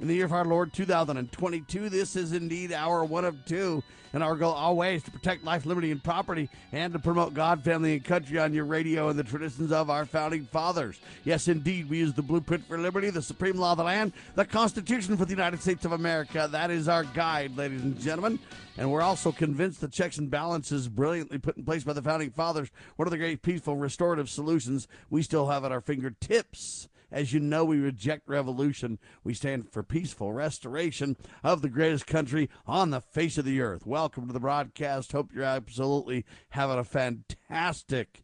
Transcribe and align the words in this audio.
in 0.00 0.08
the 0.08 0.14
year 0.14 0.24
of 0.24 0.32
our 0.32 0.44
Lord 0.44 0.72
2022. 0.72 1.90
This 1.90 2.16
is 2.16 2.32
indeed 2.32 2.72
our 2.72 3.04
one 3.04 3.26
of 3.26 3.44
two, 3.44 3.82
and 4.14 4.22
our 4.22 4.34
goal 4.34 4.54
always 4.54 5.02
to 5.02 5.10
protect 5.10 5.44
life, 5.44 5.66
liberty, 5.66 5.90
and 5.90 6.02
property, 6.02 6.48
and 6.72 6.92
to 6.94 6.98
promote 6.98 7.34
God, 7.34 7.62
family, 7.62 7.92
and 7.92 8.04
country 8.04 8.38
on 8.38 8.54
your 8.54 8.64
radio 8.64 9.08
and 9.10 9.18
the 9.18 9.24
traditions 9.24 9.70
of 9.70 9.90
our 9.90 10.06
founding 10.06 10.46
fathers. 10.46 10.98
Yes, 11.24 11.48
indeed, 11.48 11.90
we 11.90 11.98
use 11.98 12.14
the 12.14 12.22
blueprint 12.22 12.66
for 12.66 12.78
liberty, 12.78 13.10
the 13.10 13.20
supreme 13.20 13.56
law 13.56 13.72
of 13.72 13.78
the 13.78 13.84
land, 13.84 14.12
the 14.36 14.44
Constitution 14.46 15.18
for 15.18 15.26
the 15.26 15.32
United 15.32 15.60
States 15.60 15.84
of 15.84 15.92
America. 15.92 16.48
That 16.50 16.70
is 16.70 16.88
our 16.88 17.04
guide, 17.04 17.56
ladies 17.58 17.82
and 17.82 18.00
gentlemen. 18.00 18.38
And 18.78 18.90
we're 18.90 19.02
also 19.02 19.30
convinced 19.32 19.82
the 19.82 19.88
checks 19.88 20.16
and 20.16 20.30
balances 20.30 20.88
brilliantly 20.88 21.36
put 21.36 21.58
in 21.58 21.64
place 21.64 21.84
by 21.84 21.92
the 21.92 22.02
founding 22.02 22.30
fathers, 22.30 22.70
one 22.96 23.06
of 23.06 23.12
the 23.12 23.18
great 23.18 23.42
peaceful 23.42 23.76
restorative 23.76 24.30
solutions 24.30 24.88
we 25.10 25.22
still 25.22 25.48
have 25.48 25.64
at 25.64 25.72
our 25.72 25.82
fingertips. 25.82 26.88
As 27.12 27.32
you 27.32 27.40
know, 27.40 27.64
we 27.64 27.78
reject 27.78 28.28
revolution. 28.28 28.98
We 29.24 29.34
stand 29.34 29.70
for 29.70 29.82
peaceful 29.82 30.32
restoration 30.32 31.16
of 31.42 31.62
the 31.62 31.68
greatest 31.68 32.06
country 32.06 32.48
on 32.66 32.90
the 32.90 33.00
face 33.00 33.38
of 33.38 33.44
the 33.44 33.60
earth. 33.60 33.86
Welcome 33.86 34.26
to 34.26 34.32
the 34.32 34.40
broadcast. 34.40 35.12
Hope 35.12 35.30
you're 35.34 35.44
absolutely 35.44 36.24
having 36.50 36.78
a 36.78 36.84
fantastic 36.84 38.22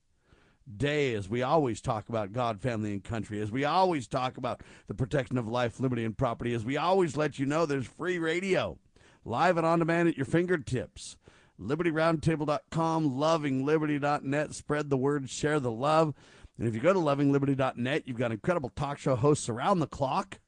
day 0.76 1.14
as 1.14 1.28
we 1.28 1.42
always 1.42 1.80
talk 1.80 2.08
about 2.08 2.32
God, 2.32 2.60
family, 2.60 2.92
and 2.92 3.02
country, 3.02 3.40
as 3.40 3.50
we 3.50 3.64
always 3.64 4.06
talk 4.06 4.36
about 4.36 4.62
the 4.88 4.94
protection 4.94 5.38
of 5.38 5.46
life, 5.48 5.80
liberty, 5.80 6.04
and 6.04 6.16
property, 6.16 6.54
as 6.54 6.64
we 6.64 6.76
always 6.76 7.16
let 7.16 7.38
you 7.38 7.46
know 7.46 7.66
there's 7.66 7.86
free 7.86 8.18
radio, 8.18 8.78
live 9.24 9.56
and 9.56 9.66
on 9.66 9.78
demand 9.78 10.08
at 10.08 10.16
your 10.16 10.26
fingertips. 10.26 11.16
LibertyRoundtable.com, 11.60 13.10
lovingliberty.net. 13.12 14.54
Spread 14.54 14.90
the 14.90 14.96
word, 14.96 15.30
share 15.30 15.58
the 15.58 15.70
love. 15.70 16.14
And 16.58 16.66
if 16.66 16.74
you 16.74 16.80
go 16.80 16.92
to 16.92 16.98
lovingliberty.net, 16.98 18.06
you've 18.06 18.16
got 18.16 18.32
incredible 18.32 18.70
talk 18.70 18.98
show 18.98 19.16
hosts 19.16 19.48
around 19.48 19.80
the 19.80 19.86
clock. 19.86 20.38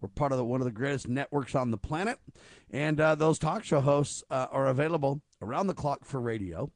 We're 0.00 0.08
part 0.08 0.32
of 0.32 0.38
the, 0.38 0.44
one 0.44 0.60
of 0.60 0.64
the 0.64 0.70
greatest 0.70 1.08
networks 1.08 1.54
on 1.54 1.70
the 1.70 1.76
planet. 1.76 2.18
And 2.70 3.00
uh, 3.00 3.14
those 3.16 3.38
talk 3.38 3.64
show 3.64 3.80
hosts 3.80 4.22
uh, 4.30 4.46
are 4.50 4.66
available 4.66 5.22
around 5.42 5.66
the 5.66 5.74
clock 5.74 6.04
for 6.04 6.20
radio. 6.20 6.70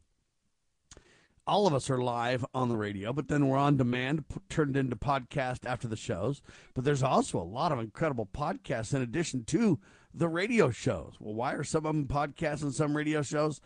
All 1.47 1.67
of 1.67 1.75
us 1.75 1.91
are 1.91 1.98
live 1.98 2.45
on 2.55 2.69
the 2.69 2.77
radio, 2.77 3.13
but 3.13 3.27
then 3.27 3.48
we're 3.48 3.59
on 3.59 3.77
demand, 3.77 4.29
p- 4.29 4.37
turned 4.48 4.77
into 4.77 4.95
podcast 4.95 5.67
after 5.67 5.89
the 5.89 5.97
shows. 5.97 6.41
But 6.73 6.85
there's 6.85 7.03
also 7.03 7.41
a 7.41 7.43
lot 7.43 7.73
of 7.73 7.81
incredible 7.81 8.27
podcasts 8.33 8.95
in 8.95 9.03
addition 9.03 9.45
to 9.47 9.81
the 10.15 10.29
radio 10.29 10.70
shows. 10.70 11.15
Well, 11.19 11.35
why 11.35 11.55
are 11.55 11.65
some 11.65 11.85
of 11.87 11.95
them 11.95 12.07
podcasts 12.07 12.63
and 12.63 12.73
some 12.73 12.97
radio 12.97 13.23
shows? 13.23 13.61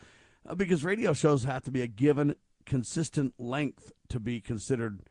Uh, 0.48 0.54
because 0.54 0.84
radio 0.84 1.12
shows 1.12 1.44
have 1.44 1.64
to 1.64 1.70
be 1.70 1.82
a 1.82 1.86
given 1.86 2.36
consistent 2.64 3.34
length 3.38 3.92
to 4.08 4.20
be 4.20 4.40
considered 4.40 5.02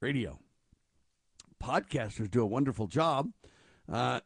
radio. 0.00 0.38
Podcasters 1.62 2.30
do 2.30 2.42
a 2.42 2.46
wonderful 2.46 2.86
job, 2.86 3.30
uh, 3.90 4.20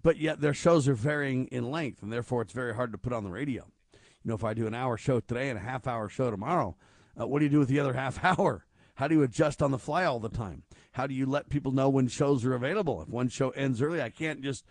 but 0.00 0.18
yet 0.18 0.40
their 0.40 0.54
shows 0.54 0.86
are 0.86 0.94
varying 0.94 1.46
in 1.46 1.70
length, 1.70 2.02
and 2.02 2.12
therefore 2.12 2.42
it's 2.42 2.52
very 2.52 2.74
hard 2.74 2.92
to 2.92 2.98
put 2.98 3.12
on 3.12 3.24
the 3.24 3.30
radio. 3.30 3.66
You 3.92 4.28
know, 4.30 4.34
if 4.34 4.44
I 4.44 4.54
do 4.54 4.66
an 4.66 4.74
hour 4.74 4.96
show 4.96 5.20
today 5.20 5.48
and 5.48 5.58
a 5.58 5.62
half 5.62 5.86
hour 5.86 6.08
show 6.08 6.30
tomorrow, 6.30 6.76
uh, 7.20 7.26
what 7.26 7.40
do 7.40 7.44
you 7.44 7.50
do 7.50 7.58
with 7.58 7.68
the 7.68 7.80
other 7.80 7.92
half 7.94 8.24
hour? 8.24 8.66
How 8.94 9.08
do 9.08 9.14
you 9.14 9.22
adjust 9.22 9.62
on 9.62 9.72
the 9.72 9.78
fly 9.78 10.04
all 10.04 10.20
the 10.20 10.28
time? 10.28 10.62
How 10.92 11.06
do 11.06 11.14
you 11.14 11.26
let 11.26 11.50
people 11.50 11.72
know 11.72 11.88
when 11.88 12.08
shows 12.08 12.44
are 12.44 12.54
available? 12.54 13.02
If 13.02 13.08
one 13.08 13.28
show 13.28 13.50
ends 13.50 13.82
early, 13.82 14.00
I 14.00 14.08
can't 14.08 14.42
just, 14.42 14.64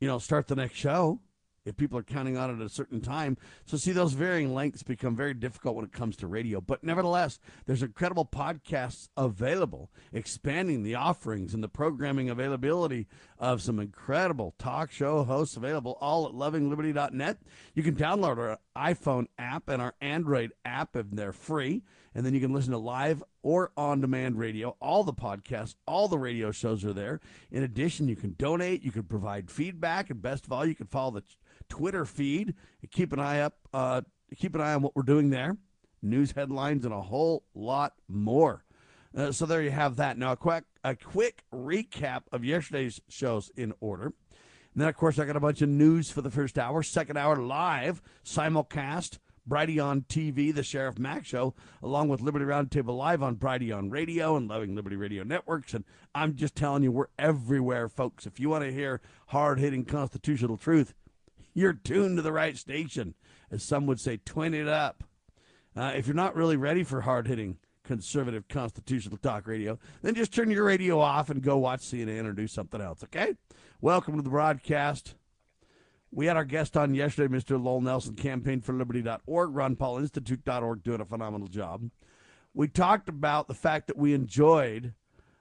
you 0.00 0.08
know, 0.08 0.18
start 0.18 0.46
the 0.46 0.56
next 0.56 0.76
show 0.76 1.20
if 1.68 1.76
people 1.76 1.98
are 1.98 2.02
counting 2.02 2.36
on 2.36 2.50
it 2.50 2.60
at 2.60 2.66
a 2.66 2.68
certain 2.68 3.00
time. 3.00 3.36
So, 3.66 3.76
see, 3.76 3.92
those 3.92 4.14
varying 4.14 4.54
lengths 4.54 4.82
become 4.82 5.14
very 5.14 5.34
difficult 5.34 5.76
when 5.76 5.84
it 5.84 5.92
comes 5.92 6.16
to 6.16 6.26
radio. 6.26 6.60
But 6.60 6.82
nevertheless, 6.82 7.38
there's 7.66 7.82
incredible 7.82 8.24
podcasts 8.24 9.08
available, 9.16 9.90
expanding 10.12 10.82
the 10.82 10.94
offerings 10.94 11.54
and 11.54 11.62
the 11.62 11.68
programming 11.68 12.30
availability 12.30 13.06
of 13.38 13.62
some 13.62 13.78
incredible 13.78 14.54
talk 14.58 14.90
show 14.90 15.24
hosts 15.24 15.56
available 15.56 15.98
all 16.00 16.26
at 16.26 16.32
lovingliberty.net. 16.32 17.38
You 17.74 17.82
can 17.82 17.94
download 17.94 18.38
our 18.38 18.58
iPhone 18.76 19.26
app 19.38 19.68
and 19.68 19.82
our 19.82 19.94
Android 20.00 20.52
app, 20.64 20.96
and 20.96 21.12
they're 21.12 21.32
free. 21.32 21.82
And 22.14 22.24
then 22.24 22.34
you 22.34 22.40
can 22.40 22.52
listen 22.52 22.72
to 22.72 22.78
live 22.78 23.22
or 23.42 23.70
on 23.76 24.00
demand 24.00 24.38
radio. 24.38 24.76
All 24.80 25.04
the 25.04 25.12
podcasts, 25.12 25.74
all 25.86 26.08
the 26.08 26.18
radio 26.18 26.50
shows 26.50 26.84
are 26.84 26.92
there. 26.92 27.20
In 27.50 27.62
addition, 27.62 28.08
you 28.08 28.16
can 28.16 28.34
donate, 28.38 28.82
you 28.82 28.90
can 28.90 29.04
provide 29.04 29.50
feedback, 29.50 30.10
and 30.10 30.20
best 30.20 30.46
of 30.46 30.52
all, 30.52 30.66
you 30.66 30.74
can 30.74 30.86
follow 30.86 31.12
the 31.12 31.22
Twitter 31.68 32.04
feed. 32.04 32.54
Keep 32.90 33.12
an 33.12 33.20
eye 33.20 33.40
up. 33.40 33.54
Uh, 33.72 34.02
keep 34.36 34.54
an 34.54 34.60
eye 34.60 34.74
on 34.74 34.82
what 34.82 34.94
we're 34.96 35.02
doing 35.02 35.30
there. 35.30 35.56
News 36.02 36.32
headlines 36.32 36.84
and 36.84 36.94
a 36.94 37.00
whole 37.00 37.44
lot 37.54 37.94
more. 38.08 38.64
Uh, 39.16 39.32
so 39.32 39.46
there 39.46 39.62
you 39.62 39.70
have 39.70 39.96
that. 39.96 40.18
Now 40.18 40.32
a 40.32 40.36
quick 40.36 40.64
a 40.84 40.94
quick 40.94 41.42
recap 41.52 42.22
of 42.30 42.44
yesterday's 42.44 43.00
shows 43.08 43.50
in 43.56 43.72
order. 43.80 44.06
And 44.06 44.82
then 44.82 44.88
of 44.88 44.96
course 44.96 45.18
I 45.18 45.24
got 45.24 45.36
a 45.36 45.40
bunch 45.40 45.62
of 45.62 45.68
news 45.68 46.10
for 46.10 46.22
the 46.22 46.30
first 46.30 46.58
hour. 46.58 46.82
Second 46.82 47.16
hour 47.16 47.36
live 47.36 48.02
simulcast. 48.24 49.18
Brighteon 49.48 50.06
TV, 50.06 50.54
the 50.54 50.62
Sheriff 50.62 50.98
Mack 50.98 51.24
Show, 51.24 51.54
along 51.82 52.08
with 52.08 52.20
Liberty 52.20 52.44
Roundtable 52.44 52.96
Live 52.96 53.22
on 53.22 53.36
Brighteon 53.36 53.90
Radio 53.90 54.36
and 54.36 54.46
Loving 54.46 54.74
Liberty 54.74 54.96
Radio 54.96 55.22
Networks. 55.22 55.72
And 55.72 55.84
I'm 56.14 56.36
just 56.36 56.54
telling 56.54 56.82
you, 56.82 56.92
we're 56.92 57.06
everywhere, 57.18 57.88
folks. 57.88 58.26
If 58.26 58.38
you 58.38 58.50
want 58.50 58.64
to 58.64 58.72
hear 58.72 59.00
hard 59.28 59.58
hitting 59.58 59.86
constitutional 59.86 60.58
truth, 60.58 60.92
you're 61.58 61.72
tuned 61.72 62.16
to 62.16 62.22
the 62.22 62.32
right 62.32 62.56
station. 62.56 63.14
As 63.50 63.62
some 63.62 63.86
would 63.86 64.00
say, 64.00 64.18
twin 64.18 64.54
it 64.54 64.68
up. 64.68 65.04
Uh, 65.76 65.92
if 65.94 66.06
you're 66.06 66.14
not 66.16 66.36
really 66.36 66.56
ready 66.56 66.82
for 66.82 67.02
hard 67.02 67.26
hitting 67.26 67.58
conservative 67.84 68.46
constitutional 68.48 69.16
talk 69.16 69.46
radio, 69.46 69.78
then 70.02 70.14
just 70.14 70.34
turn 70.34 70.50
your 70.50 70.64
radio 70.64 71.00
off 71.00 71.30
and 71.30 71.42
go 71.42 71.56
watch 71.56 71.80
CNN 71.80 72.26
or 72.26 72.32
do 72.32 72.46
something 72.46 72.80
else, 72.80 73.02
okay? 73.02 73.34
Welcome 73.80 74.16
to 74.16 74.22
the 74.22 74.30
broadcast. 74.30 75.14
We 76.10 76.26
had 76.26 76.36
our 76.36 76.44
guest 76.44 76.76
on 76.76 76.94
yesterday, 76.94 77.34
Mr. 77.34 77.62
Lowell 77.62 77.80
Nelson, 77.80 78.14
campaign 78.14 78.60
for 78.60 78.74
liberty.org, 78.74 79.54
Ron 79.54 79.76
Paul 79.76 79.98
Institute.org, 79.98 80.82
doing 80.82 81.00
a 81.00 81.06
phenomenal 81.06 81.48
job. 81.48 81.90
We 82.54 82.68
talked 82.68 83.08
about 83.08 83.48
the 83.48 83.54
fact 83.54 83.86
that 83.86 83.96
we 83.96 84.14
enjoyed 84.14 84.94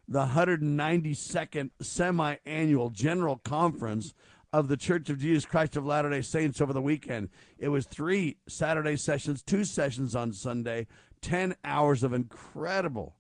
the 0.07 0.27
192nd 0.27 1.71
semi 1.81 2.35
annual 2.45 2.89
general 2.89 3.37
conference 3.37 4.13
of 4.57 4.67
the 4.69 4.75
Church 4.75 5.09
of 5.11 5.19
Jesus 5.19 5.45
Christ 5.45 5.77
of 5.77 5.85
Latter 5.85 6.09
day 6.09 6.23
Saints 6.23 6.59
over 6.61 6.73
the 6.73 6.81
weekend. 6.81 7.29
It 7.59 7.67
was 7.67 7.85
three 7.85 8.37
Saturday 8.47 8.95
sessions, 8.95 9.43
two 9.43 9.63
sessions 9.63 10.15
on 10.15 10.33
Sunday, 10.33 10.87
10 11.21 11.53
hours 11.63 12.01
of 12.01 12.11
incredible, 12.11 13.13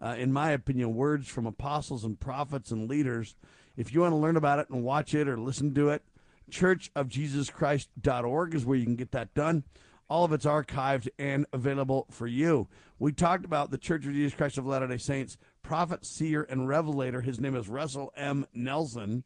uh, 0.00 0.14
in 0.16 0.32
my 0.32 0.52
opinion, 0.52 0.94
words 0.94 1.26
from 1.26 1.46
apostles 1.46 2.04
and 2.04 2.20
prophets 2.20 2.70
and 2.70 2.88
leaders. 2.88 3.34
If 3.76 3.92
you 3.92 4.02
want 4.02 4.12
to 4.12 4.18
learn 4.18 4.36
about 4.36 4.60
it 4.60 4.70
and 4.70 4.84
watch 4.84 5.14
it 5.14 5.26
or 5.26 5.36
listen 5.36 5.74
to 5.74 5.88
it, 5.88 6.04
churchofjesuschrist.org 6.48 8.54
is 8.54 8.64
where 8.64 8.78
you 8.78 8.84
can 8.84 8.94
get 8.94 9.10
that 9.10 9.34
done. 9.34 9.64
All 10.08 10.24
of 10.24 10.32
it's 10.32 10.46
archived 10.46 11.08
and 11.18 11.44
available 11.52 12.06
for 12.08 12.28
you. 12.28 12.68
We 13.00 13.10
talked 13.10 13.44
about 13.44 13.72
the 13.72 13.78
Church 13.78 14.06
of 14.06 14.12
Jesus 14.12 14.34
Christ 14.34 14.58
of 14.58 14.66
Latter 14.66 14.86
day 14.86 14.98
Saints, 14.98 15.38
prophet, 15.60 16.06
seer, 16.06 16.46
and 16.48 16.68
revelator. 16.68 17.20
His 17.20 17.40
name 17.40 17.56
is 17.56 17.68
Russell 17.68 18.12
M. 18.16 18.46
Nelson. 18.54 19.24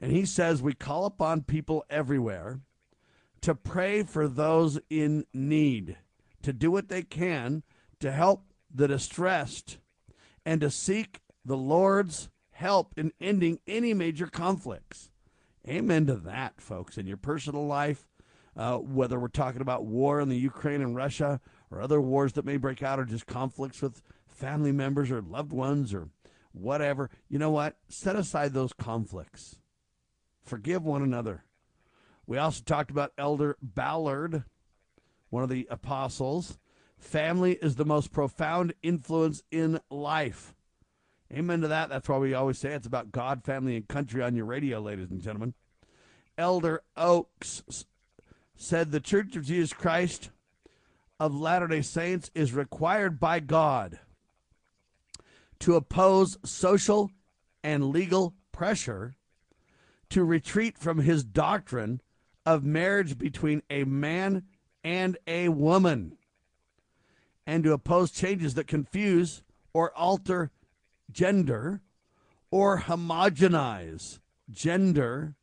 And 0.00 0.12
he 0.12 0.24
says, 0.24 0.62
We 0.62 0.74
call 0.74 1.06
upon 1.06 1.42
people 1.42 1.84
everywhere 1.88 2.60
to 3.40 3.54
pray 3.54 4.02
for 4.02 4.28
those 4.28 4.78
in 4.90 5.24
need, 5.32 5.96
to 6.42 6.52
do 6.52 6.70
what 6.70 6.88
they 6.88 7.02
can 7.02 7.62
to 8.00 8.12
help 8.12 8.44
the 8.72 8.88
distressed, 8.88 9.78
and 10.44 10.60
to 10.60 10.70
seek 10.70 11.20
the 11.44 11.56
Lord's 11.56 12.28
help 12.50 12.92
in 12.96 13.12
ending 13.20 13.60
any 13.66 13.94
major 13.94 14.26
conflicts. 14.26 15.10
Amen 15.68 16.06
to 16.06 16.14
that, 16.16 16.60
folks, 16.60 16.98
in 16.98 17.06
your 17.06 17.16
personal 17.16 17.66
life, 17.66 18.06
uh, 18.56 18.78
whether 18.78 19.18
we're 19.18 19.28
talking 19.28 19.60
about 19.60 19.84
war 19.84 20.20
in 20.20 20.28
the 20.28 20.36
Ukraine 20.36 20.82
and 20.82 20.94
Russia 20.94 21.40
or 21.70 21.80
other 21.80 22.00
wars 22.00 22.34
that 22.34 22.44
may 22.44 22.56
break 22.56 22.82
out 22.82 23.00
or 23.00 23.04
just 23.04 23.26
conflicts 23.26 23.82
with 23.82 24.02
family 24.26 24.72
members 24.72 25.10
or 25.10 25.20
loved 25.20 25.52
ones 25.52 25.92
or 25.92 26.08
whatever. 26.52 27.10
You 27.28 27.38
know 27.38 27.50
what? 27.50 27.76
Set 27.88 28.16
aside 28.16 28.52
those 28.52 28.72
conflicts 28.72 29.58
Forgive 30.46 30.84
one 30.84 31.02
another. 31.02 31.44
We 32.26 32.38
also 32.38 32.62
talked 32.64 32.90
about 32.90 33.12
Elder 33.18 33.56
Ballard, 33.60 34.44
one 35.28 35.42
of 35.42 35.48
the 35.48 35.66
apostles. 35.70 36.58
Family 36.98 37.58
is 37.60 37.76
the 37.76 37.84
most 37.84 38.12
profound 38.12 38.72
influence 38.82 39.42
in 39.50 39.80
life. 39.90 40.54
Amen 41.32 41.60
to 41.60 41.68
that. 41.68 41.88
That's 41.88 42.08
why 42.08 42.18
we 42.18 42.32
always 42.32 42.58
say 42.58 42.72
it's 42.72 42.86
about 42.86 43.12
God, 43.12 43.44
family, 43.44 43.76
and 43.76 43.86
country 43.86 44.22
on 44.22 44.36
your 44.36 44.46
radio, 44.46 44.80
ladies 44.80 45.10
and 45.10 45.20
gentlemen. 45.20 45.54
Elder 46.38 46.82
Oaks, 46.96 47.84
said 48.56 48.90
the 48.90 49.00
Church 49.00 49.36
of 49.36 49.44
Jesus 49.44 49.72
Christ 49.72 50.30
of 51.20 51.34
Latter 51.34 51.66
day 51.66 51.82
Saints 51.82 52.30
is 52.34 52.52
required 52.52 53.18
by 53.20 53.40
God 53.40 53.98
to 55.60 55.74
oppose 55.74 56.38
social 56.44 57.10
and 57.62 57.90
legal 57.90 58.34
pressure 58.52 59.16
to 60.10 60.24
retreat 60.24 60.78
from 60.78 60.98
his 60.98 61.24
doctrine 61.24 62.00
of 62.44 62.64
marriage 62.64 63.18
between 63.18 63.62
a 63.68 63.84
man 63.84 64.44
and 64.84 65.18
a 65.26 65.48
woman 65.48 66.16
and 67.46 67.64
to 67.64 67.72
oppose 67.72 68.10
changes 68.10 68.54
that 68.54 68.66
confuse 68.66 69.42
or 69.72 69.92
alter 69.96 70.50
gender 71.10 71.80
or 72.50 72.80
homogenize 72.80 74.20
gender 74.50 75.34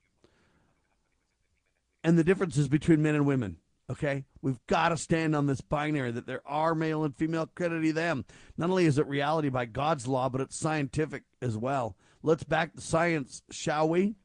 and 2.04 2.18
the 2.18 2.24
differences 2.24 2.68
between 2.68 3.02
men 3.02 3.16
and 3.16 3.26
women. 3.26 3.58
Okay, 3.90 4.24
we've 4.42 4.66
got 4.68 4.90
to 4.90 4.98
stand 4.98 5.36
on 5.36 5.46
this 5.46 5.62
binary 5.62 6.12
that 6.12 6.26
there 6.26 6.42
are 6.46 6.74
male 6.74 7.04
and 7.04 7.16
female 7.16 7.48
credit 7.54 7.94
them. 7.94 8.26
Not 8.58 8.70
only 8.70 8.86
is 8.86 8.98
it 8.98 9.08
reality 9.08 9.50
by 9.50 9.66
God's 9.66 10.08
law, 10.08 10.30
but 10.30 10.42
it's 10.42 10.58
scientific 10.58 11.24
as 11.42 11.58
well. 11.58 11.98
Let's 12.22 12.46
back 12.46 12.74
the 12.74 12.82
science, 12.82 13.44
shall 13.52 13.90
we? 13.90 14.16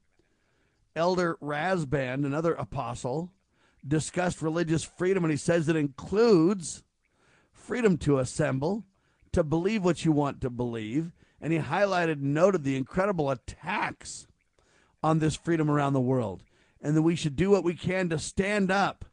Elder 0.99 1.39
Rasband, 1.41 2.27
another 2.27 2.55
apostle, 2.55 3.31
discussed 3.87 4.43
religious 4.43 4.83
freedom, 4.83 5.25
and 5.25 5.31
he 5.31 5.37
says 5.37 5.69
it 5.69 5.77
includes 5.77 6.83
freedom 7.53 7.97
to 7.99 8.19
assemble, 8.19 8.85
to 9.31 9.45
believe 9.45 9.85
what 9.85 10.05
you 10.05 10.11
want 10.11 10.41
to 10.41 10.51
believe, 10.51 11.13
and 11.41 11.53
he 11.53 11.61
highlighted 11.61 12.15
and 12.15 12.35
noted 12.35 12.65
the 12.65 12.77
incredible 12.77 13.31
attacks 13.31 14.27
on 15.01 15.21
this 15.21 15.37
freedom 15.37 15.71
around 15.71 15.93
the 15.93 16.01
world, 16.01 16.43
and 16.83 16.97
that 16.97 17.03
we 17.03 17.15
should 17.15 17.37
do 17.37 17.51
what 17.51 17.63
we 17.63 17.75
can 17.75 18.09
to 18.09 18.19
stand 18.19 18.69
up 18.69 19.05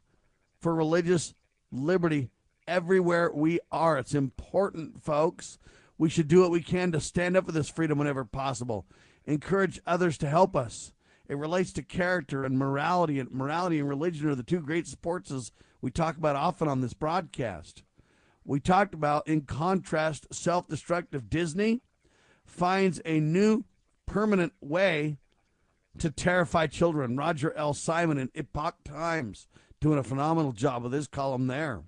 for 0.60 0.74
religious 0.74 1.34
liberty 1.70 2.30
everywhere 2.66 3.30
we 3.32 3.60
are. 3.70 3.96
It's 3.96 4.14
important, 4.14 5.04
folks. 5.04 5.58
We 5.98 6.08
should 6.08 6.26
do 6.26 6.40
what 6.40 6.50
we 6.50 6.62
can 6.62 6.90
to 6.90 7.00
stand 7.00 7.36
up 7.36 7.46
for 7.46 7.52
this 7.52 7.68
freedom 7.68 7.96
whenever 7.96 8.24
possible. 8.24 8.86
Encourage 9.24 9.80
others 9.86 10.18
to 10.18 10.28
help 10.28 10.56
us. 10.56 10.92
It 11.28 11.36
relates 11.36 11.72
to 11.74 11.82
character 11.82 12.44
and 12.44 12.58
morality, 12.58 13.18
and 13.18 13.30
morality 13.32 13.78
and 13.78 13.88
religion 13.88 14.28
are 14.28 14.34
the 14.34 14.42
two 14.42 14.60
great 14.60 14.86
sports 14.86 15.30
as 15.30 15.52
we 15.80 15.90
talk 15.90 16.16
about 16.16 16.36
often 16.36 16.68
on 16.68 16.80
this 16.80 16.94
broadcast. 16.94 17.82
We 18.44 18.60
talked 18.60 18.94
about, 18.94 19.26
in 19.26 19.42
contrast, 19.42 20.32
self 20.32 20.68
destructive 20.68 21.28
Disney 21.28 21.82
finds 22.44 23.00
a 23.04 23.18
new 23.18 23.64
permanent 24.06 24.52
way 24.60 25.18
to 25.98 26.10
terrify 26.10 26.68
children. 26.68 27.16
Roger 27.16 27.52
L. 27.54 27.74
Simon 27.74 28.18
in 28.18 28.30
Epoch 28.34 28.76
Times 28.84 29.48
doing 29.80 29.98
a 29.98 30.04
phenomenal 30.04 30.52
job 30.52 30.84
with 30.84 30.92
his 30.92 31.08
column 31.08 31.48
there. 31.48 31.82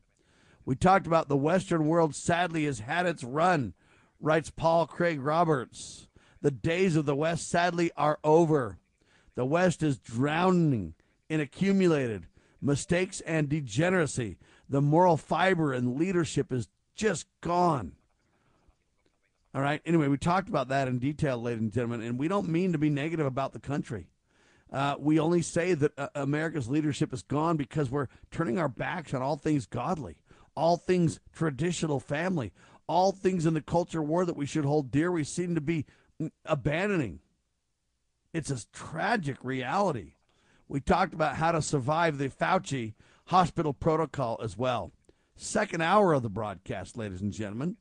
We 0.65 0.75
talked 0.75 1.07
about 1.07 1.29
the 1.29 1.37
Western 1.37 1.87
world 1.87 2.15
sadly 2.15 2.65
has 2.65 2.81
had 2.81 3.07
its 3.07 3.25
run, 3.25 3.75
writes 4.21 4.51
Paul 4.51 4.87
Craig 4.87 5.21
Roberts. 5.21 6.09
The 6.43 6.51
days 6.51 6.97
of 6.97 7.07
the 7.07 7.17
West 7.17 7.49
sadly 7.49 7.91
are 7.97 8.19
over. 8.23 8.79
The 9.39 9.47
West 9.47 9.85
is 9.85 10.01
drowning 10.01 10.95
in 11.29 11.39
accumulated 11.39 12.27
mistakes 12.61 13.21
and 13.21 13.49
degeneracy. 13.49 14.37
The 14.69 14.81
moral 14.81 15.17
fiber 15.17 15.73
and 15.73 15.97
leadership 15.97 16.53
is 16.53 16.67
just 16.97 17.29
gone. 17.41 17.93
All 19.55 19.63
right. 19.63 19.81
Anyway, 19.87 20.09
we 20.09 20.19
talked 20.19 20.49
about 20.49 20.71
that 20.71 20.89
in 20.89 20.99
detail, 20.99 21.41
ladies 21.41 21.61
and 21.63 21.73
gentlemen, 21.73 22.03
and 22.03 22.19
we 22.19 22.27
don't 22.27 22.49
mean 22.49 22.73
to 22.73 22.79
be 22.79 22.91
negative 22.91 23.27
about 23.27 23.53
the 23.53 23.61
country. 23.61 24.09
Uh, 24.73 24.97
we 24.99 25.21
only 25.21 25.43
say 25.43 25.73
that 25.73 25.97
uh, 25.97 26.09
America's 26.17 26.69
leadership 26.69 27.13
is 27.13 27.23
gone 27.23 27.57
because 27.57 27.93
we're 27.93 28.09
turning 28.33 28.59
our 28.59 28.69
backs 28.69 29.15
on 29.15 29.23
all 29.23 29.37
things 29.37 29.67
godly, 29.67 30.17
all 30.57 30.77
things 30.77 31.21
traditional 31.33 32.01
family, 32.01 32.53
all 32.89 33.13
things 33.13 33.47
in 33.47 33.55
the 33.55 33.63
culture 33.63 34.03
war 34.03 34.25
that 34.25 34.37
we 34.37 34.47
should 34.47 34.65
hold 34.65 34.91
dear. 34.91 35.13
We 35.13 35.23
seem 35.23 35.55
to 35.55 35.61
be 35.61 35.87
abandoning. 36.45 37.21
It's 38.33 38.51
a 38.51 38.67
tragic 38.73 39.39
reality. 39.43 40.13
We 40.69 40.81
talked 40.81 41.15
about 41.15 41.37
how 41.37 41.53
to 41.53 41.63
survive 41.63 42.19
the 42.19 42.29
Fauci 42.29 42.95
hospital 43.27 43.73
protocol 43.73 44.39
as 44.43 44.57
well. 44.57 44.93
Second 45.35 45.83
hour 45.83 46.13
of 46.13 46.23
the 46.23 46.29
broadcast, 46.29 46.97
ladies 46.97 47.23
and 47.23 47.33
gentlemen. 47.33 47.77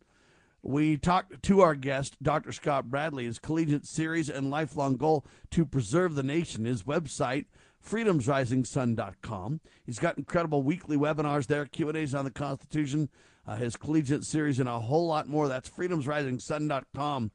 We 0.61 0.97
talked 0.97 1.43
to 1.43 1.61
our 1.61 1.75
guest, 1.75 2.21
Dr. 2.21 2.51
Scott 2.51 2.89
Bradley, 2.89 3.25
his 3.25 3.39
collegiate 3.39 3.85
series 3.85 4.29
and 4.29 4.49
lifelong 4.49 4.95
goal 4.97 5.25
to 5.51 5.65
preserve 5.65 6.15
the 6.15 6.23
nation. 6.23 6.65
His 6.65 6.83
website, 6.83 7.45
freedomsrisingsun.com. 7.85 9.61
He's 9.85 9.99
got 9.99 10.17
incredible 10.17 10.63
weekly 10.63 10.97
webinars 10.97 11.47
there, 11.47 11.65
Q&As 11.65 12.15
on 12.15 12.25
the 12.25 12.31
Constitution, 12.31 13.09
uh, 13.45 13.55
his 13.55 13.75
collegiate 13.75 14.25
series, 14.25 14.59
and 14.59 14.67
a 14.67 14.79
whole 14.79 15.07
lot 15.07 15.27
more. 15.27 15.47
That's 15.47 15.69
freedomsrisingsun.com. 15.69 17.31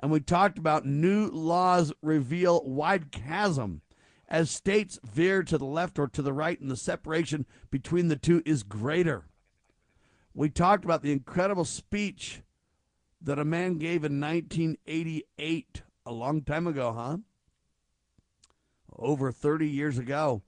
And 0.00 0.10
we 0.10 0.20
talked 0.20 0.58
about 0.58 0.86
new 0.86 1.28
laws 1.28 1.92
reveal 2.02 2.62
wide 2.64 3.10
chasm 3.10 3.82
as 4.28 4.50
states 4.50 4.98
veer 5.02 5.42
to 5.42 5.58
the 5.58 5.64
left 5.64 5.98
or 5.98 6.06
to 6.08 6.22
the 6.22 6.32
right, 6.32 6.60
and 6.60 6.70
the 6.70 6.76
separation 6.76 7.46
between 7.70 8.08
the 8.08 8.16
two 8.16 8.42
is 8.44 8.62
greater. 8.62 9.26
We 10.34 10.50
talked 10.50 10.84
about 10.84 11.02
the 11.02 11.12
incredible 11.12 11.64
speech 11.64 12.42
that 13.20 13.38
a 13.38 13.44
man 13.44 13.78
gave 13.78 14.04
in 14.04 14.20
1988, 14.20 15.82
a 16.06 16.12
long 16.12 16.42
time 16.42 16.66
ago, 16.66 16.92
huh? 16.92 17.16
Over 18.96 19.32
30 19.32 19.68
years 19.68 19.98
ago. 19.98 20.42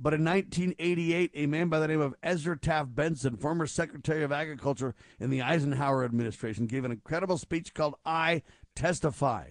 But 0.00 0.14
in 0.14 0.24
1988, 0.24 1.32
a 1.34 1.46
man 1.46 1.68
by 1.68 1.80
the 1.80 1.88
name 1.88 2.00
of 2.00 2.14
Ezra 2.22 2.56
Taft 2.56 2.94
Benson, 2.94 3.36
former 3.36 3.66
Secretary 3.66 4.22
of 4.22 4.30
Agriculture 4.30 4.94
in 5.18 5.30
the 5.30 5.42
Eisenhower 5.42 6.04
administration, 6.04 6.66
gave 6.66 6.84
an 6.84 6.92
incredible 6.92 7.36
speech 7.36 7.74
called 7.74 7.96
I 8.04 8.42
Testify. 8.78 9.50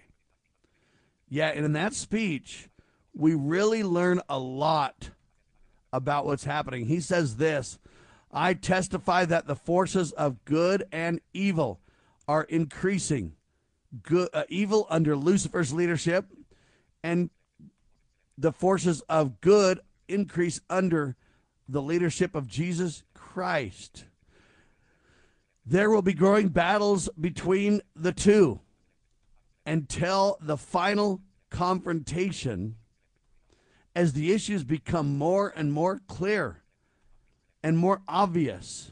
Yeah, 1.27 1.47
and 1.47 1.65
in 1.65 1.73
that 1.73 1.93
speech, 1.93 2.69
we 3.13 3.35
really 3.35 3.83
learn 3.83 4.21
a 4.29 4.39
lot 4.39 5.09
about 5.91 6.25
what's 6.25 6.45
happening. 6.45 6.85
He 6.85 7.01
says 7.01 7.35
this 7.35 7.77
I 8.31 8.53
testify 8.53 9.25
that 9.25 9.45
the 9.45 9.57
forces 9.57 10.13
of 10.13 10.45
good 10.45 10.85
and 10.93 11.19
evil 11.33 11.81
are 12.25 12.43
increasing. 12.43 13.33
Good, 14.01 14.29
uh, 14.31 14.45
evil 14.47 14.87
under 14.89 15.17
Lucifer's 15.17 15.73
leadership, 15.73 16.27
and 17.03 17.29
the 18.37 18.53
forces 18.53 19.01
of 19.09 19.41
good 19.41 19.81
increase 20.07 20.61
under 20.69 21.17
the 21.67 21.81
leadership 21.81 22.33
of 22.33 22.47
Jesus 22.47 23.03
Christ. 23.13 24.05
There 25.65 25.89
will 25.89 26.01
be 26.01 26.13
growing 26.13 26.47
battles 26.47 27.09
between 27.19 27.81
the 27.93 28.13
two 28.13 28.61
until 29.67 30.37
the 30.39 30.57
final 30.57 31.21
confrontation 31.49 32.77
as 33.93 34.13
the 34.13 34.31
issues 34.31 34.63
become 34.63 35.17
more 35.17 35.51
and 35.55 35.73
more 35.73 35.99
clear 36.07 36.63
and 37.61 37.77
more 37.77 38.01
obvious. 38.07 38.91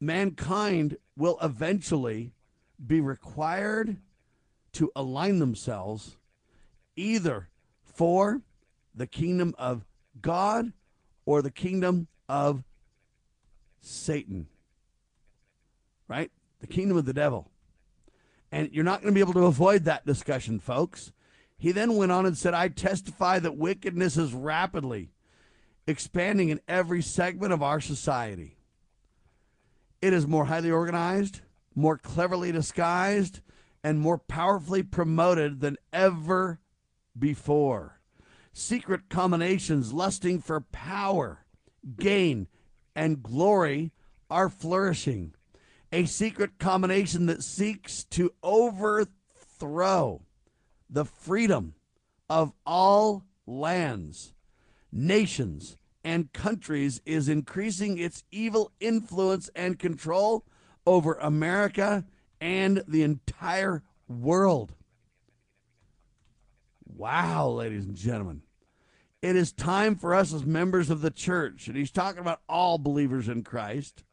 Mankind 0.00 0.96
will 1.16 1.38
eventually 1.42 2.32
be 2.86 3.00
required 3.00 3.96
to 4.72 4.92
align 4.94 5.40
themselves 5.40 6.16
either 6.94 7.48
for 7.82 8.42
the 8.94 9.06
kingdom 9.06 9.54
of 9.58 9.84
God 10.22 10.72
or 11.26 11.42
the 11.42 11.50
kingdom 11.50 12.06
of 12.28 12.62
Satan. 13.80 14.46
Right? 16.06 16.30
The 16.60 16.66
kingdom 16.66 16.96
of 16.96 17.06
the 17.06 17.12
devil. 17.12 17.49
And 18.52 18.70
you're 18.72 18.84
not 18.84 19.02
going 19.02 19.14
to 19.14 19.16
be 19.16 19.20
able 19.20 19.34
to 19.34 19.46
avoid 19.46 19.84
that 19.84 20.06
discussion, 20.06 20.58
folks. 20.58 21.12
He 21.56 21.72
then 21.72 21.96
went 21.96 22.10
on 22.10 22.26
and 22.26 22.36
said, 22.36 22.54
I 22.54 22.68
testify 22.68 23.38
that 23.38 23.56
wickedness 23.56 24.16
is 24.16 24.32
rapidly 24.32 25.12
expanding 25.86 26.48
in 26.48 26.60
every 26.66 27.02
segment 27.02 27.52
of 27.52 27.62
our 27.62 27.80
society. 27.80 28.56
It 30.00 30.12
is 30.12 30.26
more 30.26 30.46
highly 30.46 30.70
organized, 30.70 31.40
more 31.74 31.98
cleverly 31.98 32.52
disguised, 32.52 33.40
and 33.84 34.00
more 34.00 34.18
powerfully 34.18 34.82
promoted 34.82 35.60
than 35.60 35.76
ever 35.92 36.60
before. 37.18 38.00
Secret 38.52 39.08
combinations 39.08 39.92
lusting 39.92 40.40
for 40.40 40.60
power, 40.60 41.44
gain, 41.96 42.48
and 42.94 43.22
glory 43.22 43.92
are 44.30 44.48
flourishing. 44.48 45.34
A 45.92 46.04
secret 46.04 46.58
combination 46.58 47.26
that 47.26 47.42
seeks 47.42 48.04
to 48.04 48.32
overthrow 48.42 50.22
the 50.88 51.04
freedom 51.04 51.74
of 52.28 52.52
all 52.64 53.24
lands, 53.46 54.32
nations, 54.92 55.76
and 56.04 56.32
countries 56.32 57.00
is 57.04 57.28
increasing 57.28 57.98
its 57.98 58.22
evil 58.30 58.70
influence 58.80 59.50
and 59.54 59.78
control 59.78 60.44
over 60.86 61.14
America 61.14 62.04
and 62.40 62.82
the 62.86 63.02
entire 63.02 63.82
world. 64.08 64.72
Wow, 66.86 67.48
ladies 67.48 67.84
and 67.84 67.96
gentlemen. 67.96 68.42
It 69.22 69.36
is 69.36 69.52
time 69.52 69.96
for 69.96 70.14
us 70.14 70.32
as 70.32 70.46
members 70.46 70.88
of 70.88 71.02
the 71.02 71.10
church, 71.10 71.66
and 71.66 71.76
he's 71.76 71.90
talking 71.90 72.20
about 72.20 72.40
all 72.48 72.78
believers 72.78 73.28
in 73.28 73.42
Christ, 73.42 74.04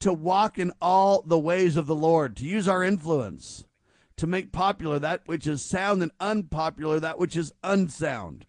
to 0.00 0.12
walk 0.12 0.58
in 0.58 0.72
all 0.80 1.22
the 1.22 1.38
ways 1.38 1.76
of 1.76 1.86
the 1.86 1.94
Lord, 1.94 2.36
to 2.36 2.44
use 2.44 2.68
our 2.68 2.82
influence, 2.82 3.64
to 4.16 4.26
make 4.26 4.52
popular 4.52 4.98
that 4.98 5.22
which 5.26 5.46
is 5.46 5.64
sound 5.64 6.02
and 6.02 6.12
unpopular 6.20 7.00
that 7.00 7.18
which 7.18 7.36
is 7.36 7.52
unsound. 7.62 8.46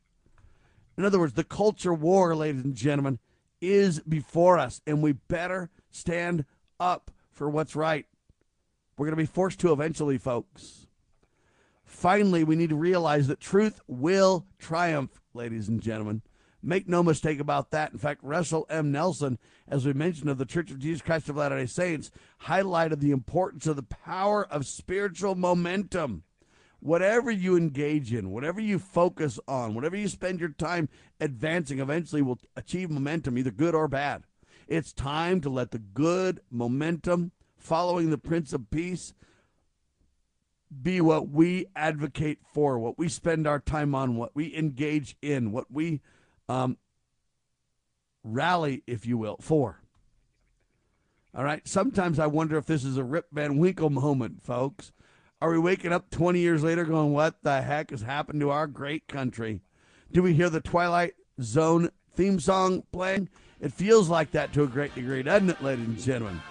In 0.98 1.06
other 1.06 1.20
words, 1.20 1.34
the 1.34 1.44
culture 1.44 1.94
war, 1.94 2.36
ladies 2.36 2.64
and 2.64 2.76
gentlemen, 2.76 3.20
is 3.62 4.00
before 4.02 4.58
us, 4.58 4.82
and 4.86 5.02
we 5.02 5.14
better 5.14 5.70
stand 5.90 6.46
up 6.80 7.12
for 7.32 7.50
what's 7.50 7.76
right. 7.76 8.06
We're 8.98 9.06
going 9.06 9.18
to 9.18 9.24
be 9.24 9.26
forced 9.26 9.60
to 9.60 9.72
eventually, 9.72 10.18
folks. 10.18 10.88
Finally, 11.86 12.44
we 12.44 12.56
need 12.56 12.70
to 12.70 12.76
realize 12.76 13.28
that 13.28 13.40
truth 13.40 13.80
will 13.88 14.46
triumph, 14.60 15.22
ladies 15.34 15.68
and 15.68 15.82
gentlemen. 15.82 16.22
Make 16.64 16.88
no 16.88 17.04
mistake 17.04 17.40
about 17.40 17.72
that. 17.72 17.92
In 17.92 18.00
fact, 18.00 18.24
Russell 18.24 18.66
M. 18.70 18.92
Nelson, 18.92 19.38
as 19.68 19.86
we 19.86 19.94
mentioned, 19.94 20.30
of 20.30 20.38
the 20.38 20.46
Church 20.46 20.72
of 20.72 20.80
Jesus 20.80 21.02
Christ 21.02 21.30
of 21.30 21.38
Latter 21.38 21.58
day 21.58 21.66
Saints, 21.68 22.12
highlighted 22.46 23.00
the 23.00 23.12
importance 23.12 23.68
of 23.68 23.76
the 23.76 23.84
power 23.84 24.46
of 24.46 24.66
spiritual 24.66 25.36
momentum. 25.36 26.24
Whatever 26.80 27.32
you 27.32 27.56
engage 27.56 28.14
in, 28.14 28.32
whatever 28.32 28.60
you 28.60 28.80
focus 28.80 29.40
on, 29.48 29.74
whatever 29.74 29.96
you 29.96 30.08
spend 30.08 30.40
your 30.40 30.50
time 30.50 30.90
advancing, 31.20 31.80
eventually 31.80 32.22
will 32.22 32.40
achieve 32.56 32.90
momentum, 32.90 33.38
either 33.38 33.52
good 33.52 33.74
or 33.74 33.88
bad. 33.88 34.24
It's 34.68 34.94
time 34.94 35.42
to 35.42 35.50
let 35.50 35.72
the 35.72 35.80
good 35.80 36.42
momentum 36.52 37.32
following 37.58 38.10
the 38.10 38.18
Prince 38.18 38.54
of 38.54 38.70
Peace 38.70 39.14
be 40.82 41.02
what 41.02 41.30
we 41.30 41.66
advocate 41.76 42.40
for, 42.54 42.78
what 42.78 42.98
we 42.98 43.08
spend 43.10 43.48
our 43.48 43.60
time 43.60 43.96
on, 43.96 44.18
what 44.18 44.36
we 44.36 44.56
engage 44.56 45.16
in, 45.22 45.52
what 45.52 45.72
we 45.72 46.02
um, 46.50 46.78
rally, 48.24 48.84
if 48.88 49.06
you 49.06 49.18
will, 49.18 49.38
for. 49.42 49.82
All 51.36 51.44
right. 51.44 51.68
Sometimes 51.68 52.20
I 52.20 52.28
wonder 52.28 52.58
if 52.58 52.66
this 52.66 52.84
is 52.84 52.98
a 52.98 53.04
Rip 53.04 53.28
Van 53.32 53.58
Winkle 53.58 53.90
moment, 53.90 54.44
folks. 54.44 54.92
Are 55.40 55.52
we 55.52 55.60
waking 55.60 55.94
up 55.94 56.10
20 56.10 56.40
years 56.40 56.64
later 56.64 56.84
going, 56.84 57.14
what 57.14 57.44
the 57.44 57.62
heck 57.62 57.92
has 57.92 58.02
happened 58.02 58.42
to 58.42 58.50
our 58.50 58.66
great 58.66 59.08
country? 59.08 59.62
Do 60.12 60.24
we 60.24 60.34
hear 60.34 60.50
the 60.50 60.62
Twilight 60.62 61.14
Zone 61.40 61.92
theme 62.16 62.40
song 62.40 62.84
playing? 62.92 63.30
It 63.62 63.72
feels 63.72 64.10
like 64.10 64.32
that 64.32 64.52
to 64.54 64.64
a 64.64 64.68
great 64.68 64.96
degree, 64.96 65.22
doesn't 65.22 65.50
it, 65.50 65.62
ladies 65.62 65.86
and 65.86 66.00
gentlemen? 66.00 66.42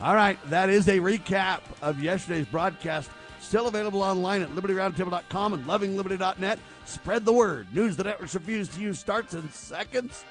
All 0.00 0.14
right, 0.14 0.38
that 0.48 0.70
is 0.70 0.88
a 0.88 0.98
recap 1.00 1.60
of 1.82 2.02
yesterday's 2.02 2.46
broadcast. 2.46 3.10
Still 3.40 3.66
available 3.66 4.02
online 4.02 4.42
at 4.42 4.50
libertyroundtable.com 4.50 5.54
and 5.54 5.64
lovingliberty.net. 5.64 6.58
Spread 6.84 7.24
the 7.24 7.32
word. 7.32 7.66
News 7.74 7.96
the 7.96 8.04
networks 8.04 8.34
refuse 8.34 8.68
to 8.68 8.80
use 8.80 8.98
starts 8.98 9.34
in 9.34 9.50
seconds 9.50 10.24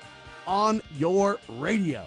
on 0.48 0.82
your 0.98 1.40
radio. 1.50 2.06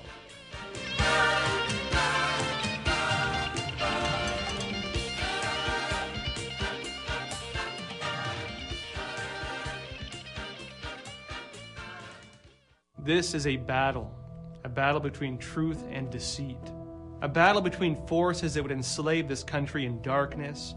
This 13.05 13.35
is 13.35 13.49
a 13.49 13.57
battle, 13.57 14.15
a 14.63 14.69
battle 14.69 15.01
between 15.01 15.37
truth 15.37 15.83
and 15.91 16.09
deceit, 16.09 16.57
a 17.21 17.29
battle 17.29 17.61
between 17.61 18.07
forces 18.07 18.55
that 18.55 18.63
would 18.63 18.71
enslave 18.71 19.27
this 19.27 19.43
country 19.43 19.87
in 19.87 20.01
darkness, 20.03 20.77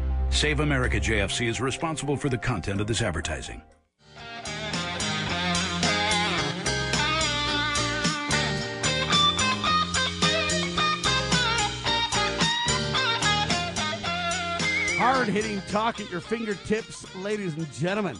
Save 0.31 0.61
America 0.61 0.97
JFC 0.99 1.47
is 1.47 1.61
responsible 1.61 2.15
for 2.15 2.29
the 2.29 2.37
content 2.37 2.81
of 2.81 2.87
this 2.87 3.01
advertising. 3.01 3.61
Hard 14.97 15.27
hitting 15.27 15.61
talk 15.69 15.99
at 15.99 16.09
your 16.09 16.21
fingertips, 16.21 17.13
ladies 17.17 17.53
and 17.55 17.71
gentlemen. 17.73 18.17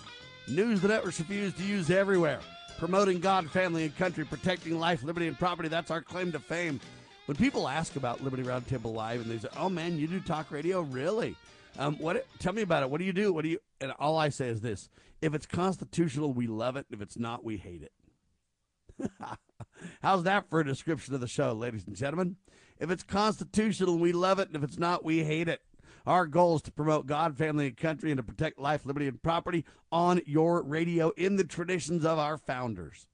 News 0.47 0.81
the 0.81 0.89
networks 0.89 1.19
refuse 1.19 1.53
to 1.53 1.63
use 1.63 1.89
everywhere. 1.89 2.39
Promoting 2.77 3.19
God, 3.19 3.49
family, 3.49 3.85
and 3.85 3.95
country, 3.97 4.25
protecting 4.25 4.77
life, 4.77 5.01
liberty, 5.01 5.27
and 5.27 5.39
property. 5.39 5.69
That's 5.69 5.89
our 5.89 6.01
claim 6.01 6.31
to 6.33 6.39
fame. 6.39 6.79
When 7.25 7.37
people 7.37 7.67
ask 7.67 7.95
about 7.95 8.21
Liberty 8.21 8.43
Roundtable 8.43 8.93
Live 8.93 9.21
and 9.21 9.31
they 9.31 9.37
say, 9.37 9.47
oh 9.57 9.69
man, 9.69 9.97
you 9.97 10.07
do 10.07 10.19
talk 10.19 10.51
radio? 10.51 10.81
Really? 10.81 11.35
Um, 11.79 11.95
what? 11.97 12.25
Tell 12.39 12.53
me 12.53 12.61
about 12.61 12.83
it. 12.83 12.89
What 12.89 12.99
do 12.99 13.05
you 13.05 13.13
do? 13.13 13.33
What 13.33 13.43
do 13.43 13.49
you? 13.49 13.59
And 13.79 13.93
all 13.99 14.17
I 14.17 14.29
say 14.29 14.47
is 14.49 14.61
this: 14.61 14.89
if 15.21 15.33
it's 15.33 15.45
constitutional, 15.45 16.33
we 16.33 16.47
love 16.47 16.75
it. 16.75 16.85
If 16.89 17.01
it's 17.01 17.17
not, 17.17 17.43
we 17.43 17.57
hate 17.57 17.83
it. 17.83 19.09
How's 20.01 20.23
that 20.23 20.49
for 20.49 20.59
a 20.59 20.65
description 20.65 21.13
of 21.13 21.21
the 21.21 21.27
show, 21.27 21.53
ladies 21.53 21.85
and 21.87 21.95
gentlemen? 21.95 22.35
If 22.79 22.89
it's 22.89 23.03
constitutional, 23.03 23.97
we 23.97 24.11
love 24.11 24.39
it. 24.39 24.47
And 24.47 24.55
if 24.55 24.63
it's 24.63 24.79
not, 24.79 25.03
we 25.03 25.23
hate 25.23 25.47
it. 25.47 25.61
Our 26.05 26.25
goal 26.25 26.55
is 26.55 26.61
to 26.63 26.71
promote 26.71 27.05
God, 27.05 27.37
family, 27.37 27.67
and 27.67 27.77
country 27.77 28.11
and 28.11 28.17
to 28.17 28.23
protect 28.23 28.59
life, 28.59 28.85
liberty, 28.85 29.07
and 29.07 29.21
property 29.21 29.65
on 29.91 30.21
your 30.25 30.63
radio 30.63 31.09
in 31.11 31.35
the 31.35 31.43
traditions 31.43 32.05
of 32.05 32.17
our 32.17 32.37
founders. 32.37 33.07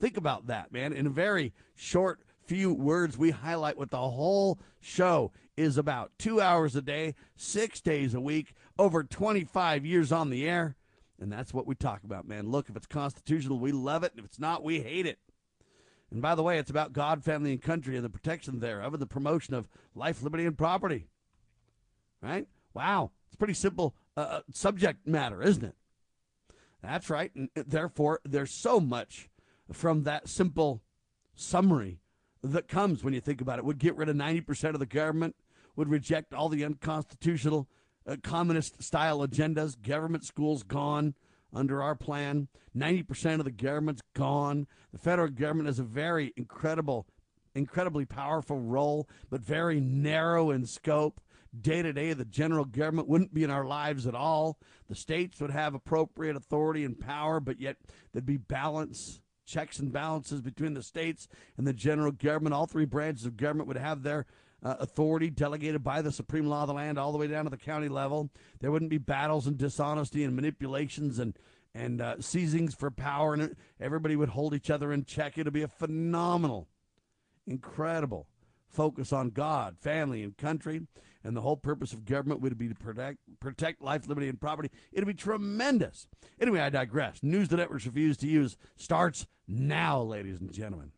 Think 0.00 0.16
about 0.16 0.48
that, 0.48 0.72
man. 0.72 0.92
In 0.92 1.06
a 1.06 1.10
very 1.10 1.52
short 1.76 2.20
few 2.44 2.74
words, 2.74 3.16
we 3.16 3.30
highlight 3.30 3.78
what 3.78 3.90
the 3.90 3.96
whole 3.98 4.58
show 4.80 5.32
is 5.56 5.78
about. 5.78 6.12
Two 6.18 6.40
hours 6.40 6.76
a 6.76 6.82
day, 6.82 7.14
six 7.36 7.80
days 7.80 8.14
a 8.14 8.20
week, 8.20 8.54
over 8.78 9.04
25 9.04 9.84
years 9.86 10.12
on 10.12 10.30
the 10.30 10.48
air. 10.48 10.76
And 11.20 11.32
that's 11.32 11.54
what 11.54 11.66
we 11.66 11.74
talk 11.74 12.02
about, 12.04 12.26
man. 12.26 12.50
Look, 12.50 12.68
if 12.68 12.76
it's 12.76 12.86
constitutional, 12.86 13.58
we 13.58 13.72
love 13.72 14.02
it. 14.02 14.12
And 14.12 14.18
if 14.18 14.24
it's 14.24 14.40
not, 14.40 14.64
we 14.64 14.80
hate 14.80 15.06
it. 15.06 15.18
And 16.10 16.20
by 16.20 16.34
the 16.34 16.42
way, 16.42 16.58
it's 16.58 16.70
about 16.70 16.92
God, 16.92 17.24
family, 17.24 17.52
and 17.52 17.62
country 17.62 17.96
and 17.96 18.04
the 18.04 18.10
protection 18.10 18.60
thereof 18.60 18.94
and 18.94 19.02
the 19.02 19.06
promotion 19.06 19.54
of 19.54 19.68
life, 19.94 20.22
liberty, 20.22 20.44
and 20.44 20.56
property. 20.56 21.08
Right? 22.20 22.46
Wow. 22.72 23.10
It's 23.26 23.36
pretty 23.36 23.54
simple 23.54 23.94
uh, 24.16 24.20
uh 24.20 24.40
subject 24.52 25.06
matter, 25.06 25.42
isn't 25.42 25.64
it? 25.64 25.74
That's 26.82 27.10
right. 27.10 27.34
And 27.34 27.48
therefore, 27.54 28.20
there's 28.24 28.52
so 28.52 28.78
much 28.78 29.30
from 29.72 30.04
that 30.04 30.28
simple 30.28 30.82
summary 31.34 32.00
that 32.42 32.68
comes 32.68 33.02
when 33.02 33.14
you 33.14 33.20
think 33.20 33.40
about 33.40 33.58
it. 33.58 33.64
Would 33.64 33.78
get 33.78 33.96
rid 33.96 34.08
of 34.08 34.16
90% 34.16 34.74
of 34.74 34.78
the 34.78 34.86
government, 34.86 35.34
would 35.76 35.88
reject 35.88 36.34
all 36.34 36.48
the 36.48 36.64
unconstitutional 36.64 37.68
uh, 38.06 38.16
communist 38.22 38.82
style 38.82 39.26
agendas, 39.26 39.80
government 39.80 40.24
schools 40.24 40.62
gone 40.62 41.14
under 41.52 41.82
our 41.82 41.94
plan. 41.94 42.48
90% 42.76 43.38
of 43.38 43.44
the 43.44 43.50
government's 43.50 44.02
gone. 44.14 44.66
The 44.92 44.98
federal 44.98 45.28
government 45.28 45.68
has 45.68 45.78
a 45.78 45.84
very 45.84 46.32
incredible, 46.36 47.06
incredibly 47.54 48.04
powerful 48.04 48.58
role, 48.58 49.08
but 49.30 49.40
very 49.40 49.80
narrow 49.80 50.50
in 50.50 50.66
scope 50.66 51.20
day 51.60 51.82
to 51.82 51.92
day, 51.92 52.12
the 52.12 52.24
general 52.24 52.64
government 52.64 53.08
wouldn't 53.08 53.34
be 53.34 53.44
in 53.44 53.50
our 53.50 53.64
lives 53.64 54.06
at 54.06 54.14
all. 54.14 54.58
The 54.88 54.94
states 54.94 55.40
would 55.40 55.50
have 55.50 55.74
appropriate 55.74 56.36
authority 56.36 56.84
and 56.84 56.98
power, 56.98 57.40
but 57.40 57.60
yet 57.60 57.76
there'd 58.12 58.26
be 58.26 58.36
balance, 58.36 59.20
checks 59.46 59.78
and 59.78 59.92
balances 59.92 60.40
between 60.40 60.74
the 60.74 60.82
states 60.82 61.28
and 61.56 61.66
the 61.66 61.72
general 61.72 62.12
government. 62.12 62.54
All 62.54 62.66
three 62.66 62.84
branches 62.84 63.26
of 63.26 63.36
government 63.36 63.68
would 63.68 63.76
have 63.76 64.02
their 64.02 64.26
uh, 64.64 64.76
authority 64.80 65.30
delegated 65.30 65.82
by 65.84 66.02
the 66.02 66.12
supreme 66.12 66.46
law 66.46 66.62
of 66.62 66.68
the 66.68 66.74
land 66.74 66.98
all 66.98 67.12
the 67.12 67.18
way 67.18 67.26
down 67.26 67.44
to 67.44 67.50
the 67.50 67.56
county 67.56 67.88
level. 67.88 68.30
There 68.60 68.70
wouldn't 68.70 68.90
be 68.90 68.98
battles 68.98 69.46
and 69.46 69.58
dishonesty 69.58 70.24
and 70.24 70.34
manipulations 70.34 71.18
and 71.18 71.36
and 71.76 72.00
uh, 72.00 72.16
seizings 72.18 72.76
for 72.76 72.88
power, 72.88 73.34
and 73.34 73.56
everybody 73.80 74.14
would 74.14 74.28
hold 74.28 74.54
each 74.54 74.70
other 74.70 74.92
in 74.92 75.04
check. 75.04 75.36
It'd 75.36 75.52
be 75.52 75.62
a 75.62 75.68
phenomenal, 75.68 76.68
incredible 77.48 78.28
focus 78.68 79.12
on 79.12 79.30
God, 79.30 79.76
family, 79.80 80.22
and 80.22 80.36
country 80.36 80.82
and 81.24 81.34
the 81.34 81.40
whole 81.40 81.56
purpose 81.56 81.92
of 81.92 82.04
government 82.04 82.42
would 82.42 82.56
be 82.58 82.68
to 82.68 82.74
protect 82.74 83.18
protect 83.40 83.82
life, 83.82 84.06
liberty, 84.06 84.28
and 84.28 84.40
property. 84.40 84.70
It'd 84.92 85.06
be 85.06 85.14
tremendous. 85.14 86.06
Anyway, 86.38 86.60
I 86.60 86.68
digress. 86.68 87.22
News 87.22 87.48
the 87.48 87.56
networks 87.56 87.86
refuse 87.86 88.16
to 88.18 88.28
use 88.28 88.56
starts 88.76 89.26
now, 89.48 90.02
ladies 90.02 90.40
and 90.40 90.52
gentlemen. 90.52 90.92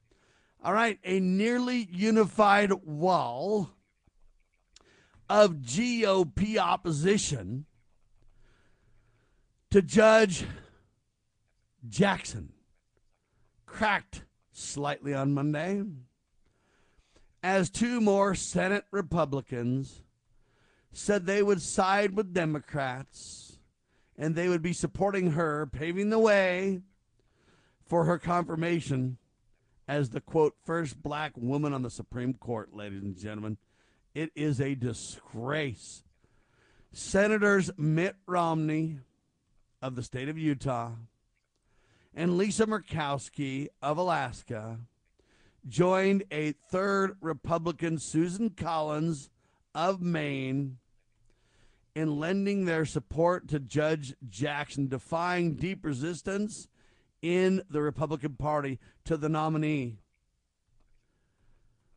All 0.67 0.73
right, 0.73 0.99
a 1.05 1.21
nearly 1.21 1.87
unified 1.93 2.73
wall 2.73 3.71
of 5.29 5.59
GOP 5.59 6.57
opposition 6.57 7.67
to 9.71 9.81
Judge 9.81 10.45
Jackson 11.89 12.53
cracked 13.65 14.25
slightly 14.51 15.15
on 15.15 15.33
Monday 15.33 15.85
as 17.45 17.71
two 17.71 18.01
more 18.01 18.35
Senate 18.35 18.87
Republicans 18.91 20.03
said 20.93 21.27
they 21.27 21.45
would 21.45 21.63
side 21.63 22.17
with 22.17 22.35
Democrats 22.35 23.61
and 24.19 24.35
they 24.35 24.49
would 24.49 24.63
be 24.63 24.73
supporting 24.73 25.31
her, 25.31 25.65
paving 25.65 26.11
the 26.11 26.19
way 26.19 26.81
for 27.87 28.07
her 28.07 28.19
confirmation 28.19 29.19
as 29.89 30.11
the 30.11 30.21
quote, 30.21 30.55
first 30.65 31.03
black 31.03 31.33
woman 31.37 31.73
on 31.73 31.83
the 31.83 31.91
Supreme 31.91 32.35
Court, 32.35 32.75
ladies 32.75 33.03
and 33.03 33.17
gentlemen. 33.17 33.57
It 34.15 34.31
is 34.35 34.61
a 34.61 34.75
disgrace. 34.75 36.03
Senators 36.93 37.71
Mitt 37.77 38.17
Romney 38.27 38.99
of 39.83 39.95
the 39.95 40.03
state 40.03 40.29
of 40.29 40.39
Utah 40.39 40.93
and 42.15 42.39
Lisa 42.39 42.67
Murkowski 42.67 43.69
of 43.83 43.99
Alaska 43.99 44.79
joined 45.69 46.25
a 46.31 46.53
third 46.53 47.17
Republican, 47.21 47.99
Susan 47.99 48.51
Collins 48.51 49.29
of 49.75 50.01
Maine, 50.01 50.79
in 51.95 52.19
lending 52.19 52.65
their 52.65 52.85
support 52.85 53.49
to 53.49 53.59
Judge 53.59 54.15
Jackson, 54.29 54.89
defying 54.89 55.55
deep 55.55 55.85
resistance 55.85 56.69
in 57.23 57.63
the 57.71 57.83
Republican 57.83 58.35
Party 58.35 58.79
to 59.05 59.17
the 59.17 59.29
nominee. 59.29 59.99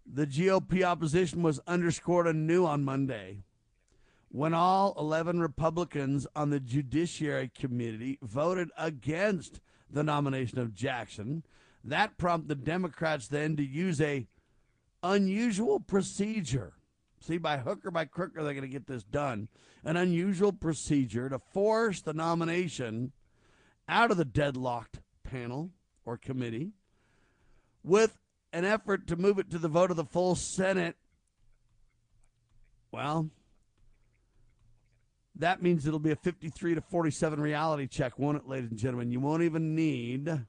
The 0.06 0.26
GOP 0.26 0.84
opposition 0.84 1.44
was 1.44 1.60
underscored 1.68 2.28
anew 2.28 2.66
on 2.66 2.84
Monday 2.84 3.44
when 4.30 4.54
all 4.54 4.94
11 4.98 5.40
Republicans 5.40 6.26
on 6.36 6.50
the 6.50 6.60
Judiciary 6.60 7.52
Committee 7.54 8.18
voted 8.22 8.70
against 8.78 9.60
the 9.90 10.04
nomination 10.04 10.60
of 10.60 10.74
Jackson. 10.74 11.44
That 11.84 12.18
prompted 12.18 12.48
the 12.48 12.56
Democrats 12.56 13.28
then 13.28 13.56
to 13.58 13.64
use 13.64 14.02
a 14.02 14.28
unusual 15.04 15.80
procedure 15.80 16.74
See, 17.22 17.38
by 17.38 17.58
hook 17.58 17.86
or 17.86 17.92
by 17.92 18.06
crook 18.06 18.38
are 18.38 18.44
they 18.44 18.54
going 18.54 18.62
to 18.62 18.68
get 18.68 18.88
this 18.88 19.04
done? 19.04 19.50
An 19.84 19.98
unusual 19.98 20.54
procedure 20.54 21.30
to 21.30 21.40
force 21.40 22.02
the 22.02 22.14
nomination 22.14 23.12
out 23.88 24.12
of 24.12 24.18
the 24.18 24.26
deadlocked 24.26 25.00
panel 25.30 25.72
or 26.06 26.18
committee 26.18 26.72
with 27.84 28.18
an 28.52 28.65
effort 28.65 29.08
to 29.08 29.15
move 29.15 29.39
it 29.39 29.52
to 29.52 29.58
the 29.58 29.68
vote 29.68 29.92
of 29.92 29.98
the 29.98 30.06
full 30.06 30.36
Senate. 30.36 30.96
Well, 32.92 33.30
that 35.36 35.62
means 35.62 35.86
it'll 35.86 36.00
be 36.00 36.12
a 36.12 36.15
53 36.15 36.76
to 36.76 36.82
47 36.82 37.39
reality 37.39 37.88
check, 37.88 38.18
won't 38.18 38.38
it, 38.38 38.48
ladies 38.48 38.72
and 38.72 38.80
gentlemen? 38.80 39.12
You 39.12 39.20
won't 39.20 39.44
even 39.44 39.76
need 39.76 40.46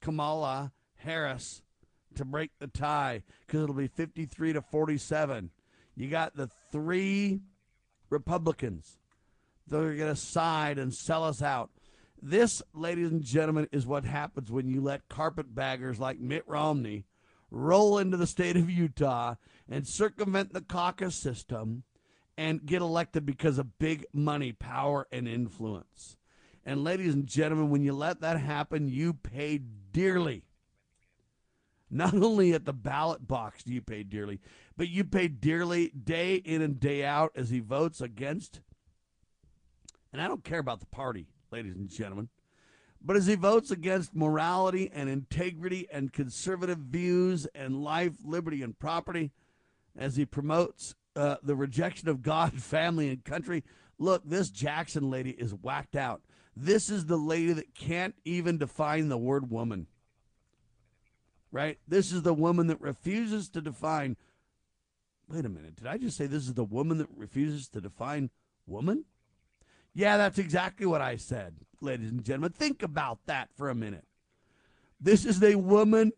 Kamala 0.00 0.72
Harris 0.96 1.62
to 2.14 2.24
break 2.24 2.50
the 2.58 2.66
tie 2.66 3.22
because 3.46 3.62
it'll 3.62 3.74
be 3.74 3.88
53 3.88 4.54
to 4.54 4.62
47. 4.62 5.50
You 5.96 6.08
got 6.08 6.36
the 6.36 6.48
three 6.70 7.40
Republicans 8.08 8.98
that 9.68 9.78
are 9.78 9.94
going 9.94 10.14
to 10.14 10.20
side 10.20 10.78
and 10.78 10.94
sell 10.94 11.24
us 11.24 11.42
out. 11.42 11.70
This, 12.22 12.62
ladies 12.74 13.10
and 13.10 13.22
gentlemen, 13.22 13.68
is 13.72 13.86
what 13.86 14.04
happens 14.04 14.50
when 14.50 14.68
you 14.68 14.82
let 14.82 15.08
carpetbaggers 15.08 15.98
like 15.98 16.20
Mitt 16.20 16.44
Romney 16.46 17.04
roll 17.50 17.98
into 17.98 18.16
the 18.16 18.26
state 18.26 18.56
of 18.56 18.70
Utah 18.70 19.36
and 19.68 19.86
circumvent 19.86 20.52
the 20.52 20.60
caucus 20.60 21.16
system 21.16 21.84
and 22.36 22.66
get 22.66 22.82
elected 22.82 23.24
because 23.24 23.58
of 23.58 23.78
big 23.78 24.04
money, 24.12 24.52
power, 24.52 25.06
and 25.10 25.26
influence. 25.26 26.16
And, 26.64 26.84
ladies 26.84 27.14
and 27.14 27.26
gentlemen, 27.26 27.70
when 27.70 27.82
you 27.82 27.94
let 27.94 28.20
that 28.20 28.38
happen, 28.38 28.88
you 28.88 29.14
pay 29.14 29.58
dearly. 29.58 30.44
Not 31.90 32.14
only 32.22 32.52
at 32.52 32.66
the 32.66 32.72
ballot 32.74 33.26
box 33.26 33.62
do 33.62 33.72
you 33.72 33.80
pay 33.80 34.02
dearly, 34.02 34.40
but 34.76 34.88
you 34.88 35.04
pay 35.04 35.28
dearly 35.28 35.88
day 35.88 36.36
in 36.36 36.60
and 36.60 36.78
day 36.78 37.02
out 37.04 37.32
as 37.34 37.48
he 37.48 37.60
votes 37.60 38.02
against. 38.02 38.60
And 40.12 40.20
I 40.20 40.28
don't 40.28 40.44
care 40.44 40.58
about 40.58 40.80
the 40.80 40.86
party, 40.86 41.28
ladies 41.50 41.76
and 41.76 41.88
gentlemen, 41.88 42.28
but 43.02 43.16
as 43.16 43.26
he 43.26 43.34
votes 43.34 43.70
against 43.70 44.14
morality 44.14 44.90
and 44.92 45.08
integrity 45.08 45.88
and 45.90 46.12
conservative 46.12 46.78
views 46.78 47.46
and 47.54 47.82
life, 47.82 48.14
liberty, 48.24 48.62
and 48.62 48.78
property, 48.78 49.32
as 49.96 50.16
he 50.16 50.24
promotes 50.24 50.94
uh, 51.16 51.36
the 51.42 51.56
rejection 51.56 52.08
of 52.08 52.22
God, 52.22 52.52
family, 52.62 53.08
and 53.08 53.24
country. 53.24 53.64
Look, 53.98 54.22
this 54.24 54.50
Jackson 54.50 55.10
lady 55.10 55.30
is 55.30 55.52
whacked 55.52 55.96
out. 55.96 56.22
This 56.56 56.90
is 56.90 57.06
the 57.06 57.16
lady 57.16 57.52
that 57.52 57.74
can't 57.74 58.14
even 58.24 58.58
define 58.58 59.08
the 59.08 59.18
word 59.18 59.50
woman 59.50 59.86
right? 61.52 61.78
This 61.86 62.12
is 62.12 62.22
the 62.22 62.34
woman 62.34 62.68
that 62.68 62.80
refuses 62.80 63.48
to 63.50 63.60
define. 63.60 64.16
Wait 65.28 65.44
a 65.44 65.48
minute. 65.48 65.76
Did 65.76 65.86
I 65.86 65.98
just 65.98 66.16
say 66.16 66.26
this 66.26 66.46
is 66.46 66.54
the 66.54 66.64
woman 66.64 66.98
that 66.98 67.08
refuses 67.14 67.68
to 67.70 67.80
define 67.80 68.30
woman? 68.66 69.04
Yeah, 69.94 70.16
that's 70.16 70.38
exactly 70.38 70.86
what 70.86 71.00
I 71.00 71.16
said, 71.16 71.56
ladies 71.80 72.10
and 72.10 72.24
gentlemen. 72.24 72.52
Think 72.52 72.82
about 72.82 73.18
that 73.26 73.48
for 73.56 73.68
a 73.68 73.74
minute. 73.74 74.04
This 75.00 75.24
is 75.24 75.42
a 75.42 75.56
woman 75.56 76.12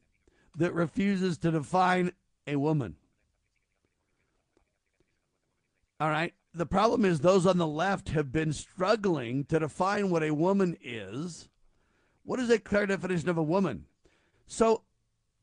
that 0.56 0.74
refuses 0.74 1.38
to 1.38 1.50
define 1.50 2.12
a 2.46 2.56
woman. 2.56 2.96
All 6.00 6.10
right. 6.10 6.34
The 6.54 6.66
problem 6.66 7.04
is 7.04 7.20
those 7.20 7.46
on 7.46 7.56
the 7.56 7.66
left 7.66 8.10
have 8.10 8.30
been 8.30 8.52
struggling 8.52 9.44
to 9.44 9.60
define 9.60 10.10
what 10.10 10.22
a 10.22 10.34
woman 10.34 10.76
is. 10.82 11.48
What 12.24 12.40
is 12.40 12.50
a 12.50 12.58
clear 12.58 12.86
definition 12.86 13.30
of 13.30 13.38
a 13.38 13.42
woman? 13.42 13.86
So 14.46 14.82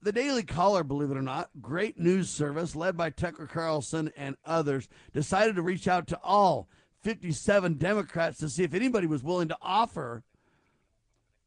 the 0.01 0.11
Daily 0.11 0.43
Caller, 0.43 0.83
believe 0.83 1.11
it 1.11 1.17
or 1.17 1.21
not, 1.21 1.49
great 1.61 1.99
news 1.99 2.29
service 2.29 2.75
led 2.75 2.95
by 2.95 3.09
Tucker 3.09 3.47
Carlson 3.47 4.11
and 4.15 4.35
others, 4.45 4.87
decided 5.13 5.55
to 5.55 5.61
reach 5.61 5.87
out 5.87 6.07
to 6.07 6.19
all 6.23 6.69
57 7.01 7.75
Democrats 7.75 8.39
to 8.39 8.49
see 8.49 8.63
if 8.63 8.73
anybody 8.73 9.07
was 9.07 9.23
willing 9.23 9.47
to 9.47 9.57
offer 9.61 10.23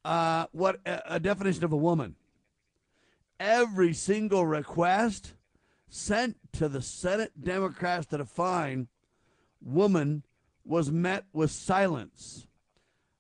uh, 0.05 0.47
what 0.53 0.81
a, 0.87 1.17
a 1.17 1.21
definition 1.21 1.65
of 1.65 1.73
a 1.73 1.77
woman. 1.77 2.17
Every 3.39 3.93
single 3.93 4.47
request 4.47 5.35
sent 5.89 6.37
to 6.53 6.69
the 6.69 6.83
Senate 6.83 7.33
Democrats 7.43 8.07
to 8.07 8.19
define 8.19 8.89
woman 9.61 10.23
was 10.65 10.91
met 10.91 11.25
with 11.33 11.51
silence. 11.51 12.47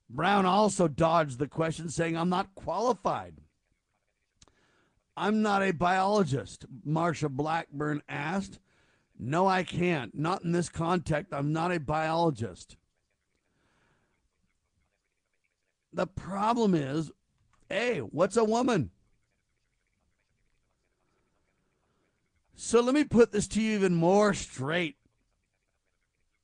Brown 0.08 0.46
also 0.46 0.88
dodged 0.88 1.38
the 1.38 1.48
question, 1.48 1.88
saying, 1.88 2.16
I'm 2.16 2.28
not 2.28 2.54
qualified. 2.54 3.34
I'm 5.16 5.42
not 5.42 5.62
a 5.62 5.72
biologist, 5.72 6.66
Marsha 6.86 7.28
Blackburn 7.28 8.02
asked. 8.08 8.58
No, 9.24 9.46
I 9.46 9.62
can't. 9.62 10.18
Not 10.18 10.42
in 10.42 10.50
this 10.50 10.68
context. 10.68 11.32
I'm 11.32 11.52
not 11.52 11.70
a 11.70 11.78
biologist. 11.78 12.76
The 15.92 16.08
problem 16.08 16.74
is, 16.74 17.12
hey, 17.68 17.98
what's 18.00 18.36
a 18.36 18.42
woman? 18.42 18.90
So 22.56 22.80
let 22.80 22.96
me 22.96 23.04
put 23.04 23.30
this 23.30 23.46
to 23.48 23.62
you 23.62 23.76
even 23.76 23.94
more 23.94 24.34
straight, 24.34 24.96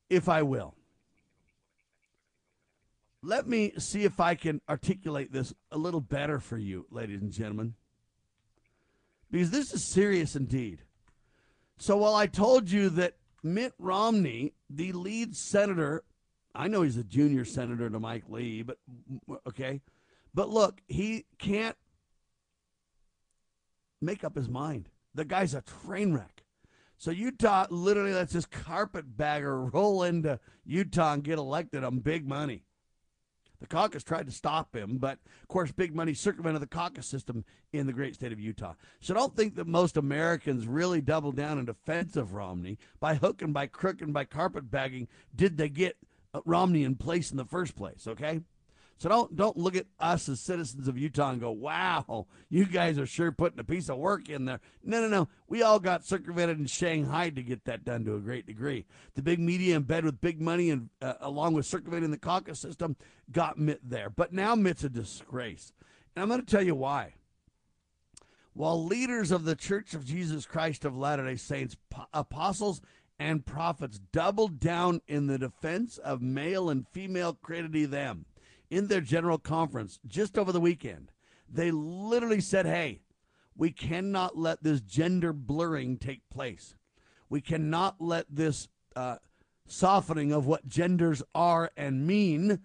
if 0.09 0.29
I 0.29 0.43
will. 0.43 0.77
Let 3.23 3.49
me 3.49 3.73
see 3.79 4.05
if 4.05 4.21
I 4.21 4.37
can 4.37 4.61
articulate 4.69 5.33
this 5.33 5.53
a 5.73 5.79
little 5.79 6.01
better 6.01 6.39
for 6.39 6.57
you, 6.57 6.87
ladies 6.93 7.23
and 7.23 7.33
gentlemen. 7.33 7.75
Because 9.33 9.51
this 9.51 9.75
is 9.75 9.85
serious 9.85 10.37
indeed. 10.37 10.83
So 11.79 11.97
while 11.97 12.15
I 12.15 12.27
told 12.27 12.71
you 12.71 12.91
that 12.91 13.15
Mitt 13.43 13.73
Romney, 13.79 14.53
the 14.69 14.93
lead 14.93 15.37
senator, 15.37 16.05
I 16.55 16.69
know 16.69 16.83
he's 16.83 16.97
a 16.97 17.05
junior 17.05 17.45
senator 17.45 17.89
to 17.89 18.01
Mike 18.01 18.25
Lee, 18.29 18.63
but 18.63 18.79
okay. 19.47 19.81
But 20.35 20.49
look, 20.49 20.81
he 20.89 21.25
can't 21.39 21.77
make 24.01 24.25
up 24.25 24.37
his 24.37 24.49
mind. 24.49 24.89
The 25.15 25.25
guy's 25.25 25.55
a 25.55 25.63
train 25.63 26.13
wreck. 26.13 26.43
So 26.97 27.13
Utah 27.13 27.67
literally 27.71 28.13
lets 28.13 28.33
this 28.33 28.47
carpetbagger 28.47 29.67
roll 29.67 30.03
into 30.03 30.41
Utah 30.65 31.13
and 31.13 31.23
get 31.23 31.39
elected 31.39 31.85
on 31.85 32.01
big 32.01 32.27
money. 32.27 32.65
The 33.61 33.67
caucus 33.67 34.05
tried 34.05 34.27
to 34.27 34.33
stop 34.33 34.75
him, 34.75 34.99
but 34.99 35.19
of 35.43 35.49
course, 35.49 35.73
big 35.73 35.95
money 35.95 36.15
circumvented 36.15 36.63
the 36.63 36.67
caucus 36.67 37.07
system 37.07 37.45
in 37.73 37.87
the 37.87 37.93
great 37.93 38.15
state 38.15 38.33
of 38.33 38.39
Utah. 38.39 38.75
So 39.01 39.15
don't 39.15 39.35
think 39.35 39.57
that 39.57 39.67
most 39.67 39.97
Americans 39.97 40.67
really 40.67 41.01
double 41.01 41.33
down 41.33 41.59
in 41.59 41.65
defense 41.65 42.17
of 42.17 42.35
Romney. 42.35 42.79
By 43.01 43.17
hook 43.17 43.43
and 43.43 43.53
by 43.53 43.67
crook 43.67 44.01
and 44.01 44.13
by 44.13 44.25
carpetbagging, 44.25 45.09
did 45.35 45.57
they 45.57 45.69
get 45.69 45.97
Romney 46.45 46.85
in 46.85 46.95
place 46.97 47.31
in 47.31 47.37
the 47.37 47.45
first 47.45 47.75
place, 47.75 48.07
okay? 48.07 48.43
So 48.99 49.09
don't 49.09 49.37
don't 49.37 49.57
look 49.57 49.77
at 49.77 49.87
us 50.01 50.29
as 50.29 50.41
citizens 50.41 50.89
of 50.89 50.99
Utah 50.99 51.31
and 51.31 51.41
go, 51.41 51.53
"Wow, 51.53 52.27
you 52.49 52.67
guys 52.67 52.99
are 52.99 53.07
sure 53.07 53.31
putting 53.31 53.61
a 53.61 53.65
piece 53.65 53.89
of 53.89 53.97
work 53.97 54.29
in 54.29 54.45
there." 54.45 54.61
No, 54.83 55.01
no, 55.01 55.09
no. 55.09 55.29
We 55.47 55.63
all 55.63 55.79
got 55.79 56.05
circumvented 56.05 56.59
in 56.59 56.67
Shanghai 56.67 57.31
to 57.31 57.43
get 57.43 57.65
that 57.65 57.85
done 57.85 58.05
to 58.05 58.17
a 58.17 58.21
great 58.21 58.45
degree. 58.45 58.87
The 59.15 59.23
big 59.23 59.39
media 59.39 59.77
in 59.77 59.85
bed 59.85 60.05
with 60.05 60.21
big 60.21 60.41
money 60.41 60.71
and 60.71 60.91
uh, 61.01 61.15
along 61.21 61.55
with 61.55 61.65
circumventing 61.65 62.11
the 62.11 62.19
caucus 62.19 62.59
system 62.59 62.97
got 63.31 63.57
Mitt 63.57 63.89
there. 63.89 64.11
But 64.11 64.33
now 64.33 64.57
Mitt's 64.57 64.83
a 64.83 64.89
disgrace, 64.89 65.73
and 66.17 66.23
I'm 66.23 66.29
going 66.29 66.41
to 66.41 66.47
tell 66.47 66.67
you 66.67 66.75
why. 66.75 67.15
While 68.53 68.85
leaders 68.85 69.31
of 69.31 69.45
the 69.45 69.55
Church 69.55 69.95
of 69.95 70.05
Jesus 70.05 70.45
Christ 70.45 70.85
of 70.85 70.99
Latter-day 70.99 71.37
Saints, 71.37 71.77
apostles 72.13 72.81
and 73.17 73.47
prophets 73.47 74.01
doubled 74.11 74.59
down 74.59 75.03
in 75.07 75.29
the 75.29 75.39
defense 75.39 75.99
of 75.99 76.21
male 76.21 76.69
and 76.69 76.89
female 76.89 77.35
credity 77.35 77.85
them 77.85 78.25
in 78.71 78.89
their 78.89 79.01
general 79.01 79.39
conference 79.39 79.99
just 80.07 80.39
over 80.39 80.53
the 80.53 80.61
weekend. 80.61 81.13
They 81.49 81.71
literally 81.71 82.41
said, 82.41 82.67
hey, 82.67 83.01
we 83.57 83.71
cannot 83.71 84.37
let 84.37 84.63
this 84.63 84.81
gender 84.81 85.33
blurring 85.33 85.97
take 85.99 86.29
place. 86.31 86.75
We 87.29 87.41
cannot 87.41 87.97
let 88.01 88.27
this 88.29 88.69
uh, 88.95 89.17
softening 89.67 90.33
of 90.33 90.47
what 90.47 90.69
genders 90.69 91.23
are 91.35 91.71
and 91.77 92.07
mean. 92.07 92.61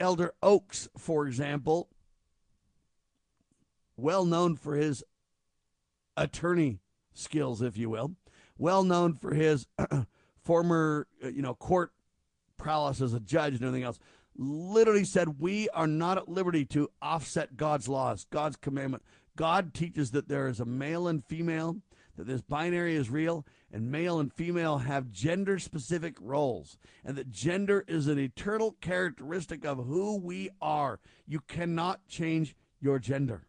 Elder 0.00 0.32
Oaks, 0.42 0.88
for 0.96 1.26
example, 1.26 1.88
well 3.96 4.24
known 4.24 4.56
for 4.56 4.76
his 4.76 5.02
attorney 6.16 6.78
skills, 7.14 7.62
if 7.62 7.76
you 7.76 7.90
will, 7.90 8.12
well 8.56 8.84
known 8.84 9.14
for 9.14 9.34
his 9.34 9.66
former, 10.42 11.08
uh, 11.24 11.28
you 11.28 11.42
know, 11.42 11.54
court 11.54 11.92
prowess 12.56 13.00
as 13.00 13.14
a 13.14 13.20
judge 13.20 13.54
and 13.54 13.62
everything 13.62 13.84
else, 13.84 13.98
literally 14.38 15.04
said, 15.04 15.40
We 15.40 15.68
are 15.70 15.86
not 15.86 16.16
at 16.16 16.28
liberty 16.28 16.64
to 16.66 16.90
offset 17.02 17.56
God's 17.56 17.88
laws, 17.88 18.26
God's 18.30 18.56
commandment. 18.56 19.02
God 19.36 19.74
teaches 19.74 20.12
that 20.12 20.28
there 20.28 20.48
is 20.48 20.60
a 20.60 20.64
male 20.64 21.06
and 21.08 21.24
female, 21.24 21.76
that 22.16 22.26
this 22.26 22.40
binary 22.40 22.96
is 22.96 23.10
real, 23.10 23.44
and 23.72 23.90
male 23.90 24.18
and 24.18 24.32
female 24.32 24.78
have 24.78 25.10
gender 25.10 25.58
specific 25.58 26.16
roles, 26.20 26.78
and 27.04 27.16
that 27.16 27.30
gender 27.30 27.84
is 27.86 28.08
an 28.08 28.18
eternal 28.18 28.76
characteristic 28.80 29.64
of 29.64 29.86
who 29.86 30.16
we 30.16 30.50
are. 30.62 31.00
You 31.26 31.40
cannot 31.40 32.06
change 32.08 32.56
your 32.80 32.98
gender. 32.98 33.42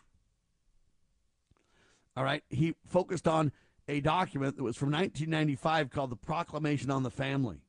All 2.18 2.24
right. 2.24 2.44
He 2.50 2.76
focused 2.86 3.28
on 3.28 3.52
a 3.88 4.02
document 4.02 4.58
that 4.58 4.64
was 4.64 4.76
from 4.76 4.92
1995 4.92 5.90
called 5.90 6.10
the 6.10 6.16
Proclamation 6.16 6.92
on 6.92 7.04
the 7.04 7.10
Family. 7.10 7.62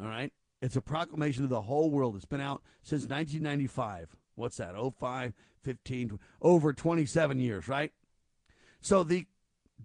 All 0.00 0.06
right. 0.06 0.32
It's 0.60 0.76
a 0.76 0.80
proclamation 0.80 1.42
to 1.42 1.48
the 1.48 1.62
whole 1.62 1.90
world. 1.90 2.16
It's 2.16 2.24
been 2.24 2.40
out 2.40 2.62
since 2.82 3.02
1995. 3.02 4.16
What's 4.34 4.56
that? 4.56 4.74
05, 4.74 5.32
15, 5.62 6.18
over 6.42 6.72
27 6.72 7.40
years, 7.40 7.68
right? 7.68 7.92
So 8.80 9.02
the 9.02 9.26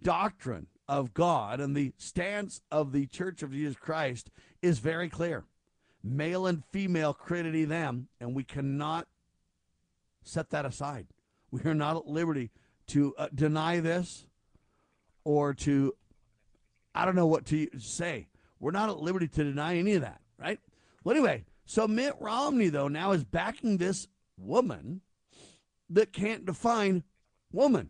doctrine 0.02 0.68
of 0.88 1.14
God 1.14 1.60
and 1.60 1.76
the 1.76 1.94
stance 1.98 2.62
of 2.72 2.92
the 2.92 3.06
Church 3.08 3.44
of 3.44 3.52
Jesus 3.52 3.76
Christ 3.76 4.30
is 4.62 4.80
very 4.80 5.10
clear. 5.10 5.46
Male 6.04 6.48
and 6.48 6.64
female 6.72 7.14
created 7.14 7.70
them, 7.70 8.10
and 8.20 8.36
we 8.36 8.44
cannot 8.44 9.08
set 10.24 10.50
that 10.50 10.66
aside. 10.66 11.08
We 11.52 11.62
are 11.66 11.74
not 11.74 11.96
at 11.96 12.08
liberty 12.08 12.52
to 12.88 13.14
uh, 13.18 13.30
deny 13.34 13.80
this 13.80 14.26
or 15.24 15.54
to, 15.54 15.94
I 16.94 17.06
don't 17.06 17.16
know 17.16 17.28
what 17.28 17.46
to 17.48 17.68
say. 17.80 18.28
We're 18.60 18.72
not 18.72 18.90
at 18.90 19.00
liberty 19.00 19.28
to 19.28 19.44
deny 19.44 19.78
any 19.78 19.94
of 19.94 20.02
that? 20.02 20.20
Well, 21.04 21.16
anyway, 21.16 21.46
so 21.66 21.88
Mitt 21.88 22.16
Romney, 22.20 22.70
though, 22.70 22.88
now 22.88 23.12
is 23.12 23.24
backing 23.24 23.78
this 23.78 24.08
woman 24.38 25.02
that 25.90 26.14
can't 26.14 26.46
define 26.46 27.04
woman. 27.52 27.90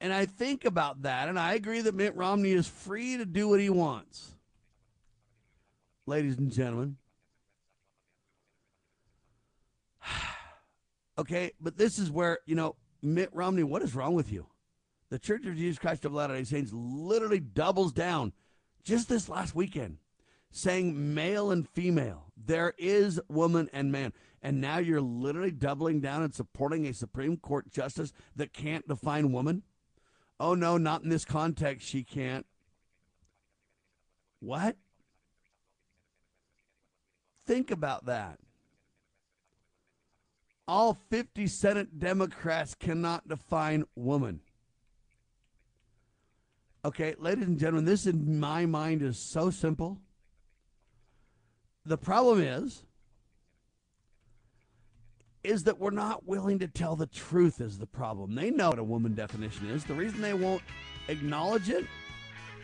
And 0.00 0.12
I 0.12 0.26
think 0.26 0.64
about 0.64 1.02
that, 1.02 1.28
and 1.28 1.38
I 1.38 1.54
agree 1.54 1.82
that 1.82 1.94
Mitt 1.94 2.16
Romney 2.16 2.52
is 2.52 2.66
free 2.66 3.18
to 3.18 3.26
do 3.26 3.48
what 3.48 3.60
he 3.60 3.68
wants. 3.68 4.30
Ladies 6.06 6.38
and 6.38 6.50
gentlemen. 6.50 6.96
okay, 11.18 11.52
but 11.60 11.76
this 11.76 11.98
is 11.98 12.10
where, 12.10 12.38
you 12.46 12.54
know, 12.54 12.76
Mitt 13.02 13.28
Romney, 13.32 13.62
what 13.62 13.82
is 13.82 13.94
wrong 13.94 14.14
with 14.14 14.32
you? 14.32 14.46
The 15.10 15.18
Church 15.18 15.44
of 15.44 15.56
Jesus 15.56 15.78
Christ 15.78 16.04
of 16.04 16.14
Latter 16.14 16.34
day 16.34 16.44
Saints 16.44 16.72
literally 16.72 17.40
doubles 17.40 17.92
down 17.92 18.32
just 18.84 19.08
this 19.08 19.28
last 19.28 19.54
weekend 19.54 19.98
saying 20.50 21.14
male 21.14 21.50
and 21.50 21.68
female. 21.68 22.32
There 22.36 22.74
is 22.78 23.20
woman 23.28 23.68
and 23.72 23.92
man. 23.92 24.12
And 24.42 24.60
now 24.60 24.78
you're 24.78 25.00
literally 25.00 25.50
doubling 25.50 26.00
down 26.00 26.22
and 26.22 26.34
supporting 26.34 26.86
a 26.86 26.94
Supreme 26.94 27.36
Court 27.36 27.70
justice 27.70 28.12
that 28.36 28.52
can't 28.52 28.88
define 28.88 29.32
woman? 29.32 29.62
Oh, 30.38 30.54
no, 30.54 30.78
not 30.78 31.02
in 31.02 31.10
this 31.10 31.26
context. 31.26 31.86
She 31.86 32.02
can't. 32.02 32.46
What? 34.40 34.76
Think 37.46 37.70
about 37.70 38.06
that. 38.06 38.38
All 40.66 40.94
50 40.94 41.46
Senate 41.46 41.98
Democrats 41.98 42.74
cannot 42.74 43.28
define 43.28 43.84
woman. 43.94 44.40
Okay, 46.84 47.14
ladies 47.18 47.46
and 47.46 47.58
gentlemen, 47.58 47.84
this 47.84 48.06
in 48.06 48.40
my 48.40 48.64
mind 48.64 49.02
is 49.02 49.18
so 49.18 49.50
simple. 49.50 49.98
The 51.86 51.98
problem 51.98 52.40
is 52.42 52.82
is 55.42 55.64
that 55.64 55.78
we're 55.78 55.90
not 55.90 56.26
willing 56.26 56.58
to 56.58 56.68
tell 56.68 56.96
the 56.96 57.06
truth 57.06 57.60
is 57.62 57.78
the 57.78 57.86
problem. 57.86 58.34
They 58.34 58.50
know 58.50 58.70
what 58.70 58.78
a 58.78 58.84
woman 58.84 59.14
definition 59.14 59.70
is. 59.70 59.84
The 59.84 59.94
reason 59.94 60.20
they 60.20 60.34
won't 60.34 60.62
acknowledge 61.08 61.70
it 61.70 61.86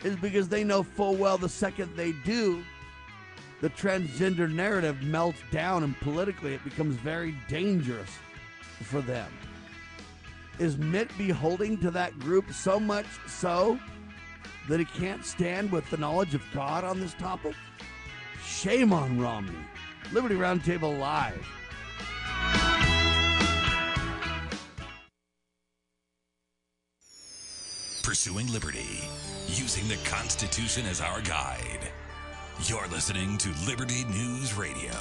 is 0.04 0.14
because 0.16 0.48
they 0.48 0.62
know 0.62 0.82
full 0.82 1.16
well 1.16 1.38
the 1.38 1.48
second 1.48 1.96
they 1.96 2.12
do, 2.24 2.62
the 3.62 3.70
transgender 3.70 4.52
narrative 4.52 5.02
melts 5.02 5.40
down 5.50 5.84
and 5.84 5.98
politically 6.00 6.52
it 6.52 6.62
becomes 6.64 6.96
very 6.96 7.34
dangerous 7.48 8.10
for 8.82 9.00
them. 9.00 9.32
Is 10.58 10.76
Mitt 10.76 11.08
beholding 11.16 11.78
to 11.78 11.90
that 11.92 12.18
group 12.18 12.52
so 12.52 12.78
much 12.78 13.06
so 13.26 13.78
that 14.68 14.78
he 14.78 14.84
can't 14.84 15.24
stand 15.24 15.72
with 15.72 15.88
the 15.90 15.96
knowledge 15.96 16.34
of 16.34 16.42
God 16.52 16.84
on 16.84 17.00
this 17.00 17.14
topic? 17.14 17.54
Shame 18.46 18.92
on 18.92 19.20
Romney. 19.20 19.52
Liberty 20.12 20.36
Roundtable 20.36 20.96
Live. 20.98 21.44
Pursuing 28.04 28.50
liberty, 28.52 29.00
using 29.48 29.88
the 29.88 29.98
Constitution 30.08 30.86
as 30.86 31.00
our 31.00 31.20
guide. 31.22 31.88
You're 32.62 32.86
listening 32.86 33.36
to 33.38 33.52
Liberty 33.66 34.04
News 34.04 34.54
Radio. 34.54 34.92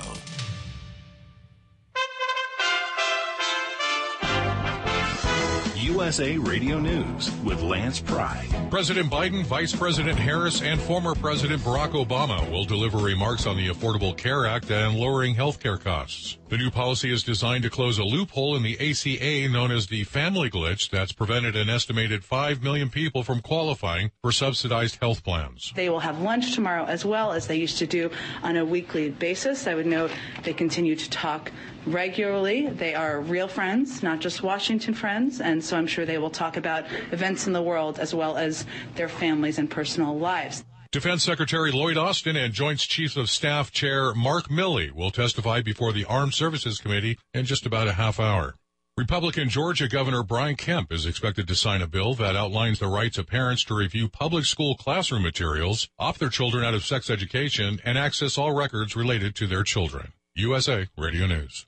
USA 5.86 6.36
Radio 6.36 6.80
News 6.80 7.30
with 7.44 7.62
Lance 7.62 8.00
Pride. 8.00 8.48
President 8.72 9.12
Biden, 9.12 9.44
Vice 9.44 9.76
President 9.76 10.18
Harris, 10.18 10.64
and 10.64 10.82
former 10.82 11.14
President 11.14 11.62
Barack 11.62 11.92
Obama 11.92 12.50
will 12.50 12.66
deliver 12.66 12.98
remarks 12.98 13.46
on 13.46 13.56
the 13.56 13.70
Affordable 13.70 14.18
Care 14.18 14.48
Act 14.48 14.72
and 14.72 14.98
lowering 14.98 15.36
health 15.36 15.60
care 15.60 15.78
costs. 15.78 16.40
The 16.50 16.58
new 16.58 16.72
policy 16.72 17.14
is 17.14 17.22
designed 17.22 17.64
to 17.64 17.70
close 17.70 18.00
a 18.00 18.04
loophole 18.04 18.56
in 18.56 18.64
the 18.64 18.76
ACA 18.80 19.52
known 19.52 19.72
as 19.72 19.88
the 19.88 20.04
family 20.06 20.50
glitch 20.50 20.90
that's 20.90 21.12
prevented 21.12 21.56
an 21.56 21.70
estimated 21.70 22.24
5 22.24 22.64
million 22.64 22.90
people 22.90 23.24
from 23.24 23.42
qualifying 23.42 24.10
for 24.22 24.32
subsidized 24.32 24.98
health 25.00 25.24
plans. 25.24 25.72
They 25.76 25.90
will 25.90 26.00
have 26.00 26.20
lunch 26.22 26.56
tomorrow 26.56 26.86
as 26.86 27.06
well 27.06 27.32
as 27.32 27.46
they 27.46 27.58
used 27.58 27.78
to 27.78 27.88
do 27.88 28.10
on 28.42 28.58
a 28.58 28.66
weekly 28.66 29.12
basis. 29.12 29.68
I 29.68 29.76
would 29.76 29.86
note 29.86 30.12
they 30.44 30.54
continue 30.54 30.96
to 30.96 31.10
talk 31.12 31.52
regularly. 31.86 32.68
They 32.68 32.96
are 32.96 33.22
real 33.22 33.48
friends, 33.48 34.04
not 34.04 34.20
just 34.20 34.44
Washington 34.44 34.94
friends, 34.94 35.42
and 35.42 35.64
so 35.64 35.78
I'm 35.78 35.88
sure 35.88 36.06
they 36.06 36.18
will 36.18 36.30
talk 36.30 36.58
about 36.58 36.86
events 37.12 37.48
in 37.48 37.54
the 37.54 37.62
world 37.62 38.00
as 38.00 38.14
well 38.14 38.38
as 38.38 38.66
their 38.96 39.10
families 39.10 39.60
and 39.60 39.70
personal 39.70 40.18
lives. 40.18 40.64
Defense 40.92 41.24
Secretary 41.24 41.72
Lloyd 41.72 41.98
Austin 41.98 42.38
and 42.38 42.54
Joint 42.54 42.80
Chiefs 42.80 43.18
of 43.18 43.30
Staff 43.30 43.72
Chair 43.72 44.14
Mark 44.14 44.48
Milley 44.48 44.92
will 44.92 45.12
testify 45.12 45.62
before 45.62 45.92
the 45.92 46.06
Armed 46.06 46.34
Services 46.34 46.80
Committee 46.80 47.18
in 47.34 47.46
just 47.46 47.66
about 47.66 47.88
a 47.88 47.94
half 47.94 48.20
hour. 48.20 48.56
Republican 48.98 49.50
Georgia 49.50 49.90
Governor 49.90 50.24
Brian 50.24 50.56
Kemp 50.56 50.94
is 50.94 51.06
expected 51.06 51.50
to 51.50 51.56
sign 51.56 51.82
a 51.82 51.88
bill 51.88 52.14
that 52.14 52.38
outlines 52.38 52.80
the 52.80 52.88
rights 52.88 53.18
of 53.18 53.28
parents 53.28 53.66
to 53.66 53.76
review 53.76 54.08
public 54.08 54.46
school 54.46 54.76
classroom 54.76 55.22
materials, 55.22 55.90
opt 56.00 56.18
their 56.22 56.30
children 56.30 56.64
out 56.64 56.74
of 56.74 56.86
sex 56.86 57.10
education, 57.10 57.82
and 57.84 57.98
access 57.98 58.38
all 58.38 58.54
records 58.54 58.96
related 58.96 59.36
to 59.36 59.48
their 59.48 59.64
children. 59.64 60.14
USA 60.36 60.88
Radio 60.98 61.28
News. 61.28 61.68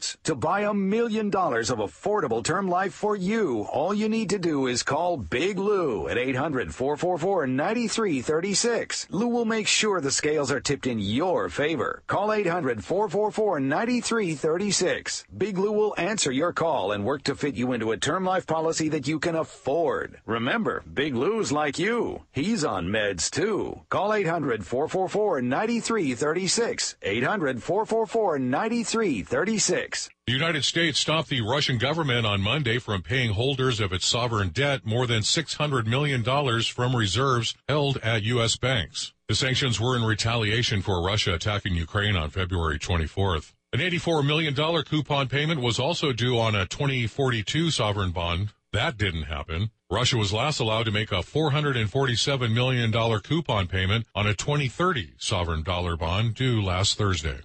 To 0.23 0.35
buy 0.35 0.61
a 0.61 0.73
million 0.73 1.29
dollars 1.29 1.69
of 1.69 1.79
affordable 1.79 2.43
term 2.43 2.67
life 2.67 2.93
for 2.93 3.15
you, 3.15 3.67
all 3.71 3.93
you 3.93 4.09
need 4.09 4.29
to 4.31 4.39
do 4.39 4.67
is 4.67 4.83
call 4.83 5.17
Big 5.17 5.59
Lou 5.59 6.07
at 6.07 6.17
800 6.17 6.73
444 6.73 7.47
9336. 7.47 9.07
Lou 9.11 9.27
will 9.27 9.45
make 9.45 9.67
sure 9.67 10.01
the 10.01 10.11
scales 10.11 10.51
are 10.51 10.59
tipped 10.59 10.87
in 10.87 10.99
your 10.99 11.49
favor. 11.49 12.01
Call 12.07 12.31
800 12.31 12.83
444 12.83 13.59
9336. 13.59 15.25
Big 15.37 15.57
Lou 15.57 15.71
will 15.71 15.93
answer 15.97 16.31
your 16.31 16.53
call 16.53 16.91
and 16.91 17.05
work 17.05 17.23
to 17.23 17.35
fit 17.35 17.55
you 17.55 17.73
into 17.73 17.91
a 17.91 17.97
term 17.97 18.25
life 18.25 18.47
policy 18.47 18.89
that 18.89 19.07
you 19.07 19.19
can 19.19 19.35
afford. 19.35 20.19
Remember, 20.25 20.83
Big 20.93 21.15
Lou's 21.15 21.51
like 21.51 21.77
you. 21.77 22.23
He's 22.31 22.63
on 22.63 22.87
meds 22.87 23.29
too. 23.29 23.81
Call 23.89 24.13
800 24.13 24.65
444 24.65 25.41
9336. 25.41 26.95
800 27.01 27.61
444 27.61 28.39
9336. 28.39 29.90
The 30.25 30.33
United 30.33 30.63
States 30.63 30.99
stopped 30.99 31.29
the 31.29 31.41
Russian 31.41 31.77
government 31.77 32.25
on 32.25 32.41
Monday 32.41 32.77
from 32.77 33.01
paying 33.01 33.33
holders 33.33 33.79
of 33.79 33.91
its 33.91 34.05
sovereign 34.05 34.49
debt 34.49 34.85
more 34.85 35.05
than 35.05 35.21
$600 35.21 35.85
million 35.85 36.23
from 36.63 36.95
reserves 36.95 37.55
held 37.67 37.97
at 37.97 38.23
U.S. 38.23 38.55
banks. 38.55 39.13
The 39.27 39.35
sanctions 39.35 39.79
were 39.79 39.95
in 39.95 40.03
retaliation 40.03 40.81
for 40.81 41.03
Russia 41.03 41.33
attacking 41.33 41.75
Ukraine 41.75 42.15
on 42.15 42.29
February 42.29 42.79
24th. 42.79 43.53
An 43.73 43.79
$84 43.79 44.25
million 44.25 44.55
coupon 44.83 45.27
payment 45.27 45.61
was 45.61 45.79
also 45.79 46.11
due 46.11 46.37
on 46.37 46.55
a 46.55 46.65
2042 46.65 47.71
sovereign 47.71 48.11
bond. 48.11 48.49
That 48.73 48.97
didn't 48.97 49.23
happen. 49.23 49.71
Russia 49.89 50.17
was 50.17 50.31
last 50.31 50.59
allowed 50.59 50.83
to 50.83 50.91
make 50.91 51.11
a 51.11 51.15
$447 51.15 52.53
million 52.53 52.91
coupon 53.21 53.67
payment 53.67 54.05
on 54.15 54.27
a 54.27 54.33
2030 54.33 55.13
sovereign 55.17 55.63
dollar 55.63 55.97
bond 55.97 56.35
due 56.35 56.61
last 56.61 56.97
Thursday. 56.97 57.39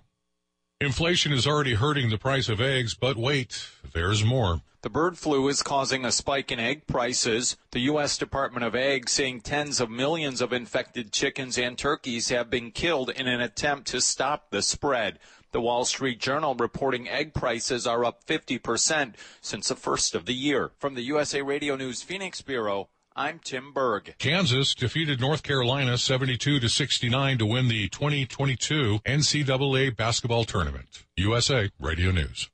Inflation 0.79 1.33
is 1.33 1.47
already 1.47 1.73
hurting 1.73 2.11
the 2.11 2.19
price 2.19 2.51
of 2.51 2.61
eggs, 2.61 2.93
but 2.93 3.17
wait, 3.17 3.67
there's 3.95 4.23
more. 4.23 4.61
The 4.83 4.91
bird 4.91 5.17
flu 5.17 5.49
is 5.49 5.63
causing 5.63 6.05
a 6.05 6.13
spike 6.13 6.53
in 6.53 6.61
egg 6.61 6.87
prices. 6.87 7.57
The 7.71 7.81
U.S. 7.81 8.19
Department 8.19 8.63
of 8.63 8.77
Ag 8.77 9.09
saying 9.09 9.41
tens 9.41 9.81
of 9.81 9.89
millions 9.89 10.43
of 10.43 10.53
infected 10.53 11.13
chickens 11.13 11.57
and 11.57 11.79
turkeys 11.79 12.29
have 12.29 12.51
been 12.51 12.73
killed 12.73 13.09
in 13.09 13.27
an 13.27 13.41
attempt 13.41 13.87
to 13.89 14.03
stop 14.03 14.51
the 14.51 14.61
spread. 14.61 15.19
The 15.53 15.63
Wall 15.63 15.87
Street 15.87 16.21
Journal 16.21 16.55
reporting 16.55 17.09
egg 17.09 17.33
prices 17.33 17.87
are 17.87 18.05
up 18.05 18.27
50% 18.27 19.15
since 19.41 19.69
the 19.69 19.77
first 19.77 20.15
of 20.15 20.27
the 20.27 20.35
year. 20.35 20.73
From 20.79 20.95
the 20.95 21.05
USA 21.05 21.41
Radio 21.41 21.77
News 21.77 22.03
Phoenix 22.03 22.43
Bureau, 22.43 22.91
I'm 23.19 23.39
Tim 23.39 23.73
Berg. 23.73 24.15
Kansas 24.19 24.75
defeated 24.75 25.23
North 25.23 25.43
Carolina 25.43 25.97
72 25.97 26.61
to 26.61 26.69
69 26.69 27.39
to 27.39 27.47
win 27.47 27.69
the 27.69 27.89
2022 27.89 28.99
NCAA 29.07 29.97
basketball 29.97 30.45
tournament. 30.45 31.05
USA 31.17 31.71
Radio 31.81 32.11
News. 32.11 32.51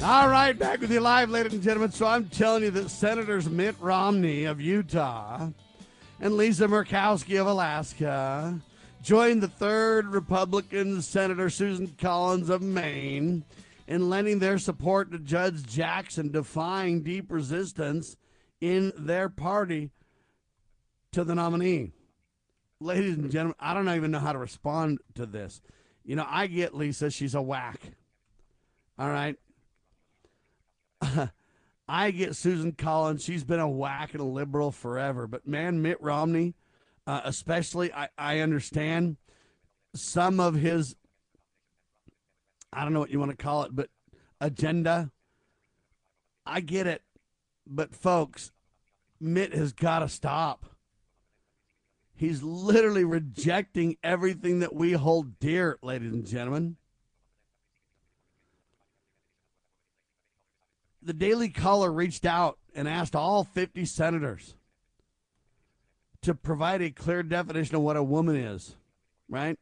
All 0.00 0.28
right, 0.28 0.56
back 0.56 0.80
with 0.80 0.92
you 0.92 1.00
live, 1.00 1.30
ladies 1.30 1.54
and 1.54 1.62
gentlemen. 1.62 1.90
So 1.90 2.06
I'm 2.06 2.26
telling 2.26 2.62
you 2.62 2.70
that 2.70 2.88
Senators 2.88 3.48
Mitt 3.48 3.74
Romney 3.80 4.44
of 4.44 4.60
Utah 4.60 5.48
and 6.20 6.36
Lisa 6.36 6.66
Murkowski 6.66 7.40
of 7.40 7.46
Alaska 7.46 8.60
joined 9.02 9.42
the 9.42 9.48
third 9.48 10.08
Republican 10.08 11.02
Senator 11.02 11.50
Susan 11.50 11.94
Collins 11.98 12.48
of 12.48 12.62
Maine 12.62 13.44
in 13.86 14.08
lending 14.08 14.38
their 14.38 14.58
support 14.58 15.12
to 15.12 15.18
Judge 15.18 15.62
Jackson, 15.64 16.32
defying 16.32 17.02
deep 17.02 17.30
resistance 17.30 18.16
in 18.60 18.92
their 18.96 19.28
party 19.28 19.90
to 21.12 21.22
the 21.24 21.34
nominee. 21.34 21.92
Ladies 22.80 23.16
and 23.16 23.30
gentlemen, 23.30 23.56
I 23.60 23.74
don't 23.74 23.88
even 23.88 24.10
know 24.10 24.18
how 24.18 24.32
to 24.32 24.38
respond 24.38 24.98
to 25.14 25.24
this. 25.24 25.60
You 26.04 26.16
know, 26.16 26.26
I 26.28 26.46
get 26.46 26.74
Lisa, 26.74 27.10
she's 27.10 27.34
a 27.34 27.42
whack. 27.42 27.80
All 28.98 29.08
right. 29.08 29.36
I 31.88 32.10
get 32.10 32.34
Susan 32.34 32.72
Collins. 32.72 33.22
She's 33.22 33.44
been 33.44 33.60
a 33.60 33.68
whack 33.68 34.12
and 34.12 34.20
a 34.20 34.24
liberal 34.24 34.72
forever. 34.72 35.26
But 35.26 35.46
man, 35.46 35.82
Mitt 35.82 36.00
Romney, 36.00 36.54
uh, 37.06 37.20
especially, 37.24 37.92
I, 37.92 38.08
I 38.18 38.40
understand 38.40 39.16
some 39.94 40.40
of 40.40 40.54
his, 40.54 40.96
I 42.72 42.82
don't 42.82 42.92
know 42.92 43.00
what 43.00 43.10
you 43.10 43.20
want 43.20 43.30
to 43.30 43.36
call 43.36 43.62
it, 43.62 43.74
but 43.74 43.88
agenda. 44.40 45.10
I 46.44 46.60
get 46.60 46.86
it. 46.86 47.02
But 47.66 47.94
folks, 47.94 48.52
Mitt 49.20 49.54
has 49.54 49.72
got 49.72 50.00
to 50.00 50.08
stop. 50.08 50.66
He's 52.14 52.42
literally 52.42 53.04
rejecting 53.04 53.96
everything 54.02 54.60
that 54.60 54.74
we 54.74 54.92
hold 54.92 55.38
dear, 55.38 55.78
ladies 55.82 56.12
and 56.12 56.26
gentlemen. 56.26 56.76
The 61.06 61.12
Daily 61.12 61.48
Caller 61.48 61.92
reached 61.92 62.26
out 62.26 62.58
and 62.74 62.88
asked 62.88 63.14
all 63.14 63.44
50 63.44 63.84
senators 63.84 64.56
to 66.22 66.34
provide 66.34 66.82
a 66.82 66.90
clear 66.90 67.22
definition 67.22 67.76
of 67.76 67.82
what 67.82 67.96
a 67.96 68.02
woman 68.02 68.34
is, 68.34 68.74
right? 69.28 69.56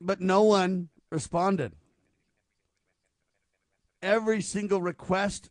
But 0.00 0.22
no 0.22 0.42
one 0.42 0.88
responded. 1.10 1.72
Every 4.00 4.40
single 4.40 4.80
request 4.80 5.50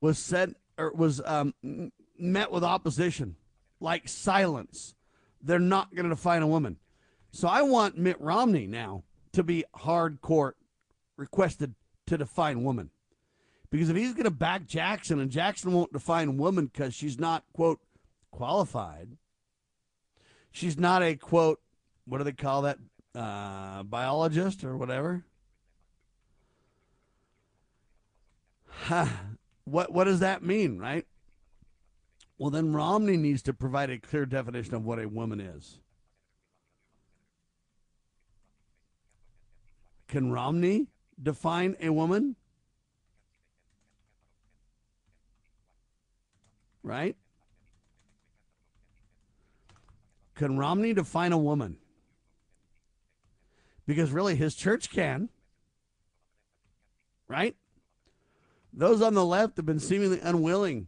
was 0.00 0.18
sent 0.18 0.56
or 0.78 0.90
was 0.94 1.20
um, 1.26 1.52
met 2.18 2.50
with 2.50 2.64
opposition, 2.64 3.36
like 3.78 4.08
silence. 4.08 4.94
They're 5.42 5.58
not 5.58 5.94
going 5.94 6.08
to 6.08 6.14
define 6.14 6.40
a 6.40 6.46
woman. 6.46 6.78
So 7.30 7.46
I 7.46 7.60
want 7.60 7.98
Mitt 7.98 8.18
Romney 8.22 8.66
now 8.66 9.02
to 9.32 9.42
be 9.42 9.64
hardcore 9.76 10.52
requested 11.18 11.74
to 12.06 12.16
define 12.16 12.64
woman. 12.64 12.90
Because 13.70 13.90
if 13.90 13.96
he's 13.96 14.14
going 14.14 14.24
to 14.24 14.30
back 14.30 14.66
Jackson 14.66 15.20
and 15.20 15.30
Jackson 15.30 15.72
won't 15.72 15.92
define 15.92 16.38
woman 16.38 16.66
because 16.66 16.94
she's 16.94 17.18
not, 17.18 17.44
quote, 17.52 17.80
qualified, 18.30 19.18
she's 20.50 20.78
not 20.78 21.02
a, 21.02 21.16
quote, 21.16 21.60
what 22.06 22.18
do 22.18 22.24
they 22.24 22.32
call 22.32 22.62
that? 22.62 22.78
Uh, 23.14 23.82
biologist 23.82 24.64
or 24.64 24.76
whatever. 24.76 25.24
Huh. 28.66 29.06
What, 29.64 29.92
what 29.92 30.04
does 30.04 30.20
that 30.20 30.42
mean, 30.42 30.78
right? 30.78 31.04
Well, 32.38 32.48
then 32.48 32.72
Romney 32.72 33.18
needs 33.18 33.42
to 33.42 33.52
provide 33.52 33.90
a 33.90 33.98
clear 33.98 34.24
definition 34.24 34.74
of 34.74 34.86
what 34.86 34.98
a 34.98 35.06
woman 35.06 35.40
is. 35.40 35.80
Can 40.08 40.32
Romney 40.32 40.86
define 41.22 41.76
a 41.80 41.90
woman? 41.90 42.36
Right? 46.82 47.16
Can 50.34 50.56
Romney 50.56 50.94
define 50.94 51.32
a 51.32 51.38
woman? 51.38 51.78
Because 53.86 54.10
really, 54.10 54.36
his 54.36 54.54
church 54.54 54.90
can. 54.90 55.28
Right? 57.26 57.56
Those 58.72 59.02
on 59.02 59.14
the 59.14 59.24
left 59.24 59.56
have 59.56 59.66
been 59.66 59.80
seemingly 59.80 60.20
unwilling 60.20 60.86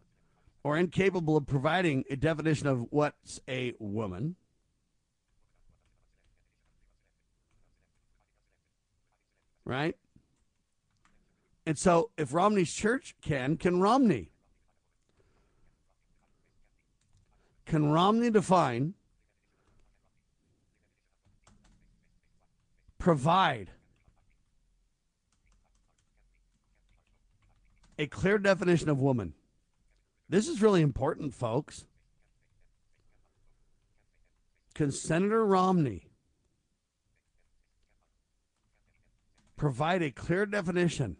or 0.62 0.76
incapable 0.76 1.36
of 1.36 1.46
providing 1.46 2.04
a 2.10 2.16
definition 2.16 2.66
of 2.66 2.86
what's 2.90 3.40
a 3.48 3.74
woman. 3.78 4.36
Right? 9.64 9.96
And 11.70 11.78
so, 11.78 12.10
if 12.18 12.34
Romney's 12.34 12.72
church 12.72 13.14
can, 13.22 13.56
can 13.56 13.80
Romney? 13.80 14.32
Can 17.64 17.92
Romney 17.92 18.28
define, 18.28 18.94
provide 22.98 23.70
a 27.96 28.08
clear 28.08 28.36
definition 28.36 28.88
of 28.88 28.98
woman? 28.98 29.34
This 30.28 30.48
is 30.48 30.60
really 30.60 30.82
important, 30.82 31.34
folks. 31.34 31.84
Can 34.74 34.90
Senator 34.90 35.46
Romney 35.46 36.10
provide 39.56 40.02
a 40.02 40.10
clear 40.10 40.46
definition 40.46 41.16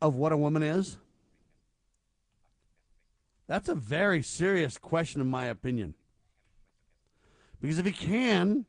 of 0.00 0.14
what 0.14 0.32
a 0.32 0.36
woman 0.36 0.62
is? 0.62 0.98
That's 3.46 3.68
a 3.68 3.74
very 3.74 4.22
serious 4.22 4.76
question, 4.76 5.20
in 5.20 5.28
my 5.28 5.46
opinion. 5.46 5.94
Because 7.60 7.78
if 7.78 7.86
he 7.86 7.92
can, 7.92 8.66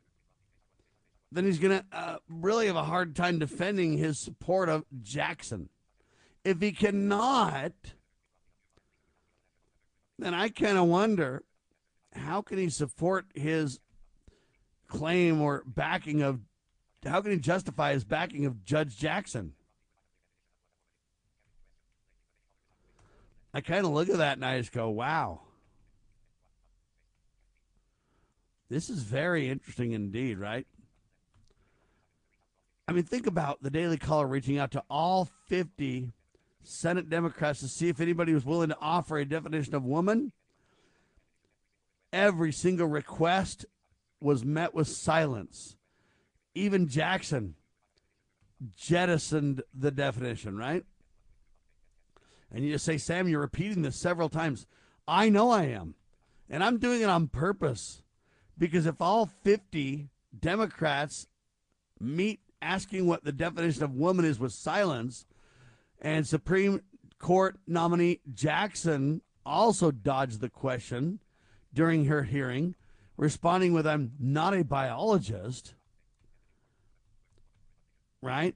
then 1.32 1.46
he's 1.46 1.60
going 1.60 1.80
to 1.80 1.86
uh, 1.92 2.18
really 2.28 2.68
have 2.68 2.76
a 2.76 2.84
hard 2.84 3.16
time 3.16 3.40
defending 3.40 3.98
his 3.98 4.18
support 4.18 4.70
of 4.70 4.86
Jackson. 5.02 5.70
If 6.44 6.62
he 6.62 6.72
cannot, 6.72 7.74
then 10.18 10.34
I 10.34 10.50
kind 10.50 10.78
of 10.78 10.88
wonder 10.88 11.44
how 12.14 12.42
can 12.42 12.58
he 12.58 12.70
support 12.70 13.26
his 13.36 13.80
claim 14.88 15.42
or 15.42 15.64
backing 15.66 16.22
of 16.22 16.40
how 17.06 17.22
can 17.22 17.32
he 17.32 17.38
justify 17.38 17.94
his 17.94 18.04
backing 18.04 18.46
of 18.46 18.66
Judge 18.66 18.98
Jackson? 18.98 19.54
I 23.54 23.62
kind 23.62 23.86
of 23.86 23.92
look 23.92 24.10
at 24.10 24.18
that 24.18 24.38
and 24.38 24.46
I 24.46 24.60
just 24.60 24.72
go, 24.72 24.90
wow. 24.90 25.42
This 28.70 28.90
is 28.90 29.02
very 29.02 29.50
interesting 29.50 29.94
indeed, 29.94 30.38
right? 30.38 30.68
I 32.88 32.92
mean, 32.92 33.04
think 33.04 33.28
about 33.28 33.62
the 33.62 33.72
Daily 33.72 33.98
Caller 33.98 34.28
reaching 34.28 34.58
out 34.58 34.72
to 34.72 34.84
all 34.90 35.30
50 35.48 36.12
Senate 36.64 37.10
Democrats 37.10 37.60
to 37.62 37.68
see 37.68 37.90
if 37.90 38.00
anybody 38.00 38.34
was 38.34 38.46
willing 38.46 38.70
to 38.70 38.78
offer 38.80 39.18
a 39.18 39.26
definition 39.26 39.76
of 39.76 39.84
woman. 39.84 40.32
Every 42.12 42.52
single 42.52 42.88
request 42.88 43.66
was 44.20 44.44
met 44.44 44.74
with 44.74 44.88
silence. 44.88 45.78
Even 46.54 46.88
Jackson 46.88 47.56
jettisoned 48.76 49.64
the 49.74 49.92
definition, 49.92 50.58
right? 50.58 50.84
And 52.52 52.66
you 52.66 52.72
just 52.72 52.86
say, 52.86 52.98
Sam, 52.98 53.28
you're 53.28 53.42
repeating 53.42 53.84
this 53.84 53.96
several 53.96 54.30
times. 54.30 54.66
I 55.08 55.30
know 55.30 55.52
I 55.52 55.64
am. 55.66 55.96
And 56.50 56.64
I'm 56.64 56.78
doing 56.78 57.02
it 57.02 57.10
on 57.10 57.28
purpose 57.28 58.02
because 58.58 58.86
if 58.86 59.02
all 59.02 59.30
50 59.44 60.10
Democrats 60.38 61.28
meet 62.00 62.40
asking 62.62 63.08
what 63.08 63.24
the 63.24 63.32
definition 63.32 63.84
of 63.84 63.94
woman 63.94 64.26
is 64.26 64.40
with 64.40 64.52
silence. 64.52 65.26
And 66.02 66.28
Supreme 66.28 66.82
Court 67.18 67.58
nominee 67.68 68.22
Jackson 68.34 69.22
also 69.46 69.92
dodged 69.92 70.42
the 70.42 70.50
question 70.50 71.20
during 71.74 72.06
her 72.06 72.24
hearing, 72.24 72.76
responding 73.18 73.74
with, 73.74 73.86
I'm 73.86 74.14
not 74.20 74.54
a 74.54 74.64
biologist. 74.64 75.76
Right? 78.22 78.56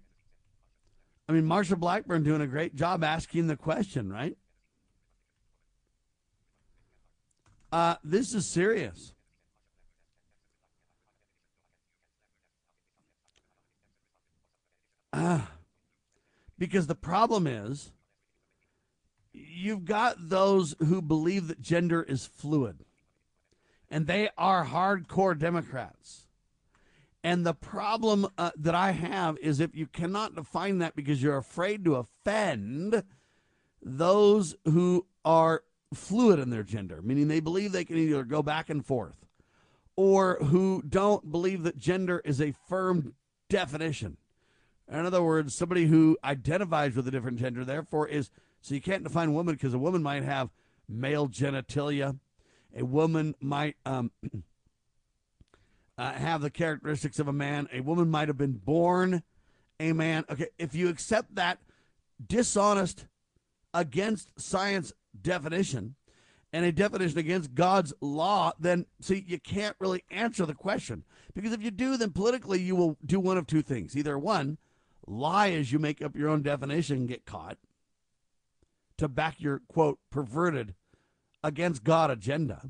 I 1.28 1.32
mean, 1.32 1.44
Marsha 1.44 1.78
Blackburn 1.78 2.24
doing 2.24 2.42
a 2.42 2.48
great 2.48 2.76
job 2.76 3.04
asking 3.04 3.48
the 3.48 3.56
question, 3.56 4.12
right? 4.12 4.38
Uh, 7.72 7.96
this 8.04 8.34
is 8.34 8.46
serious. 8.46 9.14
Uh, 15.12 15.42
because 16.58 16.88
the 16.88 16.96
problem 16.96 17.48
is 17.48 17.92
you've 19.32 19.86
got 19.86 20.16
those 20.18 20.76
who 20.80 21.02
believe 21.02 21.48
that 21.48 21.62
gender 21.62 22.04
is 22.04 22.26
fluid, 22.26 22.84
and 23.90 24.08
they 24.08 24.30
are 24.38 24.66
hardcore 24.66 25.38
Democrats. 25.38 26.23
And 27.24 27.46
the 27.46 27.54
problem 27.54 28.28
uh, 28.38 28.52
that 28.58 28.76
I 28.76 28.92
have 28.92 29.38
is 29.38 29.60
if 29.60 29.76
you 29.76 29.88
cannot 29.88 30.36
define 30.36 30.80
that 30.80 30.96
because 30.96 31.24
you're 31.24 31.38
afraid 31.38 31.86
to 31.86 31.96
offend 31.96 33.04
those 33.82 34.56
who 34.66 35.06
are 35.24 35.64
fluid 35.94 36.40
in 36.40 36.50
their 36.50 36.64
gender, 36.64 37.02
meaning 37.02 37.30
they 37.30 37.40
believe 37.40 37.72
they 37.72 37.86
can 37.86 37.98
either 37.98 38.24
go 38.24 38.44
back 38.44 38.70
and 38.70 38.86
forth, 38.86 39.26
or 39.96 40.36
who 40.36 40.84
don't 40.88 41.32
believe 41.32 41.64
that 41.64 41.78
gender 41.78 42.22
is 42.26 42.42
a 42.42 42.54
firm 42.68 43.14
definition. 43.48 44.18
In 44.92 45.06
other 45.06 45.24
words, 45.24 45.56
somebody 45.56 45.86
who 45.86 46.18
identifies 46.24 46.96
with 46.96 47.08
a 47.08 47.12
different 47.12 47.40
gender, 47.40 47.64
therefore, 47.64 48.08
is 48.08 48.32
so 48.60 48.76
you 48.76 48.82
can't 48.82 49.04
define 49.04 49.34
woman 49.34 49.56
because 49.56 49.74
a 49.74 49.80
woman 49.80 50.04
might 50.04 50.24
have 50.24 50.50
male 50.90 51.28
genitalia. 51.28 52.18
A 52.76 52.84
woman 52.84 53.36
might 53.40 53.76
um, 53.86 54.12
uh, 55.98 56.14
have 56.14 56.42
the 56.42 56.50
characteristics 56.50 57.20
of 57.20 57.28
a 57.28 57.34
man. 57.34 57.68
A 57.72 57.82
woman 57.82 58.10
might 58.10 58.28
have 58.28 58.38
been 58.38 58.54
born 58.54 59.24
a 59.80 59.94
man. 59.94 60.26
Okay, 60.30 60.48
if 60.58 60.76
you 60.76 60.90
accept 60.90 61.36
that 61.36 61.60
dishonest 62.26 63.06
against 63.74 64.40
science 64.40 64.94
definition 65.20 65.96
and 66.52 66.66
a 66.66 66.72
definition 66.72 67.18
against 67.18 67.56
God's 67.56 67.94
law, 68.02 68.52
then 68.60 68.86
see, 69.02 69.24
you 69.28 69.40
can't 69.40 69.76
really 69.80 70.04
answer 70.10 70.46
the 70.46 70.54
question. 70.54 71.04
Because 71.34 71.52
if 71.52 71.64
you 71.64 71.72
do, 71.72 71.98
then 71.98 72.12
politically 72.12 72.62
you 72.62 72.76
will 72.76 72.98
do 73.04 73.20
one 73.20 73.38
of 73.38 73.48
two 73.48 73.64
things. 73.64 73.98
Either 73.98 74.18
one, 74.18 74.58
lie 75.08 75.52
as 75.52 75.72
you 75.72 75.80
make 75.80 76.02
up 76.02 76.16
your 76.16 76.30
own 76.30 76.44
definition 76.44 76.98
and 76.98 77.08
get 77.08 77.26
caught 77.26 77.58
to 78.98 79.08
back 79.08 79.42
your 79.42 79.62
quote 79.68 80.00
perverted 80.12 80.76
against 81.44 81.84
God 81.84 82.12
agenda. 82.12 82.70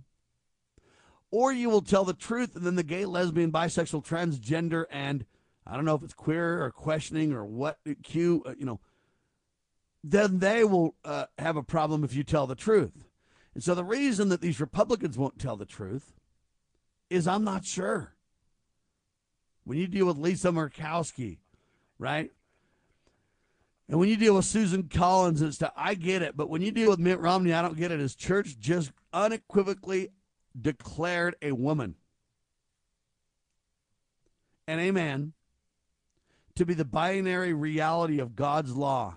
Or 1.34 1.52
you 1.52 1.68
will 1.68 1.82
tell 1.82 2.04
the 2.04 2.14
truth 2.14 2.56
and 2.56 2.64
then 2.64 2.76
the 2.76 2.84
gay, 2.84 3.06
lesbian, 3.06 3.52
bisexual, 3.52 4.06
transgender, 4.06 4.86
and 4.92 5.26
I 5.66 5.76
don't 5.76 5.84
know 5.84 5.96
if 5.96 6.04
it's 6.04 6.14
queer 6.14 6.64
or 6.64 6.70
questioning 6.70 7.34
or 7.34 7.44
what 7.44 7.80
Q, 8.04 8.44
uh, 8.46 8.54
you 8.56 8.68
know, 8.68 8.80
then 10.04 10.38
they 10.38 10.64
will 10.64 10.94
uh, 11.04 11.26
have 11.40 11.58
a 11.58 11.64
problem 11.64 12.04
if 12.04 12.14
you 12.14 12.24
tell 12.24 12.46
the 12.46 12.54
truth. 12.54 13.08
And 13.56 13.64
so 13.64 13.74
the 13.74 13.84
reason 13.84 14.30
that 14.30 14.42
these 14.42 14.62
Republicans 14.62 15.18
won't 15.18 15.40
tell 15.40 15.56
the 15.56 15.66
truth 15.66 16.14
is 17.10 17.28
I'm 17.28 17.44
not 17.44 17.66
sure. 17.66 18.14
When 19.64 19.80
you 19.80 19.88
deal 19.88 20.06
with 20.06 20.18
Lisa 20.18 20.50
Murkowski 20.50 21.38
right? 21.98 22.32
And 23.88 24.00
when 24.00 24.10
you 24.10 24.18
deal 24.18 24.36
with 24.36 24.46
Susan 24.46 24.84
Collins 24.84 25.42
and 25.42 25.54
stuff, 25.54 25.72
I 25.76 25.94
get 25.94 26.22
it. 26.22 26.36
But 26.38 26.50
when 26.50 26.62
you 26.62 26.72
deal 26.72 26.90
with 26.90 27.00
Mitt 27.00 27.20
Romney, 27.20 27.54
I 27.54 27.62
don't 27.62 27.78
get 27.78 27.92
it. 27.92 28.00
His 28.00 28.16
church 28.16 28.58
just 28.60 28.92
unequivocally 29.12 30.10
declared 30.60 31.36
a 31.42 31.52
woman 31.52 31.96
and 34.68 34.80
a 34.80 34.92
man 34.92 35.34
to 36.56 36.66
be 36.66 36.74
the 36.74 36.86
binary 36.86 37.54
reality 37.54 38.20
of 38.20 38.36
God's 38.36 38.76
law. 38.76 39.16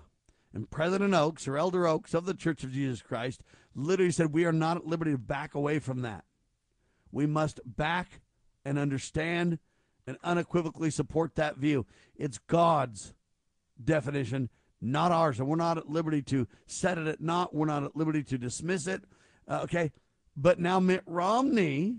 And 0.53 0.69
President 0.69 1.13
Oaks, 1.13 1.47
or 1.47 1.57
Elder 1.57 1.85
Oaks 1.85 2.13
of 2.13 2.25
the 2.25 2.33
Church 2.33 2.63
of 2.63 2.71
Jesus 2.71 3.01
Christ, 3.01 3.41
literally 3.75 4.11
said, 4.11 4.33
We 4.33 4.45
are 4.45 4.51
not 4.51 4.77
at 4.77 4.87
liberty 4.87 5.11
to 5.11 5.17
back 5.17 5.53
away 5.53 5.79
from 5.79 6.01
that. 6.01 6.23
We 7.11 7.25
must 7.25 7.59
back 7.65 8.21
and 8.65 8.79
understand 8.79 9.59
and 10.07 10.17
unequivocally 10.23 10.89
support 10.89 11.35
that 11.35 11.57
view. 11.57 11.85
It's 12.15 12.39
God's 12.39 13.13
definition, 13.81 14.49
not 14.81 15.11
ours. 15.11 15.39
And 15.39 15.47
we're 15.47 15.57
not 15.57 15.77
at 15.77 15.89
liberty 15.89 16.21
to 16.23 16.47
set 16.65 16.97
it 16.97 17.07
at 17.07 17.21
naught. 17.21 17.53
We're 17.53 17.65
not 17.65 17.83
at 17.83 17.95
liberty 17.95 18.23
to 18.23 18.37
dismiss 18.37 18.87
it. 18.87 19.03
Uh, 19.47 19.61
okay. 19.63 19.91
But 20.37 20.59
now 20.59 20.79
Mitt 20.79 21.01
Romney 21.07 21.97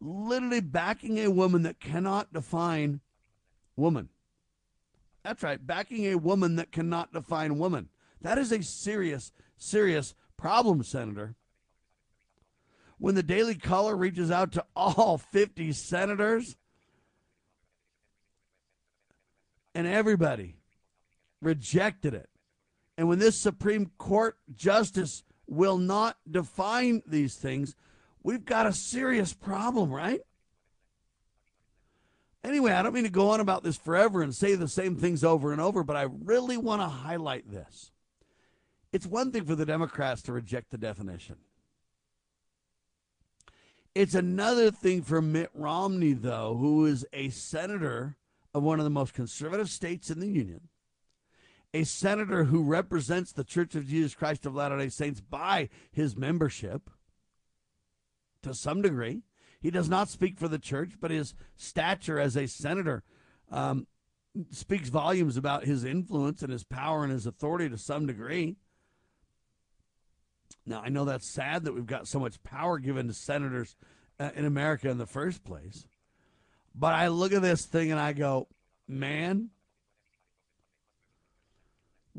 literally 0.00 0.60
backing 0.60 1.18
a 1.18 1.30
woman 1.30 1.62
that 1.62 1.78
cannot 1.78 2.32
define 2.32 3.00
woman. 3.76 4.08
That's 5.22 5.42
right, 5.42 5.64
backing 5.64 6.06
a 6.06 6.16
woman 6.16 6.56
that 6.56 6.72
cannot 6.72 7.12
define 7.12 7.58
woman. 7.58 7.88
That 8.20 8.38
is 8.38 8.50
a 8.50 8.62
serious, 8.62 9.30
serious 9.56 10.14
problem, 10.36 10.82
Senator. 10.82 11.36
When 12.98 13.14
the 13.14 13.22
Daily 13.22 13.54
Caller 13.54 13.96
reaches 13.96 14.30
out 14.30 14.50
to 14.52 14.64
all 14.74 15.18
50 15.32 15.70
senators 15.72 16.56
and 19.74 19.86
everybody 19.86 20.56
rejected 21.40 22.14
it. 22.14 22.28
And 22.96 23.08
when 23.08 23.20
this 23.20 23.36
Supreme 23.36 23.92
Court 23.96 24.36
justice 24.56 25.22
will 25.48 25.78
not 25.78 26.16
define 26.30 27.02
these 27.06 27.34
things, 27.34 27.74
we've 28.22 28.44
got 28.44 28.66
a 28.66 28.72
serious 28.72 29.32
problem, 29.32 29.90
right? 29.90 30.20
Anyway, 32.44 32.72
I 32.72 32.82
don't 32.82 32.94
mean 32.94 33.04
to 33.04 33.10
go 33.10 33.30
on 33.30 33.40
about 33.40 33.62
this 33.62 33.76
forever 33.76 34.22
and 34.22 34.34
say 34.34 34.54
the 34.54 34.68
same 34.68 34.96
things 34.96 35.24
over 35.24 35.52
and 35.52 35.60
over, 35.60 35.82
but 35.82 35.96
I 35.96 36.06
really 36.24 36.56
want 36.56 36.80
to 36.82 36.88
highlight 36.88 37.50
this. 37.50 37.90
It's 38.92 39.06
one 39.06 39.32
thing 39.32 39.44
for 39.44 39.54
the 39.54 39.66
Democrats 39.66 40.22
to 40.22 40.32
reject 40.32 40.70
the 40.70 40.78
definition. 40.78 41.36
It's 43.94 44.14
another 44.14 44.70
thing 44.70 45.02
for 45.02 45.20
Mitt 45.20 45.50
Romney, 45.54 46.12
though, 46.12 46.56
who 46.56 46.86
is 46.86 47.04
a 47.12 47.30
senator 47.30 48.16
of 48.54 48.62
one 48.62 48.78
of 48.78 48.84
the 48.84 48.90
most 48.90 49.12
conservative 49.12 49.68
states 49.68 50.10
in 50.10 50.20
the 50.20 50.28
Union, 50.28 50.68
a 51.74 51.84
senator 51.84 52.44
who 52.44 52.62
represents 52.62 53.32
the 53.32 53.44
Church 53.44 53.74
of 53.74 53.86
Jesus 53.86 54.14
Christ 54.14 54.46
of 54.46 54.54
Latter 54.54 54.78
day 54.78 54.88
Saints 54.88 55.20
by 55.20 55.68
his 55.90 56.16
membership 56.16 56.90
to 58.42 58.54
some 58.54 58.82
degree. 58.82 59.22
He 59.60 59.70
does 59.70 59.88
not 59.88 60.08
speak 60.08 60.38
for 60.38 60.48
the 60.48 60.58
church, 60.58 60.92
but 61.00 61.10
his 61.10 61.34
stature 61.56 62.18
as 62.18 62.36
a 62.36 62.46
senator 62.46 63.02
um, 63.50 63.86
speaks 64.50 64.88
volumes 64.88 65.36
about 65.36 65.64
his 65.64 65.84
influence 65.84 66.42
and 66.42 66.52
his 66.52 66.64
power 66.64 67.02
and 67.02 67.12
his 67.12 67.26
authority 67.26 67.68
to 67.68 67.78
some 67.78 68.06
degree. 68.06 68.56
Now, 70.64 70.82
I 70.84 70.90
know 70.90 71.04
that's 71.04 71.28
sad 71.28 71.64
that 71.64 71.74
we've 71.74 71.86
got 71.86 72.06
so 72.06 72.20
much 72.20 72.42
power 72.42 72.78
given 72.78 73.08
to 73.08 73.14
senators 73.14 73.76
uh, 74.20 74.30
in 74.34 74.44
America 74.44 74.88
in 74.88 74.98
the 74.98 75.06
first 75.06 75.44
place. 75.44 75.86
But 76.74 76.94
I 76.94 77.08
look 77.08 77.32
at 77.32 77.42
this 77.42 77.64
thing 77.64 77.90
and 77.90 77.98
I 77.98 78.12
go, 78.12 78.48
man, 78.86 79.50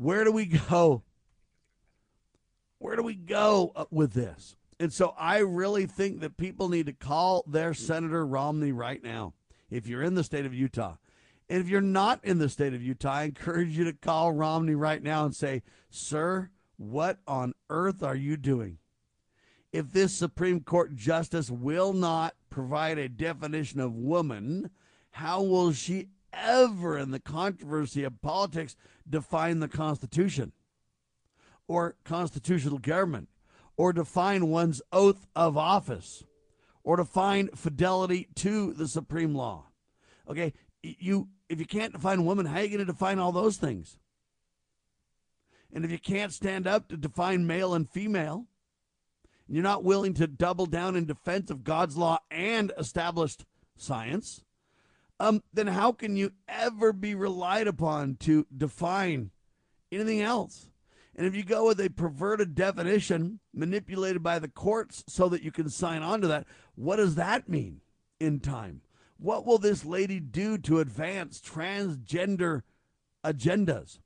where 0.00 0.24
do 0.24 0.32
we 0.32 0.46
go? 0.46 1.02
Where 2.78 2.96
do 2.96 3.02
we 3.02 3.14
go 3.14 3.72
uh, 3.76 3.84
with 3.90 4.14
this? 4.14 4.56
And 4.78 4.90
so 4.90 5.14
I 5.18 5.40
really 5.40 5.84
think 5.84 6.20
that 6.20 6.38
people 6.38 6.70
need 6.70 6.86
to 6.86 6.94
call 6.94 7.44
their 7.46 7.74
Senator 7.74 8.26
Romney 8.26 8.72
right 8.72 9.02
now 9.04 9.34
if 9.68 9.86
you're 9.86 10.02
in 10.02 10.14
the 10.14 10.24
state 10.24 10.46
of 10.46 10.54
Utah. 10.54 10.96
And 11.50 11.60
if 11.60 11.68
you're 11.68 11.82
not 11.82 12.24
in 12.24 12.38
the 12.38 12.48
state 12.48 12.72
of 12.72 12.82
Utah, 12.82 13.12
I 13.12 13.22
encourage 13.24 13.76
you 13.76 13.84
to 13.84 13.92
call 13.92 14.32
Romney 14.32 14.74
right 14.74 15.02
now 15.02 15.26
and 15.26 15.36
say, 15.36 15.62
Sir, 15.90 16.48
what 16.78 17.18
on 17.26 17.52
earth 17.68 18.02
are 18.02 18.16
you 18.16 18.38
doing? 18.38 18.78
If 19.70 19.92
this 19.92 20.14
Supreme 20.14 20.60
Court 20.60 20.96
justice 20.96 21.50
will 21.50 21.92
not 21.92 22.34
provide 22.48 22.96
a 22.96 23.10
definition 23.10 23.80
of 23.80 23.94
woman, 23.94 24.70
how 25.10 25.42
will 25.42 25.72
she 25.72 26.08
ever, 26.32 26.98
in 26.98 27.10
the 27.10 27.20
controversy 27.20 28.04
of 28.04 28.20
politics, 28.22 28.76
define 29.08 29.60
the 29.60 29.68
Constitution 29.68 30.52
or 31.66 31.96
constitutional 32.04 32.78
government? 32.78 33.28
or 33.80 33.94
define 33.94 34.48
one's 34.48 34.82
oath 34.92 35.26
of 35.34 35.56
office 35.56 36.22
or 36.84 36.98
define 36.98 37.48
fidelity 37.54 38.28
to 38.34 38.74
the 38.74 38.86
supreme 38.86 39.34
law. 39.34 39.64
Okay, 40.28 40.52
you 40.82 41.28
if 41.48 41.58
you 41.58 41.64
can't 41.64 41.94
define 41.94 42.26
woman, 42.26 42.44
how 42.44 42.58
are 42.58 42.62
you 42.62 42.68
going 42.68 42.80
to 42.80 42.84
define 42.84 43.18
all 43.18 43.32
those 43.32 43.56
things? 43.56 43.96
And 45.72 45.82
if 45.82 45.90
you 45.90 45.98
can't 45.98 46.30
stand 46.30 46.66
up 46.66 46.88
to 46.88 46.98
define 46.98 47.46
male 47.46 47.72
and 47.72 47.88
female, 47.88 48.44
and 49.46 49.56
you're 49.56 49.62
not 49.62 49.82
willing 49.82 50.12
to 50.12 50.26
double 50.26 50.66
down 50.66 50.94
in 50.94 51.06
defense 51.06 51.50
of 51.50 51.64
God's 51.64 51.96
law 51.96 52.18
and 52.30 52.72
established 52.76 53.46
science, 53.78 54.44
um, 55.20 55.42
then 55.52 55.66
how 55.66 55.92
can 55.92 56.16
you 56.16 56.32
ever 56.48 56.92
be 56.92 57.14
relied 57.14 57.66
upon 57.68 58.16
to 58.20 58.46
define 58.56 59.30
anything 59.92 60.22
else? 60.22 60.70
And 61.14 61.26
if 61.26 61.36
you 61.36 61.44
go 61.44 61.66
with 61.66 61.78
a 61.80 61.90
perverted 61.90 62.54
definition 62.54 63.40
manipulated 63.52 64.22
by 64.22 64.38
the 64.38 64.48
courts 64.48 65.04
so 65.06 65.28
that 65.28 65.42
you 65.42 65.52
can 65.52 65.68
sign 65.68 66.02
on 66.02 66.22
to 66.22 66.28
that, 66.28 66.46
what 66.74 66.96
does 66.96 67.16
that 67.16 67.48
mean 67.48 67.82
in 68.18 68.40
time? 68.40 68.80
What 69.18 69.44
will 69.44 69.58
this 69.58 69.84
lady 69.84 70.18
do 70.18 70.56
to 70.56 70.80
advance 70.80 71.38
transgender 71.38 72.62
agendas? 73.22 73.98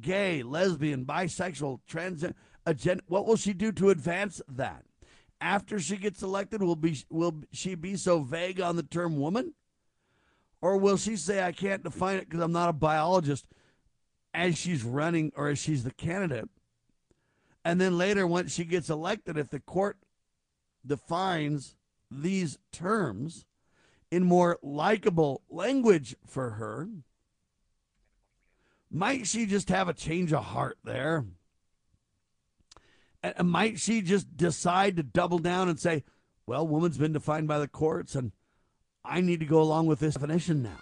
Gay, 0.00 0.42
lesbian, 0.42 1.06
bisexual, 1.06 1.80
trans 1.86 2.24
agenda. 2.66 3.04
What 3.06 3.26
will 3.26 3.36
she 3.36 3.52
do 3.52 3.70
to 3.72 3.90
advance 3.90 4.42
that? 4.48 4.84
After 5.40 5.78
she 5.78 5.96
gets 5.96 6.20
elected, 6.22 6.62
will 6.62 6.74
be 6.74 6.98
will 7.08 7.44
she 7.52 7.76
be 7.76 7.94
so 7.94 8.22
vague 8.22 8.60
on 8.60 8.74
the 8.74 8.82
term 8.82 9.16
woman? 9.16 9.54
Or 10.60 10.76
will 10.76 10.96
she 10.96 11.16
say 11.16 11.42
I 11.42 11.52
can't 11.52 11.84
define 11.84 12.16
it 12.16 12.28
because 12.28 12.40
I'm 12.40 12.52
not 12.52 12.68
a 12.68 12.74
biologist 12.74 13.46
as 14.34 14.58
she's 14.58 14.82
running 14.82 15.32
or 15.36 15.48
as 15.48 15.58
she's 15.58 15.84
the 15.84 15.92
candidate. 15.92 16.48
And 17.64 17.80
then 17.80 17.98
later, 17.98 18.26
once 18.26 18.54
she 18.54 18.64
gets 18.64 18.88
elected, 18.90 19.36
if 19.36 19.50
the 19.50 19.60
court 19.60 19.98
defines 20.86 21.76
these 22.10 22.58
terms 22.72 23.44
in 24.10 24.24
more 24.24 24.58
likable 24.62 25.42
language 25.50 26.16
for 26.26 26.50
her, 26.50 26.88
might 28.90 29.26
she 29.26 29.44
just 29.44 29.68
have 29.68 29.88
a 29.88 29.94
change 29.94 30.32
of 30.32 30.44
heart 30.44 30.78
there? 30.82 31.26
And 33.22 33.50
might 33.50 33.78
she 33.78 34.00
just 34.00 34.36
decide 34.36 34.96
to 34.96 35.02
double 35.02 35.38
down 35.38 35.68
and 35.68 35.78
say, 35.78 36.04
well, 36.46 36.66
woman's 36.66 36.96
been 36.96 37.12
defined 37.12 37.48
by 37.48 37.58
the 37.58 37.68
courts 37.68 38.14
and 38.14 38.32
I 39.04 39.20
need 39.20 39.40
to 39.40 39.46
go 39.46 39.60
along 39.60 39.86
with 39.86 40.00
this 40.00 40.14
definition 40.14 40.62
now? 40.62 40.78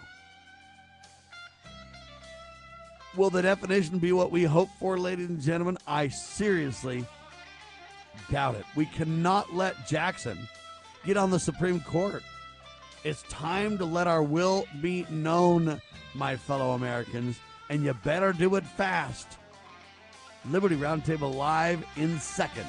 Will 3.15 3.29
the 3.29 3.41
definition 3.41 3.97
be 3.99 4.11
what 4.11 4.31
we 4.31 4.43
hope 4.43 4.69
for, 4.79 4.99
ladies 4.99 5.29
and 5.29 5.41
gentlemen? 5.41 5.77
I 5.87 6.09
seriously 6.09 7.05
doubt 8.29 8.55
it. 8.55 8.65
We 8.75 8.85
cannot 8.85 9.55
let 9.55 9.87
Jackson 9.87 10.37
get 11.05 11.17
on 11.17 11.31
the 11.31 11.39
Supreme 11.39 11.79
Court. 11.79 12.21
It's 13.03 13.23
time 13.23 13.77
to 13.77 13.85
let 13.85 14.07
our 14.07 14.21
will 14.21 14.67
be 14.81 15.05
known, 15.09 15.81
my 16.13 16.35
fellow 16.35 16.71
Americans, 16.71 17.39
and 17.69 17.83
you 17.83 17.93
better 18.03 18.33
do 18.33 18.55
it 18.55 18.65
fast. 18.65 19.37
Liberty 20.49 20.75
Roundtable 20.75 21.33
live 21.33 21.83
in 21.95 22.19
seconds. 22.19 22.67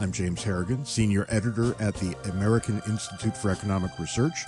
I'm 0.00 0.12
James 0.12 0.42
Harrigan, 0.42 0.86
Senior 0.86 1.26
Editor 1.28 1.76
at 1.78 1.94
the 1.96 2.16
American 2.30 2.80
Institute 2.88 3.36
for 3.36 3.50
Economic 3.50 3.90
Research. 3.98 4.46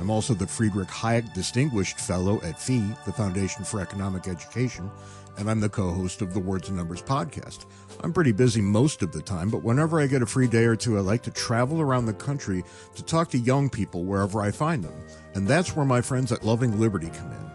I'm 0.00 0.10
also 0.10 0.34
the 0.34 0.48
Friedrich 0.48 0.88
Hayek 0.88 1.32
Distinguished 1.32 2.00
Fellow 2.00 2.40
at 2.42 2.58
FEE, 2.58 2.92
the 3.06 3.12
Foundation 3.12 3.62
for 3.62 3.80
Economic 3.80 4.26
Education, 4.26 4.90
and 5.38 5.48
I'm 5.48 5.60
the 5.60 5.68
co 5.68 5.92
host 5.92 6.22
of 6.22 6.34
the 6.34 6.40
Words 6.40 6.70
and 6.70 6.76
Numbers 6.76 7.02
podcast. 7.02 7.66
I'm 8.02 8.12
pretty 8.12 8.32
busy 8.32 8.60
most 8.60 9.04
of 9.04 9.12
the 9.12 9.22
time, 9.22 9.48
but 9.48 9.62
whenever 9.62 10.00
I 10.00 10.08
get 10.08 10.22
a 10.22 10.26
free 10.26 10.48
day 10.48 10.64
or 10.64 10.74
two, 10.74 10.98
I 10.98 11.02
like 11.02 11.22
to 11.22 11.30
travel 11.30 11.80
around 11.80 12.06
the 12.06 12.12
country 12.12 12.64
to 12.96 13.04
talk 13.04 13.30
to 13.30 13.38
young 13.38 13.70
people 13.70 14.02
wherever 14.02 14.42
I 14.42 14.50
find 14.50 14.82
them. 14.82 15.06
And 15.34 15.46
that's 15.46 15.76
where 15.76 15.86
my 15.86 16.00
friends 16.00 16.32
at 16.32 16.44
Loving 16.44 16.80
Liberty 16.80 17.10
come 17.10 17.30
in. 17.30 17.50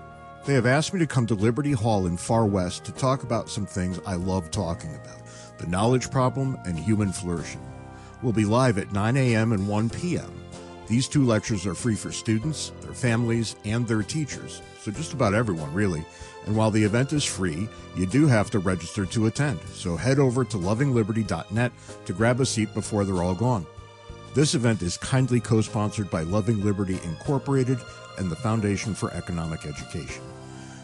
They 0.45 0.53
have 0.53 0.65
asked 0.65 0.93
me 0.93 1.01
to 1.01 1.07
come 1.07 1.27
to 1.27 1.35
Liberty 1.35 1.73
Hall 1.73 2.07
in 2.07 2.15
Farr 2.15 2.45
West 2.45 2.85
to 2.85 2.93
talk 2.93 3.23
about 3.23 3.49
some 3.49 3.65
things 3.65 3.99
I 4.05 4.15
love 4.15 4.51
talking 4.51 4.95
about 4.95 5.24
the 5.57 5.67
Knowledge 5.67 6.11
Problem, 6.11 6.57
and 6.65 6.77
Human 6.77 7.11
Flourishing. 7.11 7.61
We'll 8.21 8.33
be 8.33 8.45
live 8.45 8.77
at 8.77 8.91
9 8.91 9.17
a.m. 9.17 9.51
and 9.51 9.67
1 9.67 9.89
p.m. 9.89 10.31
These 10.87 11.07
two 11.07 11.23
lectures 11.23 11.65
are 11.65 11.73
free 11.73 11.95
for 11.95 12.11
students, 12.11 12.71
their 12.81 12.93
families, 12.93 13.55
and 13.65 13.87
their 13.87 14.03
teachers, 14.03 14.61
so 14.79 14.91
just 14.91 15.13
about 15.13 15.33
everyone, 15.33 15.73
really. 15.73 16.05
And 16.45 16.55
while 16.55 16.69
the 16.69 16.83
event 16.83 17.11
is 17.11 17.23
free, 17.23 17.67
you 17.95 18.05
do 18.05 18.27
have 18.27 18.51
to 18.51 18.59
register 18.59 19.05
to 19.07 19.25
attend, 19.25 19.59
so 19.73 19.97
head 19.97 20.19
over 20.19 20.45
to 20.45 20.57
lovingliberty.net 20.57 21.71
to 22.05 22.13
grab 22.13 22.39
a 22.39 22.45
seat 22.45 22.73
before 22.73 23.03
they're 23.03 23.23
all 23.23 23.33
gone. 23.33 23.65
This 24.35 24.53
event 24.53 24.81
is 24.81 24.97
kindly 24.97 25.39
co 25.39 25.61
sponsored 25.61 26.09
by 26.11 26.21
Loving 26.21 26.63
Liberty 26.63 26.99
Incorporated 27.03 27.79
and 28.17 28.29
the 28.29 28.35
Foundation 28.35 28.93
for 28.93 29.11
Economic 29.13 29.65
Education. 29.65 30.23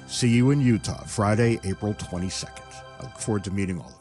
See 0.08 0.30
you 0.30 0.52
in 0.52 0.62
Utah, 0.62 1.04
Friday, 1.04 1.60
April 1.64 1.94
22nd. 1.94 2.84
I 3.00 3.04
look 3.04 3.18
forward 3.18 3.44
to 3.44 3.52
meeting 3.52 3.80
all 3.80 3.88
of 3.88 3.94
you. 3.94 4.01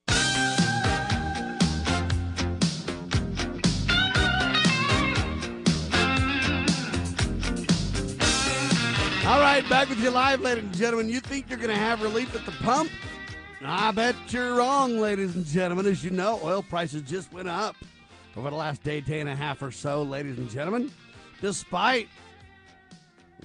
All 9.23 9.39
right, 9.39 9.67
back 9.69 9.87
with 9.87 9.99
you 9.99 10.09
live, 10.09 10.41
ladies 10.41 10.63
and 10.63 10.73
gentlemen. 10.73 11.07
You 11.07 11.19
think 11.19 11.47
you're 11.47 11.59
going 11.59 11.69
to 11.69 11.75
have 11.75 12.01
relief 12.01 12.35
at 12.35 12.43
the 12.43 12.51
pump? 12.63 12.89
I 13.63 13.91
bet 13.91 14.15
you're 14.29 14.55
wrong, 14.55 14.97
ladies 14.97 15.35
and 15.35 15.45
gentlemen. 15.45 15.85
As 15.85 16.03
you 16.03 16.09
know, 16.09 16.39
oil 16.43 16.63
prices 16.63 17.03
just 17.03 17.31
went 17.31 17.47
up 17.47 17.75
over 18.35 18.49
the 18.49 18.55
last 18.55 18.81
day, 18.81 18.99
day 18.99 19.19
and 19.19 19.29
a 19.29 19.35
half 19.35 19.61
or 19.61 19.69
so, 19.69 20.01
ladies 20.01 20.39
and 20.39 20.49
gentlemen. 20.49 20.91
Despite 21.39 22.09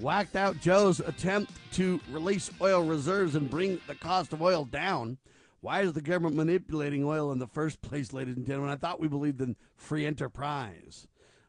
whacked 0.00 0.34
out 0.34 0.58
Joe's 0.62 1.00
attempt 1.00 1.52
to 1.72 2.00
release 2.10 2.50
oil 2.62 2.82
reserves 2.82 3.34
and 3.34 3.50
bring 3.50 3.78
the 3.86 3.96
cost 3.96 4.32
of 4.32 4.40
oil 4.40 4.64
down, 4.64 5.18
why 5.60 5.82
is 5.82 5.92
the 5.92 6.00
government 6.00 6.36
manipulating 6.36 7.04
oil 7.04 7.32
in 7.32 7.38
the 7.38 7.46
first 7.46 7.82
place, 7.82 8.14
ladies 8.14 8.38
and 8.38 8.46
gentlemen? 8.46 8.70
I 8.70 8.76
thought 8.76 8.98
we 8.98 9.08
believed 9.08 9.42
in 9.42 9.56
free 9.76 10.06
enterprise. 10.06 11.06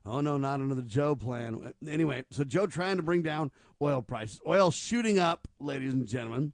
Oh 0.08 0.22
no, 0.22 0.38
not 0.38 0.60
the 0.76 0.82
Joe 0.84 1.16
plan. 1.16 1.74
Anyway, 1.88 2.24
so 2.32 2.43
Joe 2.43 2.66
trying 2.66 2.97
to 2.97 3.03
bring 3.03 3.22
down 3.22 3.51
oil 3.82 4.01
prices. 4.01 4.39
Oil 4.47 4.72
shooting 4.72 5.20
up, 5.20 5.47
ladies 5.60 5.93
and 5.93 6.08
gentlemen. 6.08 6.53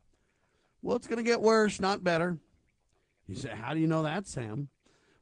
Well, 0.82 0.98
it's 0.98 1.08
going 1.08 1.24
to 1.24 1.24
get 1.24 1.42
worse, 1.42 1.80
not 1.80 2.04
better. 2.04 2.40
You 3.28 3.36
say, 3.36 3.50
how 3.50 3.74
do 3.74 3.80
you 3.80 3.88
know 3.88 4.04
that, 4.04 4.28
Sam? 4.28 4.70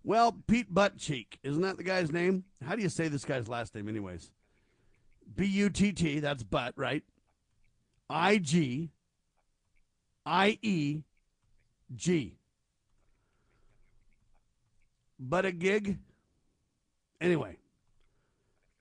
Well, 0.03 0.35
Pete 0.47 0.73
Buttcheek, 0.73 1.37
isn't 1.43 1.61
that 1.61 1.77
the 1.77 1.83
guy's 1.83 2.11
name? 2.11 2.45
How 2.65 2.75
do 2.75 2.81
you 2.81 2.89
say 2.89 3.07
this 3.07 3.25
guy's 3.25 3.47
last 3.47 3.75
name, 3.75 3.87
anyways? 3.87 4.31
B 5.35 5.45
U 5.45 5.69
T 5.69 5.91
T, 5.91 6.19
that's 6.19 6.43
butt, 6.43 6.73
right? 6.75 7.03
I 8.09 8.37
G 8.37 8.89
I 10.25 10.57
E 10.61 11.01
G. 11.95 12.37
But 15.19 15.45
a 15.45 15.51
gig? 15.51 15.99
Anyway, 17.19 17.57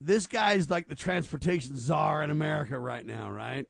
this 0.03 0.27
guy's 0.27 0.69
like 0.69 0.87
the 0.87 0.95
transportation 0.95 1.77
czar 1.77 2.23
in 2.23 2.31
America 2.31 2.77
right 2.79 3.05
now, 3.05 3.29
right? 3.29 3.67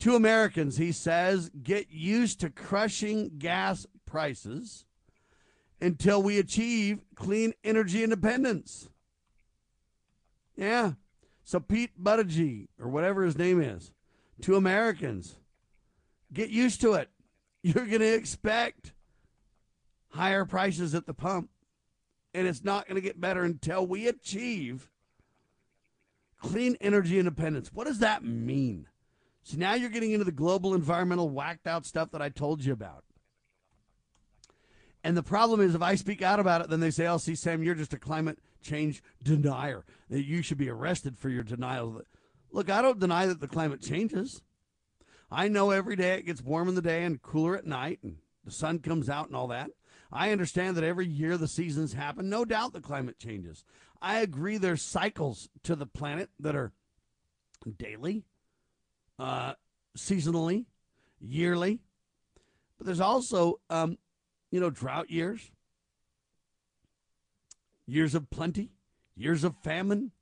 To 0.00 0.14
Americans, 0.14 0.76
he 0.76 0.92
says, 0.92 1.50
get 1.62 1.90
used 1.90 2.40
to 2.40 2.50
crushing 2.50 3.32
gas 3.38 3.86
prices 4.06 4.84
until 5.80 6.22
we 6.22 6.38
achieve 6.38 7.00
clean 7.14 7.54
energy 7.64 8.04
independence. 8.04 8.88
Yeah. 10.56 10.92
So 11.44 11.60
Pete 11.60 12.02
Buttigieg, 12.02 12.68
or 12.78 12.88
whatever 12.88 13.24
his 13.24 13.36
name 13.36 13.60
is, 13.60 13.92
to 14.42 14.56
Americans, 14.56 15.36
get 16.32 16.50
used 16.50 16.80
to 16.82 16.94
it. 16.94 17.10
You're 17.62 17.86
going 17.86 18.00
to 18.00 18.14
expect 18.14 18.92
higher 20.08 20.44
prices 20.44 20.94
at 20.94 21.06
the 21.06 21.14
pump, 21.14 21.50
and 22.34 22.46
it's 22.46 22.64
not 22.64 22.86
going 22.86 22.96
to 22.96 23.00
get 23.00 23.20
better 23.20 23.44
until 23.44 23.86
we 23.86 24.06
achieve 24.06 24.90
clean 26.40 26.76
energy 26.80 27.18
independence. 27.18 27.72
What 27.72 27.86
does 27.86 27.98
that 27.98 28.24
mean? 28.24 28.86
So 29.42 29.56
now 29.56 29.74
you're 29.74 29.90
getting 29.90 30.12
into 30.12 30.24
the 30.24 30.32
global 30.32 30.74
environmental 30.74 31.28
whacked 31.28 31.66
out 31.66 31.86
stuff 31.86 32.10
that 32.12 32.22
I 32.22 32.28
told 32.28 32.64
you 32.64 32.72
about. 32.72 33.04
And 35.02 35.16
the 35.16 35.22
problem 35.22 35.60
is, 35.60 35.74
if 35.74 35.82
I 35.82 35.94
speak 35.94 36.20
out 36.20 36.40
about 36.40 36.60
it, 36.60 36.68
then 36.68 36.80
they 36.80 36.90
say, 36.90 37.06
"Oh, 37.06 37.16
see, 37.16 37.34
Sam, 37.34 37.62
you're 37.62 37.74
just 37.74 37.94
a 37.94 37.98
climate 37.98 38.38
change 38.60 39.02
denier. 39.22 39.84
That 40.10 40.24
you 40.24 40.42
should 40.42 40.58
be 40.58 40.68
arrested 40.68 41.16
for 41.16 41.30
your 41.30 41.42
denial." 41.42 42.02
Look, 42.52 42.68
I 42.68 42.82
don't 42.82 43.00
deny 43.00 43.26
that 43.26 43.40
the 43.40 43.48
climate 43.48 43.80
changes. 43.80 44.42
I 45.30 45.48
know 45.48 45.70
every 45.70 45.96
day 45.96 46.18
it 46.18 46.26
gets 46.26 46.42
warm 46.42 46.68
in 46.68 46.74
the 46.74 46.82
day 46.82 47.04
and 47.04 47.22
cooler 47.22 47.56
at 47.56 47.64
night, 47.64 48.00
and 48.02 48.18
the 48.44 48.50
sun 48.50 48.80
comes 48.80 49.08
out 49.08 49.28
and 49.28 49.36
all 49.36 49.46
that. 49.48 49.70
I 50.12 50.32
understand 50.32 50.76
that 50.76 50.84
every 50.84 51.06
year 51.06 51.36
the 51.36 51.48
seasons 51.48 51.92
happen. 51.92 52.28
No 52.28 52.44
doubt 52.44 52.72
the 52.72 52.80
climate 52.80 53.18
changes. 53.18 53.64
I 54.02 54.18
agree 54.20 54.56
there's 54.56 54.82
cycles 54.82 55.48
to 55.62 55.76
the 55.76 55.86
planet 55.86 56.30
that 56.40 56.56
are 56.56 56.72
daily, 57.76 58.24
uh, 59.18 59.54
seasonally, 59.96 60.66
yearly. 61.20 61.80
But 62.78 62.86
there's 62.86 63.00
also, 63.00 63.60
um, 63.68 63.98
you 64.50 64.58
know, 64.58 64.70
drought 64.70 65.10
years, 65.10 65.52
years 67.86 68.14
of 68.14 68.30
plenty, 68.30 68.70
years 69.14 69.44
of 69.44 69.54
famine. 69.62 70.12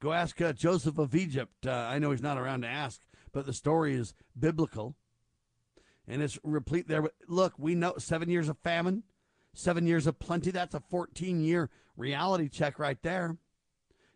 Go 0.00 0.12
ask 0.12 0.40
uh, 0.40 0.52
Joseph 0.52 0.98
of 0.98 1.14
Egypt. 1.14 1.66
Uh, 1.66 1.70
I 1.70 1.98
know 2.00 2.10
he's 2.10 2.20
not 2.20 2.36
around 2.36 2.62
to 2.62 2.68
ask, 2.68 3.00
but 3.32 3.46
the 3.46 3.52
story 3.52 3.94
is 3.94 4.12
biblical. 4.38 4.96
And 6.08 6.22
it's 6.22 6.38
replete 6.42 6.88
there. 6.88 7.04
Look, 7.28 7.54
we 7.58 7.74
know 7.74 7.94
seven 7.98 8.28
years 8.28 8.48
of 8.48 8.58
famine, 8.58 9.04
seven 9.54 9.86
years 9.86 10.06
of 10.06 10.18
plenty. 10.18 10.50
That's 10.50 10.74
a 10.74 10.80
14 10.80 11.40
year 11.40 11.70
reality 11.96 12.48
check 12.48 12.78
right 12.78 13.00
there. 13.02 13.36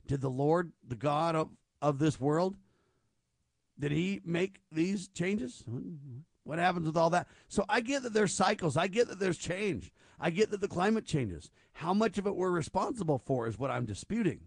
Did 0.06 0.20
the 0.20 0.30
Lord, 0.30 0.72
the 0.86 0.96
God 0.96 1.34
of, 1.34 1.50
of 1.82 1.98
this 1.98 2.20
world, 2.20 2.56
did 3.78 3.92
he 3.92 4.20
make 4.24 4.60
these 4.72 5.08
changes? 5.08 5.64
What 6.44 6.58
happens 6.58 6.86
with 6.86 6.96
all 6.96 7.10
that? 7.10 7.28
So 7.48 7.64
I 7.68 7.80
get 7.80 8.02
that 8.04 8.12
there's 8.12 8.32
cycles. 8.32 8.76
I 8.76 8.86
get 8.86 9.08
that 9.08 9.18
there's 9.18 9.38
change. 9.38 9.92
I 10.18 10.30
get 10.30 10.50
that 10.50 10.60
the 10.60 10.68
climate 10.68 11.04
changes. 11.04 11.50
How 11.72 11.92
much 11.92 12.18
of 12.18 12.26
it 12.26 12.36
we're 12.36 12.50
responsible 12.50 13.18
for 13.18 13.46
is 13.46 13.58
what 13.58 13.70
I'm 13.70 13.84
disputing. 13.84 14.40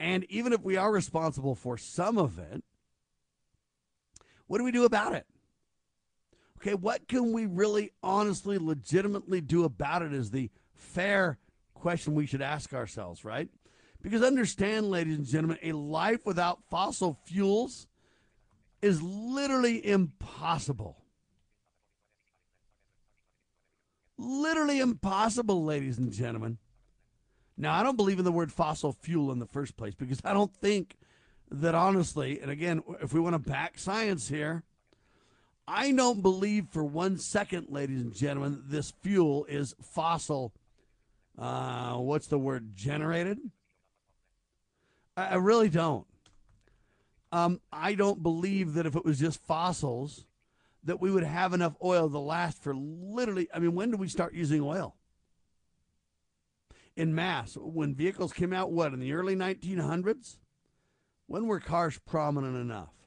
And 0.00 0.24
even 0.30 0.52
if 0.52 0.62
we 0.62 0.76
are 0.76 0.92
responsible 0.92 1.54
for 1.54 1.76
some 1.76 2.16
of 2.16 2.38
it, 2.38 2.62
what 4.46 4.58
do 4.58 4.64
we 4.64 4.72
do 4.72 4.84
about 4.84 5.14
it? 5.14 5.26
Okay, 6.58 6.74
what 6.74 7.06
can 7.06 7.32
we 7.32 7.46
really 7.46 7.92
honestly, 8.02 8.58
legitimately 8.58 9.40
do 9.40 9.62
about 9.62 10.02
it 10.02 10.12
is 10.12 10.32
the 10.32 10.50
fair 10.74 11.38
question 11.72 12.14
we 12.14 12.26
should 12.26 12.42
ask 12.42 12.74
ourselves, 12.74 13.24
right? 13.24 13.48
Because 14.02 14.22
understand, 14.22 14.90
ladies 14.90 15.18
and 15.18 15.26
gentlemen, 15.26 15.58
a 15.62 15.70
life 15.70 16.26
without 16.26 16.64
fossil 16.68 17.16
fuels 17.24 17.86
is 18.82 19.00
literally 19.00 19.86
impossible. 19.86 20.96
Literally 24.16 24.80
impossible, 24.80 25.64
ladies 25.64 25.98
and 25.98 26.10
gentlemen. 26.10 26.58
Now, 27.56 27.72
I 27.72 27.84
don't 27.84 27.96
believe 27.96 28.18
in 28.18 28.24
the 28.24 28.32
word 28.32 28.50
fossil 28.50 28.92
fuel 28.92 29.30
in 29.30 29.38
the 29.38 29.46
first 29.46 29.76
place 29.76 29.94
because 29.94 30.20
I 30.24 30.32
don't 30.32 30.54
think 30.56 30.96
that 31.52 31.76
honestly, 31.76 32.40
and 32.40 32.50
again, 32.50 32.82
if 33.00 33.12
we 33.12 33.20
want 33.20 33.34
to 33.34 33.38
back 33.38 33.78
science 33.78 34.28
here, 34.28 34.64
I 35.70 35.92
don't 35.92 36.22
believe 36.22 36.68
for 36.70 36.82
one 36.82 37.18
second, 37.18 37.66
ladies 37.68 38.00
and 38.00 38.14
gentlemen, 38.14 38.62
this 38.66 38.90
fuel 39.02 39.44
is 39.44 39.74
fossil. 39.82 40.54
Uh, 41.38 41.96
what's 41.96 42.26
the 42.26 42.38
word? 42.38 42.74
Generated? 42.74 43.38
I, 45.14 45.26
I 45.26 45.34
really 45.34 45.68
don't. 45.68 46.06
Um, 47.32 47.60
I 47.70 47.94
don't 47.94 48.22
believe 48.22 48.74
that 48.74 48.86
if 48.86 48.96
it 48.96 49.04
was 49.04 49.18
just 49.18 49.44
fossils, 49.44 50.24
that 50.84 51.02
we 51.02 51.10
would 51.10 51.22
have 51.24 51.52
enough 51.52 51.76
oil 51.84 52.08
to 52.08 52.18
last 52.18 52.62
for 52.62 52.74
literally. 52.74 53.48
I 53.52 53.58
mean, 53.58 53.74
when 53.74 53.90
did 53.90 54.00
we 54.00 54.08
start 54.08 54.32
using 54.32 54.62
oil? 54.62 54.96
In 56.96 57.14
mass, 57.14 57.58
when 57.60 57.94
vehicles 57.94 58.32
came 58.32 58.54
out, 58.54 58.72
what, 58.72 58.94
in 58.94 59.00
the 59.00 59.12
early 59.12 59.36
1900s? 59.36 60.38
When 61.26 61.46
were 61.46 61.60
cars 61.60 61.98
prominent 62.06 62.56
enough? 62.56 62.97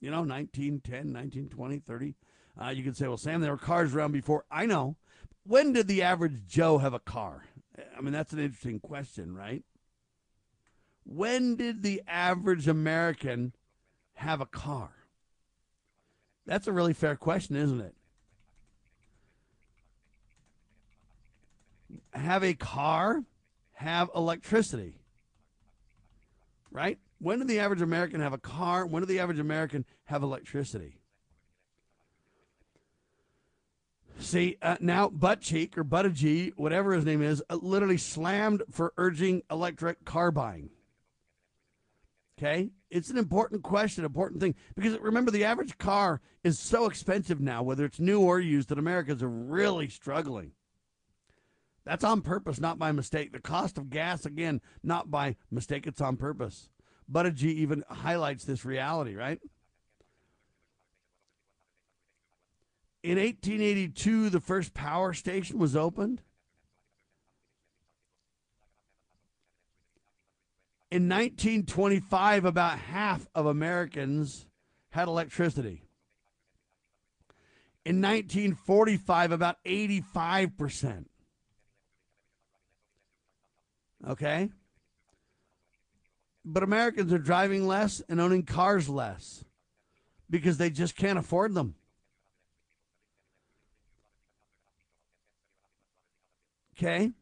You 0.00 0.10
know, 0.10 0.22
1910, 0.22 1.12
1920, 1.12 1.78
30. 1.80 2.14
Uh, 2.60 2.68
you 2.70 2.82
could 2.82 2.96
say, 2.96 3.06
well, 3.06 3.16
Sam, 3.16 3.40
there 3.40 3.52
were 3.52 3.58
cars 3.58 3.94
around 3.94 4.12
before. 4.12 4.44
I 4.50 4.66
know. 4.66 4.96
when 5.44 5.72
did 5.72 5.88
the 5.88 6.02
average 6.02 6.46
Joe 6.46 6.78
have 6.78 6.94
a 6.94 6.98
car? 6.98 7.44
I 7.96 8.00
mean, 8.00 8.12
that's 8.12 8.32
an 8.32 8.38
interesting 8.38 8.80
question, 8.80 9.34
right? 9.34 9.64
When 11.04 11.56
did 11.56 11.82
the 11.82 12.02
average 12.06 12.68
American 12.68 13.52
have 14.14 14.40
a 14.40 14.46
car? 14.46 14.90
That's 16.46 16.66
a 16.66 16.72
really 16.72 16.92
fair 16.92 17.16
question, 17.16 17.56
isn't 17.56 17.80
it? 17.80 17.94
Have 22.12 22.44
a 22.44 22.54
car, 22.54 23.24
have 23.74 24.10
electricity. 24.14 24.94
Right? 26.70 26.98
When 27.20 27.38
did 27.38 27.48
the 27.48 27.60
average 27.60 27.82
American 27.82 28.20
have 28.20 28.32
a 28.32 28.38
car? 28.38 28.86
When 28.86 29.02
did 29.02 29.08
the 29.08 29.20
average 29.20 29.38
American 29.38 29.84
have 30.04 30.22
electricity? 30.22 31.00
See, 34.18 34.56
uh, 34.60 34.76
now 34.80 35.08
Butt 35.08 35.40
Cheek 35.40 35.76
or 35.78 35.84
Buttigieg, 35.84 36.52
whatever 36.56 36.92
his 36.92 37.04
name 37.04 37.22
is, 37.22 37.42
uh, 37.48 37.56
literally 37.56 37.98
slammed 37.98 38.62
for 38.70 38.92
urging 38.96 39.42
electric 39.50 40.04
car 40.04 40.30
buying. 40.30 40.70
Okay? 42.38 42.70
It's 42.90 43.10
an 43.10 43.18
important 43.18 43.62
question, 43.62 44.04
important 44.04 44.40
thing. 44.40 44.54
Because 44.74 44.98
remember, 44.98 45.30
the 45.30 45.44
average 45.44 45.76
car 45.78 46.20
is 46.42 46.58
so 46.58 46.86
expensive 46.86 47.40
now, 47.40 47.62
whether 47.62 47.84
it's 47.84 48.00
new 48.00 48.20
or 48.20 48.40
used, 48.40 48.70
that 48.70 48.78
Americans 48.78 49.22
are 49.22 49.28
really 49.28 49.88
struggling. 49.88 50.52
That's 51.84 52.04
on 52.04 52.22
purpose, 52.22 52.60
not 52.60 52.78
by 52.78 52.92
mistake. 52.92 53.32
The 53.32 53.40
cost 53.40 53.78
of 53.78 53.90
gas, 53.90 54.24
again, 54.24 54.60
not 54.82 55.10
by 55.10 55.36
mistake, 55.50 55.86
it's 55.86 56.00
on 56.00 56.16
purpose. 56.16 56.68
Buttigieg 57.10 57.56
even 57.56 57.84
highlights 57.88 58.44
this 58.44 58.64
reality, 58.64 59.14
right? 59.14 59.40
In 63.02 63.16
1882, 63.18 64.30
the 64.30 64.40
first 64.40 64.74
power 64.74 65.12
station 65.14 65.58
was 65.58 65.74
opened. 65.74 66.20
In 70.90 71.08
1925, 71.08 72.44
about 72.44 72.78
half 72.78 73.26
of 73.34 73.46
Americans 73.46 74.46
had 74.90 75.08
electricity. 75.08 75.82
In 77.84 78.02
1945, 78.02 79.32
about 79.32 79.56
85%. 79.64 81.06
Okay? 84.08 84.50
But 86.44 86.62
Americans 86.62 87.12
are 87.12 87.18
driving 87.18 87.66
less 87.66 88.00
and 88.08 88.20
owning 88.20 88.44
cars 88.44 88.88
less 88.88 89.44
because 90.28 90.56
they 90.58 90.70
just 90.70 90.96
can't 90.96 91.18
afford 91.18 91.54
them. 91.54 91.74
Okay? 96.76 97.12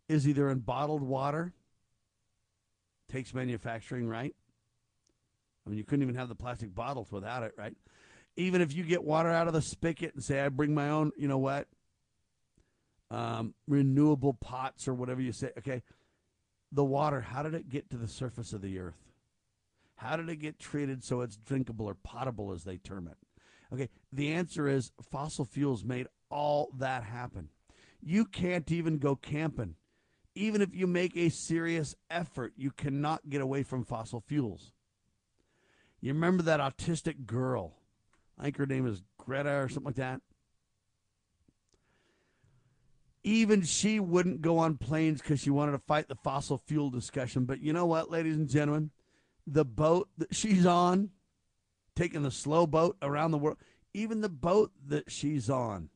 is 0.09 0.27
either 0.27 0.49
in 0.49 0.59
bottled 0.59 1.01
water, 1.01 1.53
takes 3.09 3.33
manufacturing, 3.33 4.07
right? 4.07 4.35
I 5.65 5.69
mean, 5.69 5.77
you 5.77 5.85
couldn't 5.85 6.03
even 6.03 6.15
have 6.15 6.27
the 6.27 6.35
plastic 6.35 6.75
bottles 6.75 7.11
without 7.11 7.43
it, 7.43 7.53
right? 7.57 7.75
Even 8.35 8.61
if 8.61 8.73
you 8.73 8.83
get 8.83 9.03
water 9.03 9.29
out 9.29 9.47
of 9.47 9.53
the 9.53 9.61
spigot 9.61 10.13
and 10.13 10.23
say, 10.23 10.41
I 10.41 10.49
bring 10.49 10.73
my 10.73 10.89
own, 10.89 11.11
you 11.17 11.29
know 11.29 11.37
what, 11.37 11.67
um, 13.09 13.53
renewable 13.67 14.33
pots 14.33 14.87
or 14.87 14.93
whatever 14.93 15.21
you 15.21 15.31
say, 15.31 15.51
okay, 15.57 15.81
the 16.73 16.83
water, 16.83 17.21
how 17.21 17.41
did 17.41 17.53
it 17.53 17.69
get 17.69 17.89
to 17.91 17.97
the 17.97 18.09
surface 18.09 18.51
of 18.51 18.61
the 18.61 18.77
earth? 18.79 18.99
How 19.95 20.17
did 20.17 20.27
it 20.27 20.35
get 20.35 20.59
treated 20.59 21.05
so 21.05 21.21
it's 21.21 21.37
drinkable 21.37 21.85
or 21.85 21.95
potable, 21.95 22.51
as 22.51 22.65
they 22.65 22.75
term 22.75 23.07
it? 23.07 23.17
Okay, 23.73 23.89
the 24.11 24.31
answer 24.31 24.67
is 24.67 24.91
fossil 25.01 25.45
fuels 25.45 25.83
made 25.83 26.07
all 26.29 26.69
that 26.77 27.03
happen. 27.03 27.49
You 28.01 28.25
can't 28.25 28.71
even 28.71 28.97
go 28.97 29.15
camping. 29.15 29.75
Even 30.35 30.61
if 30.61 30.75
you 30.75 30.85
make 30.85 31.15
a 31.15 31.29
serious 31.29 31.95
effort, 32.09 32.53
you 32.57 32.71
cannot 32.71 33.29
get 33.29 33.41
away 33.41 33.63
from 33.63 33.83
fossil 33.83 34.21
fuels. 34.21 34.71
You 36.01 36.13
remember 36.13 36.43
that 36.43 36.59
autistic 36.59 37.25
girl? 37.25 37.77
I 38.37 38.43
think 38.43 38.57
her 38.57 38.65
name 38.65 38.85
is 38.85 39.01
Greta 39.17 39.55
or 39.55 39.69
something 39.69 39.85
like 39.85 39.95
that. 39.95 40.21
Even 43.23 43.63
she 43.63 43.99
wouldn't 43.99 44.41
go 44.41 44.59
on 44.59 44.77
planes 44.77 45.21
because 45.21 45.39
she 45.39 45.49
wanted 45.49 45.71
to 45.71 45.79
fight 45.79 46.07
the 46.07 46.15
fossil 46.15 46.59
fuel 46.59 46.91
discussion. 46.91 47.45
But 47.45 47.61
you 47.61 47.73
know 47.73 47.87
what, 47.87 48.11
ladies 48.11 48.35
and 48.35 48.47
gentlemen? 48.47 48.91
The 49.47 49.65
boat 49.65 50.09
that 50.17 50.35
she's 50.35 50.65
on, 50.65 51.09
taking 51.95 52.23
the 52.23 52.31
slow 52.31 52.67
boat 52.67 52.97
around 53.01 53.31
the 53.31 53.37
world. 53.37 53.57
Even 53.93 54.21
the 54.21 54.29
boat 54.29 54.71
that 54.87 55.11
she's 55.11 55.49
on 55.49 55.89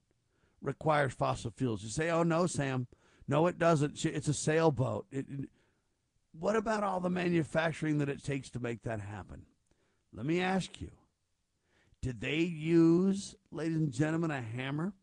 requires 0.61 1.13
fossil 1.13 1.51
fuels. 1.51 1.83
You 1.83 1.89
say, 1.89 2.09
oh, 2.09 2.23
no, 2.23 2.45
Sam. 2.47 2.87
No, 3.27 3.47
it 3.47 3.59
doesn't. 3.59 4.03
It's 4.05 4.27
a 4.27 4.33
sailboat. 4.33 5.05
It, 5.11 5.25
what 6.31 6.55
about 6.55 6.83
all 6.83 6.99
the 6.99 7.09
manufacturing 7.09 7.97
that 7.99 8.09
it 8.09 8.23
takes 8.23 8.49
to 8.51 8.59
make 8.59 8.83
that 8.83 9.01
happen? 9.01 9.43
Let 10.13 10.25
me 10.25 10.41
ask 10.41 10.81
you 10.81 10.91
did 12.01 12.21
they 12.21 12.37
use, 12.37 13.35
ladies 13.51 13.77
and 13.77 13.91
gentlemen, 13.91 14.31
a 14.31 14.41
hammer? 14.41 14.93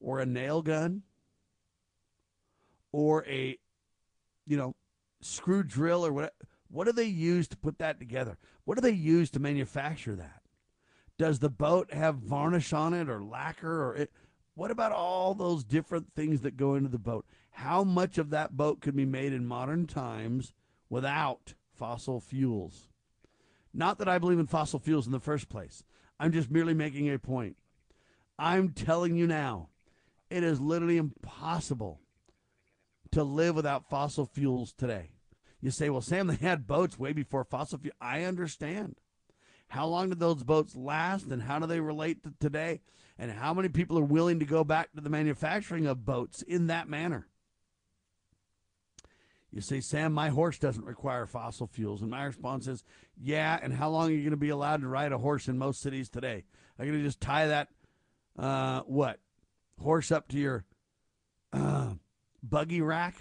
Or 0.00 0.20
a 0.20 0.26
nail 0.26 0.62
gun? 0.62 1.02
Or 2.92 3.24
a, 3.26 3.58
you 4.46 4.56
know, 4.56 4.74
screw 5.22 5.62
drill 5.62 6.04
or 6.04 6.12
whatever? 6.12 6.32
What 6.70 6.86
do 6.86 6.92
they 6.92 7.04
use 7.04 7.48
to 7.48 7.56
put 7.56 7.78
that 7.78 7.98
together? 7.98 8.38
What 8.64 8.76
do 8.76 8.80
they 8.80 8.90
use 8.90 9.30
to 9.30 9.40
manufacture 9.40 10.14
that? 10.16 10.42
Does 11.18 11.40
the 11.40 11.50
boat 11.50 11.92
have 11.92 12.16
varnish 12.16 12.72
on 12.72 12.94
it 12.94 13.08
or 13.08 13.22
lacquer 13.22 13.84
or 13.84 13.96
it? 13.96 14.12
What 14.54 14.70
about 14.70 14.92
all 14.92 15.34
those 15.34 15.64
different 15.64 16.14
things 16.14 16.42
that 16.42 16.56
go 16.56 16.74
into 16.74 16.88
the 16.88 16.98
boat? 16.98 17.26
How 17.50 17.82
much 17.82 18.18
of 18.18 18.30
that 18.30 18.56
boat 18.56 18.80
could 18.80 18.94
be 18.94 19.04
made 19.04 19.32
in 19.32 19.46
modern 19.46 19.86
times 19.86 20.52
without 20.88 21.54
fossil 21.74 22.20
fuels? 22.20 22.88
Not 23.74 23.98
that 23.98 24.08
I 24.08 24.18
believe 24.18 24.38
in 24.38 24.46
fossil 24.46 24.78
fuels 24.78 25.06
in 25.06 25.12
the 25.12 25.20
first 25.20 25.48
place. 25.48 25.84
I'm 26.18 26.32
just 26.32 26.50
merely 26.50 26.74
making 26.74 27.10
a 27.10 27.18
point. 27.18 27.56
I'm 28.38 28.70
telling 28.70 29.16
you 29.16 29.26
now, 29.26 29.68
it 30.30 30.42
is 30.42 30.60
literally 30.60 30.96
impossible 30.96 32.00
to 33.12 33.24
live 33.24 33.56
without 33.56 33.88
fossil 33.88 34.26
fuels 34.26 34.72
today. 34.72 35.10
You 35.60 35.70
say, 35.70 35.90
well, 35.90 36.00
Sam, 36.00 36.26
they 36.28 36.36
had 36.36 36.66
boats 36.66 36.98
way 36.98 37.12
before 37.12 37.44
fossil 37.44 37.78
fuel. 37.78 37.94
I 38.00 38.24
understand. 38.24 38.96
How 39.68 39.86
long 39.86 40.08
did 40.08 40.18
those 40.18 40.42
boats 40.42 40.74
last 40.74 41.26
and 41.26 41.42
how 41.42 41.58
do 41.60 41.66
they 41.66 41.80
relate 41.80 42.24
to 42.24 42.34
today? 42.40 42.80
And 43.18 43.30
how 43.30 43.54
many 43.54 43.68
people 43.68 43.98
are 43.98 44.04
willing 44.04 44.40
to 44.40 44.46
go 44.46 44.64
back 44.64 44.90
to 44.92 45.00
the 45.00 45.10
manufacturing 45.10 45.86
of 45.86 46.04
boats 46.04 46.42
in 46.42 46.66
that 46.68 46.88
manner? 46.88 47.28
You 49.52 49.60
say, 49.60 49.80
Sam, 49.80 50.12
my 50.12 50.28
horse 50.30 50.58
doesn't 50.58 50.84
require 50.84 51.26
fossil 51.26 51.66
fuels. 51.66 52.02
And 52.02 52.10
my 52.10 52.24
response 52.24 52.66
is, 52.66 52.84
yeah. 53.20 53.58
And 53.60 53.72
how 53.74 53.90
long 53.90 54.08
are 54.08 54.12
you 54.12 54.22
going 54.22 54.30
to 54.30 54.36
be 54.36 54.48
allowed 54.48 54.80
to 54.80 54.88
ride 54.88 55.12
a 55.12 55.18
horse 55.18 55.48
in 55.48 55.58
most 55.58 55.82
cities 55.82 56.08
today? 56.08 56.44
Are 56.78 56.84
you 56.84 56.92
going 56.92 57.02
to 57.02 57.08
just 57.08 57.20
tie 57.20 57.48
that, 57.48 57.68
uh, 58.38 58.80
what, 58.82 59.18
horse 59.80 60.10
up 60.10 60.28
to 60.28 60.38
your 60.38 60.64
uh, 61.52 61.94
buggy 62.42 62.80
rack 62.80 63.16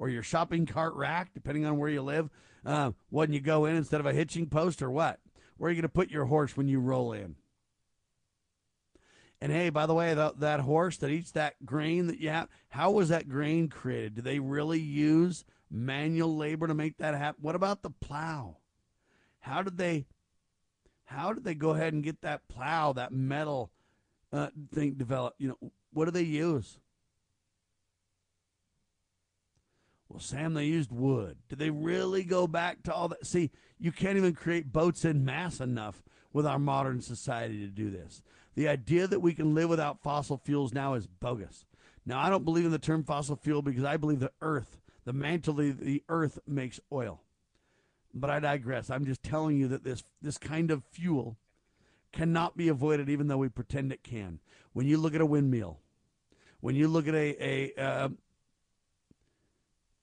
or 0.00 0.08
your 0.08 0.22
shopping 0.22 0.66
cart 0.66 0.94
rack, 0.94 1.32
depending 1.34 1.66
on 1.66 1.78
where 1.78 1.90
you 1.90 2.02
live, 2.02 2.30
uh, 2.64 2.90
when 3.10 3.32
you 3.32 3.38
go 3.38 3.66
in 3.66 3.76
instead 3.76 4.00
of 4.00 4.06
a 4.06 4.14
hitching 4.14 4.46
post 4.46 4.82
or 4.82 4.90
what? 4.90 5.20
Where 5.58 5.68
are 5.68 5.70
you 5.70 5.76
going 5.76 5.82
to 5.82 5.88
put 5.90 6.10
your 6.10 6.24
horse 6.24 6.56
when 6.56 6.66
you 6.66 6.80
roll 6.80 7.12
in? 7.12 7.36
And 9.42 9.52
hey, 9.52 9.68
by 9.68 9.84
the 9.86 9.94
way, 9.94 10.14
that, 10.14 10.40
that 10.40 10.60
horse 10.60 10.96
that 10.98 11.10
eats 11.10 11.30
that 11.32 11.64
grain 11.64 12.06
that 12.06 12.18
you 12.18 12.30
have, 12.30 12.48
how 12.70 12.90
was 12.90 13.10
that 13.10 13.28
grain 13.28 13.68
created? 13.68 14.16
Do 14.16 14.22
they 14.22 14.38
really 14.38 14.80
use 14.80 15.44
manual 15.70 16.34
labor 16.34 16.66
to 16.66 16.74
make 16.74 16.96
that 16.96 17.14
happen? 17.14 17.42
What 17.42 17.54
about 17.54 17.82
the 17.82 17.90
plow? 17.90 18.56
How 19.40 19.62
did 19.62 19.78
they 19.78 20.06
how 21.04 21.32
did 21.32 21.42
they 21.42 21.54
go 21.54 21.70
ahead 21.70 21.92
and 21.92 22.04
get 22.04 22.22
that 22.22 22.46
plow, 22.46 22.92
that 22.92 23.10
metal 23.12 23.72
uh, 24.32 24.48
thing 24.72 24.92
developed? 24.92 25.40
You 25.40 25.48
know, 25.48 25.72
what 25.92 26.04
do 26.04 26.12
they 26.12 26.22
use? 26.22 26.78
Well, 30.10 30.18
Sam, 30.18 30.54
they 30.54 30.64
used 30.64 30.90
wood. 30.90 31.36
Did 31.48 31.60
they 31.60 31.70
really 31.70 32.24
go 32.24 32.48
back 32.48 32.82
to 32.82 32.92
all 32.92 33.08
that? 33.08 33.24
See, 33.24 33.52
you 33.78 33.92
can't 33.92 34.16
even 34.16 34.34
create 34.34 34.72
boats 34.72 35.04
in 35.04 35.24
mass 35.24 35.60
enough 35.60 36.02
with 36.32 36.46
our 36.46 36.58
modern 36.58 37.00
society 37.00 37.60
to 37.60 37.68
do 37.68 37.90
this. 37.90 38.20
The 38.56 38.68
idea 38.68 39.06
that 39.06 39.20
we 39.20 39.34
can 39.34 39.54
live 39.54 39.68
without 39.70 40.02
fossil 40.02 40.36
fuels 40.36 40.74
now 40.74 40.94
is 40.94 41.06
bogus. 41.06 41.64
Now, 42.04 42.18
I 42.18 42.28
don't 42.28 42.44
believe 42.44 42.64
in 42.64 42.72
the 42.72 42.78
term 42.78 43.04
fossil 43.04 43.36
fuel 43.36 43.62
because 43.62 43.84
I 43.84 43.96
believe 43.96 44.18
the 44.18 44.32
earth, 44.42 44.78
the 45.04 45.12
mantle 45.12 45.54
the 45.54 46.02
earth 46.08 46.40
makes 46.44 46.80
oil. 46.92 47.22
But 48.12 48.30
I 48.30 48.40
digress. 48.40 48.90
I'm 48.90 49.04
just 49.04 49.22
telling 49.22 49.56
you 49.56 49.68
that 49.68 49.84
this 49.84 50.02
this 50.20 50.38
kind 50.38 50.72
of 50.72 50.82
fuel 50.90 51.36
cannot 52.12 52.56
be 52.56 52.66
avoided 52.66 53.08
even 53.08 53.28
though 53.28 53.38
we 53.38 53.48
pretend 53.48 53.92
it 53.92 54.02
can. 54.02 54.40
When 54.72 54.86
you 54.86 54.98
look 54.98 55.14
at 55.14 55.20
a 55.20 55.26
windmill, 55.26 55.78
when 56.60 56.74
you 56.74 56.88
look 56.88 57.06
at 57.06 57.14
a 57.14 57.36
a 57.78 57.80
uh, 57.80 58.08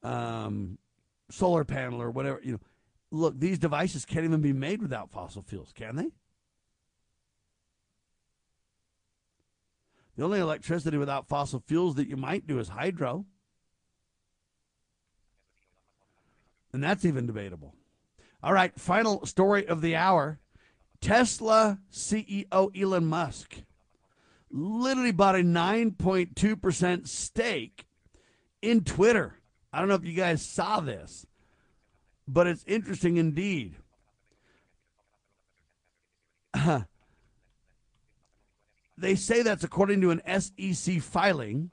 um, 0.03 0.77
solar 1.29 1.63
panel 1.63 2.01
or 2.01 2.11
whatever, 2.11 2.39
you 2.43 2.53
know, 2.53 2.59
look, 3.11 3.39
these 3.39 3.59
devices 3.59 4.05
can't 4.05 4.25
even 4.25 4.41
be 4.41 4.53
made 4.53 4.81
without 4.81 5.11
fossil 5.11 5.41
fuels, 5.41 5.71
can 5.73 5.95
they? 5.95 6.09
The 10.15 10.23
only 10.23 10.39
electricity 10.39 10.97
without 10.97 11.27
fossil 11.27 11.63
fuels 11.65 11.95
that 11.95 12.07
you 12.07 12.17
might 12.17 12.47
do 12.47 12.57
is 12.57 12.69
hydro. 12.69 13.25
And 16.73 16.83
that's 16.83 17.05
even 17.05 17.27
debatable. 17.27 17.75
All 18.41 18.53
right, 18.53 18.77
final 18.79 19.25
story 19.25 19.67
of 19.67 19.81
the 19.81 19.95
hour. 19.95 20.39
Tesla 21.01 21.79
CEO 21.91 22.75
Elon 22.79 23.05
Musk 23.05 23.57
literally 24.49 25.11
bought 25.11 25.35
a 25.35 25.39
9.2% 25.39 27.07
stake 27.07 27.85
in 28.61 28.83
Twitter. 28.83 29.36
I 29.71 29.79
don't 29.79 29.89
know 29.89 29.95
if 29.95 30.05
you 30.05 30.13
guys 30.13 30.45
saw 30.45 30.79
this, 30.79 31.25
but 32.27 32.47
it's 32.47 32.63
interesting 32.65 33.17
indeed. 33.17 33.75
they 38.97 39.15
say 39.15 39.41
that's 39.41 39.63
according 39.63 40.01
to 40.01 40.11
an 40.11 40.21
SEC 40.41 41.01
filing. 41.01 41.71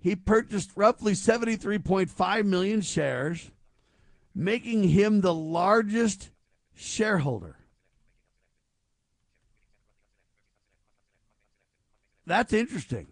He 0.00 0.14
purchased 0.16 0.70
roughly 0.76 1.12
73.5 1.12 2.44
million 2.44 2.80
shares, 2.80 3.50
making 4.34 4.84
him 4.84 5.20
the 5.20 5.34
largest 5.34 6.30
shareholder. 6.74 7.56
That's 12.26 12.52
interesting. 12.52 13.08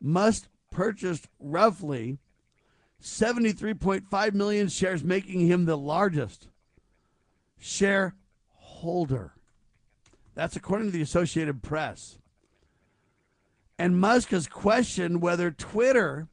Musk 0.00 0.46
purchased 0.78 1.26
roughly 1.40 2.18
73.5 3.02 4.32
million 4.32 4.68
shares, 4.68 5.02
making 5.02 5.40
him 5.40 5.64
the 5.64 5.76
largest 5.76 6.46
shareholder. 7.58 9.32
That's 10.36 10.54
according 10.54 10.86
to 10.86 10.92
the 10.92 11.02
Associated 11.02 11.64
Press. 11.64 12.18
And 13.76 13.98
Musk 13.98 14.28
has 14.28 14.46
questioned 14.46 15.20
whether 15.20 15.50
Twitter 15.50 16.28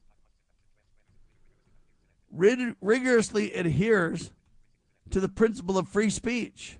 rig- 2.32 2.76
rigorously 2.82 3.52
adheres 3.52 4.30
to 5.10 5.20
the 5.20 5.30
principle 5.30 5.76
of 5.76 5.90
free 5.90 6.12
speech. 6.12 6.78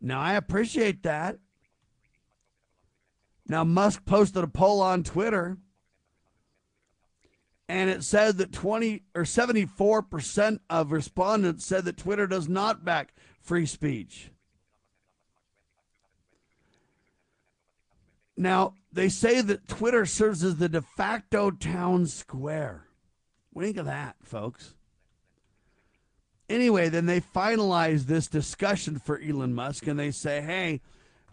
Now, 0.00 0.18
I 0.18 0.32
appreciate 0.32 1.02
that. 1.02 1.36
Now, 3.48 3.64
Musk 3.64 4.04
posted 4.04 4.44
a 4.44 4.48
poll 4.48 4.82
on 4.82 5.02
Twitter, 5.02 5.56
and 7.66 7.88
it 7.88 8.04
said 8.04 8.36
that 8.38 8.52
20 8.52 9.04
or 9.14 9.22
74% 9.22 10.60
of 10.68 10.92
respondents 10.92 11.64
said 11.64 11.86
that 11.86 11.96
Twitter 11.96 12.26
does 12.26 12.48
not 12.48 12.84
back 12.84 13.14
free 13.40 13.64
speech. 13.64 14.30
Now, 18.36 18.74
they 18.92 19.08
say 19.08 19.40
that 19.40 19.66
Twitter 19.66 20.06
serves 20.06 20.44
as 20.44 20.56
the 20.56 20.68
de 20.68 20.82
facto 20.82 21.50
town 21.50 22.06
square. 22.06 22.84
Think 23.58 23.78
of 23.78 23.86
that, 23.86 24.16
folks? 24.22 24.74
Anyway, 26.48 26.88
then 26.88 27.06
they 27.06 27.20
finalize 27.20 28.04
this 28.04 28.28
discussion 28.28 28.98
for 28.98 29.20
Elon 29.20 29.54
Musk 29.54 29.86
and 29.86 29.98
they 29.98 30.10
say, 30.12 30.40
hey, 30.40 30.80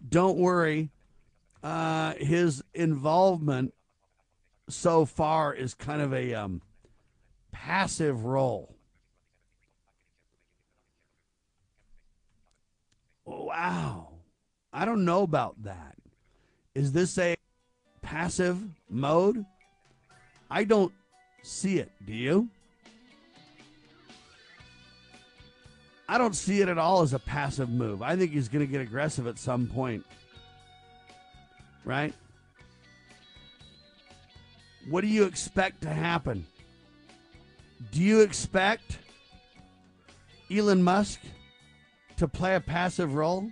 don't 0.06 0.36
worry 0.36 0.90
uh, 1.66 2.14
his 2.18 2.62
involvement 2.74 3.74
so 4.68 5.04
far 5.04 5.52
is 5.52 5.74
kind 5.74 6.00
of 6.00 6.14
a 6.14 6.32
um, 6.32 6.62
passive 7.50 8.24
role. 8.24 8.76
Wow. 13.24 14.10
I 14.72 14.84
don't 14.84 15.04
know 15.04 15.24
about 15.24 15.60
that. 15.64 15.96
Is 16.76 16.92
this 16.92 17.18
a 17.18 17.34
passive 18.00 18.62
mode? 18.88 19.44
I 20.48 20.62
don't 20.62 20.92
see 21.42 21.80
it. 21.80 21.90
Do 22.06 22.12
you? 22.12 22.48
I 26.08 26.16
don't 26.16 26.36
see 26.36 26.60
it 26.60 26.68
at 26.68 26.78
all 26.78 27.02
as 27.02 27.12
a 27.12 27.18
passive 27.18 27.70
move. 27.70 28.02
I 28.02 28.14
think 28.14 28.30
he's 28.30 28.48
going 28.48 28.64
to 28.64 28.70
get 28.70 28.80
aggressive 28.80 29.26
at 29.26 29.40
some 29.40 29.66
point 29.66 30.06
right? 31.86 32.12
What 34.90 35.00
do 35.00 35.06
you 35.06 35.24
expect 35.24 35.80
to 35.82 35.88
happen? 35.88 36.46
Do 37.92 38.02
you 38.02 38.20
expect 38.20 38.98
Elon 40.50 40.82
Musk 40.82 41.20
to 42.18 42.28
play 42.28 42.56
a 42.56 42.60
passive 42.60 43.14
role? 43.14 43.50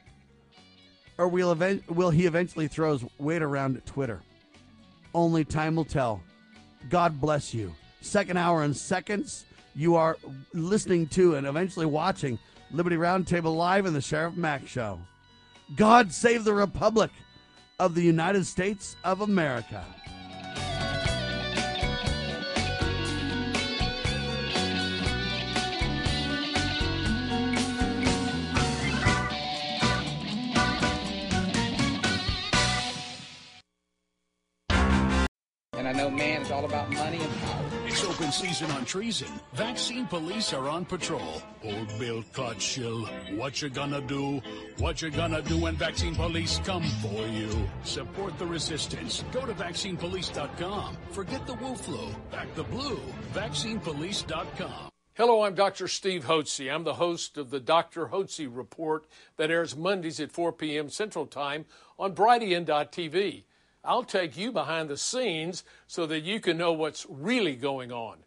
Or 1.16 1.28
will, 1.28 1.52
event- 1.52 1.88
will 1.90 2.10
he 2.10 2.26
eventually 2.26 2.66
throw 2.66 2.92
his 2.92 3.04
weight 3.18 3.42
around 3.42 3.76
at 3.76 3.86
Twitter? 3.86 4.20
Only 5.14 5.44
time 5.44 5.76
will 5.76 5.84
tell. 5.84 6.20
God 6.90 7.20
bless 7.20 7.54
you. 7.54 7.72
Second 8.00 8.36
hour 8.36 8.64
and 8.64 8.76
seconds, 8.76 9.44
you 9.76 9.94
are 9.94 10.16
listening 10.52 11.06
to 11.08 11.36
and 11.36 11.46
eventually 11.46 11.86
watching 11.86 12.38
Liberty 12.72 12.96
Roundtable 12.96 13.56
Live 13.56 13.86
in 13.86 13.94
the 13.94 14.00
Sheriff 14.00 14.36
Mack 14.36 14.66
Show. 14.66 14.98
God 15.76 16.12
save 16.12 16.44
the 16.44 16.52
Republic 16.52 17.10
of 17.78 17.94
the 17.94 18.02
United 18.02 18.46
States 18.46 18.96
of 19.04 19.20
America. 19.20 19.84
Man 36.14 36.42
is 36.42 36.50
all 36.50 36.64
about 36.64 36.90
money 36.90 37.18
and 37.18 37.40
power. 37.40 37.64
It's 37.86 38.04
open 38.04 38.32
season 38.32 38.70
on 38.70 38.84
treason. 38.84 39.28
Vaccine 39.52 40.06
police 40.06 40.52
are 40.52 40.68
on 40.68 40.84
patrol. 40.84 41.42
Old 41.62 41.98
Bill 41.98 42.22
Cottshill, 42.32 43.08
what 43.36 43.60
you 43.60 43.68
gonna 43.68 44.00
do? 44.00 44.40
What 44.78 45.02
you 45.02 45.10
gonna 45.10 45.42
do 45.42 45.58
when 45.58 45.76
vaccine 45.76 46.14
police 46.14 46.60
come 46.64 46.84
for 47.02 47.26
you? 47.26 47.50
Support 47.82 48.38
the 48.38 48.46
resistance. 48.46 49.24
Go 49.32 49.44
to 49.44 49.52
vaccinepolice.com. 49.52 50.96
Forget 51.10 51.46
the 51.46 51.54
Wu 51.54 51.74
flu. 51.74 52.08
Back 52.30 52.54
the 52.54 52.64
blue. 52.64 53.00
Vaccinepolice.com. 53.32 54.90
Hello, 55.16 55.42
I'm 55.42 55.54
Dr. 55.54 55.86
Steve 55.86 56.24
Hotze. 56.24 56.74
I'm 56.74 56.82
the 56.82 56.94
host 56.94 57.38
of 57.38 57.50
the 57.50 57.60
Dr. 57.60 58.08
Hotze 58.08 58.48
Report 58.50 59.06
that 59.36 59.48
airs 59.48 59.76
Mondays 59.76 60.18
at 60.18 60.32
4 60.32 60.52
p.m. 60.52 60.88
Central 60.90 61.26
Time 61.26 61.66
on 62.00 62.16
Brighteon.tv. 62.16 63.44
I'll 63.84 64.04
take 64.04 64.36
you 64.36 64.50
behind 64.50 64.88
the 64.88 64.96
scenes 64.96 65.64
so 65.86 66.06
that 66.06 66.22
you 66.22 66.40
can 66.40 66.56
know 66.56 66.72
what's 66.72 67.06
really 67.08 67.54
going 67.54 67.92
on. 67.92 68.18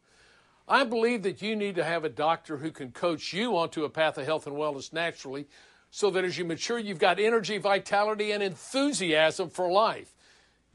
I 0.68 0.84
believe 0.84 1.24
that 1.24 1.42
you 1.42 1.56
need 1.56 1.76
to 1.76 1.84
have 1.84 2.04
a 2.04 2.10
doctor 2.10 2.58
who 2.58 2.72
can 2.72 2.92
coach 2.92 3.34
you 3.34 3.58
onto 3.58 3.86
a 3.86 3.90
path 3.90 4.18
of 4.18 4.26
health 4.26 4.48
and 4.48 4.56
wellness 4.56 4.92
naturally 4.92 5.48
so 5.90 6.10
that 6.12 6.26
as 6.26 6.38
you 6.38 6.46
mature, 6.46 6.78
you've 6.78 7.00
got 7.00 7.20
energy, 7.20 7.58
vitality, 7.58 8.32
and 8.32 8.44
enthusiasm 8.44 9.50
for 9.50 9.72
life. 9.72 10.14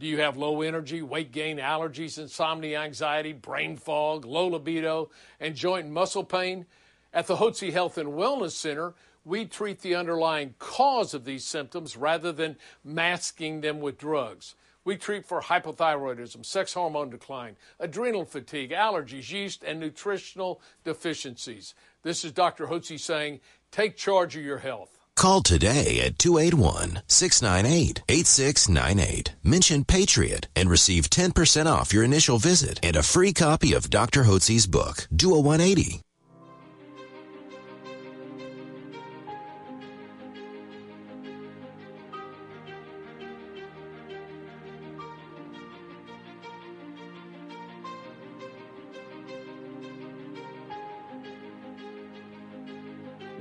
Do 0.00 0.06
you 0.06 0.20
have 0.20 0.36
low 0.36 0.62
energy, 0.62 1.02
weight 1.02 1.30
gain, 1.30 1.58
allergies, 1.58 2.18
insomnia, 2.18 2.80
anxiety, 2.80 3.32
brain 3.32 3.76
fog, 3.76 4.24
low 4.24 4.48
libido, 4.48 5.10
and 5.38 5.54
joint 5.54 5.90
muscle 5.90 6.24
pain? 6.24 6.66
At 7.12 7.26
the 7.26 7.36
Hotze 7.36 7.72
Health 7.72 7.98
and 7.98 8.08
Wellness 8.08 8.52
Center, 8.52 8.94
we 9.24 9.44
treat 9.44 9.80
the 9.80 9.94
underlying 9.94 10.54
cause 10.58 11.14
of 11.14 11.24
these 11.24 11.44
symptoms 11.44 11.96
rather 11.96 12.32
than 12.32 12.56
masking 12.82 13.60
them 13.60 13.80
with 13.80 13.98
drugs. 13.98 14.54
We 14.84 14.96
treat 14.96 15.24
for 15.24 15.40
hypothyroidism, 15.40 16.44
sex 16.44 16.74
hormone 16.74 17.10
decline, 17.10 17.56
adrenal 17.78 18.24
fatigue, 18.24 18.70
allergies, 18.70 19.30
yeast, 19.30 19.62
and 19.62 19.78
nutritional 19.78 20.60
deficiencies. 20.84 21.74
This 22.02 22.24
is 22.24 22.32
Dr. 22.32 22.66
Hotze 22.66 22.98
saying, 22.98 23.40
take 23.70 23.96
charge 23.96 24.36
of 24.36 24.42
your 24.42 24.58
health. 24.58 24.98
Call 25.14 25.42
today 25.42 26.00
at 26.00 26.18
281 26.18 27.02
698 27.06 28.02
8698. 28.08 29.36
Mention 29.44 29.84
Patriot 29.84 30.48
and 30.56 30.68
receive 30.68 31.10
10% 31.10 31.66
off 31.66 31.92
your 31.92 32.02
initial 32.02 32.38
visit 32.38 32.80
and 32.82 32.96
a 32.96 33.02
free 33.02 33.32
copy 33.32 33.74
of 33.74 33.90
Dr. 33.90 34.24
Hotze's 34.24 34.66
book, 34.66 35.06
a 35.36 35.40
180. 35.40 36.00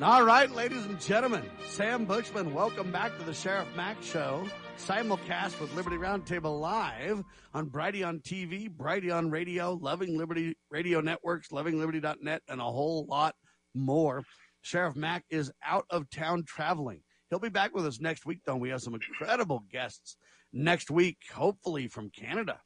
All 0.04 0.24
right, 0.24 0.49
ladies 0.49 0.84
and 0.88 0.99
gentlemen, 0.99 1.43
Sam 1.68 2.06
Bushman, 2.06 2.56
welcome 2.56 2.91
back 2.91 3.16
to 3.20 3.24
the 3.24 3.36
Sheriff 3.36 3.68
Mack 3.76 4.02
Show, 4.02 4.47
simulcast 4.76 5.60
with 5.62 5.76
Liberty 5.76 5.97
Roundtable 5.97 6.60
Live 6.60 7.22
on 7.54 7.70
Brighteon 7.70 8.24
TV, 8.24 8.68
Brighteon 8.68 9.32
Radio, 9.32 9.74
Loving 9.74 10.18
Liberty 10.18 10.58
Radio 10.72 11.02
Networks, 11.02 11.49
lovingliberty.net, 11.49 12.41
and 12.47 12.60
a 12.60 12.64
whole 12.64 13.06
lot 13.06 13.36
more. 13.76 14.24
Sheriff 14.64 14.95
Mack 14.95 15.24
is 15.30 15.52
out 15.64 15.86
of 15.91 16.10
town 16.10 16.45
traveling. 16.47 17.02
He'll 17.30 17.38
be 17.38 17.49
back 17.49 17.76
with 17.76 17.86
us 17.86 18.02
next 18.02 18.26
week, 18.26 18.39
though. 18.43 18.56
We 18.56 18.70
have 18.70 18.82
some 18.82 18.95
incredible 18.95 19.66
guests 19.72 20.18
next 20.52 20.89
week, 20.89 21.18
hopefully 21.32 21.88
from 21.88 22.10
Canada, 22.10 22.60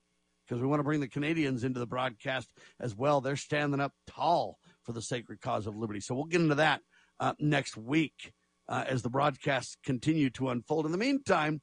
because 0.48 0.62
we 0.62 0.70
want 0.70 0.80
to 0.80 0.86
bring 0.86 1.02
the 1.02 1.10
Canadians 1.10 1.66
into 1.66 1.82
the 1.82 1.86
broadcast 1.86 2.48
as 2.80 2.96
well. 2.96 3.20
They're 3.20 3.36
standing 3.36 3.82
up 3.82 3.92
tall 4.08 4.58
for 4.84 4.94
the 4.94 5.02
sacred 5.02 5.42
cause 5.42 5.68
of 5.68 5.76
liberty. 5.76 6.00
So 6.00 6.16
we'll 6.16 6.24
get 6.24 6.40
into 6.40 6.56
that 6.56 6.80
uh, 7.20 7.34
next 7.40 7.78
week 7.78 8.34
uh, 8.68 8.84
as 8.88 9.02
the 9.02 9.10
broadcasts 9.10 9.78
continue 9.84 10.30
to 10.32 10.50
unfold. 10.50 10.86
In 10.86 10.92
the 10.92 10.98
meantime, 10.98 11.62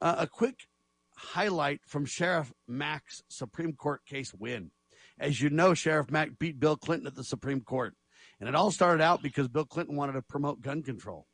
uh, 0.00 0.16
a 0.18 0.26
quick 0.26 0.66
highlight 1.16 1.80
from 1.86 2.04
Sheriff 2.04 2.52
Mack's 2.66 3.22
Supreme 3.28 3.74
Court 3.74 4.04
case 4.06 4.34
win. 4.34 4.70
As 5.18 5.40
you 5.40 5.50
know, 5.50 5.74
Sheriff 5.74 6.10
Mack 6.10 6.38
beat 6.38 6.58
Bill 6.58 6.76
Clinton 6.76 7.06
at 7.06 7.14
the 7.14 7.24
Supreme 7.24 7.60
Court. 7.60 7.94
And 8.40 8.48
it 8.48 8.54
all 8.54 8.72
started 8.72 9.02
out 9.02 9.22
because 9.22 9.46
Bill 9.48 9.64
Clinton 9.64 9.94
wanted 9.94 10.14
to 10.14 10.22
promote 10.22 10.60
gun 10.60 10.82
control. 10.82 11.26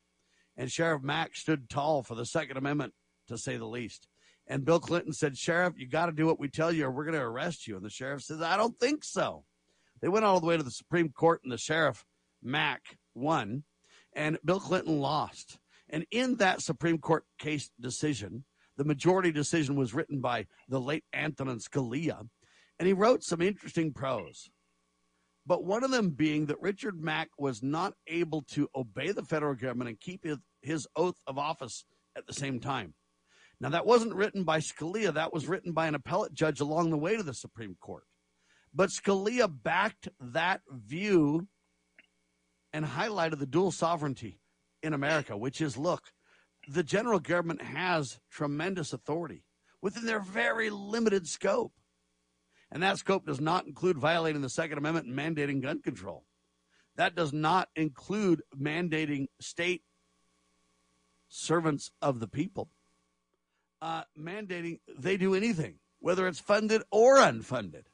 And 0.56 0.70
Sheriff 0.70 1.02
Mack 1.02 1.36
stood 1.36 1.70
tall 1.70 2.02
for 2.02 2.14
the 2.14 2.26
Second 2.26 2.56
Amendment, 2.56 2.92
to 3.28 3.38
say 3.38 3.56
the 3.56 3.64
least. 3.64 4.08
And 4.46 4.64
Bill 4.64 4.80
Clinton 4.80 5.12
said, 5.12 5.36
Sheriff, 5.36 5.74
you 5.76 5.86
got 5.86 6.06
to 6.06 6.12
do 6.12 6.26
what 6.26 6.40
we 6.40 6.48
tell 6.48 6.72
you 6.72 6.86
or 6.86 6.90
we're 6.90 7.04
going 7.04 7.16
to 7.16 7.22
arrest 7.22 7.66
you. 7.66 7.76
And 7.76 7.84
the 7.84 7.90
sheriff 7.90 8.22
says, 8.22 8.42
I 8.42 8.56
don't 8.56 8.78
think 8.78 9.04
so. 9.04 9.44
They 10.00 10.08
went 10.08 10.24
all 10.24 10.40
the 10.40 10.46
way 10.46 10.56
to 10.56 10.62
the 10.62 10.70
Supreme 10.70 11.10
Court, 11.10 11.40
and 11.42 11.52
the 11.52 11.58
sheriff, 11.58 12.04
Mack, 12.42 12.82
won, 13.14 13.64
and 14.14 14.38
Bill 14.44 14.60
Clinton 14.60 15.00
lost. 15.00 15.58
And 15.90 16.06
in 16.10 16.36
that 16.36 16.60
Supreme 16.60 16.98
Court 16.98 17.24
case 17.38 17.70
decision, 17.80 18.44
the 18.76 18.84
majority 18.84 19.32
decision 19.32 19.76
was 19.76 19.94
written 19.94 20.20
by 20.20 20.46
the 20.68 20.80
late 20.80 21.04
Antonin 21.12 21.58
Scalia, 21.58 22.28
and 22.78 22.86
he 22.86 22.92
wrote 22.92 23.22
some 23.22 23.42
interesting 23.42 23.92
prose. 23.92 24.50
But 25.46 25.64
one 25.64 25.82
of 25.82 25.90
them 25.90 26.10
being 26.10 26.46
that 26.46 26.60
Richard 26.60 27.00
Mack 27.00 27.30
was 27.38 27.62
not 27.62 27.94
able 28.06 28.42
to 28.52 28.68
obey 28.74 29.12
the 29.12 29.24
federal 29.24 29.54
government 29.54 29.88
and 29.88 29.98
keep 29.98 30.26
his, 30.62 30.86
oath 30.94 31.16
of 31.26 31.38
office 31.38 31.84
at 32.16 32.26
the 32.26 32.34
same 32.34 32.60
time. 32.60 32.94
Now, 33.60 33.70
that 33.70 33.86
wasn't 33.86 34.14
written 34.14 34.44
by 34.44 34.58
Scalia, 34.58 35.14
that 35.14 35.32
was 35.32 35.48
written 35.48 35.72
by 35.72 35.86
an 35.86 35.94
appellate 35.94 36.34
judge 36.34 36.60
along 36.60 36.90
the 36.90 36.98
way 36.98 37.16
to 37.16 37.22
the 37.22 37.34
Supreme 37.34 37.76
Court. 37.80 38.04
But 38.74 38.90
Scalia 38.90 39.48
backed 39.50 40.08
that 40.20 40.60
view 40.70 41.48
and 42.72 42.84
highlighted 42.84 43.38
the 43.38 43.46
dual 43.46 43.72
sovereignty 43.72 44.40
in 44.82 44.92
America, 44.92 45.36
which 45.36 45.60
is 45.60 45.76
look, 45.76 46.12
the 46.68 46.82
general 46.82 47.18
government 47.18 47.62
has 47.62 48.20
tremendous 48.30 48.92
authority 48.92 49.44
within 49.80 50.04
their 50.04 50.20
very 50.20 50.70
limited 50.70 51.26
scope. 51.26 51.72
And 52.70 52.82
that 52.82 52.98
scope 52.98 53.26
does 53.26 53.40
not 53.40 53.66
include 53.66 53.96
violating 53.96 54.42
the 54.42 54.50
Second 54.50 54.78
Amendment 54.78 55.06
and 55.06 55.16
mandating 55.16 55.62
gun 55.62 55.80
control. 55.80 56.24
That 56.96 57.14
does 57.14 57.32
not 57.32 57.68
include 57.76 58.42
mandating 58.54 59.28
state 59.40 59.82
servants 61.28 61.90
of 62.02 62.20
the 62.20 62.28
people, 62.28 62.68
uh, 63.80 64.02
mandating 64.18 64.80
they 64.98 65.16
do 65.16 65.34
anything, 65.34 65.76
whether 66.00 66.26
it's 66.26 66.40
funded 66.40 66.82
or 66.90 67.16
unfunded. 67.16 67.84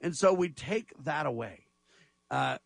And 0.00 0.16
so 0.16 0.32
we 0.32 0.48
take 0.48 0.92
that 1.04 1.26
away. 1.26 1.66
Uh, 2.30 2.58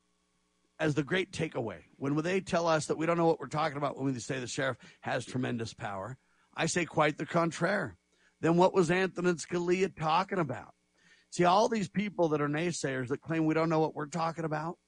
as 0.81 0.95
the 0.95 1.03
great 1.03 1.31
takeaway. 1.31 1.83
When 1.97 2.17
they 2.17 2.41
tell 2.41 2.67
us 2.67 2.87
that 2.87 2.97
we 2.97 3.07
don't 3.07 3.19
know 3.19 3.27
what 3.27 3.39
we're 3.39 3.47
talking 3.47 3.77
about 3.77 3.97
when 3.97 4.13
we 4.13 4.19
say 4.19 4.41
the 4.41 4.47
sheriff 4.47 4.79
has 5.03 5.27
tremendous 5.27 5.75
power, 5.75 6.17
I 6.57 6.67
say 6.67 6.87
quite 6.87 7.19
the 7.19 7.27
contraire. 7.27 7.97
Then 8.41 8.57
what 8.57 8.73
was 8.73 8.91
Anthony 8.91 9.35
Scalia 9.35 9.95
talking 9.95 10.39
about? 10.39 10.73
See, 11.31 11.45
all 11.45 11.69
these 11.69 11.91
people 11.91 12.31
that 12.31 12.41
are 12.41 12.49
naysayers 12.49 13.09
that 13.09 13.21
claim 13.21 13.45
we 13.45 13.55
don't 13.55 13.69
know 13.69 13.79
what 13.79 13.95
we're 13.95 14.07
talking 14.07 14.45
about, 14.45 14.79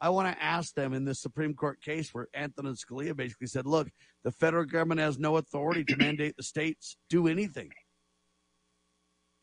I 0.00 0.10
want 0.10 0.34
to 0.34 0.42
ask 0.42 0.72
them 0.74 0.92
in 0.92 1.04
this 1.04 1.20
Supreme 1.20 1.54
Court 1.54 1.82
case 1.82 2.10
where 2.12 2.28
Anthony 2.32 2.70
Scalia 2.70 3.16
basically 3.16 3.48
said, 3.48 3.66
look, 3.66 3.88
the 4.22 4.30
federal 4.30 4.64
government 4.64 5.00
has 5.00 5.18
no 5.18 5.36
authority 5.36 5.84
to 5.84 5.96
mandate 5.96 6.36
the 6.36 6.42
states 6.44 6.96
do 7.10 7.26
anything. 7.26 7.70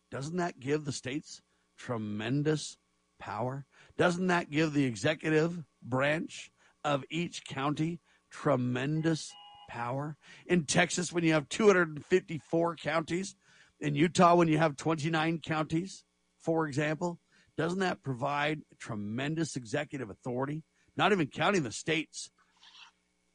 Doesn't 0.09 0.37
that 0.37 0.59
give 0.59 0.85
the 0.85 0.91
states 0.91 1.41
tremendous 1.77 2.77
power? 3.19 3.65
Doesn't 3.97 4.27
that 4.27 4.49
give 4.49 4.73
the 4.73 4.85
executive 4.85 5.63
branch 5.81 6.51
of 6.83 7.03
each 7.09 7.45
county 7.45 7.99
tremendous 8.31 9.31
power? 9.69 10.17
In 10.45 10.65
Texas, 10.65 11.11
when 11.11 11.23
you 11.23 11.33
have 11.33 11.49
254 11.49 12.75
counties, 12.75 13.35
in 13.79 13.95
Utah, 13.95 14.35
when 14.35 14.47
you 14.47 14.57
have 14.57 14.77
29 14.77 15.39
counties, 15.39 16.03
for 16.39 16.67
example, 16.67 17.19
doesn't 17.57 17.79
that 17.79 18.03
provide 18.03 18.61
tremendous 18.79 19.55
executive 19.55 20.09
authority? 20.09 20.63
Not 20.95 21.11
even 21.11 21.27
counting 21.27 21.63
the 21.63 21.71
state's 21.71 22.29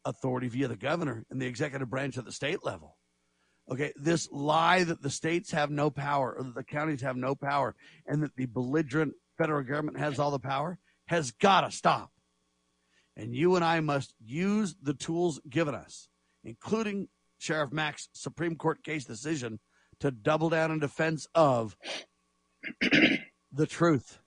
authority 0.05 0.49
via 0.49 0.69
the 0.69 0.77
governor 0.77 1.25
and 1.31 1.41
the 1.41 1.47
executive 1.47 1.91
branch 1.91 2.17
at 2.17 2.25
the 2.25 2.33
state 2.33 2.65
level. 2.65 2.97
Okay, 3.71 3.93
this 3.97 4.29
lie 4.31 4.85
that 4.85 5.03
the 5.03 5.11
states 5.11 5.51
have 5.51 5.71
no 5.71 5.91
power 5.91 6.37
or 6.39 6.45
that 6.45 6.55
the 6.55 6.63
counties 6.63 7.01
have 7.03 7.17
no 7.17 7.35
power 7.35 7.75
and 8.07 8.23
that 8.23 8.37
the 8.37 8.47
belligerent 8.47 9.15
federal 9.37 9.62
government 9.62 9.99
has 9.99 10.18
all 10.18 10.30
the 10.30 10.39
power 10.39 10.78
has 11.07 11.30
got 11.30 11.62
to 11.62 11.70
stop. 11.70 12.11
And 13.16 13.34
you 13.34 13.57
and 13.57 13.64
I 13.64 13.80
must 13.80 14.14
use 14.24 14.76
the 14.82 14.95
tools 14.95 15.41
given 15.49 15.74
us, 15.74 16.09
including 16.45 17.09
Sheriff 17.39 17.72
Mack's 17.72 18.09
Supreme 18.12 18.57
Court 18.57 18.82
case 18.82 19.05
decision, 19.05 19.59
to 20.01 20.11
double 20.11 20.51
down 20.51 20.70
in 20.70 20.78
defense 20.78 21.26
of 21.34 21.76
the 23.53 23.66
truth. 23.66 24.18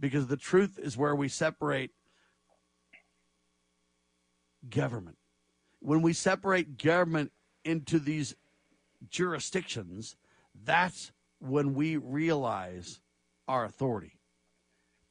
Because 0.00 0.26
the 0.26 0.36
truth 0.36 0.80
is 0.82 0.96
where 0.96 1.14
we 1.14 1.28
separate 1.28 1.92
government. 4.68 5.18
When 5.78 6.02
we 6.02 6.12
separate 6.12 6.82
government 6.82 7.30
into 7.64 8.00
these 8.00 8.34
jurisdictions, 9.08 10.16
that's 10.64 11.12
when 11.38 11.74
we 11.74 11.96
realize 11.96 13.00
our 13.46 13.64
authority. 13.64 14.18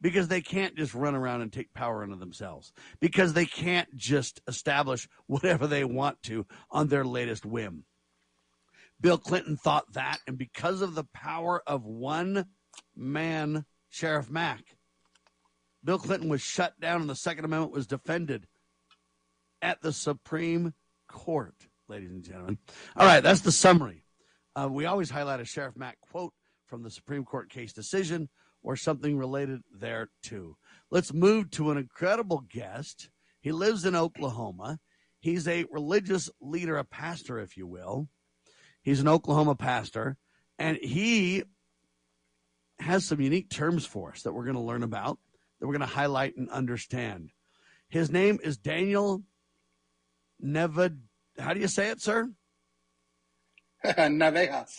Because 0.01 0.27
they 0.27 0.41
can't 0.41 0.75
just 0.75 0.95
run 0.95 1.15
around 1.15 1.41
and 1.41 1.53
take 1.53 1.73
power 1.73 2.03
into 2.03 2.15
themselves. 2.15 2.73
Because 2.99 3.33
they 3.33 3.45
can't 3.45 3.95
just 3.95 4.41
establish 4.47 5.07
whatever 5.27 5.67
they 5.67 5.85
want 5.85 6.21
to 6.23 6.45
on 6.71 6.87
their 6.87 7.05
latest 7.05 7.45
whim. 7.45 7.85
Bill 8.99 9.17
Clinton 9.17 9.57
thought 9.57 9.93
that, 9.93 10.19
and 10.27 10.37
because 10.37 10.81
of 10.81 10.93
the 10.93 11.05
power 11.13 11.61
of 11.65 11.85
one 11.85 12.45
man, 12.95 13.65
Sheriff 13.89 14.29
Mack, 14.29 14.63
Bill 15.83 15.97
Clinton 15.97 16.29
was 16.29 16.41
shut 16.41 16.79
down 16.79 17.01
and 17.01 17.09
the 17.09 17.15
Second 17.15 17.45
Amendment 17.45 17.73
was 17.73 17.87
defended 17.87 18.45
at 19.61 19.81
the 19.81 19.91
Supreme 19.91 20.73
Court, 21.07 21.55
ladies 21.87 22.11
and 22.11 22.23
gentlemen. 22.23 22.57
All 22.95 23.05
right, 23.05 23.21
that's 23.21 23.41
the 23.41 23.51
summary. 23.51 24.03
Uh, 24.55 24.69
we 24.71 24.85
always 24.85 25.09
highlight 25.09 25.39
a 25.39 25.45
Sheriff 25.45 25.75
Mack 25.75 25.99
quote 26.01 26.33
from 26.67 26.83
the 26.83 26.91
Supreme 26.91 27.25
Court 27.25 27.49
case 27.49 27.73
decision 27.73 28.29
or 28.63 28.75
something 28.75 29.17
related 29.17 29.61
there 29.73 30.09
too. 30.21 30.57
Let's 30.89 31.13
move 31.13 31.51
to 31.51 31.71
an 31.71 31.77
incredible 31.77 32.43
guest. 32.49 33.09
He 33.39 33.51
lives 33.51 33.85
in 33.85 33.95
Oklahoma. 33.95 34.79
He's 35.19 35.47
a 35.47 35.65
religious 35.71 36.29
leader, 36.41 36.77
a 36.77 36.83
pastor, 36.83 37.39
if 37.39 37.57
you 37.57 37.67
will. 37.67 38.07
He's 38.81 38.99
an 38.99 39.07
Oklahoma 39.07 39.55
pastor, 39.55 40.17
and 40.57 40.77
he 40.77 41.43
has 42.79 43.05
some 43.05 43.21
unique 43.21 43.49
terms 43.49 43.85
for 43.85 44.11
us 44.11 44.23
that 44.23 44.33
we're 44.33 44.45
going 44.45 44.55
to 44.55 44.61
learn 44.61 44.83
about, 44.83 45.19
that 45.59 45.67
we're 45.67 45.73
going 45.73 45.87
to 45.87 45.95
highlight 45.95 46.35
and 46.35 46.49
understand. 46.49 47.29
His 47.89 48.09
name 48.09 48.39
is 48.43 48.57
Daniel 48.57 49.21
Nevad. 50.43 50.97
How 51.37 51.53
do 51.53 51.59
you 51.59 51.67
say 51.67 51.89
it, 51.89 52.01
sir? 52.01 52.31
Navejas. 53.85 54.71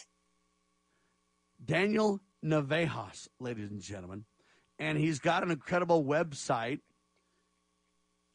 Daniel 1.64 2.20
Navejas, 2.45 3.28
ladies 3.38 3.70
and 3.70 3.80
gentlemen. 3.80 4.24
And 4.78 4.99
he's 4.99 5.18
got 5.18 5.43
an 5.43 5.51
incredible 5.51 6.05
website, 6.05 6.80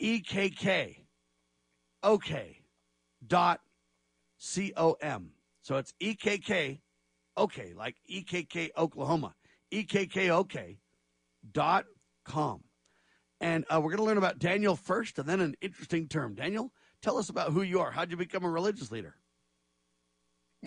EKK. 0.01 0.97
Okay. 2.03 2.61
Dot 3.25 3.59
C 4.37 4.71
O 4.77 4.93
M. 5.01 5.31
So 5.63 5.75
it's 5.75 5.93
EKK, 6.01 6.79
okay, 7.37 7.73
like 7.75 7.97
EKK 8.09 8.69
Oklahoma, 8.77 9.33
EKKOK 9.73 10.77
dot 11.51 11.85
com. 12.23 12.63
And 13.41 13.65
uh, 13.69 13.81
we're 13.81 13.89
going 13.89 13.97
to 13.97 14.05
learn 14.05 14.17
about 14.17 14.39
Daniel 14.39 14.77
first 14.77 15.19
and 15.19 15.27
then 15.27 15.41
an 15.41 15.55
interesting 15.59 16.07
term. 16.07 16.35
Daniel, 16.35 16.71
tell 17.01 17.17
us 17.17 17.29
about 17.29 17.51
who 17.51 17.63
you 17.63 17.81
are. 17.81 17.91
How'd 17.91 18.11
you 18.11 18.17
become 18.17 18.45
a 18.45 18.49
religious 18.49 18.91
leader? 18.91 19.16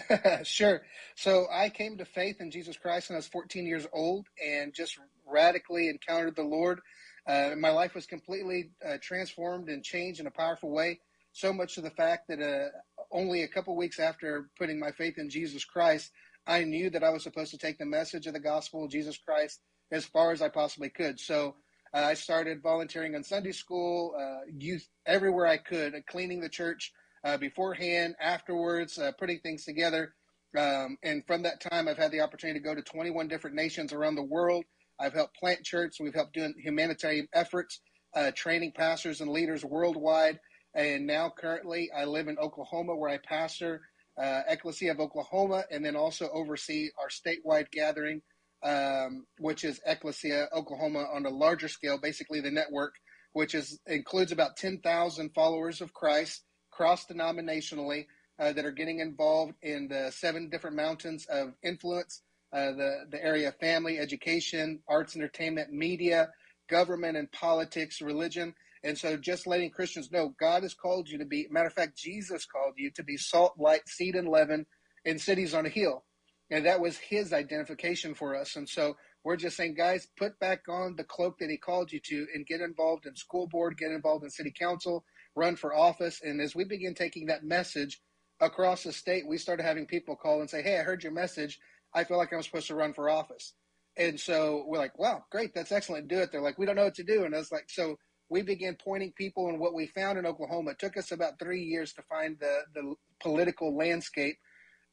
sure. 0.44 0.82
So 1.14 1.46
I 1.52 1.68
came 1.68 1.98
to 1.98 2.04
faith 2.04 2.40
in 2.40 2.50
Jesus 2.50 2.76
Christ 2.76 3.08
when 3.08 3.16
I 3.16 3.18
was 3.18 3.28
14 3.28 3.66
years 3.66 3.86
old 3.92 4.26
and 4.44 4.74
just 4.74 4.98
radically 5.26 5.88
encountered 5.88 6.36
the 6.36 6.42
Lord. 6.42 6.80
Uh, 7.26 7.50
my 7.58 7.70
life 7.70 7.94
was 7.94 8.06
completely 8.06 8.70
uh, 8.86 8.96
transformed 9.02 9.68
and 9.68 9.84
changed 9.84 10.20
in 10.20 10.26
a 10.26 10.30
powerful 10.32 10.70
way. 10.70 11.00
So 11.32 11.52
much 11.52 11.74
to 11.76 11.80
the 11.80 11.90
fact 11.90 12.28
that 12.28 12.40
uh, 12.40 12.68
only 13.12 13.42
a 13.42 13.48
couple 13.48 13.76
weeks 13.76 14.00
after 14.00 14.50
putting 14.58 14.80
my 14.80 14.90
faith 14.90 15.18
in 15.18 15.30
Jesus 15.30 15.64
Christ, 15.64 16.10
I 16.46 16.64
knew 16.64 16.90
that 16.90 17.04
I 17.04 17.10
was 17.10 17.22
supposed 17.22 17.52
to 17.52 17.58
take 17.58 17.78
the 17.78 17.86
message 17.86 18.26
of 18.26 18.32
the 18.32 18.40
gospel 18.40 18.84
of 18.84 18.90
Jesus 18.90 19.16
Christ 19.18 19.60
as 19.92 20.04
far 20.04 20.32
as 20.32 20.42
I 20.42 20.48
possibly 20.48 20.88
could. 20.88 21.20
So 21.20 21.54
uh, 21.92 21.98
I 21.98 22.14
started 22.14 22.62
volunteering 22.62 23.14
on 23.14 23.22
Sunday 23.22 23.52
school, 23.52 24.14
uh, 24.18 24.46
youth 24.52 24.88
everywhere 25.06 25.46
I 25.46 25.58
could, 25.58 25.94
uh, 25.94 25.98
cleaning 26.08 26.40
the 26.40 26.48
church 26.48 26.92
uh, 27.24 27.36
beforehand, 27.36 28.14
afterwards, 28.20 28.98
uh, 28.98 29.12
putting 29.18 29.40
things 29.40 29.64
together. 29.64 30.14
Um, 30.58 30.96
and 31.02 31.24
from 31.26 31.42
that 31.42 31.60
time, 31.60 31.86
I've 31.86 31.98
had 31.98 32.10
the 32.10 32.20
opportunity 32.20 32.58
to 32.58 32.64
go 32.64 32.74
to 32.74 32.82
21 32.82 33.28
different 33.28 33.56
nations 33.56 33.92
around 33.92 34.16
the 34.16 34.22
world. 34.22 34.64
I've 34.98 35.14
helped 35.14 35.36
plant 35.36 35.64
church. 35.64 35.96
We've 36.00 36.14
helped 36.14 36.34
doing 36.34 36.54
humanitarian 36.58 37.28
efforts, 37.32 37.80
uh, 38.14 38.32
training 38.34 38.72
pastors 38.76 39.20
and 39.20 39.30
leaders 39.30 39.64
worldwide. 39.64 40.40
And 40.74 41.06
now, 41.06 41.32
currently, 41.36 41.90
I 41.96 42.04
live 42.04 42.28
in 42.28 42.38
Oklahoma, 42.38 42.96
where 42.96 43.10
I 43.10 43.18
pastor 43.18 43.82
uh, 44.20 44.42
Ecclesia 44.48 44.92
of 44.92 45.00
Oklahoma, 45.00 45.64
and 45.70 45.84
then 45.84 45.96
also 45.96 46.28
oversee 46.32 46.90
our 47.00 47.08
statewide 47.08 47.70
gathering, 47.70 48.20
um, 48.62 49.26
which 49.38 49.64
is 49.64 49.80
Ecclesia 49.86 50.48
Oklahoma 50.54 51.06
on 51.12 51.26
a 51.26 51.30
larger 51.30 51.68
scale, 51.68 51.98
basically 51.98 52.40
the 52.40 52.50
network, 52.50 52.94
which 53.32 53.54
is 53.54 53.80
includes 53.86 54.32
about 54.32 54.56
10,000 54.56 55.30
followers 55.34 55.80
of 55.80 55.92
Christ 55.92 56.42
cross 56.80 57.04
denominationally 57.04 58.06
uh, 58.38 58.54
that 58.54 58.64
are 58.64 58.70
getting 58.70 59.00
involved 59.00 59.52
in 59.60 59.86
the 59.86 60.10
seven 60.10 60.48
different 60.48 60.74
mountains 60.74 61.26
of 61.26 61.52
influence 61.62 62.22
uh, 62.54 62.72
the, 62.72 63.04
the 63.10 63.22
area 63.22 63.48
of 63.48 63.56
family, 63.56 63.98
education, 63.98 64.80
arts, 64.88 65.14
entertainment, 65.14 65.70
media, 65.70 66.30
government 66.70 67.18
and 67.18 67.30
politics, 67.32 68.00
religion. 68.00 68.54
And 68.82 68.96
so 68.96 69.18
just 69.18 69.46
letting 69.46 69.68
Christians 69.68 70.10
know 70.10 70.34
God 70.40 70.62
has 70.62 70.72
called 70.72 71.06
you 71.10 71.18
to 71.18 71.26
be, 71.26 71.46
matter 71.50 71.66
of 71.66 71.74
fact, 71.74 71.98
Jesus 71.98 72.46
called 72.46 72.72
you 72.78 72.90
to 72.92 73.02
be 73.02 73.18
salt, 73.18 73.56
light, 73.58 73.86
seed, 73.86 74.14
and 74.14 74.26
leaven 74.26 74.64
in 75.04 75.18
cities 75.18 75.52
on 75.52 75.66
a 75.66 75.68
hill. 75.68 76.04
And 76.50 76.64
that 76.64 76.80
was 76.80 76.96
his 76.96 77.34
identification 77.34 78.14
for 78.14 78.34
us. 78.34 78.56
And 78.56 78.66
so 78.66 78.96
we're 79.22 79.36
just 79.36 79.58
saying, 79.58 79.74
guys, 79.74 80.08
put 80.16 80.38
back 80.40 80.62
on 80.66 80.96
the 80.96 81.04
cloak 81.04 81.40
that 81.40 81.50
he 81.50 81.58
called 81.58 81.92
you 81.92 82.00
to 82.04 82.26
and 82.34 82.46
get 82.46 82.62
involved 82.62 83.04
in 83.04 83.14
school 83.16 83.46
board, 83.46 83.76
get 83.76 83.92
involved 83.92 84.24
in 84.24 84.30
city 84.30 84.52
council, 84.58 85.04
run 85.34 85.56
for 85.56 85.74
office. 85.74 86.20
And 86.22 86.40
as 86.40 86.54
we 86.54 86.64
begin 86.64 86.94
taking 86.94 87.26
that 87.26 87.44
message 87.44 88.00
across 88.40 88.82
the 88.82 88.92
state, 88.92 89.26
we 89.26 89.38
started 89.38 89.62
having 89.62 89.86
people 89.86 90.16
call 90.16 90.40
and 90.40 90.50
say, 90.50 90.62
Hey, 90.62 90.78
I 90.78 90.82
heard 90.82 91.02
your 91.02 91.12
message. 91.12 91.58
I 91.94 92.04
feel 92.04 92.16
like 92.16 92.32
I'm 92.32 92.42
supposed 92.42 92.68
to 92.68 92.74
run 92.74 92.92
for 92.92 93.10
office. 93.10 93.54
And 93.96 94.18
so 94.18 94.64
we're 94.66 94.78
like, 94.78 94.98
wow, 94.98 95.24
great. 95.30 95.54
That's 95.54 95.72
excellent. 95.72 96.08
Do 96.08 96.18
it. 96.18 96.30
They're 96.30 96.40
like, 96.40 96.58
we 96.58 96.66
don't 96.66 96.76
know 96.76 96.84
what 96.84 96.94
to 96.94 97.04
do. 97.04 97.24
And 97.24 97.34
I 97.34 97.38
was 97.38 97.52
like, 97.52 97.68
so 97.68 97.96
we 98.28 98.42
began 98.42 98.76
pointing 98.82 99.12
people 99.12 99.48
and 99.48 99.58
what 99.58 99.74
we 99.74 99.86
found 99.86 100.18
in 100.18 100.26
Oklahoma. 100.26 100.70
It 100.70 100.78
took 100.78 100.96
us 100.96 101.10
about 101.10 101.38
three 101.38 101.62
years 101.62 101.92
to 101.94 102.02
find 102.02 102.38
the, 102.38 102.60
the 102.74 102.94
political 103.20 103.76
landscape 103.76 104.38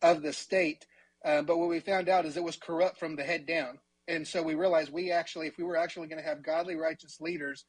of 0.01 0.23
the 0.23 0.33
state. 0.33 0.85
Uh, 1.23 1.43
but 1.43 1.57
what 1.57 1.69
we 1.69 1.79
found 1.79 2.09
out 2.09 2.25
is 2.25 2.35
it 2.35 2.43
was 2.43 2.57
corrupt 2.57 2.99
from 2.99 3.15
the 3.15 3.23
head 3.23 3.45
down. 3.45 3.77
And 4.07 4.27
so 4.27 4.41
we 4.41 4.55
realized 4.55 4.91
we 4.91 5.11
actually, 5.11 5.47
if 5.47 5.57
we 5.57 5.63
were 5.63 5.77
actually 5.77 6.07
going 6.07 6.21
to 6.21 6.27
have 6.27 6.43
godly, 6.43 6.75
righteous 6.75 7.19
leaders 7.19 7.65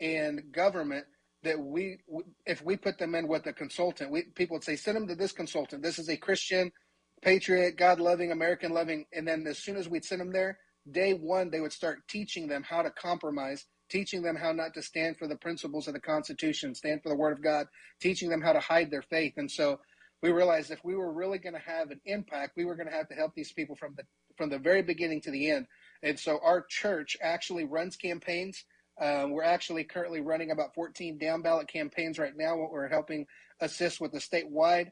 in 0.00 0.44
government, 0.50 1.04
that 1.42 1.58
we, 1.58 1.98
if 2.46 2.64
we 2.64 2.76
put 2.76 2.98
them 2.98 3.14
in 3.14 3.26
with 3.28 3.46
a 3.46 3.52
consultant, 3.52 4.10
we, 4.10 4.22
people 4.34 4.56
would 4.56 4.64
say, 4.64 4.76
send 4.76 4.96
them 4.96 5.08
to 5.08 5.14
this 5.14 5.32
consultant. 5.32 5.82
This 5.82 5.98
is 5.98 6.08
a 6.08 6.16
Christian, 6.16 6.72
patriot, 7.20 7.76
God 7.76 8.00
loving, 8.00 8.32
American 8.32 8.72
loving. 8.72 9.06
And 9.12 9.26
then 9.26 9.46
as 9.46 9.58
soon 9.58 9.76
as 9.76 9.88
we'd 9.88 10.04
send 10.04 10.20
them 10.20 10.32
there, 10.32 10.58
day 10.90 11.14
one, 11.14 11.50
they 11.50 11.60
would 11.60 11.72
start 11.72 12.08
teaching 12.08 12.48
them 12.48 12.62
how 12.62 12.82
to 12.82 12.90
compromise 12.90 13.66
teaching 13.92 14.22
them 14.22 14.36
how 14.36 14.52
not 14.52 14.72
to 14.72 14.82
stand 14.82 15.18
for 15.18 15.28
the 15.28 15.36
principles 15.36 15.86
of 15.86 15.92
the 15.92 16.00
Constitution, 16.00 16.74
stand 16.74 17.02
for 17.02 17.10
the 17.10 17.14
Word 17.14 17.32
of 17.32 17.42
God, 17.42 17.66
teaching 18.00 18.30
them 18.30 18.40
how 18.40 18.54
to 18.54 18.58
hide 18.58 18.90
their 18.90 19.02
faith. 19.02 19.34
And 19.36 19.50
so 19.50 19.80
we 20.22 20.32
realized 20.32 20.70
if 20.70 20.82
we 20.82 20.96
were 20.96 21.12
really 21.12 21.38
going 21.38 21.54
to 21.54 21.60
have 21.60 21.90
an 21.90 22.00
impact, 22.06 22.56
we 22.56 22.64
were 22.64 22.74
going 22.74 22.88
to 22.88 22.94
have 22.94 23.08
to 23.08 23.14
help 23.14 23.34
these 23.34 23.52
people 23.52 23.76
from 23.76 23.94
the 23.96 24.04
from 24.38 24.48
the 24.48 24.58
very 24.58 24.80
beginning 24.80 25.20
to 25.20 25.30
the 25.30 25.50
end. 25.50 25.66
And 26.02 26.18
so 26.18 26.40
our 26.42 26.64
church 26.66 27.18
actually 27.20 27.64
runs 27.64 27.96
campaigns. 27.96 28.64
Uh, 29.00 29.26
we're 29.28 29.42
actually 29.42 29.84
currently 29.84 30.20
running 30.20 30.50
about 30.50 30.74
14 30.74 31.18
down 31.18 31.42
ballot 31.42 31.68
campaigns 31.68 32.18
right 32.18 32.36
now. 32.36 32.56
What 32.56 32.70
we're 32.70 32.88
helping 32.88 33.26
assist 33.60 34.00
with 34.00 34.12
the 34.12 34.18
statewide 34.18 34.90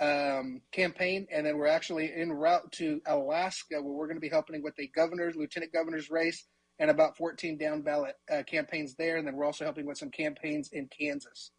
um, 0.00 0.62
campaign, 0.72 1.26
and 1.32 1.44
then 1.44 1.58
we're 1.58 1.66
actually 1.66 2.12
en 2.14 2.32
route 2.32 2.70
to 2.72 3.00
Alaska, 3.06 3.82
where 3.82 3.92
we're 3.92 4.06
going 4.06 4.16
to 4.16 4.20
be 4.20 4.28
helping 4.28 4.62
with 4.62 4.76
the 4.76 4.88
governor's, 4.94 5.36
lieutenant 5.36 5.72
governor's 5.72 6.10
race 6.10 6.46
and 6.78 6.90
about 6.90 7.16
14 7.16 7.58
down 7.58 7.82
ballot 7.82 8.16
uh, 8.32 8.42
campaigns 8.44 8.94
there. 8.96 9.18
And 9.18 9.26
then 9.26 9.36
we're 9.36 9.44
also 9.44 9.64
helping 9.64 9.86
with 9.86 9.98
some 9.98 10.10
campaigns 10.10 10.70
in 10.72 10.88
Kansas. 10.88 11.52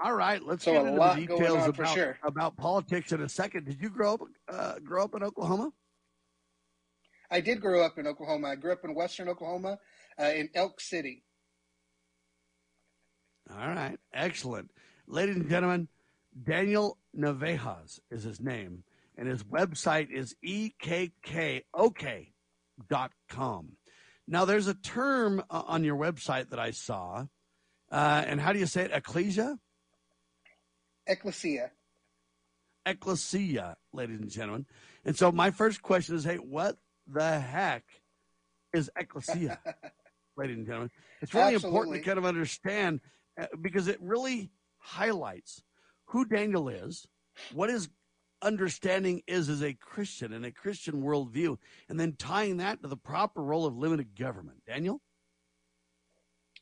All 0.00 0.14
right, 0.14 0.40
let's 0.42 0.64
so 0.64 0.72
get 0.72 0.86
into 0.86 1.00
the 1.00 1.26
details 1.26 1.66
about, 1.66 1.94
sure. 1.94 2.18
about 2.22 2.56
politics 2.56 3.12
in 3.12 3.20
a 3.20 3.28
second. 3.28 3.66
Did 3.66 3.80
you 3.80 3.90
grow 3.90 4.14
up 4.14 4.20
uh, 4.48 4.78
grow 4.78 5.04
up 5.04 5.14
in 5.16 5.24
Oklahoma? 5.24 5.72
I 7.30 7.40
did 7.40 7.60
grow 7.60 7.84
up 7.84 7.98
in 7.98 8.06
Oklahoma. 8.06 8.48
I 8.48 8.54
grew 8.54 8.72
up 8.72 8.84
in 8.84 8.94
western 8.94 9.28
Oklahoma, 9.28 9.78
uh, 10.20 10.24
in 10.24 10.50
Elk 10.54 10.80
City. 10.80 11.22
All 13.50 13.68
right, 13.68 13.98
excellent, 14.12 14.70
ladies 15.06 15.36
and 15.36 15.48
gentlemen. 15.48 15.88
Daniel 16.44 16.98
Navejas 17.16 17.98
is 18.10 18.22
his 18.22 18.40
name, 18.40 18.84
and 19.16 19.26
his 19.26 19.42
website 19.42 20.10
is 20.10 20.36
ekkok 20.44 21.12
com. 23.28 23.68
Now, 24.26 24.44
there's 24.44 24.66
a 24.66 24.74
term 24.74 25.42
uh, 25.50 25.62
on 25.66 25.84
your 25.84 25.96
website 25.96 26.50
that 26.50 26.58
I 26.58 26.70
saw, 26.72 27.26
uh, 27.90 28.24
and 28.26 28.40
how 28.40 28.52
do 28.52 28.58
you 28.58 28.66
say 28.66 28.84
it? 28.84 28.90
Ecclesia? 28.92 29.58
Ecclesia. 31.06 31.70
Ecclesia, 32.84 33.76
ladies 33.92 34.20
and 34.20 34.30
gentlemen. 34.30 34.66
And 35.04 35.16
so, 35.16 35.32
my 35.32 35.50
first 35.50 35.82
question 35.82 36.14
is 36.14 36.24
hey, 36.24 36.36
what 36.36 36.76
the 37.06 37.40
heck 37.40 37.84
is 38.72 38.90
ecclesia, 38.96 39.58
ladies 40.38 40.56
and 40.56 40.66
gentlemen? 40.66 40.90
It's 41.20 41.34
really 41.34 41.54
Absolutely. 41.54 41.78
important 41.78 41.96
to 41.96 42.02
kind 42.02 42.18
of 42.18 42.24
understand 42.24 43.00
uh, 43.40 43.46
because 43.60 43.88
it 43.88 43.98
really 44.00 44.50
highlights 44.78 45.62
who 46.06 46.24
Daniel 46.24 46.68
is, 46.68 47.06
what 47.52 47.68
his 47.68 47.88
understanding 48.40 49.22
is 49.26 49.48
as 49.48 49.62
a 49.62 49.74
Christian 49.74 50.32
and 50.32 50.46
a 50.46 50.52
Christian 50.52 51.02
worldview, 51.02 51.58
and 51.88 51.98
then 51.98 52.14
tying 52.18 52.58
that 52.58 52.82
to 52.82 52.88
the 52.88 52.96
proper 52.96 53.42
role 53.42 53.66
of 53.66 53.76
limited 53.76 54.16
government. 54.16 54.62
Daniel? 54.66 55.02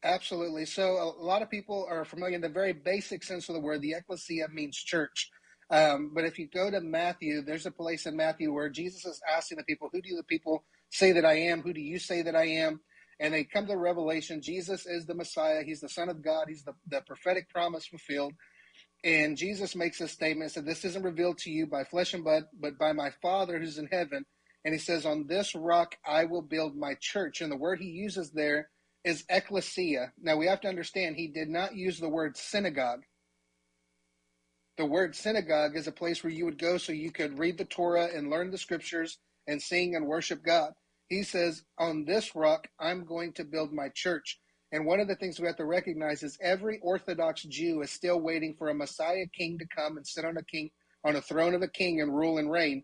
Absolutely. 0.02 0.64
So 0.66 1.14
a 1.18 1.22
lot 1.22 1.42
of 1.42 1.50
people 1.50 1.86
are 1.88 2.04
familiar 2.04 2.36
in 2.36 2.40
the 2.40 2.48
very 2.48 2.72
basic 2.72 3.24
sense 3.24 3.48
of 3.48 3.54
the 3.54 3.60
word. 3.60 3.82
The 3.82 3.94
ecclesia 3.94 4.48
means 4.52 4.76
church. 4.76 5.30
Um, 5.70 6.12
but 6.14 6.24
if 6.24 6.38
you 6.38 6.48
go 6.48 6.70
to 6.70 6.80
Matthew, 6.80 7.42
there's 7.42 7.66
a 7.66 7.70
place 7.70 8.06
in 8.06 8.16
Matthew 8.16 8.52
where 8.52 8.68
Jesus 8.68 9.04
is 9.04 9.20
asking 9.28 9.58
the 9.58 9.64
people, 9.64 9.88
Who 9.92 10.00
do 10.00 10.14
the 10.16 10.22
people 10.22 10.64
say 10.90 11.12
that 11.12 11.24
I 11.24 11.34
am? 11.34 11.62
Who 11.62 11.72
do 11.72 11.80
you 11.80 11.98
say 11.98 12.22
that 12.22 12.36
I 12.36 12.46
am? 12.46 12.80
And 13.18 13.32
they 13.32 13.44
come 13.44 13.66
to 13.66 13.76
Revelation. 13.76 14.42
Jesus 14.42 14.86
is 14.86 15.06
the 15.06 15.14
Messiah. 15.14 15.62
He's 15.64 15.80
the 15.80 15.88
Son 15.88 16.08
of 16.08 16.22
God. 16.22 16.46
He's 16.48 16.64
the, 16.64 16.74
the 16.88 17.00
prophetic 17.06 17.48
promise 17.48 17.86
fulfilled. 17.86 18.34
And 19.04 19.36
Jesus 19.36 19.76
makes 19.76 20.00
a 20.00 20.08
statement 20.08 20.50
said, 20.50 20.66
This 20.66 20.84
isn't 20.84 21.02
revealed 21.02 21.38
to 21.38 21.50
you 21.50 21.66
by 21.66 21.84
flesh 21.84 22.12
and 22.12 22.24
blood, 22.24 22.44
but 22.58 22.78
by 22.78 22.92
my 22.92 23.10
Father 23.22 23.58
who's 23.58 23.78
in 23.78 23.88
heaven. 23.90 24.24
And 24.64 24.74
he 24.74 24.80
says, 24.80 25.06
On 25.06 25.26
this 25.26 25.54
rock 25.54 25.96
I 26.04 26.24
will 26.24 26.42
build 26.42 26.76
my 26.76 26.96
church. 27.00 27.40
And 27.40 27.50
the 27.50 27.56
word 27.56 27.80
he 27.80 27.88
uses 27.88 28.32
there 28.32 28.68
is 29.04 29.24
ecclesia. 29.30 30.12
Now 30.20 30.36
we 30.36 30.46
have 30.46 30.60
to 30.62 30.68
understand 30.68 31.16
he 31.16 31.28
did 31.28 31.48
not 31.48 31.76
use 31.76 32.00
the 32.00 32.08
word 32.08 32.36
synagogue. 32.36 33.02
The 34.76 34.84
word 34.84 35.14
synagogue 35.14 35.76
is 35.76 35.86
a 35.86 35.92
place 35.92 36.22
where 36.22 36.32
you 36.32 36.44
would 36.44 36.58
go 36.58 36.76
so 36.76 36.92
you 36.92 37.10
could 37.10 37.38
read 37.38 37.56
the 37.56 37.64
Torah 37.64 38.08
and 38.12 38.28
learn 38.28 38.50
the 38.50 38.58
scriptures 38.58 39.18
and 39.46 39.62
sing 39.62 39.94
and 39.94 40.06
worship 40.06 40.42
God. 40.44 40.72
He 41.08 41.22
says, 41.22 41.62
On 41.78 42.04
this 42.04 42.34
rock, 42.34 42.68
I'm 42.80 43.04
going 43.04 43.32
to 43.34 43.44
build 43.44 43.72
my 43.72 43.88
church. 43.94 44.38
And 44.72 44.84
one 44.84 45.00
of 45.00 45.08
the 45.08 45.14
things 45.14 45.38
we 45.38 45.46
have 45.46 45.56
to 45.56 45.64
recognize 45.64 46.22
is 46.22 46.38
every 46.42 46.80
Orthodox 46.82 47.42
Jew 47.44 47.82
is 47.82 47.90
still 47.90 48.20
waiting 48.20 48.54
for 48.58 48.68
a 48.68 48.74
Messiah 48.74 49.26
king 49.32 49.58
to 49.58 49.66
come 49.66 49.96
and 49.96 50.06
sit 50.06 50.24
on 50.24 50.36
a 50.36 50.42
king 50.42 50.70
on 51.04 51.14
a 51.14 51.22
throne 51.22 51.54
of 51.54 51.62
a 51.62 51.68
king 51.68 52.00
and 52.00 52.14
rule 52.14 52.38
and 52.38 52.50
reign. 52.50 52.82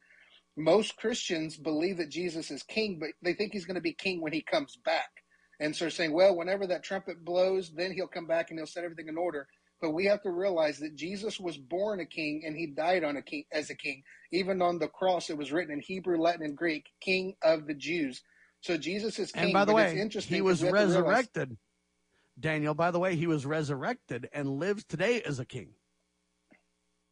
Most 0.56 0.96
Christians 0.96 1.56
believe 1.56 1.96
that 1.96 2.10
Jesus 2.10 2.50
is 2.50 2.62
king, 2.62 2.98
but 3.00 3.10
they 3.22 3.34
think 3.34 3.52
he's 3.52 3.64
going 3.64 3.74
to 3.74 3.80
be 3.80 3.94
king 3.94 4.20
when 4.20 4.32
he 4.32 4.42
comes 4.42 4.76
back. 4.84 5.10
And 5.58 5.74
so 5.74 5.84
they're 5.84 5.90
saying, 5.90 6.12
well, 6.12 6.36
whenever 6.36 6.66
that 6.68 6.84
trumpet 6.84 7.24
blows, 7.24 7.72
then 7.72 7.92
he'll 7.92 8.06
come 8.06 8.26
back 8.26 8.50
and 8.50 8.58
he'll 8.58 8.66
set 8.66 8.84
everything 8.84 9.08
in 9.08 9.16
order. 9.16 9.48
But 9.82 9.90
we 9.90 10.06
have 10.06 10.22
to 10.22 10.30
realize 10.30 10.78
that 10.78 10.94
Jesus 10.94 11.40
was 11.40 11.56
born 11.58 11.98
a 11.98 12.06
king 12.06 12.44
and 12.46 12.56
he 12.56 12.66
died 12.68 13.02
on 13.02 13.16
a 13.16 13.22
king 13.22 13.44
as 13.50 13.68
a 13.68 13.74
king. 13.74 14.04
Even 14.30 14.62
on 14.62 14.78
the 14.78 14.86
cross, 14.86 15.28
it 15.28 15.36
was 15.36 15.50
written 15.50 15.72
in 15.74 15.80
Hebrew, 15.80 16.18
Latin, 16.18 16.44
and 16.44 16.56
Greek, 16.56 16.86
King 17.00 17.34
of 17.42 17.66
the 17.66 17.74
Jews. 17.74 18.22
So 18.60 18.76
Jesus 18.76 19.18
is 19.18 19.32
king. 19.32 19.42
And 19.42 19.52
by 19.52 19.64
the 19.64 19.74
way, 19.74 19.98
interesting 19.98 20.36
he 20.36 20.40
was 20.40 20.62
resurrected. 20.62 21.56
Daniel, 22.38 22.74
by 22.74 22.92
the 22.92 23.00
way, 23.00 23.16
he 23.16 23.26
was 23.26 23.44
resurrected 23.44 24.28
and 24.32 24.48
lives 24.48 24.84
today 24.84 25.20
as 25.22 25.40
a 25.40 25.44
king. 25.44 25.70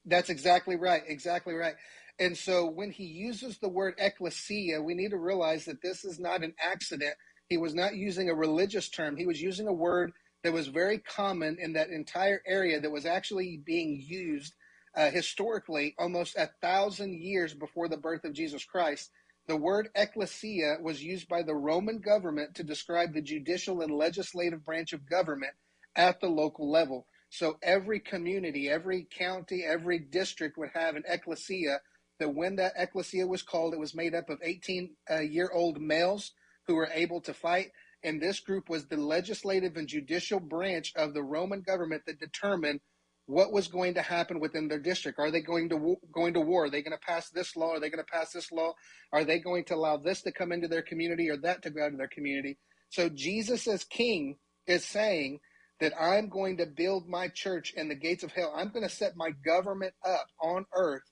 That's 0.07 0.31
exactly 0.31 0.77
right. 0.77 1.03
Exactly 1.09 1.55
right. 1.55 1.75
And 2.21 2.37
so 2.37 2.71
when 2.71 2.93
he 2.93 3.05
uses 3.05 3.59
the 3.59 3.69
word 3.69 3.95
ecclesia, 3.99 4.81
we 4.81 4.95
need 4.95 5.11
to 5.11 5.19
realize 5.19 5.65
that 5.65 5.83
this 5.83 6.05
is 6.05 6.21
not 6.21 6.45
an 6.45 6.55
accident. 6.63 7.15
He 7.49 7.59
was 7.59 7.75
not 7.75 7.97
using 7.97 8.31
a 8.31 8.35
religious 8.35 8.89
term. 8.89 9.17
He 9.17 9.27
was 9.27 9.43
using 9.43 9.67
a 9.67 9.73
word 9.73 10.13
that 10.43 10.53
was 10.53 10.69
very 10.69 10.99
common 10.99 11.59
in 11.61 11.75
that 11.75 11.91
entire 11.91 12.43
area 12.47 12.81
that 12.81 12.91
was 12.91 13.07
actually 13.07 13.61
being 13.65 14.03
used 14.07 14.55
uh, 14.97 15.11
historically 15.11 15.95
almost 15.99 16.37
a 16.37 16.51
thousand 16.61 17.15
years 17.15 17.55
before 17.55 17.89
the 17.89 17.97
birth 17.97 18.25
of 18.25 18.33
Jesus 18.33 18.65
Christ. 18.65 19.11
The 19.47 19.57
word 19.57 19.89
ecclesia 19.95 20.79
was 20.83 21.03
used 21.03 21.29
by 21.29 21.43
the 21.43 21.55
Roman 21.55 21.99
government 21.99 22.55
to 22.57 22.65
describe 22.65 23.13
the 23.13 23.23
judicial 23.23 23.81
and 23.83 23.93
legislative 23.93 24.65
branch 24.65 24.93
of 24.93 25.09
government 25.09 25.53
at 25.97 26.21
the 26.21 26.29
local 26.29 26.71
level. 26.71 27.07
So 27.31 27.59
every 27.63 28.01
community, 28.01 28.69
every 28.69 29.07
county, 29.11 29.65
every 29.65 29.99
district 29.99 30.59
would 30.59 30.71
have 30.75 30.97
an 30.97 31.05
ecclesia. 31.07 31.81
That 32.19 32.35
when 32.35 32.57
that 32.57 32.75
ecclesia 32.77 33.27
was 33.27 33.43
called, 33.43 33.73
it 33.73 33.81
was 33.81 33.95
made 33.95 34.15
up 34.15 34.29
of 34.29 34.41
18 34.43 34.91
uh, 35.11 35.21
year 35.21 35.51
old 35.53 35.81
males 35.81 36.33
who 36.67 36.75
were 36.75 36.91
able 36.93 37.21
to 37.23 37.33
fight 37.33 37.71
and 38.03 38.21
this 38.21 38.41
group 38.41 38.69
was 38.69 38.87
the 38.87 38.97
legislative 38.97 39.77
and 39.77 39.89
judicial 39.89 40.41
branch 40.41 40.93
of 40.97 41.15
the 41.15 41.23
Roman 41.23 41.61
government 41.61 42.03
that 42.07 42.21
determined 42.21 42.81
what 43.27 43.53
was 43.53 43.69
going 43.69 43.95
to 43.95 44.03
happen 44.03 44.41
within 44.41 44.67
their 44.69 44.81
district. 44.81 45.19
Are 45.19 45.31
they 45.31 45.41
going 45.41 45.69
to 45.69 45.97
going 46.13 46.35
to 46.35 46.41
war? 46.41 46.65
Are 46.65 46.71
they 46.71 46.83
going 46.83 46.99
to 46.99 47.07
pass 47.07 47.31
this 47.31 47.55
law? 47.57 47.75
Are 47.75 47.81
they 47.81 47.91
going 47.91 48.05
to 48.05 48.13
pass 48.13 48.33
this 48.33 48.51
law? 48.51 48.73
Are 49.13 49.25
they 49.25 49.39
going 49.39 49.65
to 49.67 49.75
allow 49.75 49.97
this 49.99 50.23
to 50.23 50.33
come 50.33 50.51
into 50.51 50.67
their 50.67 50.83
community 50.83 51.31
or 51.31 51.37
that 51.39 51.63
to 51.63 51.71
go 51.71 51.85
out 51.85 51.93
of 51.93 51.99
their 51.99 52.09
community? 52.09 52.59
So 52.89 53.09
Jesus 53.09 53.69
as 53.69 53.85
king 53.85 54.37
is 54.67 54.85
saying 54.85 55.41
that 55.81 55.93
I'm 55.99 56.29
going 56.29 56.57
to 56.59 56.67
build 56.67 57.09
my 57.09 57.29
church 57.29 57.73
in 57.77 57.89
the 57.89 57.95
gates 57.95 58.25
of 58.25 58.33
hell. 58.33 58.53
I'm 58.55 58.71
going 58.71 58.87
to 58.87 58.95
set 58.95 59.17
my 59.17 59.31
government 59.45 59.95
up 60.05 60.27
on 60.43 60.67
earth 60.75 61.03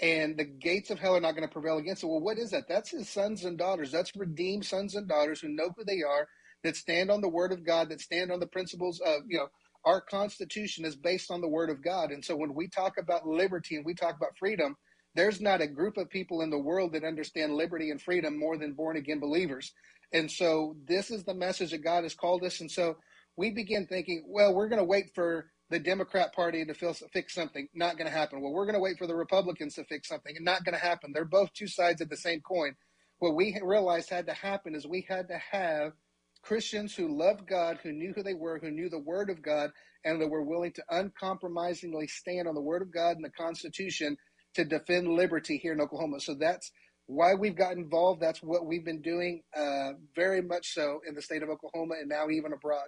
and 0.00 0.36
the 0.36 0.44
gates 0.44 0.90
of 0.90 0.98
hell 0.98 1.16
are 1.16 1.20
not 1.20 1.36
going 1.36 1.46
to 1.46 1.52
prevail 1.52 1.78
against 1.78 2.02
it. 2.02 2.06
Well, 2.06 2.20
what 2.20 2.38
is 2.38 2.50
that? 2.50 2.68
That's 2.68 2.90
his 2.90 3.08
sons 3.08 3.44
and 3.44 3.56
daughters. 3.56 3.92
That's 3.92 4.14
redeemed 4.16 4.64
sons 4.64 4.94
and 4.94 5.08
daughters 5.08 5.40
who 5.40 5.48
know 5.48 5.70
who 5.76 5.84
they 5.84 6.02
are, 6.02 6.28
that 6.62 6.76
stand 6.76 7.10
on 7.10 7.20
the 7.20 7.28
word 7.28 7.52
of 7.52 7.64
God, 7.64 7.88
that 7.90 8.00
stand 8.00 8.32
on 8.32 8.40
the 8.40 8.46
principles 8.46 9.00
of, 9.00 9.22
you 9.28 9.38
know, 9.38 9.48
our 9.84 10.00
Constitution 10.00 10.84
is 10.84 10.96
based 10.96 11.30
on 11.30 11.40
the 11.40 11.48
word 11.48 11.70
of 11.70 11.82
God. 11.82 12.10
And 12.10 12.24
so 12.24 12.34
when 12.34 12.54
we 12.54 12.68
talk 12.68 12.94
about 12.98 13.26
liberty 13.26 13.76
and 13.76 13.84
we 13.84 13.94
talk 13.94 14.16
about 14.16 14.36
freedom, 14.38 14.76
there's 15.14 15.40
not 15.40 15.60
a 15.60 15.66
group 15.66 15.96
of 15.96 16.10
people 16.10 16.40
in 16.40 16.50
the 16.50 16.58
world 16.58 16.92
that 16.94 17.04
understand 17.04 17.54
liberty 17.54 17.90
and 17.90 18.00
freedom 18.00 18.38
more 18.38 18.56
than 18.56 18.72
born 18.72 18.96
again 18.96 19.20
believers. 19.20 19.72
And 20.12 20.30
so 20.30 20.76
this 20.86 21.10
is 21.10 21.24
the 21.24 21.34
message 21.34 21.70
that 21.70 21.84
God 21.84 22.02
has 22.04 22.14
called 22.14 22.44
us. 22.44 22.60
And 22.60 22.70
so 22.70 22.96
we 23.36 23.50
begin 23.50 23.86
thinking, 23.86 24.24
well, 24.26 24.54
we're 24.54 24.68
going 24.68 24.80
to 24.80 24.84
wait 24.84 25.14
for 25.14 25.50
the 25.74 25.80
Democrat 25.80 26.32
Party 26.32 26.64
to 26.64 26.72
fix 26.72 27.34
something. 27.34 27.66
Not 27.74 27.98
going 27.98 28.08
to 28.08 28.16
happen. 28.16 28.40
Well, 28.40 28.52
we're 28.52 28.64
going 28.64 28.76
to 28.76 28.80
wait 28.80 28.96
for 28.96 29.08
the 29.08 29.16
Republicans 29.16 29.74
to 29.74 29.84
fix 29.84 30.06
something. 30.06 30.36
Not 30.38 30.64
going 30.64 30.78
to 30.78 30.80
happen. 30.80 31.10
They're 31.12 31.24
both 31.24 31.52
two 31.52 31.66
sides 31.66 32.00
of 32.00 32.08
the 32.08 32.16
same 32.16 32.42
coin. 32.42 32.76
What 33.18 33.34
we 33.34 33.60
realized 33.60 34.08
had 34.08 34.26
to 34.26 34.34
happen 34.34 34.76
is 34.76 34.86
we 34.86 35.04
had 35.08 35.26
to 35.28 35.40
have 35.50 35.94
Christians 36.42 36.94
who 36.94 37.18
loved 37.18 37.48
God, 37.48 37.80
who 37.82 37.90
knew 37.90 38.12
who 38.14 38.22
they 38.22 38.34
were, 38.34 38.60
who 38.60 38.70
knew 38.70 38.88
the 38.88 39.00
Word 39.00 39.30
of 39.30 39.42
God, 39.42 39.70
and 40.04 40.20
that 40.20 40.30
were 40.30 40.44
willing 40.44 40.70
to 40.74 40.84
uncompromisingly 40.90 42.06
stand 42.06 42.46
on 42.46 42.54
the 42.54 42.60
Word 42.62 42.82
of 42.82 42.94
God 42.94 43.16
and 43.16 43.24
the 43.24 43.30
Constitution 43.30 44.16
to 44.54 44.64
defend 44.64 45.08
liberty 45.08 45.58
here 45.58 45.72
in 45.72 45.80
Oklahoma. 45.80 46.20
So 46.20 46.36
that's 46.38 46.70
why 47.06 47.34
we've 47.34 47.56
got 47.56 47.72
involved. 47.72 48.22
That's 48.22 48.44
what 48.44 48.64
we've 48.64 48.84
been 48.84 49.02
doing, 49.02 49.42
uh, 49.56 49.94
very 50.14 50.40
much 50.40 50.72
so 50.72 51.00
in 51.04 51.16
the 51.16 51.22
state 51.22 51.42
of 51.42 51.48
Oklahoma 51.48 51.94
and 51.98 52.08
now 52.08 52.28
even 52.30 52.52
abroad. 52.52 52.86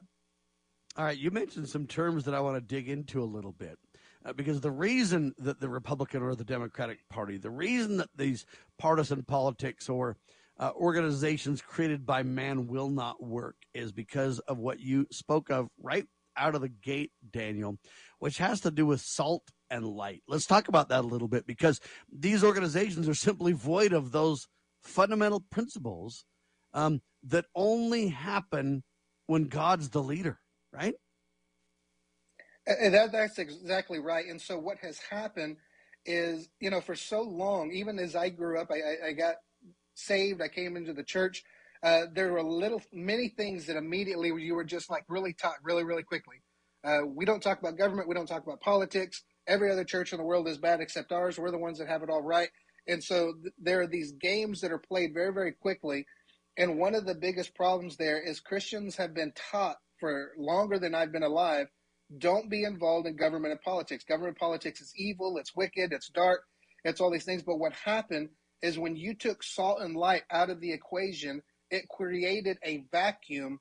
All 0.98 1.04
right, 1.04 1.18
you 1.18 1.30
mentioned 1.30 1.68
some 1.68 1.86
terms 1.86 2.24
that 2.24 2.34
I 2.34 2.40
want 2.40 2.56
to 2.56 2.60
dig 2.62 2.88
into 2.88 3.22
a 3.22 3.24
little 3.24 3.52
bit. 3.52 3.78
Uh, 4.24 4.32
because 4.32 4.62
the 4.62 4.70
reason 4.70 5.34
that 5.38 5.60
the 5.60 5.68
Republican 5.68 6.22
or 6.22 6.34
the 6.34 6.42
Democratic 6.42 7.06
Party, 7.10 7.36
the 7.36 7.50
reason 7.50 7.98
that 7.98 8.08
these 8.16 8.46
partisan 8.78 9.22
politics 9.22 9.90
or 9.90 10.16
uh, 10.58 10.70
organizations 10.74 11.60
created 11.60 12.06
by 12.06 12.22
man 12.22 12.66
will 12.66 12.88
not 12.88 13.22
work 13.22 13.56
is 13.74 13.92
because 13.92 14.38
of 14.40 14.56
what 14.56 14.80
you 14.80 15.06
spoke 15.12 15.50
of 15.50 15.68
right 15.78 16.06
out 16.34 16.54
of 16.54 16.62
the 16.62 16.70
gate, 16.70 17.12
Daniel, 17.30 17.76
which 18.18 18.38
has 18.38 18.62
to 18.62 18.70
do 18.70 18.86
with 18.86 19.02
salt 19.02 19.50
and 19.68 19.86
light. 19.86 20.22
Let's 20.26 20.46
talk 20.46 20.68
about 20.68 20.88
that 20.88 21.04
a 21.04 21.06
little 21.06 21.28
bit 21.28 21.46
because 21.46 21.78
these 22.10 22.42
organizations 22.42 23.06
are 23.06 23.14
simply 23.14 23.52
void 23.52 23.92
of 23.92 24.12
those 24.12 24.48
fundamental 24.82 25.44
principles 25.50 26.24
um, 26.72 27.02
that 27.22 27.44
only 27.54 28.08
happen 28.08 28.82
when 29.26 29.44
God's 29.44 29.90
the 29.90 30.02
leader 30.02 30.38
right? 30.72 30.94
And 32.66 32.94
that, 32.94 33.12
that's 33.12 33.38
exactly 33.38 34.00
right. 34.00 34.26
And 34.26 34.40
so 34.40 34.58
what 34.58 34.78
has 34.78 34.98
happened 34.98 35.56
is, 36.04 36.48
you 36.60 36.70
know, 36.70 36.80
for 36.80 36.94
so 36.94 37.22
long, 37.22 37.70
even 37.72 37.98
as 37.98 38.16
I 38.16 38.28
grew 38.28 38.60
up, 38.60 38.70
I, 38.70 39.08
I, 39.08 39.12
got 39.12 39.36
saved, 39.94 40.40
I 40.42 40.48
came 40.48 40.76
into 40.76 40.92
the 40.92 41.04
church. 41.04 41.42
Uh, 41.82 42.02
there 42.12 42.32
were 42.32 42.42
little, 42.42 42.82
many 42.92 43.28
things 43.28 43.66
that 43.66 43.76
immediately 43.76 44.32
you 44.42 44.54
were 44.54 44.64
just 44.64 44.90
like 44.90 45.04
really 45.08 45.32
taught 45.32 45.56
really, 45.62 45.84
really 45.84 46.02
quickly. 46.02 46.36
Uh, 46.84 47.00
we 47.06 47.24
don't 47.24 47.42
talk 47.42 47.60
about 47.60 47.78
government. 47.78 48.08
We 48.08 48.14
don't 48.14 48.26
talk 48.26 48.44
about 48.44 48.60
politics. 48.60 49.22
Every 49.46 49.70
other 49.70 49.84
church 49.84 50.12
in 50.12 50.18
the 50.18 50.24
world 50.24 50.48
is 50.48 50.58
bad 50.58 50.80
except 50.80 51.12
ours. 51.12 51.38
We're 51.38 51.50
the 51.50 51.58
ones 51.58 51.78
that 51.78 51.88
have 51.88 52.02
it 52.02 52.10
all 52.10 52.22
right. 52.22 52.48
And 52.88 53.02
so 53.02 53.32
th- 53.42 53.54
there 53.58 53.80
are 53.80 53.86
these 53.86 54.12
games 54.12 54.60
that 54.60 54.72
are 54.72 54.78
played 54.78 55.12
very, 55.14 55.32
very 55.32 55.52
quickly. 55.52 56.06
And 56.56 56.78
one 56.78 56.94
of 56.94 57.06
the 57.06 57.14
biggest 57.14 57.54
problems 57.54 57.96
there 57.96 58.20
is 58.20 58.40
Christians 58.40 58.96
have 58.96 59.14
been 59.14 59.32
taught 59.50 59.76
for 59.98 60.32
longer 60.38 60.78
than 60.78 60.94
I've 60.94 61.12
been 61.12 61.22
alive, 61.22 61.68
don't 62.18 62.48
be 62.48 62.64
involved 62.64 63.06
in 63.06 63.16
government 63.16 63.52
and 63.52 63.60
politics. 63.62 64.04
Government 64.04 64.38
politics 64.38 64.80
is 64.80 64.92
evil, 64.96 65.38
it's 65.38 65.56
wicked, 65.56 65.92
it's 65.92 66.08
dark, 66.08 66.42
it's 66.84 67.00
all 67.00 67.10
these 67.10 67.24
things. 67.24 67.42
But 67.42 67.58
what 67.58 67.72
happened 67.72 68.30
is 68.62 68.78
when 68.78 68.96
you 68.96 69.14
took 69.14 69.42
salt 69.42 69.80
and 69.80 69.96
light 69.96 70.22
out 70.30 70.50
of 70.50 70.60
the 70.60 70.72
equation, 70.72 71.42
it 71.70 71.88
created 71.88 72.58
a 72.64 72.84
vacuum 72.92 73.60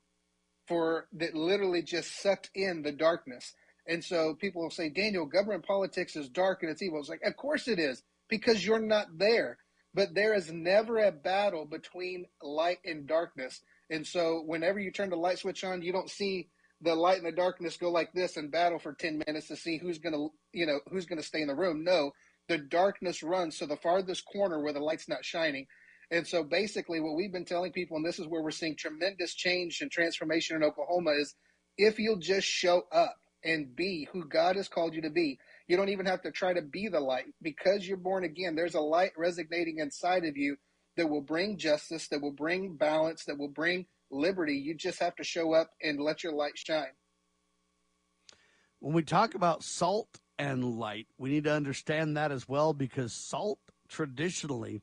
for 0.68 1.06
that 1.12 1.34
literally 1.34 1.82
just 1.82 2.20
sucked 2.20 2.50
in 2.54 2.82
the 2.82 2.92
darkness. 2.92 3.54
And 3.86 4.02
so 4.04 4.34
people 4.34 4.62
will 4.62 4.70
say, 4.70 4.88
Daniel, 4.88 5.26
government 5.26 5.64
politics 5.64 6.16
is 6.16 6.28
dark 6.28 6.62
and 6.62 6.70
it's 6.70 6.82
evil. 6.82 7.00
It's 7.00 7.08
like, 7.08 7.22
of 7.24 7.36
course 7.36 7.68
it 7.68 7.78
is, 7.78 8.02
because 8.28 8.64
you're 8.64 8.80
not 8.80 9.18
there. 9.18 9.58
But 9.94 10.14
there 10.14 10.34
is 10.34 10.52
never 10.52 10.98
a 10.98 11.12
battle 11.12 11.64
between 11.64 12.26
light 12.42 12.78
and 12.84 13.06
darkness. 13.06 13.62
And 13.90 14.06
so 14.06 14.42
whenever 14.44 14.78
you 14.78 14.90
turn 14.90 15.10
the 15.10 15.16
light 15.16 15.38
switch 15.38 15.64
on, 15.64 15.82
you 15.82 15.92
don't 15.92 16.10
see 16.10 16.48
the 16.80 16.94
light 16.94 17.18
and 17.18 17.26
the 17.26 17.32
darkness 17.32 17.76
go 17.76 17.90
like 17.90 18.12
this 18.12 18.36
and 18.36 18.50
battle 18.50 18.78
for 18.78 18.92
10 18.92 19.22
minutes 19.26 19.48
to 19.48 19.56
see 19.56 19.78
who's 19.78 19.98
going 19.98 20.12
to, 20.12 20.28
you 20.52 20.66
know, 20.66 20.80
who's 20.90 21.06
going 21.06 21.20
to 21.20 21.26
stay 21.26 21.40
in 21.40 21.48
the 21.48 21.54
room. 21.54 21.84
No, 21.84 22.12
the 22.48 22.58
darkness 22.58 23.22
runs 23.22 23.58
to 23.58 23.66
the 23.66 23.76
farthest 23.76 24.24
corner 24.26 24.62
where 24.62 24.72
the 24.72 24.80
light's 24.80 25.08
not 25.08 25.24
shining. 25.24 25.66
And 26.10 26.26
so 26.26 26.44
basically, 26.44 27.00
what 27.00 27.16
we've 27.16 27.32
been 27.32 27.44
telling 27.44 27.72
people, 27.72 27.96
and 27.96 28.06
this 28.06 28.18
is 28.18 28.28
where 28.28 28.42
we're 28.42 28.50
seeing 28.52 28.76
tremendous 28.76 29.34
change 29.34 29.80
and 29.80 29.90
transformation 29.90 30.56
in 30.56 30.62
Oklahoma, 30.62 31.12
is 31.12 31.34
if 31.76 31.98
you'll 31.98 32.18
just 32.18 32.46
show 32.46 32.82
up 32.92 33.16
and 33.42 33.74
be 33.74 34.08
who 34.12 34.24
God 34.28 34.56
has 34.56 34.68
called 34.68 34.94
you 34.94 35.02
to 35.02 35.10
be, 35.10 35.38
you 35.66 35.76
don't 35.76 35.88
even 35.88 36.06
have 36.06 36.22
to 36.22 36.30
try 36.30 36.52
to 36.52 36.62
be 36.62 36.88
the 36.88 37.00
light 37.00 37.26
because 37.42 37.86
you're 37.86 37.96
born 37.96 38.24
again. 38.24 38.54
There's 38.54 38.74
a 38.74 38.80
light 38.80 39.12
resonating 39.16 39.78
inside 39.78 40.24
of 40.24 40.36
you 40.36 40.56
that 40.96 41.08
will 41.08 41.20
bring 41.20 41.58
justice, 41.58 42.08
that 42.08 42.20
will 42.20 42.32
bring 42.32 42.74
balance, 42.74 43.24
that 43.24 43.38
will 43.38 43.48
bring 43.48 43.86
liberty. 44.10 44.56
You 44.56 44.74
just 44.74 45.00
have 45.00 45.16
to 45.16 45.24
show 45.24 45.52
up 45.52 45.70
and 45.82 46.00
let 46.00 46.22
your 46.22 46.32
light 46.32 46.56
shine. 46.56 46.94
When 48.80 48.94
we 48.94 49.02
talk 49.02 49.34
about 49.34 49.62
salt 49.62 50.20
and 50.38 50.64
light, 50.64 51.06
we 51.18 51.30
need 51.30 51.44
to 51.44 51.52
understand 51.52 52.16
that 52.16 52.30
as 52.30 52.48
well 52.48 52.72
because 52.72 53.12
salt 53.12 53.58
traditionally 53.88 54.80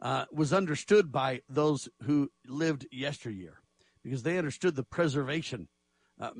uh, 0.00 0.24
was 0.32 0.52
understood 0.52 1.12
by 1.12 1.42
those 1.48 1.88
who 2.02 2.30
lived 2.46 2.86
yesteryear 2.90 3.60
because 4.02 4.22
they 4.22 4.38
understood 4.38 4.76
the 4.76 4.82
preservation 4.82 5.68
uh, 6.20 6.30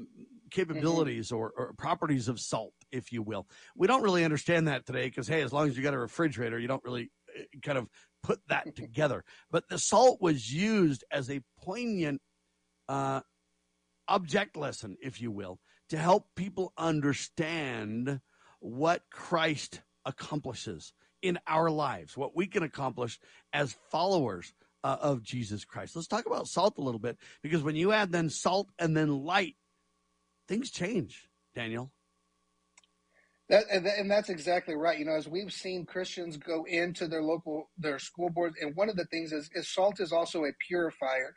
capabilities 0.51 1.29
mm-hmm. 1.29 1.37
or, 1.37 1.53
or, 1.57 1.73
properties 1.75 2.29
of 2.29 2.41
salt, 2.41 2.73
if 2.91 3.13
you 3.13 3.23
will. 3.23 3.47
We 3.77 3.87
don't 3.87 4.03
really 4.03 4.25
understand 4.25 4.69
that 4.69 4.87
today 4.87 5.07
because, 5.07 5.29
hey, 5.29 5.43
as 5.43 5.53
long 5.53 5.69
as 5.69 5.77
you 5.77 5.83
got 5.83 5.93
a 5.93 5.99
refrigerator, 5.99 6.59
you 6.59 6.69
don't 6.69 6.85
really 6.85 7.11
uh, 7.39 7.43
kind 7.63 7.77
of 7.77 7.89
put 8.27 8.41
that 8.49 8.75
together. 8.75 9.25
But 9.51 9.69
the 9.69 9.79
salt 9.79 10.21
was 10.21 10.53
used 10.53 11.05
as 11.13 11.31
a 11.31 11.43
poignant 11.63 12.21
uh, 12.89 13.21
object 14.09 14.57
lesson, 14.57 14.97
if 15.01 15.21
you 15.21 15.31
will, 15.31 15.61
to 15.91 15.97
help 15.97 16.27
people 16.35 16.73
understand 16.77 18.21
what 18.59 19.03
Christ 19.11 19.81
accomplishes 20.05 20.93
in 21.23 21.39
our 21.47 21.71
lives, 21.71 22.17
what 22.17 22.37
we 22.37 22.47
can 22.47 22.65
accomplish 22.65 23.21
as 23.53 23.77
followers 23.91 24.53
uh, 24.83 24.97
of 25.01 25.23
Jesus 25.23 25.65
Christ. 25.65 25.95
Let's 25.95 26.09
talk 26.09 26.27
about 26.27 26.49
salt 26.49 26.79
a 26.79 26.83
little 26.83 27.01
bit 27.01 27.19
because 27.43 27.63
when 27.63 27.77
you 27.77 27.93
add 27.93 28.11
then 28.11 28.29
salt 28.29 28.69
and 28.79 28.97
then 28.97 29.25
light, 29.25 29.55
things 30.49 30.71
change, 30.71 31.29
Daniel. 31.55 31.93
That, 33.49 33.65
and 33.71 34.11
that's 34.11 34.29
exactly 34.29 34.75
right. 34.75 34.99
You 34.99 35.05
know, 35.05 35.15
as 35.15 35.29
we've 35.29 35.53
seen 35.53 35.87
Christians 35.87 36.37
go 36.37 36.65
into 36.65 37.07
their 37.07 37.23
local, 37.23 37.71
their 37.79 38.01
school 38.01 38.29
boards, 38.29 38.57
and 38.61 38.75
one 38.75 38.89
of 38.89 38.97
the 38.97 39.05
things 39.05 39.33
is, 39.33 39.49
is 39.55 39.73
salt 39.73 40.01
is 40.01 40.13
also 40.13 40.45
a 40.45 40.53
purifier. 40.67 41.33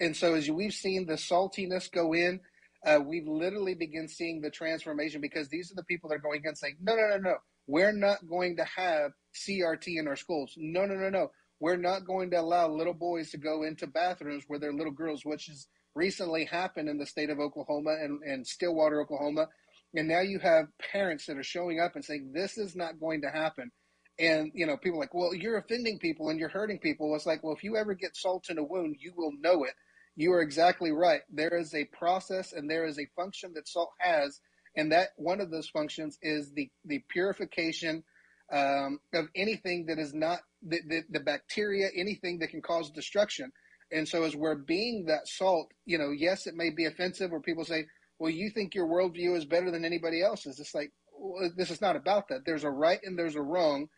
And 0.00 0.16
so 0.16 0.34
as 0.34 0.50
we've 0.50 0.72
seen 0.72 1.06
the 1.06 1.14
saltiness 1.14 1.90
go 1.90 2.14
in, 2.14 2.40
uh, 2.84 2.98
we've 3.04 3.28
literally 3.28 3.74
begin 3.74 4.08
seeing 4.08 4.40
the 4.40 4.50
transformation 4.50 5.20
because 5.20 5.48
these 5.48 5.70
are 5.70 5.76
the 5.76 5.84
people 5.84 6.10
that 6.10 6.16
are 6.16 6.18
going 6.18 6.42
in 6.44 6.56
saying, 6.56 6.78
no, 6.82 6.96
no, 6.96 7.08
no, 7.10 7.16
no, 7.18 7.34
we're 7.68 7.92
not 7.92 8.26
going 8.28 8.56
to 8.56 8.64
have 8.64 9.12
CRT 9.32 9.98
in 10.00 10.08
our 10.08 10.16
schools. 10.16 10.54
No, 10.56 10.84
no, 10.84 10.94
no, 10.94 11.10
no. 11.10 11.30
We're 11.60 11.76
not 11.76 12.04
going 12.04 12.30
to 12.32 12.40
allow 12.40 12.68
little 12.68 12.94
boys 12.94 13.30
to 13.30 13.38
go 13.38 13.62
into 13.62 13.86
bathrooms 13.86 14.44
where 14.48 14.58
they're 14.58 14.72
little 14.72 14.92
girls, 14.92 15.24
which 15.24 15.46
has 15.46 15.68
recently 15.94 16.44
happened 16.44 16.88
in 16.88 16.98
the 16.98 17.06
state 17.06 17.30
of 17.30 17.38
Oklahoma 17.38 17.96
and, 18.02 18.20
and 18.24 18.44
Stillwater, 18.44 19.00
Oklahoma. 19.00 19.46
And 19.94 20.08
now 20.08 20.20
you 20.20 20.38
have 20.38 20.66
parents 20.92 21.26
that 21.26 21.36
are 21.36 21.42
showing 21.42 21.80
up 21.80 21.94
and 21.94 22.04
saying, 22.04 22.32
this 22.34 22.56
is 22.56 22.74
not 22.74 22.98
going 22.98 23.22
to 23.22 23.30
happen. 23.30 23.70
And, 24.18 24.52
you 24.54 24.66
know, 24.66 24.76
people 24.76 24.98
like, 24.98 25.14
well, 25.14 25.34
you're 25.34 25.58
offending 25.58 25.98
people 25.98 26.28
and 26.28 26.38
you're 26.38 26.48
hurting 26.48 26.78
people. 26.78 27.14
It's 27.14 27.26
like, 27.26 27.42
well, 27.42 27.54
if 27.54 27.64
you 27.64 27.76
ever 27.76 27.94
get 27.94 28.16
salt 28.16 28.46
in 28.48 28.58
a 28.58 28.64
wound, 28.64 28.96
you 29.00 29.12
will 29.16 29.32
know 29.40 29.64
it 29.64 29.74
you 30.16 30.32
are 30.32 30.42
exactly 30.42 30.92
right. 30.92 31.22
There 31.32 31.56
is 31.56 31.74
a 31.74 31.84
process 31.84 32.52
and 32.52 32.68
there 32.70 32.86
is 32.86 32.98
a 32.98 33.08
function 33.16 33.52
that 33.54 33.68
salt 33.68 33.90
has, 33.98 34.40
and 34.76 34.92
that 34.92 35.10
one 35.16 35.40
of 35.40 35.50
those 35.50 35.68
functions 35.68 36.18
is 36.22 36.52
the 36.52 36.70
the 36.84 37.02
purification 37.08 38.04
um, 38.52 38.98
of 39.14 39.26
anything 39.34 39.86
that 39.86 39.98
is 39.98 40.12
not 40.12 40.40
the, 40.62 40.80
the, 40.86 41.02
the 41.10 41.20
bacteria, 41.20 41.88
anything 41.96 42.38
that 42.40 42.50
can 42.50 42.60
cause 42.60 42.90
destruction. 42.90 43.50
And 43.90 44.06
so, 44.06 44.24
as 44.24 44.36
we're 44.36 44.56
being 44.56 45.06
that 45.06 45.26
salt, 45.26 45.68
you 45.86 45.98
know, 45.98 46.10
yes, 46.10 46.46
it 46.46 46.54
may 46.54 46.70
be 46.70 46.86
offensive, 46.86 47.32
or 47.32 47.40
people 47.40 47.64
say, 47.64 47.86
"Well, 48.22 48.30
you 48.30 48.50
think 48.50 48.74
your 48.74 48.86
worldview 48.86 49.36
is 49.36 49.44
better 49.44 49.70
than 49.70 49.84
anybody 49.84 50.22
else's." 50.22 50.60
It's 50.60 50.74
like 50.74 50.92
well, 51.12 51.50
this 51.56 51.70
is 51.70 51.80
not 51.80 51.96
about 51.96 52.28
that. 52.28 52.44
There's 52.46 52.64
a 52.64 52.70
right 52.70 53.00
and 53.02 53.18
there's 53.18 53.36
a 53.36 53.42
wrong, 53.42 53.88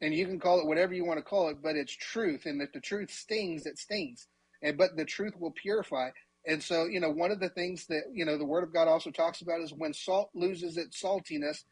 and 0.00 0.14
you 0.14 0.26
can 0.26 0.40
call 0.40 0.60
it 0.60 0.66
whatever 0.66 0.94
you 0.94 1.04
want 1.04 1.18
to 1.18 1.24
call 1.24 1.48
it, 1.50 1.62
but 1.62 1.76
it's 1.76 1.96
truth. 1.96 2.46
And 2.46 2.62
if 2.62 2.72
the 2.72 2.80
truth 2.80 3.10
stings, 3.10 3.66
it 3.66 3.78
stings 3.78 4.26
and 4.64 4.78
but 4.78 4.96
the 4.96 5.04
truth 5.04 5.34
will 5.38 5.52
purify. 5.52 6.10
And 6.46 6.62
so, 6.62 6.86
you 6.86 7.00
know, 7.00 7.10
one 7.10 7.30
of 7.30 7.40
the 7.40 7.50
things 7.50 7.86
that 7.86 8.04
you 8.12 8.24
know 8.24 8.36
the 8.38 8.44
Word 8.44 8.64
of 8.64 8.72
God 8.72 8.88
also 8.88 9.10
talks 9.10 9.42
about 9.42 9.60
is 9.60 9.72
when 9.72 9.92
salt 9.92 10.30
loses 10.34 10.76
its 10.76 11.00
saltiness, 11.00 11.64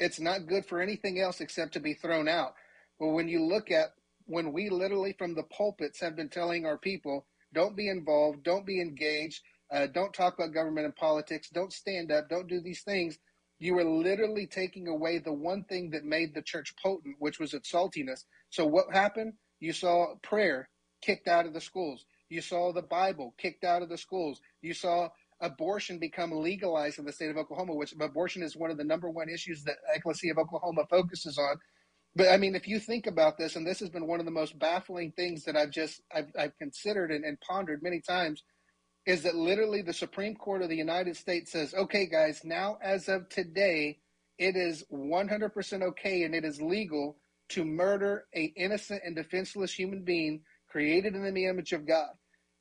it's 0.00 0.20
not 0.20 0.46
good 0.46 0.66
for 0.66 0.80
anything 0.80 1.20
else 1.20 1.40
except 1.40 1.74
to 1.74 1.80
be 1.80 1.94
thrown 1.94 2.28
out. 2.28 2.54
Well, 2.98 3.12
when 3.12 3.28
you 3.28 3.44
look 3.44 3.70
at 3.70 3.90
when 4.26 4.52
we 4.52 4.70
literally 4.70 5.14
from 5.18 5.34
the 5.34 5.42
pulpits 5.44 6.00
have 6.00 6.16
been 6.16 6.28
telling 6.28 6.66
our 6.66 6.78
people, 6.78 7.26
don't 7.52 7.76
be 7.76 7.88
involved, 7.88 8.42
don't 8.42 8.66
be 8.66 8.80
engaged, 8.80 9.42
uh, 9.72 9.86
don't 9.86 10.12
talk 10.12 10.34
about 10.34 10.54
government 10.54 10.86
and 10.86 10.96
politics, 10.96 11.48
don't 11.50 11.72
stand 11.72 12.10
up, 12.10 12.28
don't 12.28 12.48
do 12.48 12.60
these 12.60 12.82
things. 12.82 13.18
You 13.58 13.78
are 13.78 13.84
literally 13.84 14.46
taking 14.46 14.88
away 14.88 15.18
the 15.18 15.32
one 15.32 15.64
thing 15.64 15.90
that 15.90 16.04
made 16.04 16.34
the 16.34 16.42
church 16.42 16.74
potent, 16.82 17.16
which 17.18 17.38
was 17.38 17.54
its 17.54 17.70
saltiness. 17.70 18.24
So 18.48 18.64
what 18.66 18.92
happened? 18.92 19.34
You 19.60 19.72
saw 19.72 20.14
prayer 20.22 20.68
kicked 21.02 21.28
out 21.28 21.46
of 21.46 21.52
the 21.52 21.60
schools. 21.60 22.06
You 22.28 22.40
saw 22.40 22.72
the 22.72 22.82
Bible 22.82 23.34
kicked 23.38 23.64
out 23.64 23.82
of 23.82 23.88
the 23.88 23.98
schools. 23.98 24.40
You 24.62 24.72
saw 24.72 25.10
abortion 25.40 25.98
become 25.98 26.32
legalized 26.32 26.98
in 26.98 27.04
the 27.04 27.12
state 27.12 27.30
of 27.30 27.36
Oklahoma, 27.36 27.74
which 27.74 27.94
abortion 27.98 28.42
is 28.42 28.56
one 28.56 28.70
of 28.70 28.76
the 28.76 28.84
number 28.84 29.10
one 29.10 29.28
issues 29.28 29.64
that 29.64 29.76
Ecclesia 29.94 30.32
of 30.32 30.38
Oklahoma 30.38 30.86
focuses 30.88 31.38
on. 31.38 31.56
But 32.14 32.28
I 32.28 32.36
mean, 32.38 32.54
if 32.54 32.66
you 32.66 32.78
think 32.78 33.06
about 33.06 33.38
this, 33.38 33.56
and 33.56 33.66
this 33.66 33.80
has 33.80 33.88
been 33.88 34.06
one 34.06 34.20
of 34.20 34.26
the 34.26 34.32
most 34.32 34.58
baffling 34.58 35.12
things 35.12 35.44
that 35.44 35.56
I've 35.56 35.70
just 35.70 36.02
I've, 36.12 36.30
I've 36.38 36.56
considered 36.56 37.10
and, 37.10 37.24
and 37.24 37.38
pondered 37.40 37.82
many 37.82 38.00
times, 38.00 38.42
is 39.06 39.22
that 39.22 39.34
literally 39.34 39.82
the 39.82 39.92
Supreme 39.92 40.34
Court 40.34 40.62
of 40.62 40.68
the 40.68 40.76
United 40.76 41.16
States 41.16 41.52
says, 41.52 41.74
okay, 41.74 42.06
guys, 42.06 42.42
now 42.44 42.78
as 42.82 43.08
of 43.08 43.28
today, 43.28 43.98
it 44.38 44.56
is 44.56 44.84
100% 44.92 45.82
okay 45.82 46.22
and 46.22 46.34
it 46.34 46.44
is 46.44 46.60
legal 46.60 47.16
to 47.50 47.64
murder 47.64 48.26
a 48.34 48.44
innocent 48.56 49.02
and 49.04 49.16
defenseless 49.16 49.72
human 49.72 50.02
being 50.02 50.40
created 50.68 51.14
in 51.14 51.34
the 51.34 51.46
image 51.46 51.72
of 51.72 51.86
God 51.86 52.10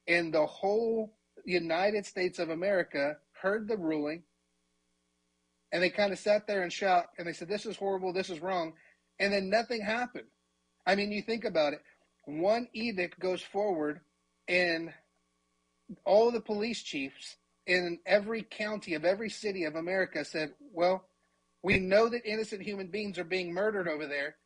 and 0.08 0.34
the 0.34 0.46
whole 0.46 1.14
United 1.46 2.06
States 2.06 2.40
of 2.40 2.50
America 2.50 3.16
heard 3.42 3.68
the 3.68 3.78
ruling 3.78 4.24
and 5.72 5.84
they 5.84 5.90
kind 5.90 6.12
of 6.12 6.20
sat 6.20 6.48
there 6.48 6.64
and 6.64 6.74
shout 6.74 7.06
and 7.18 7.28
they 7.28 7.34
said, 7.34 7.48
This 7.48 7.66
is 7.66 7.78
horrible, 7.78 8.12
this 8.12 8.30
is 8.30 8.42
wrong. 8.42 8.74
And 9.20 9.32
then 9.32 9.50
nothing 9.50 9.82
happened. 9.82 10.28
I 10.86 10.96
mean, 10.96 11.12
you 11.12 11.22
think 11.22 11.46
about 11.46 11.74
it. 11.74 11.82
One 12.26 12.68
edict 12.74 13.20
goes 13.20 13.42
forward, 13.42 14.00
and 14.48 14.94
all 16.06 16.32
the 16.32 16.42
police 16.42 16.82
chiefs 16.84 17.38
in 17.66 18.00
every 18.06 18.44
county 18.44 18.94
of 18.94 19.06
every 19.06 19.30
city 19.30 19.66
of 19.66 19.76
America 19.76 20.26
said, 20.26 20.54
Well, 20.72 21.06
we 21.64 21.80
know 21.80 22.10
that 22.10 22.26
innocent 22.26 22.62
human 22.62 22.88
beings 22.88 23.18
are 23.20 23.24
being 23.24 23.54
murdered 23.54 23.88
over 23.88 24.08
there, 24.08 24.38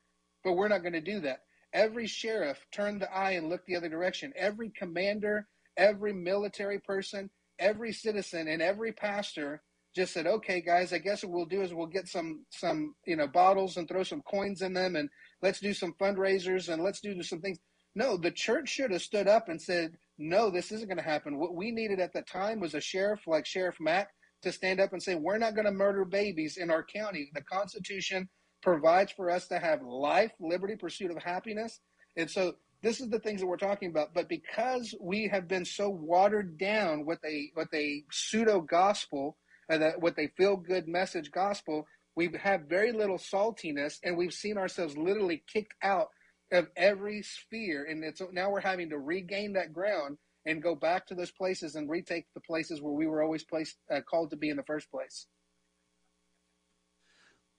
but 0.44 0.54
we're 0.54 0.68
not 0.68 0.82
going 0.82 0.94
to 0.94 1.02
do 1.02 1.20
that. 1.22 1.42
Every 1.74 2.08
sheriff 2.08 2.66
turned 2.72 3.02
the 3.02 3.12
eye 3.12 3.32
and 3.32 3.50
looked 3.50 3.68
the 3.68 3.76
other 3.76 3.90
direction. 3.90 4.34
Every 4.36 4.70
commander 4.70 5.48
every 5.78 6.14
military 6.14 6.80
person, 6.80 7.30
every 7.60 7.94
citizen, 7.94 8.48
and 8.48 8.62
every 8.62 8.92
pastor 8.92 9.62
just 9.96 10.14
said, 10.14 10.26
"Okay, 10.26 10.62
guys, 10.62 10.92
I 10.92 10.98
guess 10.98 11.24
what 11.24 11.32
we'll 11.34 11.46
do 11.46 11.62
is 11.62 11.74
we'll 11.74 11.88
get 11.88 12.08
some 12.08 12.46
some 12.50 12.96
you 13.06 13.16
know 13.16 13.28
bottles 13.28 13.78
and 13.78 13.88
throw 13.88 14.04
some 14.04 14.22
coins 14.22 14.62
in 14.62 14.74
them, 14.74 14.96
and 14.96 15.10
let's 15.42 15.60
do 15.60 15.74
some 15.74 15.94
fundraisers 15.94 16.72
and 16.72 16.84
let's 16.84 17.02
do 17.02 17.22
some 17.24 17.42
things." 17.42 17.60
No, 17.96 18.18
the 18.18 18.32
church 18.32 18.70
should 18.70 18.92
have 18.92 19.04
stood 19.04 19.28
up 19.28 19.50
and 19.50 19.62
said, 19.62 19.98
"No, 20.18 20.50
this 20.50 20.72
isn't 20.72 20.88
going 20.88 20.98
to 20.98 21.04
happen." 21.04 21.38
What 21.38 21.56
we 21.56 21.72
needed 21.72 22.00
at 22.00 22.14
the 22.14 22.22
time 22.22 22.60
was 22.60 22.74
a 22.74 22.82
sheriff 22.82 23.28
like 23.28 23.46
Sheriff 23.46 23.78
Mack 23.80 24.10
to 24.42 24.52
stand 24.52 24.80
up 24.80 24.94
and 24.94 25.02
say, 25.02 25.16
"We're 25.16 25.38
not 25.38 25.56
going 25.56 25.66
to 25.66 25.72
murder 25.72 26.06
babies 26.06 26.58
in 26.58 26.70
our 26.70 26.84
county. 26.84 27.32
The 27.34 27.42
Constitution 27.44 28.30
provides 28.62 29.12
for 29.12 29.30
us 29.30 29.48
to 29.48 29.60
have 29.60 29.82
life, 29.82 30.32
liberty, 30.40 30.76
pursuit 30.76 31.12
of 31.12 31.22
happiness." 31.22 31.80
And 32.16 32.30
so 32.30 32.56
this 32.82 33.00
is 33.00 33.10
the 33.10 33.20
things 33.20 33.42
that 33.42 33.48
we're 33.48 33.58
talking 33.58 33.90
about. 33.90 34.14
But 34.14 34.28
because 34.28 34.94
we 35.00 35.28
have 35.30 35.48
been 35.48 35.66
so 35.66 35.90
watered 35.90 36.58
down 36.58 37.06
with 37.06 37.20
a 37.26 37.52
with 37.56 37.74
a 37.74 38.04
pseudo 38.12 38.62
gospel, 38.62 39.38
uh, 39.70 39.78
that 39.78 40.02
with 40.02 40.20
a 40.20 40.28
feel 40.38 40.58
good 40.58 40.88
message 40.88 41.32
gospel, 41.32 41.88
we 42.16 42.30
have 42.42 42.64
very 42.70 42.92
little 42.92 43.18
saltiness, 43.18 44.00
and 44.04 44.18
we've 44.18 44.34
seen 44.34 44.58
ourselves 44.58 44.98
literally 44.98 45.44
kicked 45.52 45.74
out 45.82 46.10
of 46.54 46.68
every 46.76 47.22
sphere. 47.22 47.86
And 47.90 48.04
it's 48.04 48.22
now 48.32 48.50
we're 48.50 48.62
having 48.62 48.90
to 48.90 49.00
regain 49.00 49.54
that 49.54 49.74
ground 49.74 50.18
and 50.46 50.62
go 50.62 50.76
back 50.76 51.08
to 51.08 51.16
those 51.16 51.32
places 51.32 51.76
and 51.76 51.90
retake 51.90 52.26
the 52.34 52.42
places 52.42 52.82
where 52.82 52.94
we 52.94 53.08
were 53.08 53.24
always 53.24 53.44
placed 53.44 53.78
uh, 53.92 54.02
called 54.02 54.30
to 54.32 54.38
be 54.38 54.50
in 54.50 54.58
the 54.58 54.64
first 54.64 54.90
place. 54.92 55.28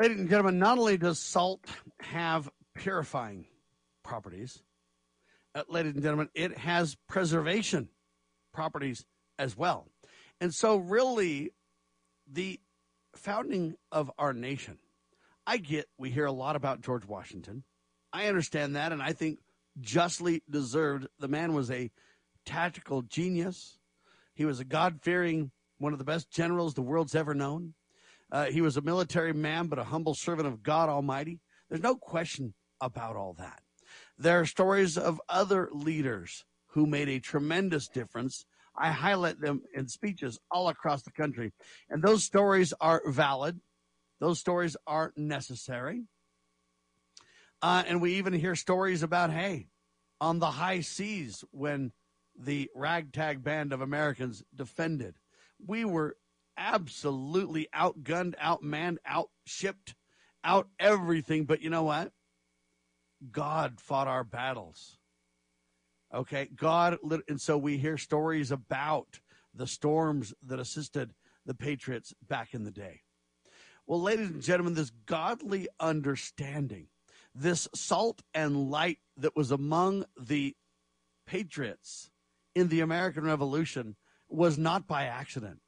Ladies 0.01 0.19
and 0.19 0.29
gentlemen, 0.29 0.59
not 0.59 0.79
only 0.79 0.97
does 0.97 1.19
salt 1.19 1.65
have 2.01 2.49
purifying 2.75 3.47
properties, 4.03 4.62
uh, 5.55 5.62
ladies 5.69 5.95
and 5.95 6.03
gentlemen, 6.03 6.29
it 6.35 6.59
has 6.59 6.97
preservation 7.09 7.89
properties 8.53 9.05
as 9.39 9.57
well. 9.57 9.87
And 10.41 10.53
so, 10.53 10.77
really, 10.77 11.53
the 12.31 12.61
founding 13.15 13.77
of 13.93 14.11
our 14.19 14.33
nation 14.33 14.79
I 15.47 15.59
get 15.59 15.89
we 15.99 16.11
hear 16.11 16.27
a 16.27 16.33
lot 16.33 16.57
about 16.57 16.81
George 16.81 17.05
Washington. 17.05 17.65
I 18.15 18.28
understand 18.28 18.77
that, 18.77 18.93
and 18.93 19.03
I 19.03 19.12
think 19.12 19.41
justly 19.81 20.45
deserved. 20.49 21.09
The 21.19 21.27
man 21.27 21.53
was 21.53 21.69
a 21.69 21.91
tactical 22.47 23.03
genius. 23.03 23.78
He 24.35 24.45
was 24.45 24.61
a 24.61 24.65
God 24.65 25.01
fearing, 25.03 25.51
one 25.78 25.93
of 25.93 25.99
the 25.99 26.05
best 26.05 26.31
generals 26.31 26.74
the 26.74 26.82
world's 26.82 27.16
ever 27.16 27.35
known. 27.35 27.74
Uh, 28.31 28.45
he 28.45 28.61
was 28.61 28.77
a 28.77 28.82
military 28.82 29.32
man, 29.32 29.66
but 29.66 29.81
a 29.81 29.85
humble 29.85 30.15
servant 30.15 30.47
of 30.47 30.62
God 30.62 30.89
Almighty. 30.89 31.41
There's 31.69 31.82
no 31.82 31.97
question 31.97 32.55
about 32.81 33.16
all 33.16 33.35
that. 33.35 33.62
There 34.16 34.39
are 34.39 34.47
stories 34.47 34.97
of 34.97 35.20
other 35.28 35.69
leaders 35.73 36.45
who 36.69 36.86
made 36.86 37.09
a 37.09 37.19
tremendous 37.19 37.89
difference. 37.89 38.47
I 38.77 38.93
highlight 38.93 39.41
them 39.41 39.62
in 39.74 39.89
speeches 39.89 40.39
all 40.53 40.69
across 40.69 41.03
the 41.03 41.11
country. 41.11 41.53
And 41.91 42.01
those 42.01 42.23
stories 42.23 42.73
are 42.81 43.03
valid, 43.07 43.59
those 44.20 44.39
stories 44.39 44.77
are 44.86 45.12
necessary. 45.16 46.05
Uh, 47.65 47.82
and 47.86 48.03
we 48.03 48.16
even 48.16 48.35
hear 48.35 48.55
stories 48.55 49.03
about, 49.03 49.31
hey, 49.31 49.69
on 50.20 50.39
the 50.39 50.51
high 50.51 50.82
seas 50.82 51.43
when 51.51 51.93
the 52.39 52.70
ragtag 52.74 53.43
band 53.43 53.73
of 53.73 53.81
Americans 53.81 54.43
defended, 54.55 55.15
we 55.66 55.82
were 55.82 56.15
absolutely 56.59 57.66
outgunned, 57.74 58.36
outmanned, 58.36 58.99
outshipped, 59.11 59.95
out 60.45 60.69
everything. 60.78 61.47
But 61.47 61.62
you 61.62 61.70
know 61.70 61.85
what? 61.85 62.12
God 63.32 63.81
fought 63.81 64.09
our 64.09 64.24
battles. 64.24 64.99
Okay, 66.12 66.51
God, 66.55 66.99
and 67.28 67.41
so 67.41 67.57
we 67.57 67.78
hear 67.78 67.97
stories 67.97 68.51
about 68.51 69.20
the 69.55 69.66
storms 69.66 70.35
that 70.43 70.61
assisted 70.61 71.15
the 71.47 71.55
Patriots 71.55 72.12
back 72.28 72.53
in 72.53 72.65
the 72.65 72.70
day. 72.70 73.01
Well, 73.86 74.03
ladies 74.03 74.28
and 74.28 74.43
gentlemen, 74.43 74.74
this 74.74 74.93
godly 75.07 75.66
understanding, 75.81 76.89
this 77.35 77.69
salt 77.74 78.23
and 78.32 78.70
light 78.70 78.98
that 79.16 79.36
was 79.36 79.51
among 79.51 80.05
the 80.19 80.55
Patriots 81.27 82.11
in 82.55 82.69
the 82.69 82.81
American 82.81 83.24
Revolution 83.24 83.97
was 84.28 84.59
not 84.59 84.86
by 84.86 85.05
accident. 85.05 85.61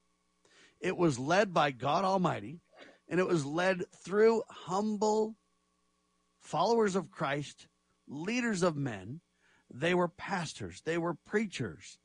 It 0.81 0.97
was 0.97 1.19
led 1.19 1.53
by 1.53 1.71
God 1.71 2.05
Almighty, 2.05 2.61
and 3.09 3.19
it 3.19 3.27
was 3.27 3.45
led 3.45 3.85
through 4.05 4.43
humble 4.49 5.37
followers 6.41 6.95
of 6.95 7.11
Christ, 7.11 7.67
leaders 8.07 8.63
of 8.63 8.77
men 8.77 9.21
they 9.73 9.95
were 9.95 10.09
pastors. 10.09 10.83
They 10.85 10.99
were 10.99 11.15
preachers. 11.15 11.99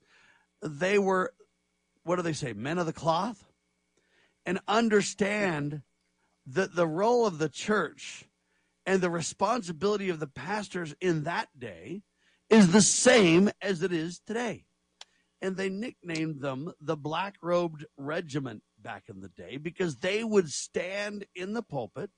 They 0.61 0.97
were, 0.97 1.33
what 2.03 2.15
do 2.15 2.21
they 2.21 2.33
say, 2.33 2.53
men 2.53 2.77
of 2.77 2.85
the 2.85 2.93
cloth? 2.93 3.51
And 4.45 4.59
understand 4.67 5.81
that 6.47 6.75
the 6.75 6.87
role 6.87 7.25
of 7.25 7.37
the 7.37 7.49
church 7.49 8.25
and 8.85 9.01
the 9.01 9.09
responsibility 9.09 10.09
of 10.09 10.19
the 10.19 10.27
pastors 10.27 10.95
in 10.99 11.23
that 11.23 11.47
day 11.57 12.01
is 12.49 12.71
the 12.71 12.81
same 12.81 13.49
as 13.61 13.81
it 13.81 13.93
is 13.93 14.19
today. 14.19 14.65
And 15.41 15.57
they 15.57 15.69
nicknamed 15.69 16.41
them 16.41 16.73
the 16.79 16.97
Black 16.97 17.35
Robed 17.41 17.85
Regiment 17.97 18.63
back 18.79 19.03
in 19.07 19.21
the 19.21 19.29
day 19.29 19.57
because 19.57 19.97
they 19.97 20.23
would 20.23 20.51
stand 20.51 21.25
in 21.35 21.53
the 21.53 21.63
pulpit, 21.63 22.11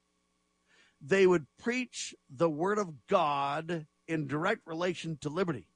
they 1.00 1.28
would 1.28 1.46
preach 1.58 2.14
the 2.30 2.50
Word 2.50 2.78
of 2.80 3.08
God 3.08 3.86
in 4.08 4.28
direct 4.28 4.62
relation 4.66 5.18
to 5.22 5.30
liberty. 5.30 5.68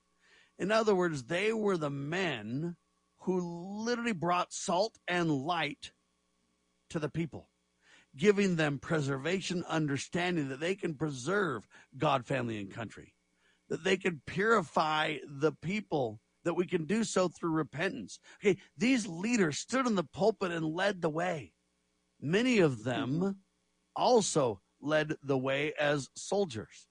In 0.59 0.71
other 0.71 0.95
words, 0.95 1.23
they 1.23 1.53
were 1.53 1.77
the 1.77 1.89
men 1.89 2.75
who 3.19 3.83
literally 3.83 4.13
brought 4.13 4.53
salt 4.53 4.97
and 5.07 5.31
light 5.31 5.91
to 6.89 6.99
the 6.99 7.09
people, 7.09 7.49
giving 8.17 8.55
them 8.55 8.79
preservation, 8.79 9.63
understanding 9.67 10.49
that 10.49 10.59
they 10.59 10.75
can 10.75 10.95
preserve 10.95 11.67
God, 11.97 12.25
family, 12.25 12.59
and 12.59 12.73
country, 12.73 13.13
that 13.69 13.83
they 13.83 13.97
can 13.97 14.21
purify 14.25 15.17
the 15.25 15.51
people, 15.51 16.19
that 16.43 16.55
we 16.55 16.65
can 16.65 16.85
do 16.85 17.03
so 17.03 17.27
through 17.27 17.51
repentance. 17.51 18.19
Okay, 18.41 18.57
these 18.77 19.07
leaders 19.07 19.59
stood 19.59 19.85
in 19.85 19.95
the 19.95 20.03
pulpit 20.03 20.51
and 20.51 20.65
led 20.65 21.01
the 21.01 21.09
way. 21.09 21.53
Many 22.19 22.59
of 22.59 22.83
them 22.83 23.11
mm-hmm. 23.11 23.29
also 23.95 24.61
led 24.81 25.15
the 25.23 25.37
way 25.37 25.73
as 25.79 26.09
soldiers. 26.15 26.87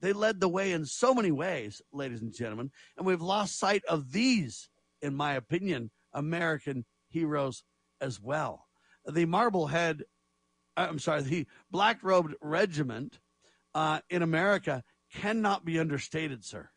They 0.00 0.12
led 0.12 0.40
the 0.40 0.48
way 0.48 0.72
in 0.72 0.84
so 0.84 1.12
many 1.12 1.32
ways, 1.32 1.82
ladies 1.92 2.20
and 2.20 2.32
gentlemen, 2.32 2.70
and 2.96 3.04
we've 3.04 3.20
lost 3.20 3.58
sight 3.58 3.82
of 3.88 4.12
these, 4.12 4.68
in 5.02 5.14
my 5.14 5.34
opinion, 5.34 5.90
American 6.12 6.84
heroes 7.08 7.64
as 8.00 8.20
well. 8.20 8.66
The 9.04 9.24
Marblehead, 9.24 10.04
I'm 10.78 10.98
sorry, 10.98 11.22
the 11.22 11.46
Black 11.70 12.02
Robed 12.02 12.34
Regiment 12.40 13.18
uh, 13.74 14.00
in 14.10 14.22
America 14.22 14.84
cannot 15.12 15.64
be 15.64 15.78
understated, 15.78 16.44
sir. 16.44 16.70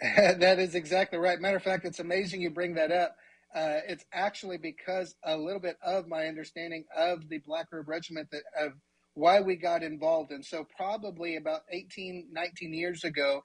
that 0.16 0.58
is 0.58 0.74
exactly 0.74 1.18
right. 1.18 1.40
Matter 1.40 1.58
of 1.58 1.62
fact, 1.62 1.84
it's 1.84 2.00
amazing 2.00 2.40
you 2.40 2.50
bring 2.50 2.74
that 2.74 2.90
up. 2.90 3.16
Uh, 3.54 3.80
it's 3.88 4.04
actually 4.12 4.56
because 4.56 5.14
a 5.24 5.36
little 5.36 5.60
bit 5.60 5.76
of 5.84 6.06
my 6.06 6.26
understanding 6.26 6.84
of 6.96 7.28
the 7.28 7.38
Black 7.38 7.66
Robe 7.72 7.88
Regiment 7.88 8.28
that 8.30 8.42
of 8.58 8.72
why 9.14 9.40
we 9.40 9.56
got 9.56 9.82
involved. 9.82 10.30
And 10.30 10.44
so, 10.44 10.66
probably 10.76 11.36
about 11.36 11.62
18, 11.70 12.28
19 12.32 12.72
years 12.72 13.04
ago, 13.04 13.42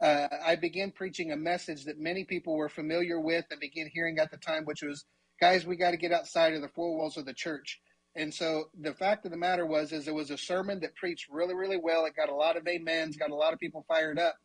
uh, 0.00 0.28
I 0.46 0.56
began 0.56 0.92
preaching 0.92 1.32
a 1.32 1.36
message 1.36 1.84
that 1.84 1.98
many 1.98 2.24
people 2.24 2.56
were 2.56 2.68
familiar 2.68 3.20
with 3.20 3.44
and 3.50 3.60
began 3.60 3.90
hearing 3.92 4.18
at 4.18 4.30
the 4.30 4.36
time, 4.36 4.64
which 4.64 4.82
was, 4.82 5.04
guys, 5.40 5.66
we 5.66 5.76
got 5.76 5.92
to 5.92 5.96
get 5.96 6.12
outside 6.12 6.54
of 6.54 6.62
the 6.62 6.68
four 6.68 6.96
walls 6.96 7.16
of 7.16 7.26
the 7.26 7.34
church. 7.34 7.80
And 8.16 8.32
so 8.34 8.64
the 8.78 8.94
fact 8.94 9.24
of 9.24 9.30
the 9.30 9.36
matter 9.36 9.66
was, 9.66 9.92
is 9.92 10.08
it 10.08 10.14
was 10.14 10.30
a 10.30 10.38
sermon 10.38 10.80
that 10.80 10.96
preached 10.96 11.26
really, 11.30 11.54
really 11.54 11.78
well. 11.80 12.04
It 12.06 12.16
got 12.16 12.28
a 12.28 12.34
lot 12.34 12.56
of 12.56 12.66
amens, 12.66 13.16
got 13.16 13.30
a 13.30 13.36
lot 13.36 13.52
of 13.52 13.58
people 13.58 13.84
fired 13.86 14.18
up. 14.18 14.36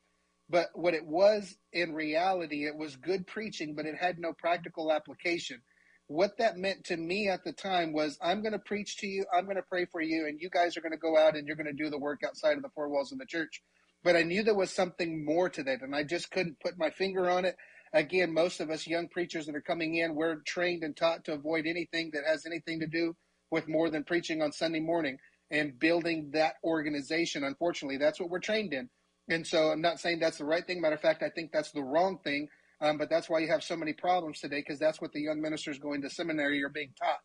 But 0.49 0.67
what 0.73 0.93
it 0.93 1.05
was 1.05 1.55
in 1.71 1.93
reality, 1.93 2.65
it 2.65 2.75
was 2.75 2.95
good 2.97 3.25
preaching, 3.25 3.73
but 3.75 3.85
it 3.85 3.95
had 3.95 4.19
no 4.19 4.33
practical 4.33 4.91
application 4.91 5.61
what 6.07 6.37
that 6.37 6.57
meant 6.57 6.85
to 6.85 6.97
me 6.97 7.29
at 7.29 7.43
the 7.43 7.53
time 7.53 7.93
was 7.93 8.17
I'm 8.21 8.41
going 8.41 8.53
to 8.53 8.59
preach 8.59 8.97
to 8.97 9.07
you, 9.07 9.25
I'm 9.33 9.45
going 9.45 9.57
to 9.57 9.63
pray 9.63 9.85
for 9.85 10.01
you, 10.01 10.27
and 10.27 10.39
you 10.39 10.49
guys 10.49 10.75
are 10.75 10.81
going 10.81 10.91
to 10.91 10.97
go 10.97 11.17
out 11.17 11.35
and 11.35 11.47
you're 11.47 11.55
going 11.55 11.73
to 11.75 11.83
do 11.83 11.89
the 11.89 11.97
work 11.97 12.21
outside 12.25 12.57
of 12.57 12.63
the 12.63 12.69
four 12.75 12.89
walls 12.89 13.11
of 13.11 13.19
the 13.19 13.25
church. 13.25 13.61
But 14.03 14.15
I 14.15 14.23
knew 14.23 14.43
there 14.43 14.53
was 14.53 14.71
something 14.71 15.23
more 15.23 15.49
to 15.49 15.63
that, 15.63 15.81
and 15.81 15.95
I 15.95 16.03
just 16.03 16.29
couldn't 16.29 16.59
put 16.59 16.77
my 16.77 16.89
finger 16.89 17.29
on 17.29 17.45
it. 17.45 17.55
Again, 17.93 18.33
most 18.33 18.59
of 18.59 18.69
us 18.69 18.87
young 18.87 19.07
preachers 19.07 19.45
that 19.45 19.55
are 19.55 19.61
coming 19.61 19.95
in, 19.95 20.15
we're 20.15 20.37
trained 20.47 20.83
and 20.83 20.95
taught 20.95 21.25
to 21.25 21.33
avoid 21.33 21.65
anything 21.67 22.11
that 22.13 22.23
has 22.25 22.45
anything 22.45 22.79
to 22.79 22.87
do 22.87 23.15
with 23.51 23.67
more 23.67 23.89
than 23.89 24.03
preaching 24.03 24.41
on 24.41 24.51
Sunday 24.51 24.79
morning 24.79 25.17
and 25.51 25.77
building 25.77 26.31
that 26.33 26.55
organization. 26.63 27.43
Unfortunately, 27.43 27.97
that's 27.97 28.19
what 28.19 28.29
we're 28.29 28.39
trained 28.39 28.73
in. 28.73 28.89
And 29.29 29.45
so 29.45 29.69
I'm 29.69 29.81
not 29.81 29.99
saying 29.99 30.19
that's 30.19 30.39
the 30.39 30.45
right 30.45 30.65
thing. 30.65 30.81
Matter 30.81 30.95
of 30.95 31.01
fact, 31.01 31.23
I 31.23 31.29
think 31.29 31.51
that's 31.51 31.71
the 31.71 31.83
wrong 31.83 32.17
thing 32.23 32.49
um, 32.83 32.97
but 32.97 33.09
that's 33.09 33.29
why 33.29 33.39
you 33.39 33.47
have 33.47 33.63
so 33.63 33.77
many 33.77 33.93
problems 33.93 34.41
today, 34.41 34.59
because 34.59 34.77
that's 34.77 34.99
what 34.99 35.13
the 35.13 35.21
young 35.21 35.41
ministers 35.41 35.79
going 35.79 36.01
to 36.01 36.09
seminary 36.09 36.61
are 36.63 36.69
being 36.69 36.93
taught. 37.01 37.19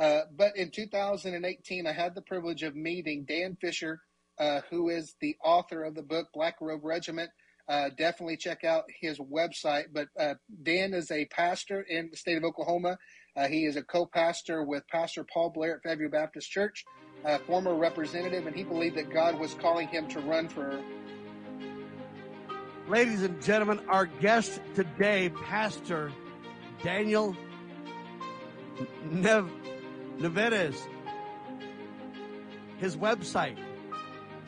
Uh, 0.00 0.22
but 0.36 0.56
in 0.56 0.70
2018, 0.70 1.86
I 1.86 1.92
had 1.92 2.14
the 2.14 2.22
privilege 2.22 2.62
of 2.62 2.76
meeting 2.76 3.24
Dan 3.28 3.56
Fisher, 3.60 4.00
uh, 4.38 4.60
who 4.70 4.88
is 4.88 5.16
the 5.20 5.34
author 5.44 5.82
of 5.82 5.96
the 5.96 6.02
book 6.02 6.28
Black 6.32 6.56
Robe 6.60 6.84
Regiment. 6.84 7.30
Uh, 7.70 7.88
definitely 7.96 8.36
check 8.36 8.64
out 8.64 8.82
his 9.00 9.20
website. 9.20 9.84
But 9.92 10.08
uh, 10.18 10.34
Dan 10.64 10.92
is 10.92 11.12
a 11.12 11.26
pastor 11.26 11.82
in 11.82 12.08
the 12.10 12.16
state 12.16 12.36
of 12.36 12.42
Oklahoma. 12.42 12.98
Uh, 13.36 13.46
he 13.46 13.64
is 13.64 13.76
a 13.76 13.82
co 13.82 14.06
pastor 14.06 14.64
with 14.64 14.82
Pastor 14.88 15.24
Paul 15.32 15.50
Blair 15.50 15.76
at 15.76 15.82
Fairview 15.84 16.08
Baptist 16.08 16.50
Church, 16.50 16.84
a 17.24 17.38
former 17.38 17.76
representative, 17.76 18.48
and 18.48 18.56
he 18.56 18.64
believed 18.64 18.96
that 18.96 19.12
God 19.12 19.38
was 19.38 19.54
calling 19.54 19.86
him 19.86 20.08
to 20.08 20.20
run 20.20 20.48
for 20.48 20.80
Ladies 22.88 23.22
and 23.22 23.40
gentlemen, 23.40 23.78
our 23.88 24.06
guest 24.06 24.60
today, 24.74 25.30
Pastor 25.44 26.10
Daniel 26.82 27.36
Nev-. 29.10 29.48
His 32.78 32.96
website, 32.96 33.58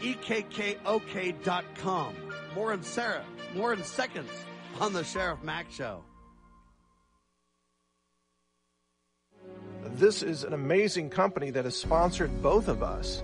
ekkok.com. 0.00 2.14
More 2.54 2.74
in 2.74 2.82
Sarah, 2.82 3.24
more 3.54 3.72
in 3.72 3.82
seconds 3.82 4.30
on 4.80 4.92
the 4.92 5.04
Sheriff 5.04 5.42
Mack 5.42 5.70
Show. 5.70 6.04
This 9.94 10.22
is 10.22 10.44
an 10.44 10.52
amazing 10.52 11.10
company 11.10 11.50
that 11.50 11.64
has 11.64 11.76
sponsored 11.76 12.42
both 12.42 12.68
of 12.68 12.82
us. 12.82 13.22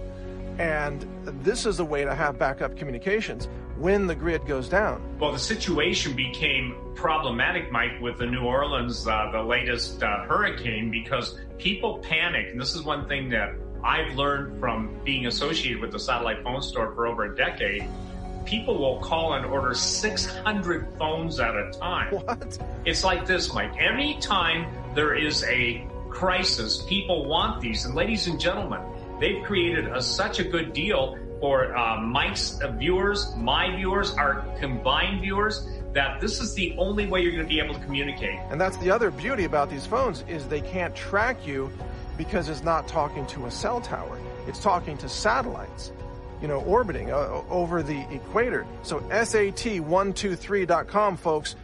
And 0.58 1.06
this 1.44 1.66
is 1.66 1.78
a 1.78 1.84
way 1.84 2.04
to 2.04 2.14
have 2.14 2.38
backup 2.38 2.76
communications 2.76 3.48
when 3.76 4.06
the 4.06 4.14
grid 4.14 4.44
goes 4.46 4.68
down. 4.68 5.18
Well, 5.18 5.32
the 5.32 5.38
situation 5.38 6.16
became 6.16 6.74
problematic, 6.96 7.70
Mike, 7.70 8.00
with 8.00 8.18
the 8.18 8.26
New 8.26 8.42
Orleans, 8.42 9.06
uh, 9.06 9.30
the 9.30 9.42
latest 9.42 10.02
uh, 10.02 10.24
hurricane, 10.24 10.90
because 10.90 11.38
people 11.58 11.98
panic. 11.98 12.48
And 12.50 12.60
this 12.60 12.74
is 12.74 12.82
one 12.82 13.06
thing 13.06 13.28
that 13.28 13.54
I've 13.84 14.16
learned 14.16 14.58
from 14.58 14.98
being 15.04 15.26
associated 15.26 15.80
with 15.80 15.92
the 15.92 16.00
satellite 16.00 16.42
phone 16.42 16.60
store 16.60 16.92
for 16.94 17.06
over 17.06 17.32
a 17.32 17.36
decade. 17.36 17.88
People 18.48 18.78
will 18.78 18.98
call 19.00 19.34
and 19.34 19.44
order 19.44 19.74
600 19.74 20.88
phones 20.98 21.38
at 21.38 21.54
a 21.54 21.70
time. 21.72 22.14
What? 22.14 22.58
It's 22.86 23.04
like 23.04 23.26
this, 23.26 23.52
Mike. 23.52 23.76
Anytime 23.78 24.72
there 24.94 25.14
is 25.14 25.44
a 25.44 25.86
crisis, 26.08 26.82
people 26.88 27.26
want 27.26 27.60
these. 27.60 27.84
And 27.84 27.94
ladies 27.94 28.26
and 28.26 28.40
gentlemen, 28.40 28.80
they've 29.20 29.44
created 29.44 29.88
a, 29.88 30.00
such 30.00 30.38
a 30.38 30.44
good 30.44 30.72
deal 30.72 31.18
for 31.40 31.76
uh, 31.76 32.00
Mike's 32.00 32.58
viewers, 32.78 33.36
my 33.36 33.76
viewers, 33.76 34.12
our 34.14 34.42
combined 34.58 35.20
viewers, 35.20 35.68
that 35.92 36.18
this 36.18 36.40
is 36.40 36.54
the 36.54 36.74
only 36.78 37.06
way 37.06 37.20
you're 37.20 37.32
going 37.32 37.44
to 37.44 37.48
be 37.48 37.60
able 37.60 37.74
to 37.74 37.80
communicate. 37.84 38.40
And 38.48 38.58
that's 38.58 38.78
the 38.78 38.90
other 38.90 39.10
beauty 39.10 39.44
about 39.44 39.68
these 39.68 39.84
phones 39.84 40.24
is 40.26 40.46
they 40.46 40.62
can't 40.62 40.96
track 40.96 41.46
you 41.46 41.70
because 42.16 42.48
it's 42.48 42.62
not 42.62 42.88
talking 42.88 43.26
to 43.26 43.44
a 43.44 43.50
cell 43.50 43.82
tower. 43.82 44.18
It's 44.46 44.58
talking 44.58 44.96
to 44.98 45.08
satellites, 45.10 45.92
you 46.40 46.48
know, 46.48 46.60
orbiting 46.62 47.10
uh, 47.10 47.42
over 47.50 47.82
the 47.82 48.00
equator. 48.12 48.66
So 48.82 49.00
SAT123.com, 49.00 51.16
folks. 51.16 51.56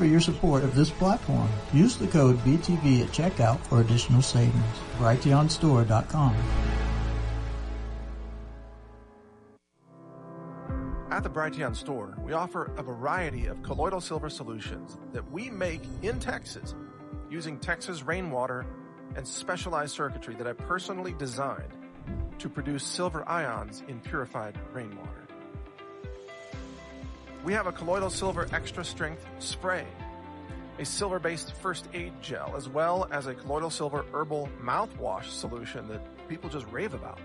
For 0.00 0.06
your 0.06 0.18
support 0.18 0.64
of 0.64 0.74
this 0.74 0.88
platform. 0.88 1.46
Use 1.74 1.98
the 1.98 2.06
code 2.06 2.38
BTV 2.38 3.02
at 3.02 3.08
checkout 3.08 3.60
for 3.60 3.82
additional 3.82 4.22
savings. 4.22 4.64
Brighteonstore.com. 4.96 6.34
At 11.10 11.22
the 11.22 11.28
Brighteon 11.28 11.76
store, 11.76 12.16
we 12.24 12.32
offer 12.32 12.72
a 12.78 12.82
variety 12.82 13.44
of 13.44 13.62
colloidal 13.62 14.00
silver 14.00 14.30
solutions 14.30 14.96
that 15.12 15.30
we 15.30 15.50
make 15.50 15.82
in 16.00 16.18
Texas 16.18 16.74
using 17.28 17.58
Texas 17.58 18.02
rainwater 18.02 18.64
and 19.16 19.28
specialized 19.28 19.94
circuitry 19.94 20.34
that 20.36 20.46
I 20.46 20.54
personally 20.54 21.14
designed 21.18 21.74
to 22.38 22.48
produce 22.48 22.84
silver 22.84 23.28
ions 23.28 23.82
in 23.86 24.00
purified 24.00 24.58
rainwater. 24.72 25.09
We 27.42 27.54
have 27.54 27.66
a 27.66 27.72
colloidal 27.72 28.10
silver 28.10 28.46
extra 28.52 28.84
strength 28.84 29.24
spray, 29.38 29.86
a 30.78 30.84
silver 30.84 31.18
based 31.18 31.54
first 31.54 31.88
aid 31.94 32.12
gel, 32.20 32.52
as 32.54 32.68
well 32.68 33.08
as 33.10 33.26
a 33.26 33.34
colloidal 33.34 33.70
silver 33.70 34.04
herbal 34.12 34.50
mouthwash 34.62 35.24
solution 35.24 35.88
that 35.88 36.02
people 36.28 36.50
just 36.50 36.66
rave 36.70 36.92
about. 36.92 37.18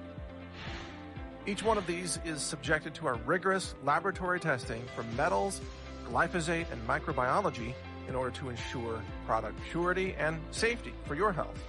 Each 1.45 1.63
one 1.63 1.77
of 1.77 1.85
these 1.85 2.17
is 2.23 2.41
subjected 2.41 2.95
to 2.95 3.07
our 3.07 3.15
rigorous 3.25 3.75
laboratory 3.83 4.39
testing 4.39 4.81
for 4.95 5.03
metals, 5.17 5.59
glyphosate, 6.09 6.71
and 6.71 6.87
microbiology 6.87 7.73
in 8.07 8.15
order 8.15 8.31
to 8.37 8.49
ensure 8.49 9.01
product 9.27 9.59
purity 9.69 10.15
and 10.17 10.39
safety 10.51 10.93
for 11.03 11.15
your 11.15 11.33
health. 11.33 11.61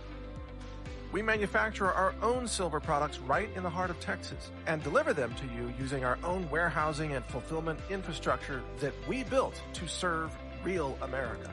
We 1.16 1.22
manufacture 1.22 1.90
our 1.90 2.14
own 2.20 2.47
silver 2.47 2.78
products 2.78 3.20
right 3.20 3.48
in 3.56 3.62
the 3.62 3.70
heart 3.70 3.88
of 3.88 3.98
Texas 4.01 4.51
and 4.66 4.82
deliver 4.82 5.14
them 5.14 5.34
to 5.36 5.47
you 5.47 5.72
using 5.80 6.05
our 6.05 6.18
own 6.22 6.47
warehousing 6.51 7.14
and 7.14 7.24
fulfillment 7.24 7.80
infrastructure 7.88 8.62
that 8.80 8.93
we 9.09 9.24
built 9.24 9.59
to 9.72 9.88
serve 9.88 10.30
real 10.62 10.98
America. 11.01 11.51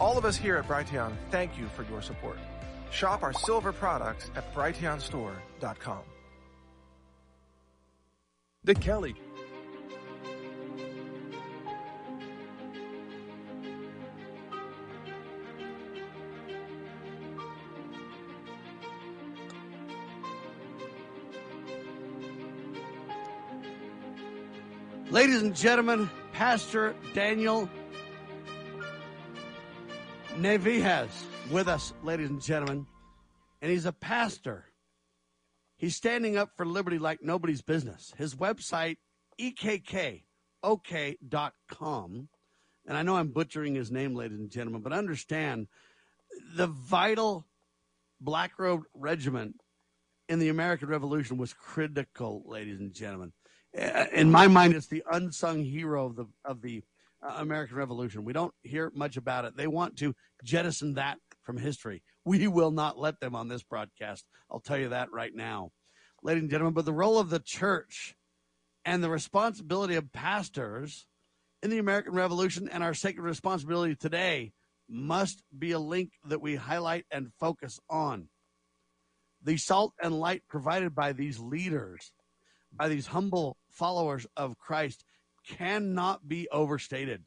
All 0.00 0.18
of 0.18 0.24
us 0.24 0.36
here 0.36 0.56
at 0.56 0.66
Brighteon 0.66 1.12
thank 1.30 1.56
you 1.56 1.68
for 1.76 1.84
your 1.84 2.02
support. 2.02 2.36
Shop 2.90 3.22
our 3.22 3.32
silver 3.32 3.72
products 3.72 4.28
at 4.34 4.52
brighteonstore.com. 4.52 6.00
The 8.64 8.74
Kelly. 8.74 9.14
Ladies 25.16 25.40
and 25.40 25.56
gentlemen, 25.56 26.10
Pastor 26.34 26.94
Daniel 27.14 27.70
Navijas 30.34 31.08
with 31.50 31.68
us, 31.68 31.94
ladies 32.02 32.28
and 32.28 32.42
gentlemen, 32.42 32.86
and 33.62 33.70
he's 33.70 33.86
a 33.86 33.94
pastor. 33.94 34.66
He's 35.78 35.96
standing 35.96 36.36
up 36.36 36.50
for 36.54 36.66
liberty 36.66 36.98
like 36.98 37.22
nobody's 37.22 37.62
business. 37.62 38.12
His 38.18 38.34
website, 38.34 38.98
ekkok.com, 39.40 40.28
and 42.86 42.98
I 42.98 43.02
know 43.02 43.16
I'm 43.16 43.28
butchering 43.28 43.74
his 43.74 43.90
name, 43.90 44.14
ladies 44.14 44.38
and 44.38 44.50
gentlemen, 44.50 44.82
but 44.82 44.92
understand 44.92 45.68
the 46.56 46.66
vital 46.66 47.46
Black 48.20 48.58
Robe 48.58 48.82
Regiment 48.92 49.62
in 50.28 50.40
the 50.40 50.50
American 50.50 50.90
Revolution 50.90 51.38
was 51.38 51.54
critical, 51.54 52.42
ladies 52.46 52.80
and 52.80 52.92
gentlemen. 52.92 53.32
Uh, 53.78 54.06
in 54.12 54.30
my 54.30 54.46
mind, 54.46 54.74
it's 54.74 54.86
the 54.86 55.02
unsung 55.10 55.62
hero 55.62 56.06
of 56.06 56.16
the 56.16 56.26
of 56.44 56.62
the 56.62 56.82
uh, 57.22 57.34
American 57.38 57.76
Revolution. 57.76 58.24
We 58.24 58.32
don't 58.32 58.54
hear 58.62 58.90
much 58.94 59.16
about 59.16 59.44
it. 59.44 59.56
They 59.56 59.66
want 59.66 59.96
to 59.98 60.14
jettison 60.42 60.94
that 60.94 61.18
from 61.42 61.58
history. 61.58 62.02
We 62.24 62.48
will 62.48 62.70
not 62.70 62.98
let 62.98 63.20
them 63.20 63.34
on 63.34 63.48
this 63.48 63.62
broadcast. 63.62 64.24
I'll 64.50 64.60
tell 64.60 64.78
you 64.78 64.88
that 64.90 65.12
right 65.12 65.34
now, 65.34 65.70
ladies 66.22 66.42
and 66.42 66.50
gentlemen. 66.50 66.74
But 66.74 66.86
the 66.86 66.92
role 66.92 67.18
of 67.18 67.30
the 67.30 67.38
church 67.38 68.16
and 68.84 69.02
the 69.02 69.10
responsibility 69.10 69.96
of 69.96 70.12
pastors 70.12 71.06
in 71.62 71.70
the 71.70 71.78
American 71.78 72.14
Revolution 72.14 72.68
and 72.68 72.82
our 72.82 72.94
sacred 72.94 73.24
responsibility 73.24 73.94
today 73.94 74.52
must 74.88 75.42
be 75.56 75.72
a 75.72 75.78
link 75.78 76.12
that 76.24 76.40
we 76.40 76.54
highlight 76.54 77.04
and 77.10 77.32
focus 77.38 77.80
on. 77.90 78.28
The 79.42 79.56
salt 79.56 79.92
and 80.02 80.18
light 80.18 80.42
provided 80.48 80.94
by 80.94 81.12
these 81.12 81.38
leaders, 81.38 82.12
by 82.72 82.88
these 82.88 83.08
humble 83.08 83.56
followers 83.76 84.26
of 84.36 84.58
Christ, 84.58 85.04
cannot 85.46 86.26
be 86.26 86.48
overstated. 86.50 87.22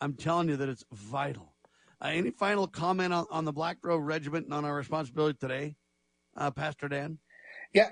I'm 0.00 0.14
telling 0.14 0.48
you 0.48 0.56
that 0.56 0.68
it's 0.68 0.84
vital. 0.92 1.54
Uh, 2.02 2.08
any 2.08 2.30
final 2.30 2.66
comment 2.66 3.12
on, 3.12 3.26
on 3.30 3.44
the 3.44 3.52
Black 3.52 3.78
Robe 3.82 4.02
Regiment 4.04 4.46
and 4.46 4.54
on 4.54 4.64
our 4.64 4.74
responsibility 4.74 5.36
today, 5.40 5.76
uh, 6.36 6.50
Pastor 6.50 6.88
Dan? 6.88 7.18
Yeah, 7.72 7.90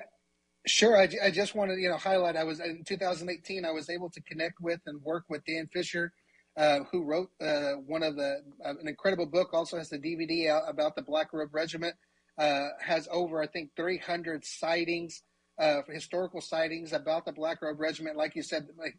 sure. 0.66 0.96
I, 0.96 1.08
I 1.22 1.30
just 1.30 1.54
wanted 1.54 1.78
you 1.78 1.88
know 1.88 1.96
highlight. 1.96 2.36
I 2.36 2.44
was 2.44 2.60
in 2.60 2.84
2018. 2.84 3.64
I 3.64 3.70
was 3.70 3.88
able 3.88 4.10
to 4.10 4.20
connect 4.22 4.60
with 4.60 4.80
and 4.86 5.02
work 5.02 5.24
with 5.28 5.44
Dan 5.46 5.68
Fisher, 5.72 6.12
uh, 6.56 6.80
who 6.92 7.02
wrote 7.04 7.30
uh, 7.40 7.72
one 7.86 8.02
of 8.02 8.16
the 8.16 8.42
uh, 8.64 8.70
an 8.70 8.88
incredible 8.88 9.26
book. 9.26 9.50
Also 9.54 9.78
has 9.78 9.88
the 9.88 9.98
DVD 9.98 10.50
out 10.50 10.64
about 10.68 10.96
the 10.96 11.02
Black 11.02 11.32
Robe 11.32 11.54
Regiment. 11.54 11.94
Uh, 12.36 12.68
has 12.80 13.08
over 13.12 13.40
I 13.40 13.46
think 13.46 13.70
300 13.76 14.44
sightings, 14.44 15.22
historical 15.88 16.40
sightings 16.40 16.92
about 16.92 17.24
the 17.24 17.32
Black 17.32 17.62
Robe 17.62 17.80
Regiment. 17.80 18.16
Like 18.16 18.34
you 18.34 18.42
said, 18.42 18.66
like, 18.78 18.96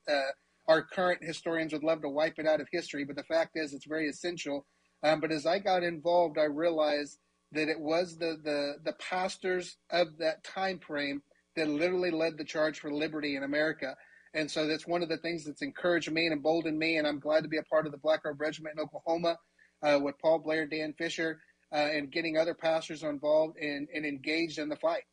our 0.68 0.82
current 0.82 1.24
historians 1.24 1.74
would 1.74 1.84
love 1.84 2.02
to 2.02 2.10
wipe 2.10 2.40
it 2.40 2.48
out 2.48 2.62
of 2.62 2.68
history, 2.72 3.06
but 3.06 3.16
the 3.16 3.24
fact 3.24 3.52
is, 3.56 3.74
it's 3.74 3.86
very 3.86 4.10
essential. 4.10 4.66
Um, 5.04 5.20
but 5.20 5.32
as 5.32 5.46
I 5.46 5.60
got 5.60 5.84
involved, 5.84 6.40
I 6.40 6.46
realized 6.46 7.20
that 7.52 7.70
it 7.70 7.80
was 7.80 8.18
the, 8.18 8.38
the, 8.44 8.76
the 8.84 8.94
pastors 8.94 9.78
of 9.92 10.18
that 10.18 10.44
time 10.44 10.80
frame 10.80 11.22
that 11.56 11.70
literally 11.70 12.12
led 12.12 12.38
the 12.38 12.44
charge 12.44 12.80
for 12.80 12.92
liberty 12.92 13.36
in 13.36 13.44
America. 13.44 13.96
And 14.34 14.50
so 14.50 14.66
that's 14.68 14.88
one 14.88 15.04
of 15.04 15.10
the 15.10 15.18
things 15.18 15.46
that's 15.46 15.62
encouraged 15.62 16.12
me 16.12 16.26
and 16.26 16.34
emboldened 16.34 16.78
me. 16.78 16.98
And 16.98 17.08
I'm 17.08 17.20
glad 17.20 17.44
to 17.44 17.50
be 17.50 17.58
a 17.58 17.64
part 17.64 17.86
of 17.86 17.92
the 17.92 18.00
Black 18.00 18.26
Robe 18.26 18.42
Regiment 18.42 18.76
in 18.78 18.84
Oklahoma 18.84 19.38
uh, 19.84 20.00
with 20.02 20.16
Paul 20.20 20.40
Blair, 20.40 20.66
Dan 20.66 20.94
Fisher, 20.98 21.40
uh, 21.72 21.76
and 21.94 22.12
getting 22.12 22.38
other 22.38 22.54
pastors 22.56 23.04
involved 23.04 23.58
and, 23.58 23.88
and 23.94 24.06
engaged 24.06 24.58
in 24.58 24.68
the 24.68 24.76
fight. 24.76 25.04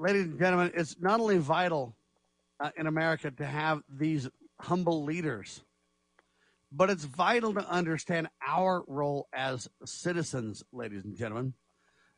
Ladies 0.00 0.26
and 0.26 0.38
gentlemen, 0.38 0.70
it's 0.76 0.94
not 1.00 1.18
only 1.18 1.38
vital 1.38 1.96
uh, 2.60 2.70
in 2.76 2.86
America 2.86 3.32
to 3.32 3.44
have 3.44 3.82
these 3.88 4.28
humble 4.60 5.02
leaders, 5.02 5.64
but 6.70 6.88
it's 6.88 7.02
vital 7.02 7.52
to 7.54 7.68
understand 7.68 8.28
our 8.46 8.84
role 8.86 9.26
as 9.32 9.68
citizens, 9.84 10.62
ladies 10.72 11.04
and 11.04 11.16
gentlemen. 11.16 11.54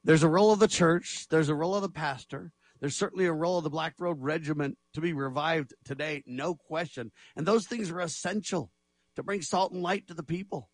There's 0.05 0.23
a 0.23 0.29
role 0.29 0.53
of 0.53 0.59
the 0.59 0.69
church, 0.69 1.27
there's 1.31 1.49
a 1.49 1.55
role 1.55 1.75
of 1.75 1.81
the 1.81 1.89
pastor, 1.89 2.53
there's 2.81 2.97
certainly 2.97 3.25
a 3.25 3.33
role 3.33 3.57
of 3.57 3.65
the 3.65 3.71
Black 3.71 3.95
Robe 3.99 4.19
Regiment 4.21 4.77
to 4.93 5.01
be 5.01 5.15
revived 5.15 5.73
today, 5.83 6.23
no 6.27 6.55
question. 6.55 7.11
And 7.35 7.47
those 7.47 7.67
things 7.67 7.91
are 7.91 8.01
essential 8.01 8.71
to 9.17 9.23
bring 9.23 9.41
salt 9.41 9.73
and 9.73 9.83
light 9.83 10.07
to 10.09 10.15
the 10.15 10.23
people. 10.23 10.69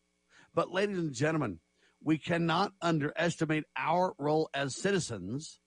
But, 0.55 0.73
ladies 0.73 0.99
and 0.99 1.15
gentlemen, 1.15 1.61
we 2.03 2.19
cannot 2.19 2.73
underestimate 2.83 3.63
our 3.77 4.15
role 4.19 4.51
as 4.53 4.75
citizens, 4.75 5.61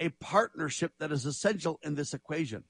a 0.00 0.08
partnership 0.20 0.92
that 0.98 1.12
is 1.12 1.26
essential 1.26 1.78
in 1.82 1.94
this 1.94 2.14
equation. 2.14 2.64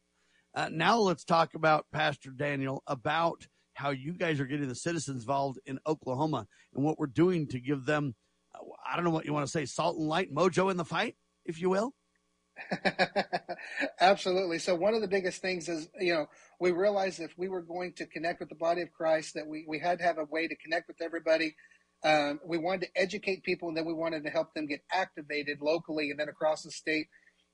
Uh, 0.55 0.69
now 0.73 0.99
let's 0.99 1.25
talk 1.25 1.55
about 1.55 1.87
Pastor 1.93 2.31
Daniel 2.31 2.83
about 2.87 3.47
how 3.75 3.91
you 3.91 4.13
guys 4.13 4.41
are 4.41 4.47
getting 4.47 4.69
the 4.69 4.75
citizens 4.75 5.23
involved 5.23 5.59
in 5.67 5.79
Oklahoma 5.87 6.47
and 6.75 6.83
what 6.83 6.99
we're 6.99 7.07
doing 7.07 7.47
to 7.49 7.61
give 7.61 7.85
them, 7.85 8.15
uh, 8.55 8.65
I 8.91 8.97
don't 8.97 9.05
know 9.05 9.11
what 9.11 9.27
you 9.27 9.35
want 9.35 9.45
to 9.45 9.53
say, 9.53 9.67
salt 9.67 9.99
and 9.99 10.09
light, 10.09 10.35
mojo 10.35 10.71
in 10.71 10.79
the 10.79 10.85
fight, 10.85 11.17
if 11.45 11.61
you 11.61 11.69
will. 11.69 11.95
Absolutely. 14.01 14.59
So 14.59 14.75
one 14.75 14.95
of 14.95 15.03
the 15.03 15.09
biggest 15.09 15.43
things 15.43 15.69
is, 15.69 15.89
you 16.01 16.15
know, 16.15 16.27
we 16.59 16.71
realized 16.71 17.21
if 17.21 17.37
we 17.37 17.49
were 17.49 17.61
going 17.61 17.93
to 17.95 18.07
connect 18.07 18.41
with 18.41 18.49
the 18.49 18.55
body 18.55 18.81
of 18.81 18.91
Christ, 18.93 19.35
that 19.35 19.47
we, 19.47 19.67
we 19.69 19.79
had 19.79 19.99
to 19.99 20.05
have 20.05 20.17
a 20.17 20.25
way 20.25 20.49
to 20.49 20.57
connect 20.57 20.89
with 20.89 21.03
everybody. 21.03 21.55
Um, 22.05 22.41
we 22.45 22.59
wanted 22.59 22.83
to 22.83 23.01
educate 23.01 23.43
people, 23.43 23.69
and 23.69 23.77
then 23.77 23.87
we 23.87 23.95
wanted 23.95 24.25
to 24.25 24.31
help 24.31 24.55
them 24.55 24.67
get 24.67 24.83
activated 24.93 25.61
locally 25.61 26.11
and 26.11 26.21
then 26.21 26.29
across 26.29 26.63
the 26.63 26.71
state. 26.71 27.09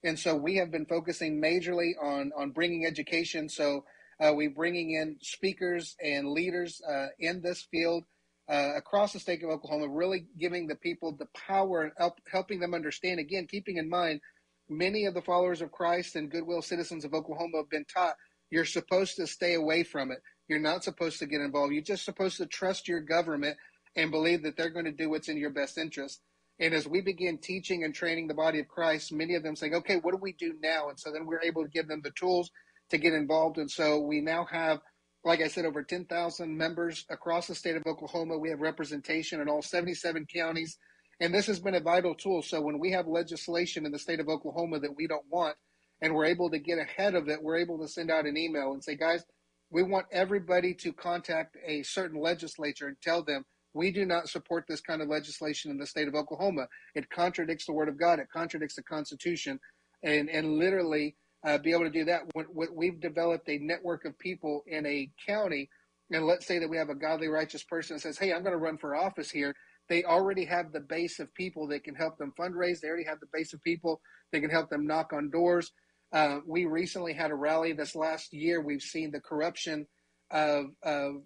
And 0.05 0.19
so 0.19 0.35
we 0.35 0.57
have 0.57 0.71
been 0.71 0.87
focusing 0.87 1.41
majorly 1.41 1.93
on 2.03 2.33
on 2.37 2.51
bringing 2.51 2.85
education. 2.87 3.49
So 3.49 3.85
uh, 4.21 4.33
we're 4.35 4.51
bringing 4.51 4.93
in 4.93 5.17
speakers 5.21 5.97
and 6.03 6.29
leaders 6.29 6.81
uh, 6.89 7.09
in 7.19 7.41
this 7.41 7.67
field 7.71 8.05
uh, 8.49 8.75
across 8.77 9.13
the 9.13 9.21
state 9.21 9.43
of 9.43 9.51
Oklahoma, 9.51 9.89
really 9.89 10.27
giving 10.39 10.67
the 10.67 10.77
people 10.77 11.13
the 11.13 11.29
power 11.35 11.83
and 11.83 11.93
help, 11.97 12.19
helping 12.31 12.61
them 12.61 12.75
understand. 12.75 13.21
Again, 13.21 13.47
keeping 13.47 13.77
in 13.77 13.89
mind, 13.89 14.21
many 14.69 15.07
of 15.07 15.15
the 15.15 15.23
followers 15.23 15.63
of 15.63 15.73
Christ 15.73 16.17
and 16.17 16.31
goodwill 16.31 16.63
citizens 16.63 17.05
of 17.05 17.15
Oklahoma 17.15 17.59
have 17.59 17.71
been 17.71 17.87
taught 17.93 18.15
you're 18.51 18.67
supposed 18.67 19.17
to 19.17 19.27
stay 19.27 19.55
away 19.55 19.83
from 19.83 20.11
it. 20.11 20.19
You're 20.47 20.61
not 20.61 20.85
supposed 20.85 21.19
to 21.21 21.27
get 21.27 21.41
involved. 21.41 21.73
You're 21.73 21.83
just 21.83 22.05
supposed 22.05 22.37
to 22.37 22.47
trust 22.47 22.87
your 22.87 23.01
government 23.01 23.57
and 23.97 24.11
believe 24.11 24.43
that 24.43 24.57
they're 24.57 24.71
going 24.71 24.85
to 24.85 24.93
do 24.93 25.11
what's 25.11 25.29
in 25.29 25.37
your 25.37 25.51
best 25.51 25.79
interest. 25.79 26.21
And 26.59 26.75
as 26.75 26.87
we 26.87 27.01
begin 27.01 27.39
teaching 27.39 27.85
and 27.85 27.95
training 27.95 28.29
the 28.29 28.35
body 28.35 28.61
of 28.61 28.69
Christ, 28.69 29.13
many 29.13 29.35
of 29.35 29.43
them 29.43 29.57
saying, 29.57 29.75
okay, 29.75 29.97
what 29.97 30.13
do 30.13 30.19
we 30.21 30.33
do 30.33 30.55
now? 30.63 30.89
And 30.89 30.99
so 30.99 31.11
then 31.13 31.27
we're 31.27 31.43
able 31.43 31.65
to 31.65 31.71
give 31.71 31.89
them 31.89 32.03
the 32.05 32.13
tools 32.13 32.51
to 32.91 32.99
get 32.99 33.15
involved. 33.15 33.59
And 33.59 33.71
so 33.71 34.01
we 34.01 34.21
now 34.21 34.47
have, 34.51 34.81
like 35.25 35.41
I 35.41 35.49
said, 35.49 35.65
over 35.65 35.83
10,000 35.83 36.57
members 36.57 37.05
across 37.11 37.47
the 37.47 37.55
state 37.55 37.77
of 37.77 37.83
Oklahoma. 37.87 38.39
We 38.39 38.51
have 38.51 38.61
representation 38.61 39.41
in 39.41 39.49
all 39.49 39.63
77 39.63 40.27
counties. 40.33 40.79
And 41.21 41.35
this 41.35 41.47
has 41.47 41.61
been 41.61 41.75
a 41.75 41.81
vital 41.81 42.15
tool. 42.15 42.43
So 42.43 42.61
when 42.61 42.79
we 42.79 42.93
have 42.93 43.07
legislation 43.07 43.87
in 43.87 43.93
the 43.93 43.99
state 43.99 44.21
of 44.21 44.29
Oklahoma 44.29 44.81
that 44.81 44.97
we 44.97 45.07
don't 45.07 45.27
want, 45.31 45.57
and 46.01 46.15
we're 46.15 46.27
able 46.27 46.51
to 46.51 46.59
get 46.59 46.79
ahead 46.79 47.15
of 47.15 47.29
it, 47.29 47.43
we're 47.43 47.59
able 47.59 47.79
to 47.79 47.89
send 47.89 48.11
out 48.11 48.27
an 48.27 48.37
email 48.37 48.73
and 48.73 48.83
say, 48.83 48.97
guys, 48.97 49.25
we 49.71 49.83
want 49.83 50.07
everybody 50.13 50.75
to 50.75 50.93
contact 50.93 51.57
a 51.65 51.83
certain 51.85 52.21
legislature 52.21 52.89
and 52.89 52.97
tell 53.01 53.23
them 53.23 53.45
we 53.75 53.91
do 53.91 54.05
not 54.05 54.29
support 54.29 54.65
this 54.69 54.81
kind 54.81 55.03
of 55.03 55.09
legislation 55.09 55.71
in 55.71 55.79
the 55.79 55.87
state 55.87 56.09
of 56.09 56.15
Oklahoma. 56.15 56.69
It 56.95 57.11
contradicts 57.11 57.67
the 57.67 57.73
word 57.73 57.89
of 57.89 57.99
God. 57.99 58.19
It 58.19 58.29
contradicts 58.33 58.77
the 58.77 58.83
Constitution, 58.83 59.59
and 60.03 60.29
and 60.29 60.59
literally 60.59 61.17
uh, 61.45 61.59
be 61.59 61.73
able 61.73 61.85
to 61.85 61.91
do 61.91 62.05
that. 62.05 62.23
When, 62.35 62.47
when 62.47 62.69
we've 62.75 63.01
developed 63.01 63.49
a 63.49 63.59
network 63.59 64.05
of 64.05 64.19
people 64.19 64.63
in 64.67 64.87
a 64.87 65.11
county, 65.27 65.69
and 66.11 66.27
let's 66.27 66.47
say 66.47 66.59
that 66.59 66.69
we 66.69 66.77
have 66.77 66.91
a 66.91 66.95
godly, 66.95 67.29
righteous 67.29 67.65
person 67.65 67.97
that 67.97 68.01
says, 68.01 68.19
"Hey, 68.19 68.33
I'm 68.33 68.43
going 68.43 68.53
to 68.53 68.59
run 68.59 68.79
for 68.79 68.95
office 68.95 69.31
here." 69.31 69.55
They 69.89 70.05
already 70.05 70.45
have 70.45 70.73
the 70.73 70.81
base 70.81 71.19
of 71.19 71.35
people 71.35 71.67
that 71.69 71.85
can 71.85 71.95
help 71.95 72.17
them 72.17 72.33
fundraise. 72.39 72.81
They 72.81 72.89
already 72.89 73.05
have 73.05 73.21
the 73.21 73.27
base 73.33 73.53
of 73.53 73.63
people 73.63 74.01
that 74.33 74.41
can 74.41 74.51
help 74.51 74.71
them 74.71 74.87
knock 74.87 75.13
on 75.13 75.31
doors. 75.31 75.73
Uh, 76.13 76.39
we 76.47 76.67
recently 76.67 77.13
had 77.13 77.31
a 77.31 77.35
rally 77.35 77.73
this 77.73 77.97
last 77.97 78.33
year. 78.33 78.61
We've 78.61 78.83
seen 78.83 79.11
the 79.11 79.21
corruption 79.21 79.87
of, 80.31 80.67
of 80.83 81.17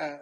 uh, 0.00 0.16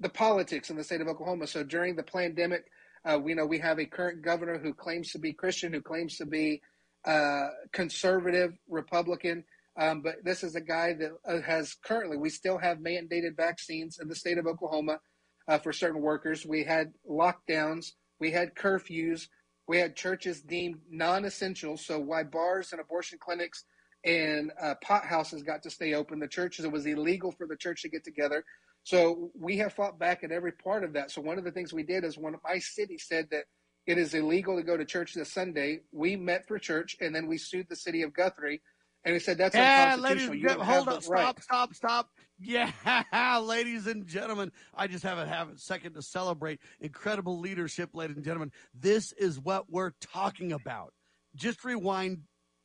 the 0.00 0.08
politics 0.08 0.70
in 0.70 0.76
the 0.76 0.84
state 0.84 1.00
of 1.00 1.08
Oklahoma. 1.08 1.46
So 1.46 1.62
during 1.62 1.96
the 1.96 2.02
pandemic, 2.02 2.64
uh, 3.04 3.18
we 3.18 3.34
know 3.34 3.46
we 3.46 3.58
have 3.58 3.78
a 3.78 3.86
current 3.86 4.22
governor 4.22 4.58
who 4.58 4.74
claims 4.74 5.12
to 5.12 5.18
be 5.18 5.32
Christian, 5.32 5.72
who 5.72 5.80
claims 5.80 6.16
to 6.18 6.26
be 6.26 6.60
uh, 7.04 7.48
conservative 7.72 8.52
Republican. 8.68 9.44
Um, 9.76 10.02
but 10.02 10.16
this 10.24 10.42
is 10.42 10.56
a 10.56 10.60
guy 10.60 10.94
that 10.94 11.12
uh, 11.26 11.40
has 11.40 11.74
currently, 11.84 12.16
we 12.16 12.30
still 12.30 12.58
have 12.58 12.78
mandated 12.78 13.36
vaccines 13.36 13.98
in 14.00 14.08
the 14.08 14.14
state 14.14 14.38
of 14.38 14.46
Oklahoma 14.46 14.98
uh, 15.46 15.58
for 15.58 15.72
certain 15.72 16.02
workers. 16.02 16.44
We 16.44 16.64
had 16.64 16.92
lockdowns, 17.08 17.92
we 18.18 18.32
had 18.32 18.54
curfews, 18.54 19.28
we 19.68 19.78
had 19.78 19.94
churches 19.94 20.40
deemed 20.40 20.80
non 20.90 21.24
essential. 21.24 21.76
So, 21.76 21.98
why 21.98 22.24
bars 22.24 22.72
and 22.72 22.80
abortion 22.80 23.18
clinics 23.20 23.64
and 24.04 24.50
uh, 24.60 24.74
pot 24.82 25.04
houses 25.04 25.42
got 25.42 25.62
to 25.62 25.70
stay 25.70 25.94
open, 25.94 26.18
the 26.18 26.28
churches, 26.28 26.64
it 26.64 26.72
was 26.72 26.86
illegal 26.86 27.32
for 27.32 27.46
the 27.46 27.56
church 27.56 27.82
to 27.82 27.88
get 27.88 28.04
together. 28.04 28.44
So 28.88 29.30
we 29.38 29.58
have 29.58 29.74
fought 29.74 29.98
back 29.98 30.24
at 30.24 30.32
every 30.32 30.52
part 30.52 30.82
of 30.82 30.94
that. 30.94 31.10
So 31.10 31.20
one 31.20 31.36
of 31.36 31.44
the 31.44 31.50
things 31.50 31.74
we 31.74 31.82
did 31.82 32.04
is 32.04 32.16
when 32.16 32.34
my 32.42 32.58
city 32.58 32.96
said 32.96 33.26
that 33.32 33.44
it 33.86 33.98
is 33.98 34.14
illegal 34.14 34.56
to 34.56 34.62
go 34.62 34.78
to 34.78 34.86
church 34.86 35.12
this 35.12 35.30
Sunday, 35.30 35.80
we 35.92 36.16
met 36.16 36.48
for 36.48 36.58
church 36.58 36.96
and 36.98 37.14
then 37.14 37.26
we 37.26 37.36
sued 37.36 37.66
the 37.68 37.76
city 37.76 38.00
of 38.00 38.14
Guthrie. 38.14 38.62
And 39.04 39.12
we 39.12 39.18
said 39.20 39.36
that's 39.36 39.54
yeah, 39.54 39.92
unconstitutional. 39.92 40.36
Ladies, 40.36 40.42
you 40.42 40.64
hold 40.64 40.88
up, 40.88 41.06
right. 41.06 41.20
stop, 41.20 41.42
stop, 41.42 41.74
stop. 41.74 42.08
Yeah, 42.40 43.38
ladies 43.42 43.86
and 43.86 44.06
gentlemen, 44.06 44.52
I 44.74 44.86
just 44.86 45.04
have 45.04 45.18
a, 45.18 45.26
have 45.26 45.50
a 45.50 45.58
second 45.58 45.92
to 45.92 46.02
celebrate 46.02 46.60
incredible 46.80 47.40
leadership, 47.40 47.90
ladies 47.92 48.16
and 48.16 48.24
gentlemen. 48.24 48.52
This 48.72 49.12
is 49.12 49.38
what 49.38 49.66
we're 49.68 49.92
talking 50.00 50.52
about. 50.52 50.94
Just 51.34 51.62
rewind, 51.62 52.20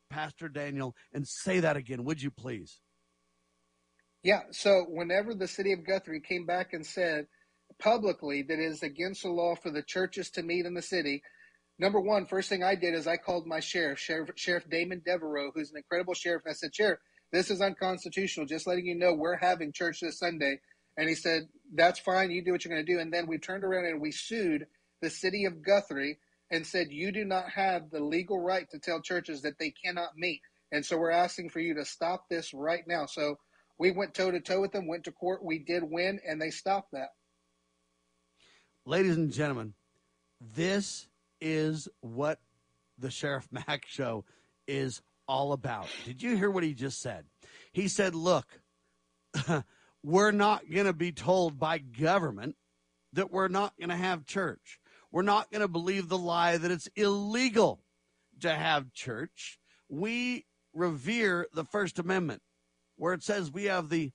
Pastor 0.10 0.48
Daniel, 0.48 0.96
and 1.12 1.28
say 1.28 1.60
that 1.60 1.76
again, 1.76 2.06
would 2.06 2.22
you 2.22 2.32
please? 2.32 2.80
Yeah. 4.24 4.44
So 4.52 4.86
whenever 4.88 5.36
the 5.36 5.48
city 5.48 5.74
of 5.74 5.86
Guthrie 5.86 6.22
came 6.22 6.46
back 6.46 6.74
and 6.74 6.86
said 6.86 7.28
publicly 7.78 8.42
that 8.44 8.60
it 8.60 8.64
is 8.66 8.82
against 8.82 9.24
the 9.24 9.30
law 9.30 9.56
for 9.56 9.70
the 9.70 9.84
churches 9.84 10.30
to 10.32 10.44
meet 10.44 10.66
in 10.66 10.74
the 10.74 10.82
city, 10.82 11.22
number 11.78 12.00
one, 12.00 12.26
first 12.26 12.48
thing 12.50 12.64
I 12.64 12.76
did 12.76 12.94
is 12.94 13.06
I 13.06 13.18
called 13.18 13.46
my 13.46 13.60
sheriff, 13.60 14.00
Sheriff, 14.00 14.30
sheriff 14.36 14.70
Damon 14.70 15.02
Devereaux, 15.06 15.52
who's 15.54 15.72
an 15.72 15.78
incredible 15.78 16.14
sheriff. 16.14 16.44
And 16.46 16.52
I 16.52 16.56
said, 16.56 16.74
Sheriff, 16.74 17.00
this 17.34 17.52
is 17.52 17.62
unconstitutional. 17.62 18.46
Just 18.46 18.66
letting 18.66 18.86
you 18.86 18.96
know 18.96 19.14
we're 19.14 19.36
having 19.36 19.74
church 19.74 20.00
this 20.00 20.20
Sunday. 20.20 20.60
And 20.96 21.10
he 21.10 21.16
said, 21.16 21.50
That's 21.74 22.00
fine. 22.00 22.32
You 22.32 22.44
do 22.44 22.52
what 22.52 22.64
you're 22.64 22.74
going 22.74 22.86
to 22.86 22.94
do. 22.94 23.00
And 23.00 23.12
then 23.12 23.28
we 23.28 23.40
turned 23.40 23.64
around 23.64 23.86
and 23.86 24.00
we 24.00 24.12
sued 24.12 24.68
the 25.02 25.10
city 25.10 25.46
of 25.46 25.66
Guthrie 25.66 26.20
and 26.50 26.66
said, 26.66 26.88
You 26.92 27.12
do 27.12 27.26
not 27.26 27.50
have 27.50 27.90
the 27.90 28.00
legal 28.00 28.40
right 28.40 28.70
to 28.70 28.80
tell 28.80 29.02
churches 29.02 29.42
that 29.42 29.58
they 29.60 29.74
cannot 29.84 30.16
meet. 30.16 30.42
And 30.72 30.86
so 30.86 30.98
we're 30.98 31.12
asking 31.12 31.50
for 31.50 31.60
you 31.60 31.74
to 31.76 31.86
stop 31.86 32.30
this 32.30 32.54
right 32.54 32.84
now. 32.88 33.06
So 33.08 33.38
we 33.78 33.92
went 33.92 34.14
toe 34.14 34.32
to 34.32 34.40
toe 34.40 34.62
with 34.62 34.72
them, 34.72 34.88
went 34.88 35.06
to 35.06 35.12
court. 35.12 35.44
We 35.44 35.60
did 35.60 35.84
win, 35.84 36.20
and 36.28 36.42
they 36.42 36.52
stopped 36.52 36.92
that. 36.94 37.10
Ladies 38.86 39.16
and 39.16 39.32
gentlemen, 39.32 39.74
this 40.40 41.08
is 41.42 41.88
what 42.02 42.40
the 42.98 43.10
Sheriff 43.10 43.48
Mack 43.52 43.86
show 43.88 44.26
is 44.68 45.02
all 45.28 45.54
about. 45.54 45.88
Did 46.06 46.22
you 46.22 46.36
hear 46.36 46.52
what 46.52 46.64
he 46.64 46.74
just 46.74 47.02
said? 47.02 47.26
He 47.72 47.88
said, 47.88 48.16
Look, 48.16 48.46
we're 50.04 50.32
not 50.32 50.70
going 50.70 50.86
to 50.86 50.94
be 50.94 51.12
told 51.12 51.60
by 51.60 51.78
government 51.78 52.56
that 53.14 53.32
we're 53.32 53.48
not 53.48 53.74
going 53.78 53.90
to 53.90 53.96
have 53.96 54.26
church. 54.26 54.80
We're 55.12 55.22
not 55.22 55.52
going 55.52 55.62
to 55.62 55.68
believe 55.68 56.10
the 56.10 56.18
lie 56.18 56.58
that 56.58 56.72
it's 56.72 56.90
illegal 56.96 57.84
to 58.42 58.54
have 58.54 58.94
church. 58.94 59.60
We 59.88 60.46
revere 60.74 61.48
the 61.54 61.64
First 61.64 62.00
Amendment 62.00 62.42
where 62.96 63.14
it 63.14 63.24
says 63.24 63.52
we 63.52 63.66
have 63.66 63.90
the 63.90 64.12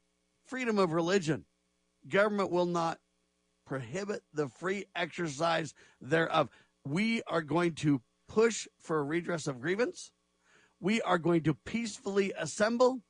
freedom 0.47 0.79
of 0.79 0.93
religion. 0.93 1.45
Government 2.09 2.51
will 2.51 2.67
not 2.67 2.99
prohibit 3.67 4.23
the 4.33 4.49
free 4.49 4.87
exercise 4.97 5.75
thereof. 6.01 6.49
We 6.87 7.23
are 7.27 7.43
going 7.43 7.75
to 7.77 8.01
push 8.29 8.67
for 8.79 8.99
a 8.99 9.05
redress 9.05 9.47
of 9.47 9.61
grievance. 9.61 10.11
We 10.81 11.03
are 11.03 11.19
going 11.19 11.43
to 11.43 11.55
peacefully 11.55 12.33
assemble. 12.39 13.03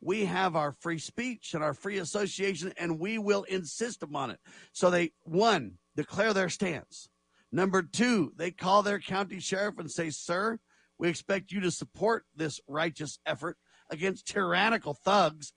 We 0.00 0.24
have 0.24 0.56
our 0.56 0.72
free 0.72 0.98
speech 0.98 1.54
and 1.54 1.62
our 1.62 1.74
free 1.74 1.98
association, 1.98 2.72
and 2.76 2.98
we 2.98 3.18
will 3.18 3.44
insist 3.44 4.02
upon 4.02 4.30
it. 4.30 4.40
So 4.72 4.90
they, 4.90 5.12
one, 5.22 5.78
declare 5.94 6.34
their 6.34 6.48
stance. 6.48 7.08
Number 7.52 7.82
two, 7.82 8.32
they 8.36 8.50
call 8.50 8.82
their 8.82 8.98
county 8.98 9.38
sheriff 9.38 9.78
and 9.78 9.90
say, 9.90 10.10
Sir, 10.10 10.58
we 10.98 11.08
expect 11.08 11.52
you 11.52 11.60
to 11.60 11.70
support 11.70 12.24
this 12.34 12.60
righteous 12.66 13.18
effort 13.24 13.56
against 13.92 14.26
tyrannical 14.26 14.94
thugs. 14.94 15.52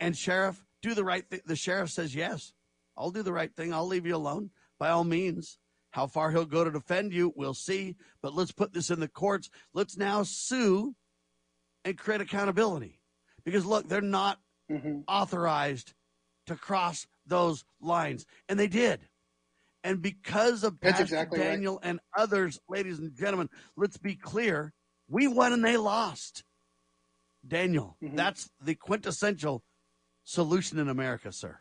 And 0.00 0.16
sheriff, 0.16 0.64
do 0.80 0.94
the 0.94 1.04
right 1.04 1.28
thing. 1.28 1.40
The 1.44 1.56
sheriff 1.56 1.90
says, 1.90 2.14
yes, 2.14 2.54
I'll 2.96 3.10
do 3.10 3.22
the 3.22 3.32
right 3.32 3.54
thing. 3.54 3.74
I'll 3.74 3.86
leave 3.86 4.06
you 4.06 4.16
alone 4.16 4.50
by 4.78 4.88
all 4.90 5.04
means. 5.04 5.58
How 5.90 6.06
far 6.06 6.30
he'll 6.30 6.46
go 6.46 6.64
to 6.64 6.70
defend 6.70 7.12
you, 7.12 7.34
we'll 7.36 7.52
see. 7.52 7.96
But 8.22 8.34
let's 8.34 8.52
put 8.52 8.72
this 8.72 8.90
in 8.90 8.98
the 8.98 9.08
courts. 9.08 9.50
Let's 9.74 9.98
now 9.98 10.22
sue 10.22 10.94
and 11.84 11.98
create 11.98 12.22
accountability. 12.22 12.98
Because 13.44 13.66
look, 13.66 13.88
they're 13.88 14.00
not 14.00 14.38
mm-hmm. 14.70 15.00
authorized 15.06 15.92
to 16.46 16.56
cross 16.56 17.06
those 17.26 17.64
lines. 17.80 18.24
And 18.48 18.58
they 18.58 18.68
did. 18.68 19.00
And 19.84 20.00
because 20.00 20.64
of 20.64 20.80
Pastor 20.80 21.02
exactly 21.02 21.40
Daniel 21.40 21.74
right. 21.82 21.90
and 21.90 22.00
others, 22.16 22.58
ladies 22.68 22.98
and 22.98 23.14
gentlemen, 23.14 23.50
let's 23.76 23.98
be 23.98 24.14
clear, 24.14 24.72
we 25.08 25.26
won 25.26 25.52
and 25.52 25.64
they 25.64 25.76
lost. 25.76 26.44
Daniel, 27.46 27.96
mm-hmm. 28.02 28.16
that's 28.16 28.50
the 28.60 28.74
quintessential 28.74 29.62
solution 30.24 30.78
in 30.78 30.88
America, 30.88 31.32
sir. 31.32 31.58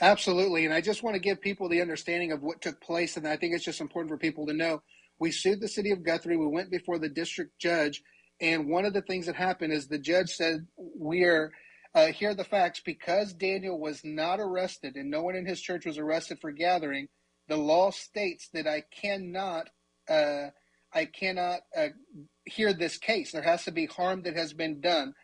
Absolutely. 0.00 0.66
And 0.66 0.74
I 0.74 0.80
just 0.80 1.02
want 1.02 1.14
to 1.14 1.20
give 1.20 1.40
people 1.40 1.68
the 1.68 1.80
understanding 1.80 2.32
of 2.32 2.42
what 2.42 2.60
took 2.60 2.80
place. 2.80 3.16
And 3.16 3.26
I 3.26 3.36
think 3.36 3.54
it's 3.54 3.64
just 3.64 3.80
important 3.80 4.10
for 4.10 4.18
people 4.18 4.46
to 4.46 4.52
know. 4.52 4.82
We 5.18 5.30
sued 5.30 5.60
the 5.60 5.68
city 5.68 5.90
of 5.90 6.04
Guthrie. 6.04 6.36
We 6.36 6.46
went 6.46 6.70
before 6.70 6.98
the 6.98 7.08
district 7.08 7.58
judge. 7.58 8.02
And 8.40 8.68
one 8.68 8.84
of 8.84 8.92
the 8.92 9.00
things 9.00 9.24
that 9.26 9.36
happened 9.36 9.72
is 9.72 9.88
the 9.88 9.98
judge 9.98 10.30
said, 10.30 10.66
We 10.76 11.24
are, 11.24 11.50
uh, 11.94 12.08
here 12.08 12.30
are 12.30 12.34
the 12.34 12.44
facts. 12.44 12.82
Because 12.84 13.32
Daniel 13.32 13.80
was 13.80 14.02
not 14.04 14.38
arrested 14.38 14.96
and 14.96 15.10
no 15.10 15.22
one 15.22 15.34
in 15.34 15.46
his 15.46 15.62
church 15.62 15.86
was 15.86 15.96
arrested 15.96 16.38
for 16.42 16.52
gathering, 16.52 17.08
the 17.48 17.56
law 17.56 17.90
states 17.90 18.50
that 18.52 18.66
I 18.66 18.82
cannot, 19.00 19.70
uh, 20.10 20.48
I 20.92 21.06
cannot 21.06 21.60
uh, 21.74 21.88
hear 22.46 22.72
this 22.72 22.96
case. 22.96 23.32
There 23.32 23.42
has 23.42 23.64
to 23.64 23.72
be 23.72 23.86
harm 23.86 24.22
that 24.22 24.36
has 24.36 24.52
been 24.52 24.80
done. 24.80 25.14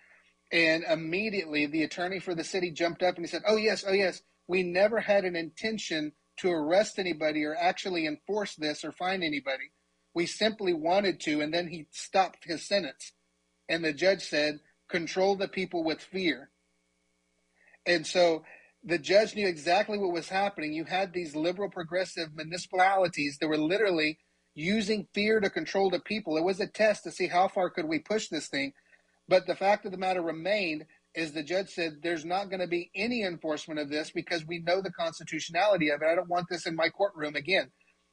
And 0.53 0.85
immediately 0.85 1.67
the 1.67 1.85
attorney 1.85 2.19
for 2.19 2.35
the 2.35 2.45
city 2.45 2.71
jumped 2.71 3.03
up 3.03 3.17
and 3.17 3.25
he 3.25 3.31
said, 3.31 3.43
Oh, 3.47 3.57
yes, 3.57 3.85
oh, 3.87 3.93
yes, 3.93 4.21
we 4.47 4.63
never 4.63 5.01
had 5.01 5.25
an 5.25 5.35
intention 5.35 6.13
to 6.39 6.51
arrest 6.51 6.99
anybody 6.99 7.45
or 7.45 7.57
actually 7.57 8.07
enforce 8.07 8.55
this 8.57 8.85
or 8.85 8.93
find 8.93 9.25
anybody. 9.25 9.71
We 10.15 10.27
simply 10.27 10.75
wanted 10.75 11.21
to. 11.21 11.41
And 11.41 11.55
then 11.55 11.69
he 11.69 11.87
stopped 11.91 12.45
his 12.45 12.67
sentence. 12.67 13.13
And 13.69 13.85
the 13.85 13.95
judge 13.95 14.23
said, 14.23 14.61
Control 14.91 15.37
the 15.37 15.49
people 15.49 15.85
with 15.85 16.03
fear. 16.03 16.51
And 17.87 18.07
so 18.07 18.45
the 18.85 18.99
judge 18.99 19.35
knew 19.35 19.47
exactly 19.47 19.97
what 19.97 20.13
was 20.13 20.29
happening. 20.29 20.73
You 20.73 20.85
had 20.85 21.13
these 21.13 21.35
liberal 21.35 21.71
progressive 21.71 22.35
municipalities 22.35 23.39
that 23.41 23.49
were 23.49 23.57
literally 23.57 24.19
using 24.55 25.07
fear 25.15 25.41
to 25.41 25.51
control 25.51 25.91
the 25.91 26.01
people. 26.01 26.37
It 26.37 26.45
was 26.45 26.61
a 26.61 26.67
test 26.67 27.05
to 27.05 27.11
see 27.11 27.27
how 27.27 27.49
far 27.49 27.71
could 27.71 27.87
we 27.87 27.99
push 27.99 28.29
this 28.29 28.49
thing. 28.49 28.73
But 29.29 29.47
the 29.47 29.57
fact 29.57 29.87
of 29.87 29.93
the 29.93 29.99
matter 29.99 30.23
remained 30.23 30.85
is 31.15 31.33
the 31.33 31.43
judge 31.43 31.71
said 31.71 31.99
there's 32.03 32.25
not 32.25 32.49
going 32.49 32.61
to 32.61 32.67
be 32.67 32.91
any 32.95 33.23
enforcement 33.23 33.81
of 33.81 33.91
this 33.91 34.11
because 34.11 34.47
we 34.47 34.59
know 34.59 34.81
the 34.81 34.93
constitutionality 34.93 35.91
of 35.91 36.03
it. 36.03 36.09
I 36.09 36.15
don't 36.15 36.29
want 36.29 36.47
this 36.51 36.67
in 36.67 36.75
my 36.75 36.89
courtroom 36.89 37.37
again. 37.37 37.71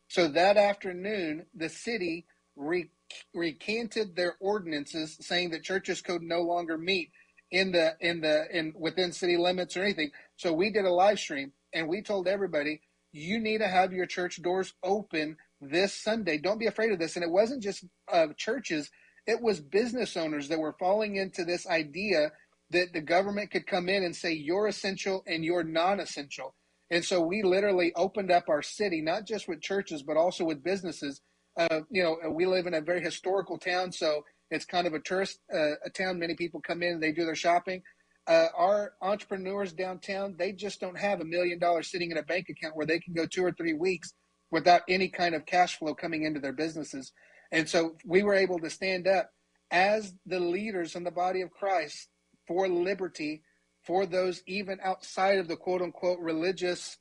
So 0.10 0.28
that 0.30 0.58
afternoon, 0.58 1.46
the 1.56 1.70
city 1.70 2.26
re- 2.56 2.90
recanted 3.34 4.16
their 4.16 4.36
ordinances 4.40 5.18
saying 5.22 5.52
that 5.52 5.64
churches 5.64 6.02
could 6.02 6.22
no 6.22 6.42
longer 6.42 6.78
meet 6.78 7.12
in 7.52 7.72
the 7.72 7.96
in 8.00 8.22
the 8.22 8.46
in 8.52 8.74
within 8.78 9.12
city 9.12 9.38
limits 9.38 9.76
or 9.76 9.84
anything. 9.84 10.12
So 10.36 10.54
we 10.54 10.72
did 10.72 10.86
a 10.86 10.94
live 10.94 11.20
stream 11.20 11.54
and 11.74 11.88
we 11.88 12.02
told 12.02 12.28
everybody 12.28 12.82
you 13.12 13.40
need 13.40 13.60
to 13.60 13.68
have 13.68 13.94
your 13.94 14.06
church 14.06 14.42
doors 14.42 14.74
open 14.84 15.38
this 15.62 15.94
Sunday. 15.94 16.38
Don't 16.38 16.60
be 16.60 16.68
afraid 16.68 16.92
of 16.92 17.00
this. 17.00 17.16
And 17.16 17.24
it 17.24 17.32
wasn't 17.32 17.64
just 17.64 17.86
uh, 18.12 18.28
churches; 18.38 18.90
it 19.26 19.42
was 19.42 19.60
business 19.60 20.18
owners 20.18 20.50
that 20.50 20.60
were 20.60 20.76
falling 20.80 21.16
into 21.16 21.44
this 21.44 21.68
idea 21.68 22.32
that 22.72 22.94
the 22.94 23.02
government 23.02 23.52
could 23.52 23.66
come 23.66 23.90
in 23.90 24.04
and 24.04 24.16
say 24.16 24.32
you're 24.32 24.68
essential 24.68 25.24
and 25.26 25.44
you're 25.44 25.64
non-essential. 25.64 26.54
And 26.92 27.04
so 27.04 27.22
we 27.22 27.44
literally 27.44 27.92
opened 27.96 28.32
up 28.32 28.50
our 28.50 28.62
city, 28.62 29.02
not 29.02 29.26
just 29.26 29.48
with 29.48 29.62
churches, 29.62 30.04
but 30.04 30.18
also 30.18 30.44
with 30.44 30.64
businesses. 30.64 31.22
Uh, 31.58 31.82
you 31.90 32.04
know, 32.04 32.18
we 32.32 32.46
live 32.46 32.68
in 32.68 32.74
a 32.74 32.82
very 32.82 33.02
historical 33.02 33.58
town, 33.58 33.92
so 33.92 34.24
it's 34.50 34.66
kind 34.66 34.88
of 34.88 34.94
a 34.94 35.00
tourist 35.00 35.40
uh, 35.54 35.76
a 35.86 35.90
town. 35.90 36.20
Many 36.20 36.36
people 36.36 36.62
come 36.62 36.82
in, 36.82 37.00
they 37.00 37.12
do 37.12 37.26
their 37.26 37.36
shopping. 37.36 37.84
Uh, 38.28 38.48
our 38.56 38.94
entrepreneurs 39.02 39.74
downtown, 39.74 40.36
they 40.38 40.52
just 40.52 40.80
don't 40.80 40.98
have 40.98 41.22
a 41.22 41.26
million 41.26 41.60
dollars 41.60 41.90
sitting 41.90 42.12
in 42.12 42.18
a 42.18 42.24
bank 42.24 42.48
account 42.50 42.76
where 42.76 42.86
they 42.86 43.00
can 43.00 43.14
go 43.14 43.26
two 43.26 43.44
or 43.44 43.52
three 43.52 43.74
weeks 43.74 44.14
without 44.52 44.82
any 44.90 45.10
kind 45.10 45.36
of 45.36 45.46
cash 45.46 45.78
flow 45.78 45.94
coming 45.94 46.24
into 46.24 46.40
their 46.40 46.54
businesses. 46.54 47.12
And 47.52 47.68
so 47.68 47.96
we 48.06 48.24
were 48.24 48.36
able 48.36 48.60
to 48.60 48.70
stand 48.70 49.08
up 49.08 49.32
as 49.72 50.14
the 50.26 50.40
leaders 50.40 50.96
in 50.96 51.04
the 51.04 51.12
body 51.12 51.42
of 51.42 51.52
Christ 51.52 52.08
for 52.48 52.68
liberty 52.68 53.44
for 53.84 54.06
those 54.06 54.42
even 54.48 54.80
outside 54.84 55.40
of 55.40 55.48
the 55.48 55.56
quote 55.56 55.82
unquote 55.82 56.20
religious 56.20 56.98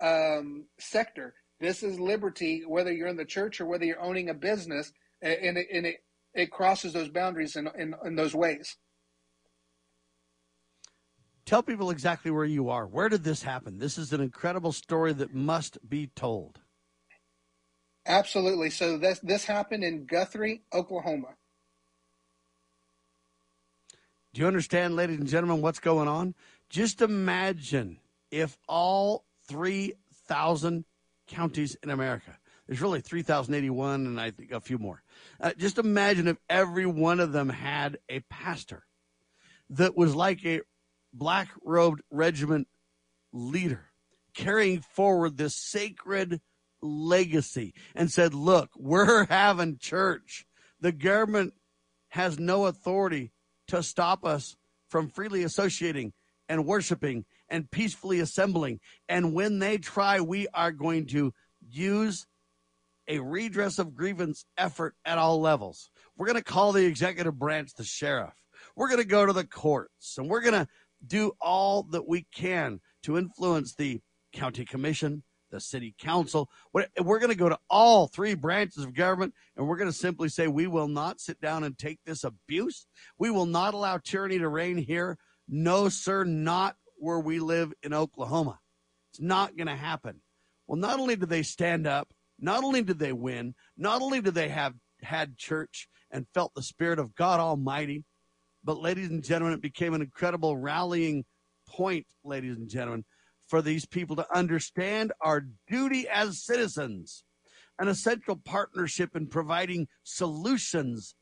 um, 0.00 0.66
sector. 0.78 1.34
This 1.60 1.82
is 1.82 2.00
liberty, 2.00 2.64
whether 2.66 2.92
you're 2.92 3.08
in 3.08 3.16
the 3.16 3.24
church 3.24 3.60
or 3.60 3.66
whether 3.66 3.84
you're 3.84 4.00
owning 4.00 4.28
a 4.28 4.34
business, 4.34 4.92
and 5.20 5.56
it, 5.56 5.68
and 5.72 5.86
it, 5.86 5.96
it 6.34 6.50
crosses 6.50 6.92
those 6.92 7.08
boundaries 7.08 7.54
in, 7.54 7.68
in, 7.78 7.94
in 8.04 8.16
those 8.16 8.34
ways. 8.34 8.76
Tell 11.44 11.62
people 11.62 11.90
exactly 11.90 12.30
where 12.30 12.44
you 12.44 12.70
are. 12.70 12.86
Where 12.86 13.08
did 13.08 13.22
this 13.24 13.42
happen? 13.42 13.78
This 13.78 13.98
is 13.98 14.12
an 14.12 14.20
incredible 14.20 14.72
story 14.72 15.12
that 15.12 15.34
must 15.34 15.78
be 15.88 16.08
told. 16.08 16.61
Absolutely. 18.06 18.70
So 18.70 18.98
this 18.98 19.20
this 19.20 19.44
happened 19.44 19.84
in 19.84 20.06
Guthrie, 20.06 20.62
Oklahoma. 20.72 21.28
Do 24.32 24.40
you 24.40 24.46
understand, 24.46 24.96
ladies 24.96 25.18
and 25.18 25.28
gentlemen, 25.28 25.60
what's 25.60 25.78
going 25.78 26.08
on? 26.08 26.34
Just 26.70 27.02
imagine 27.02 28.00
if 28.30 28.56
all 28.66 29.26
3,000 29.48 30.86
counties 31.26 31.76
in 31.82 31.90
America, 31.90 32.38
there's 32.66 32.80
really 32.80 33.02
3,081 33.02 34.06
and 34.06 34.18
I 34.18 34.30
think 34.30 34.52
a 34.52 34.60
few 34.60 34.78
more. 34.78 35.02
Uh, 35.38 35.52
just 35.58 35.76
imagine 35.76 36.28
if 36.28 36.38
every 36.48 36.86
one 36.86 37.20
of 37.20 37.32
them 37.32 37.50
had 37.50 37.98
a 38.08 38.20
pastor 38.20 38.84
that 39.68 39.96
was 39.96 40.14
like 40.14 40.44
a 40.46 40.62
black 41.12 41.48
robed 41.62 42.00
regiment 42.10 42.68
leader 43.34 43.90
carrying 44.34 44.80
forward 44.80 45.36
this 45.36 45.54
sacred 45.54 46.40
legacy 46.82 47.74
and 47.94 48.10
said, 48.10 48.34
Look, 48.34 48.70
we're 48.76 49.26
having 49.30 49.78
church. 49.78 50.46
The 50.80 50.92
government 50.92 51.54
has 52.08 52.38
no 52.38 52.66
authority 52.66 53.32
to 53.68 53.82
stop 53.82 54.24
us 54.24 54.56
from 54.88 55.08
freely 55.08 55.42
associating 55.42 56.12
and 56.48 56.66
worshiping 56.66 57.24
and 57.48 57.70
peacefully 57.70 58.20
assembling. 58.20 58.80
And 59.08 59.32
when 59.34 59.58
they 59.58 59.78
try, 59.78 60.20
we 60.20 60.48
are 60.52 60.72
going 60.72 61.06
to 61.08 61.32
use 61.60 62.26
a 63.08 63.18
redress 63.18 63.78
of 63.78 63.94
grievance 63.94 64.44
effort 64.56 64.94
at 65.04 65.18
all 65.18 65.40
levels. 65.40 65.90
We're 66.16 66.26
going 66.26 66.36
to 66.38 66.44
call 66.44 66.72
the 66.72 66.84
executive 66.84 67.38
branch 67.38 67.74
the 67.74 67.84
sheriff. 67.84 68.34
We're 68.76 68.88
going 68.88 69.00
to 69.00 69.06
go 69.06 69.26
to 69.26 69.32
the 69.32 69.46
courts 69.46 70.16
and 70.18 70.28
we're 70.28 70.40
going 70.40 70.54
to 70.54 70.68
do 71.04 71.32
all 71.40 71.82
that 71.90 72.06
we 72.06 72.26
can 72.34 72.80
to 73.02 73.18
influence 73.18 73.74
the 73.74 74.00
county 74.32 74.64
commission, 74.64 75.24
the 75.52 75.60
city 75.60 75.94
council. 75.96 76.50
We're 76.72 77.18
going 77.20 77.30
to 77.30 77.36
go 77.36 77.48
to 77.48 77.58
all 77.70 78.08
three 78.08 78.34
branches 78.34 78.82
of 78.82 78.94
government 78.94 79.34
and 79.56 79.68
we're 79.68 79.76
going 79.76 79.90
to 79.90 79.96
simply 79.96 80.28
say 80.28 80.48
we 80.48 80.66
will 80.66 80.88
not 80.88 81.20
sit 81.20 81.40
down 81.40 81.62
and 81.62 81.78
take 81.78 82.00
this 82.04 82.24
abuse. 82.24 82.86
We 83.18 83.30
will 83.30 83.46
not 83.46 83.74
allow 83.74 83.98
tyranny 83.98 84.40
to 84.40 84.48
reign 84.48 84.78
here. 84.78 85.18
No, 85.48 85.88
sir, 85.88 86.24
not 86.24 86.76
where 86.96 87.20
we 87.20 87.38
live 87.38 87.72
in 87.84 87.94
Oklahoma. 87.94 88.58
It's 89.12 89.20
not 89.20 89.56
going 89.56 89.68
to 89.68 89.76
happen. 89.76 90.20
Well, 90.66 90.78
not 90.78 90.98
only 90.98 91.14
did 91.14 91.28
they 91.28 91.42
stand 91.42 91.86
up, 91.86 92.12
not 92.40 92.64
only 92.64 92.82
did 92.82 92.98
they 92.98 93.12
win, 93.12 93.54
not 93.76 94.02
only 94.02 94.20
did 94.20 94.34
they 94.34 94.48
have 94.48 94.74
had 95.02 95.36
church 95.36 95.88
and 96.10 96.26
felt 96.34 96.54
the 96.54 96.62
spirit 96.62 96.98
of 96.98 97.14
God 97.14 97.38
Almighty, 97.38 98.04
but 98.64 98.80
ladies 98.80 99.10
and 99.10 99.22
gentlemen, 99.22 99.54
it 99.54 99.62
became 99.62 99.94
an 99.94 100.02
incredible 100.02 100.56
rallying 100.56 101.24
point, 101.68 102.06
ladies 102.24 102.56
and 102.56 102.68
gentlemen, 102.68 103.04
for 103.52 103.60
these 103.60 103.84
people 103.84 104.16
to 104.16 104.26
understand 104.34 105.12
our 105.20 105.44
duty 105.68 106.08
as 106.08 106.42
citizens, 106.42 107.22
an 107.78 107.86
essential 107.86 108.34
partnership 108.34 109.14
in 109.14 109.26
providing 109.26 109.86
solutions, 110.04 111.14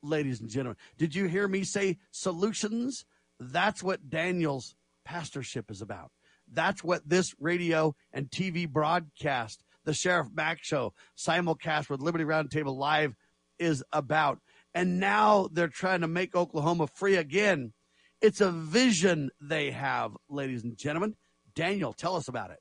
ladies 0.00 0.40
and 0.40 0.48
gentlemen. 0.48 0.76
Did 0.96 1.16
you 1.16 1.26
hear 1.26 1.48
me 1.48 1.64
say 1.64 1.98
solutions? 2.12 3.04
That's 3.40 3.82
what 3.82 4.08
Daniel's 4.08 4.76
pastorship 5.04 5.72
is 5.72 5.82
about. 5.82 6.12
That's 6.46 6.84
what 6.84 7.08
this 7.08 7.34
radio 7.40 7.96
and 8.12 8.30
TV 8.30 8.68
broadcast, 8.68 9.64
the 9.84 9.92
Sheriff 9.92 10.28
Mack 10.32 10.62
Show, 10.62 10.94
simulcast 11.18 11.90
with 11.90 12.00
Liberty 12.00 12.22
Roundtable 12.22 12.76
Live 12.76 13.16
is 13.58 13.82
about. 13.92 14.38
And 14.72 15.00
now 15.00 15.48
they're 15.50 15.66
trying 15.66 16.02
to 16.02 16.06
make 16.06 16.36
Oklahoma 16.36 16.86
free 16.94 17.16
again. 17.16 17.72
It's 18.20 18.40
a 18.40 18.52
vision 18.52 19.30
they 19.40 19.72
have, 19.72 20.16
ladies 20.28 20.62
and 20.62 20.78
gentlemen. 20.78 21.16
Daniel, 21.54 21.92
tell 21.92 22.16
us 22.16 22.28
about 22.28 22.50
it. 22.50 22.58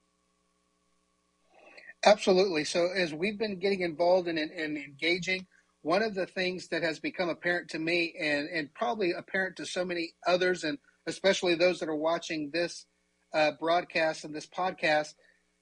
Absolutely. 2.04 2.64
So, 2.64 2.90
as 2.96 3.14
we've 3.14 3.38
been 3.38 3.60
getting 3.60 3.82
involved 3.82 4.28
in, 4.28 4.38
in, 4.38 4.50
in, 4.52 4.78
engaging, 4.78 5.46
one 5.84 6.02
of 6.02 6.16
the 6.16 6.26
things 6.26 6.68
that 6.70 6.82
has 6.82 7.00
become 7.00 7.30
apparent 7.30 7.70
to 7.70 7.80
me 7.80 8.14
and, 8.20 8.48
and 8.50 8.74
probably 8.74 9.12
apparent 9.12 9.56
to 9.58 9.66
so 9.66 9.86
many 9.86 10.14
others, 10.26 10.64
and 10.64 10.80
especially 11.06 11.56
those 11.56 11.80
that 11.80 11.90
are 11.90 11.96
watching 11.96 12.50
this 12.52 12.86
uh, 13.34 13.52
broadcast 13.60 14.24
and 14.24 14.34
this 14.34 14.48
podcast, 14.48 15.14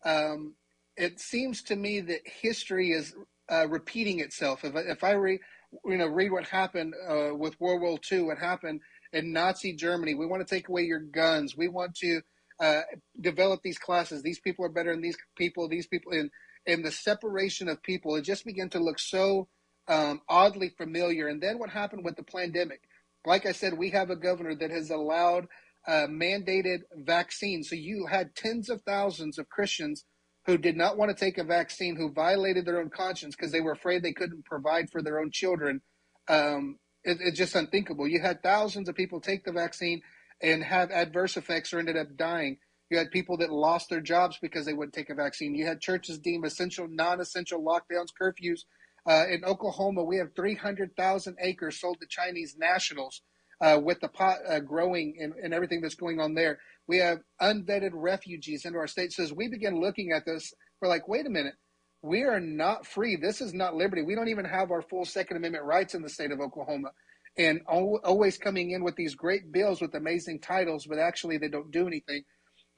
um, 0.06 0.56
it 0.96 1.20
seems 1.20 1.62
to 1.64 1.76
me 1.76 2.00
that 2.02 2.22
history 2.26 2.92
is 2.92 3.14
uh, 3.52 3.68
repeating 3.68 4.20
itself. 4.20 4.64
If, 4.64 4.76
if 4.76 5.04
I 5.04 5.12
read, 5.12 5.40
you 5.86 5.98
know, 5.98 6.08
read 6.08 6.32
what 6.32 6.48
happened 6.48 6.94
uh, 7.08 7.36
with 7.36 7.60
World 7.60 7.82
War 7.82 8.00
II, 8.12 8.22
what 8.22 8.38
happened 8.38 8.82
in 9.12 9.34
Nazi 9.34 9.74
Germany, 9.74 10.16
we 10.16 10.26
want 10.26 10.46
to 10.46 10.56
take 10.56 10.70
away 10.70 10.84
your 10.84 11.00
guns. 11.00 11.58
We 11.58 11.68
want 11.68 11.96
to 11.96 12.22
uh, 12.60 12.82
develop 13.20 13.62
these 13.64 13.78
classes. 13.78 14.22
These 14.22 14.40
people 14.40 14.66
are 14.66 14.70
better 14.70 14.92
than 14.92 15.02
these 15.02 15.18
people. 15.38 15.68
These 15.68 15.88
people, 15.88 16.12
and 16.12 16.30
and 16.68 16.84
the 16.84 16.92
separation 16.92 17.70
of 17.70 17.82
people, 17.82 18.16
it 18.16 18.24
just 18.24 18.46
began 18.46 18.70
to 18.70 18.80
look 18.80 19.00
so 19.00 19.48
um, 19.88 20.22
oddly 20.30 20.70
familiar. 20.78 21.28
And 21.28 21.42
then 21.42 21.58
what 21.58 21.70
happened 21.70 22.06
with 22.06 22.16
the 22.16 22.24
pandemic? 22.24 22.82
Like 23.26 23.46
I 23.46 23.54
said, 23.54 23.78
we 23.78 23.90
have 23.92 24.10
a 24.10 24.16
governor 24.16 24.56
that 24.56 24.72
has 24.72 24.90
allowed 24.90 25.48
uh, 25.88 26.08
mandated 26.08 26.80
vaccines. 26.94 27.70
So 27.70 27.76
you 27.76 28.06
had 28.06 28.36
tens 28.36 28.70
of 28.70 28.82
thousands 28.84 29.40
of 29.40 29.50
Christians 29.50 30.06
who 30.46 30.58
did 30.58 30.76
not 30.76 30.98
want 30.98 31.16
to 31.16 31.26
take 31.26 31.38
a 31.38 31.44
vaccine, 31.44 31.96
who 31.96 32.12
violated 32.12 32.66
their 32.66 32.80
own 32.80 32.90
conscience 32.90 33.36
because 33.36 33.52
they 33.52 33.62
were 33.62 33.72
afraid 33.72 34.04
they 34.04 34.14
couldn't 34.14 34.46
provide 34.46 34.90
for 34.90 35.02
their 35.02 35.20
own 35.20 35.32
children. 35.32 35.82
Um, 36.28 36.78
it, 37.04 37.18
it's 37.22 37.38
just 37.38 37.56
unthinkable. 37.56 38.08
You 38.08 38.22
had 38.22 38.44
thousands 38.44 38.90
of 38.90 38.96
people 38.96 39.22
take 39.22 39.44
the 39.44 39.52
vaccine 39.52 40.02
and 40.42 40.64
have 40.64 40.92
adverse 40.92 41.38
effects 41.38 41.74
or 41.74 41.80
ended 41.80 41.98
up 41.98 42.16
dying. 42.16 42.58
You 42.90 42.98
had 42.98 43.12
people 43.12 43.38
that 43.38 43.52
lost 43.52 43.90
their 43.90 44.02
jobs 44.02 44.38
because 44.42 44.66
they 44.66 44.74
wouldn't 44.74 44.96
take 44.96 45.10
a 45.10 45.16
vaccine. 45.16 45.54
You 45.54 45.66
had 45.66 45.80
churches 45.80 46.18
deemed 46.18 46.46
essential, 46.46 46.88
non 46.88 47.22
essential 47.22 47.62
lockdowns, 47.62 48.10
curfews. 48.20 48.62
Uh, 49.08 49.26
in 49.30 49.46
Oklahoma, 49.46 50.04
we 50.04 50.18
have 50.18 50.36
300,000 50.36 51.38
acres 51.40 51.80
sold 51.80 52.00
to 52.02 52.08
Chinese 52.08 52.56
nationals 52.58 53.22
uh, 53.62 53.80
with 53.82 54.00
the 54.00 54.08
pot 54.08 54.38
uh, 54.48 54.60
growing 54.60 55.18
and, 55.20 55.34
and 55.42 55.54
everything 55.54 55.82
that's 55.82 55.96
going 55.96 56.20
on 56.20 56.34
there. 56.34 56.60
We 56.88 56.98
have 56.98 57.20
unvetted 57.42 57.92
refugees 57.94 58.66
into 58.66 58.80
our 58.80 58.88
state. 58.88 59.14
So 59.14 59.24
as 59.24 59.34
we 59.34 59.48
begin 59.48 59.80
looking 59.80 60.12
at 60.12 60.26
this, 60.26 60.54
we're 60.82 60.90
like, 60.90 61.08
wait 61.08 61.28
a 61.28 61.30
minute, 61.30 61.54
we 62.02 62.24
are 62.24 62.40
not 62.40 62.88
free. 62.88 63.16
This 63.16 63.42
is 63.42 63.54
not 63.54 63.76
liberty. 63.76 64.02
We 64.02 64.16
don't 64.16 64.30
even 64.30 64.46
have 64.46 64.72
our 64.72 64.82
full 64.82 65.06
Second 65.06 65.38
Amendment 65.38 65.66
rights 65.66 65.94
in 65.94 66.02
the 66.02 66.10
state 66.10 66.32
of 66.32 66.40
Oklahoma. 66.40 66.92
And 67.38 67.62
always 67.68 68.38
coming 68.38 68.72
in 68.72 68.84
with 68.84 68.96
these 68.96 69.16
great 69.16 69.52
bills 69.52 69.82
with 69.82 69.96
amazing 69.96 70.40
titles, 70.40 70.86
but 70.86 71.00
actually 71.00 71.38
they 71.38 71.48
don't 71.48 71.72
do 71.72 71.88
anything. 71.88 72.24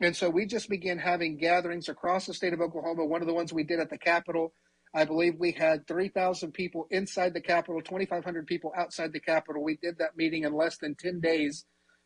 And 0.01 0.15
so 0.15 0.29
we 0.29 0.45
just 0.45 0.69
began 0.69 0.97
having 0.97 1.37
gatherings 1.37 1.87
across 1.87 2.25
the 2.25 2.33
state 2.33 2.53
of 2.53 2.61
Oklahoma. 2.61 3.05
One 3.05 3.21
of 3.21 3.27
the 3.27 3.33
ones 3.33 3.53
we 3.53 3.63
did 3.63 3.79
at 3.79 3.89
the 3.89 3.97
Capitol, 3.97 4.53
I 4.93 5.05
believe 5.05 5.35
we 5.37 5.51
had 5.51 5.87
3,000 5.87 6.51
people 6.51 6.87
inside 6.89 7.33
the 7.33 7.41
Capitol, 7.41 7.81
2,500 7.81 8.47
people 8.47 8.73
outside 8.75 9.13
the 9.13 9.19
Capitol. 9.19 9.63
We 9.63 9.77
did 9.77 9.99
that 9.99 10.17
meeting 10.17 10.43
in 10.43 10.53
less 10.53 10.77
than 10.77 10.95
10 10.95 11.21
days 11.21 11.65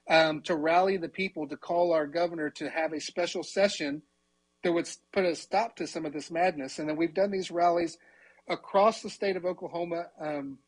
um, 0.09 0.41
to 0.43 0.55
rally 0.55 0.97
the 0.97 1.09
people 1.09 1.47
to 1.47 1.57
call 1.57 1.93
our 1.93 2.05
governor 2.05 2.49
to 2.51 2.69
have 2.69 2.93
a 2.93 2.99
special 2.99 3.43
session 3.43 4.01
that 4.63 4.73
would 4.73 4.89
put 5.13 5.25
a 5.25 5.35
stop 5.35 5.77
to 5.77 5.87
some 5.87 6.05
of 6.05 6.13
this 6.13 6.29
madness. 6.29 6.79
And 6.79 6.89
then 6.89 6.97
we've 6.97 7.13
done 7.13 7.31
these 7.31 7.49
rallies 7.49 7.97
across 8.49 9.01
the 9.01 9.09
state 9.09 9.37
of 9.37 9.45
Oklahoma 9.45 10.07
um, 10.19 10.59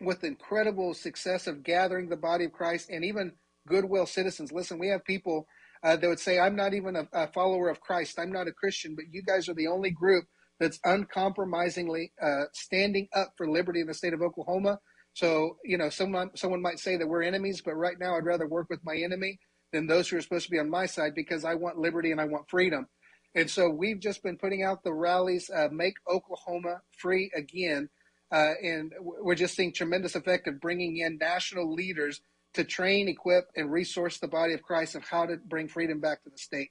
with 0.00 0.24
incredible 0.24 0.94
success 0.94 1.46
of 1.46 1.62
gathering 1.62 2.08
the 2.08 2.16
body 2.16 2.44
of 2.44 2.52
Christ 2.52 2.90
and 2.90 3.04
even 3.04 3.32
goodwill 3.66 4.06
citizens. 4.06 4.52
Listen, 4.52 4.78
we 4.78 4.88
have 4.88 5.04
people 5.04 5.46
uh, 5.82 5.96
that 5.96 6.08
would 6.08 6.20
say, 6.20 6.38
I'm 6.38 6.56
not 6.56 6.74
even 6.74 6.96
a, 6.96 7.08
a, 7.12 7.28
follower 7.32 7.68
of 7.68 7.80
Christ, 7.80 8.18
I'm 8.18 8.32
not 8.32 8.48
a 8.48 8.52
Christian, 8.52 8.94
but 8.94 9.06
you 9.10 9.22
guys 9.22 9.48
are 9.48 9.54
the 9.54 9.68
only 9.68 9.90
group 9.90 10.24
that's 10.58 10.80
uncompromisingly 10.84 12.12
uh, 12.20 12.44
standing 12.52 13.08
up 13.14 13.32
for 13.36 13.48
liberty 13.48 13.80
in 13.80 13.86
the 13.86 13.94
state 13.94 14.14
of 14.14 14.22
Oklahoma. 14.22 14.78
So, 15.12 15.56
you 15.64 15.78
know, 15.78 15.88
someone 15.88 16.30
someone 16.34 16.62
might 16.62 16.78
say 16.78 16.96
that 16.96 17.06
we're 17.06 17.22
enemies, 17.22 17.62
but 17.64 17.74
right 17.74 17.96
now 17.98 18.16
I'd 18.16 18.24
rather 18.24 18.46
work 18.46 18.68
with 18.68 18.80
my 18.84 18.96
enemy 18.96 19.38
than 19.72 19.86
those 19.86 20.08
who 20.08 20.16
are 20.16 20.20
supposed 20.20 20.46
to 20.46 20.50
be 20.50 20.58
on 20.58 20.70
my 20.70 20.86
side 20.86 21.14
because 21.14 21.44
I 21.44 21.54
want 21.54 21.78
liberty 21.78 22.10
and 22.10 22.20
I 22.20 22.24
want 22.24 22.48
freedom. 22.48 22.86
And 23.34 23.50
so 23.50 23.68
we've 23.68 24.00
just 24.00 24.22
been 24.22 24.38
putting 24.38 24.62
out 24.62 24.82
the 24.82 24.94
rallies, 24.94 25.50
uh, 25.54 25.68
make 25.70 25.94
Oklahoma 26.10 26.80
free 26.98 27.30
again. 27.34 27.88
Uh, 28.32 28.52
and 28.62 28.92
we're 29.00 29.34
just 29.34 29.54
seeing 29.54 29.72
tremendous 29.72 30.14
effect 30.14 30.48
of 30.48 30.60
bringing 30.60 30.96
in 30.98 31.18
national 31.18 31.72
leaders 31.72 32.20
to 32.54 32.64
train, 32.64 33.08
equip, 33.08 33.50
and 33.54 33.70
resource 33.70 34.18
the 34.18 34.28
body 34.28 34.52
of 34.52 34.62
Christ 34.62 34.94
of 34.94 35.04
how 35.04 35.26
to 35.26 35.36
bring 35.36 35.68
freedom 35.68 36.00
back 36.00 36.22
to 36.24 36.30
the 36.30 36.38
state. 36.38 36.70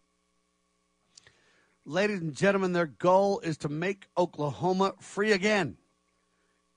Ladies 1.86 2.19
and 2.19 2.36
gentlemen, 2.36 2.73
their 2.73 2.88
goal 2.88 3.40
is 3.41 3.57
to 3.60 3.69
make 3.69 4.07
Oklahoma 4.18 4.95
free 4.99 5.32
again. 5.32 5.77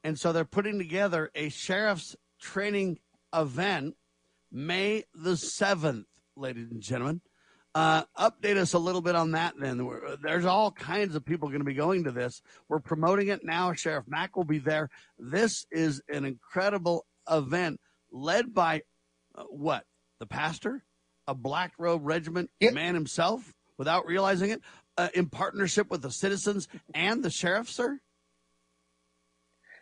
And 0.05 0.19
so 0.19 0.33
they're 0.33 0.45
putting 0.45 0.79
together 0.79 1.31
a 1.35 1.49
sheriff's 1.49 2.15
training 2.39 3.01
event 3.35 3.97
May 4.51 5.05
the 5.15 5.33
7th, 5.33 6.07
ladies 6.35 6.71
and 6.71 6.81
gentlemen. 6.81 7.21
Uh, 7.79 8.03
update 8.19 8.57
us 8.57 8.73
a 8.73 8.79
little 8.79 9.01
bit 9.01 9.15
on 9.15 9.31
that. 9.31 9.55
Then 9.57 9.89
there's 10.21 10.45
all 10.45 10.73
kinds 10.73 11.15
of 11.15 11.25
people 11.25 11.47
going 11.47 11.61
to 11.61 11.65
be 11.65 11.75
going 11.75 12.03
to 12.05 12.11
this. 12.11 12.43
We're 12.69 12.81
promoting 12.81 13.29
it 13.29 13.45
now. 13.45 13.73
Sheriff 13.73 14.05
Mack 14.09 14.37
will 14.37 14.43
be 14.43 14.59
there. 14.59 14.91
This 15.17 15.65
is 15.71 16.03
an 16.09 16.25
incredible 16.25 17.07
event 17.31 17.79
led 18.11 18.53
by 18.53 18.83
uh, 19.37 19.45
what 19.45 19.85
the 20.19 20.27
pastor, 20.27 20.83
a 21.29 21.37
Black 21.37 21.73
Robe 21.79 22.01
Regiment 22.03 22.51
yep. 22.59 22.75
man 22.75 22.95
himself, 22.95 23.55
without 23.77 24.07
realizing 24.07 24.51
it, 24.51 24.61
uh, 24.97 25.11
in 25.15 25.29
partnership 25.29 25.89
with 25.89 26.03
the 26.03 26.11
citizens 26.11 26.67
and 26.95 27.23
the 27.23 27.31
sheriff, 27.31 27.71
sir. 27.71 28.01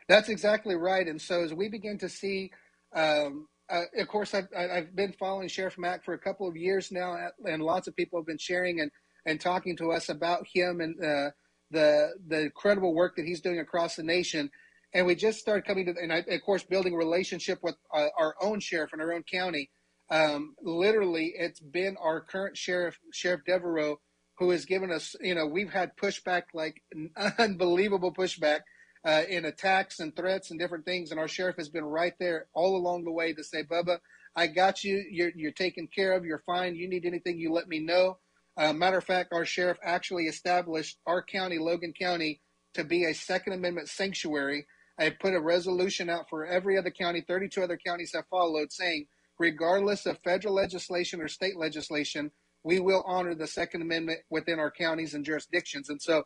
That's 0.06 0.28
exactly 0.28 0.74
right. 0.74 1.09
And 1.09 1.18
so 1.18 1.43
as 1.43 1.55
we 1.55 1.70
begin 1.70 1.97
to 2.01 2.10
see 2.10 2.51
um, 2.94 3.48
uh, 3.68 3.82
of 3.98 4.09
course, 4.09 4.34
I've, 4.34 4.48
I've 4.56 4.94
been 4.94 5.12
following 5.12 5.48
Sheriff 5.48 5.78
Mack 5.78 6.05
for 6.05 6.14
a 6.14 6.18
couple 6.18 6.48
of 6.48 6.56
years 6.56 6.93
now, 6.93 7.16
and 7.44 7.62
lots 7.62 7.88
of 7.88 7.97
people 7.97 8.18
have 8.18 8.26
been 8.26 8.38
sharing 8.38 8.80
and, 8.80 8.90
and 9.24 9.40
talking 9.40 9.76
to 9.78 9.93
us 9.93 10.09
about 10.09 10.47
him 10.47 10.80
and 10.80 10.94
uh, 11.02 11.30
the 11.70 12.12
the 12.28 12.43
incredible 12.43 12.94
work 12.94 13.16
that 13.16 13.26
he's 13.26 13.40
doing 13.40 13.59
across 13.59 13.97
the 13.97 14.02
nation. 14.02 14.51
And 14.94 15.05
we 15.05 15.14
just 15.14 15.40
started 15.40 15.66
coming 15.66 15.86
to, 15.86 15.94
and 16.01 16.12
I, 16.12 16.18
of 16.18 16.43
course, 16.44 16.62
building 16.62 16.94
a 16.94 16.97
relationship 16.97 17.59
with 17.62 17.74
uh, 17.93 18.06
our 18.16 18.34
own 18.40 18.60
sheriff 18.60 18.90
in 18.94 19.01
our 19.01 19.12
own 19.12 19.24
county. 19.24 19.70
Um, 20.10 20.55
literally, 20.62 21.34
it's 21.36 21.59
been 21.59 21.97
our 22.01 22.20
current 22.20 22.56
sheriff, 22.56 22.98
Sheriff 23.12 23.40
Devereaux, 23.44 23.98
who 24.38 24.51
has 24.51 24.64
given 24.64 24.93
us, 24.93 25.16
you 25.20 25.34
know, 25.34 25.47
we've 25.47 25.72
had 25.72 25.97
pushback, 25.97 26.43
like 26.55 26.82
unbelievable 27.38 28.14
pushback 28.14 28.60
uh, 29.06 29.22
in 29.28 29.44
attacks 29.44 30.00
and 30.00 30.14
threats 30.16 30.50
and 30.50 30.58
different 30.58 30.84
things. 30.84 31.12
And 31.12 31.20
our 31.20 31.28
sheriff 31.28 31.56
has 31.56 31.68
been 31.68 31.84
right 31.84 32.14
there 32.18 32.48
all 32.52 32.76
along 32.76 33.04
the 33.04 33.12
way 33.12 33.32
to 33.32 33.44
say, 33.44 33.62
Bubba, 33.62 33.98
I 34.34 34.48
got 34.48 34.82
you. 34.82 35.04
You're, 35.08 35.30
you're 35.36 35.52
taken 35.52 35.86
care 35.86 36.12
of. 36.12 36.24
You're 36.24 36.42
fine. 36.44 36.74
You 36.74 36.88
need 36.88 37.06
anything, 37.06 37.38
you 37.38 37.52
let 37.52 37.68
me 37.68 37.78
know. 37.78 38.18
Uh, 38.56 38.72
matter 38.72 38.98
of 38.98 39.04
fact, 39.04 39.32
our 39.32 39.44
sheriff 39.44 39.78
actually 39.84 40.24
established 40.24 40.98
our 41.06 41.22
county, 41.22 41.58
Logan 41.58 41.92
County, 41.98 42.40
to 42.74 42.84
be 42.84 43.04
a 43.04 43.14
Second 43.14 43.52
Amendment 43.52 43.88
sanctuary. 43.88 44.66
I 44.98 45.10
put 45.10 45.34
a 45.34 45.40
resolution 45.40 46.10
out 46.10 46.28
for 46.28 46.44
every 46.44 46.76
other 46.76 46.90
county. 46.90 47.20
32 47.20 47.62
other 47.62 47.76
counties 47.76 48.12
have 48.14 48.26
followed, 48.28 48.72
saying, 48.72 49.06
regardless 49.38 50.06
of 50.06 50.18
federal 50.24 50.54
legislation 50.54 51.20
or 51.20 51.28
state 51.28 51.56
legislation, 51.56 52.32
we 52.64 52.80
will 52.80 53.04
honor 53.06 53.34
the 53.34 53.46
Second 53.46 53.82
Amendment 53.82 54.20
within 54.30 54.58
our 54.58 54.70
counties 54.70 55.14
and 55.14 55.24
jurisdictions. 55.24 55.90
And 55.90 56.00
so 56.02 56.24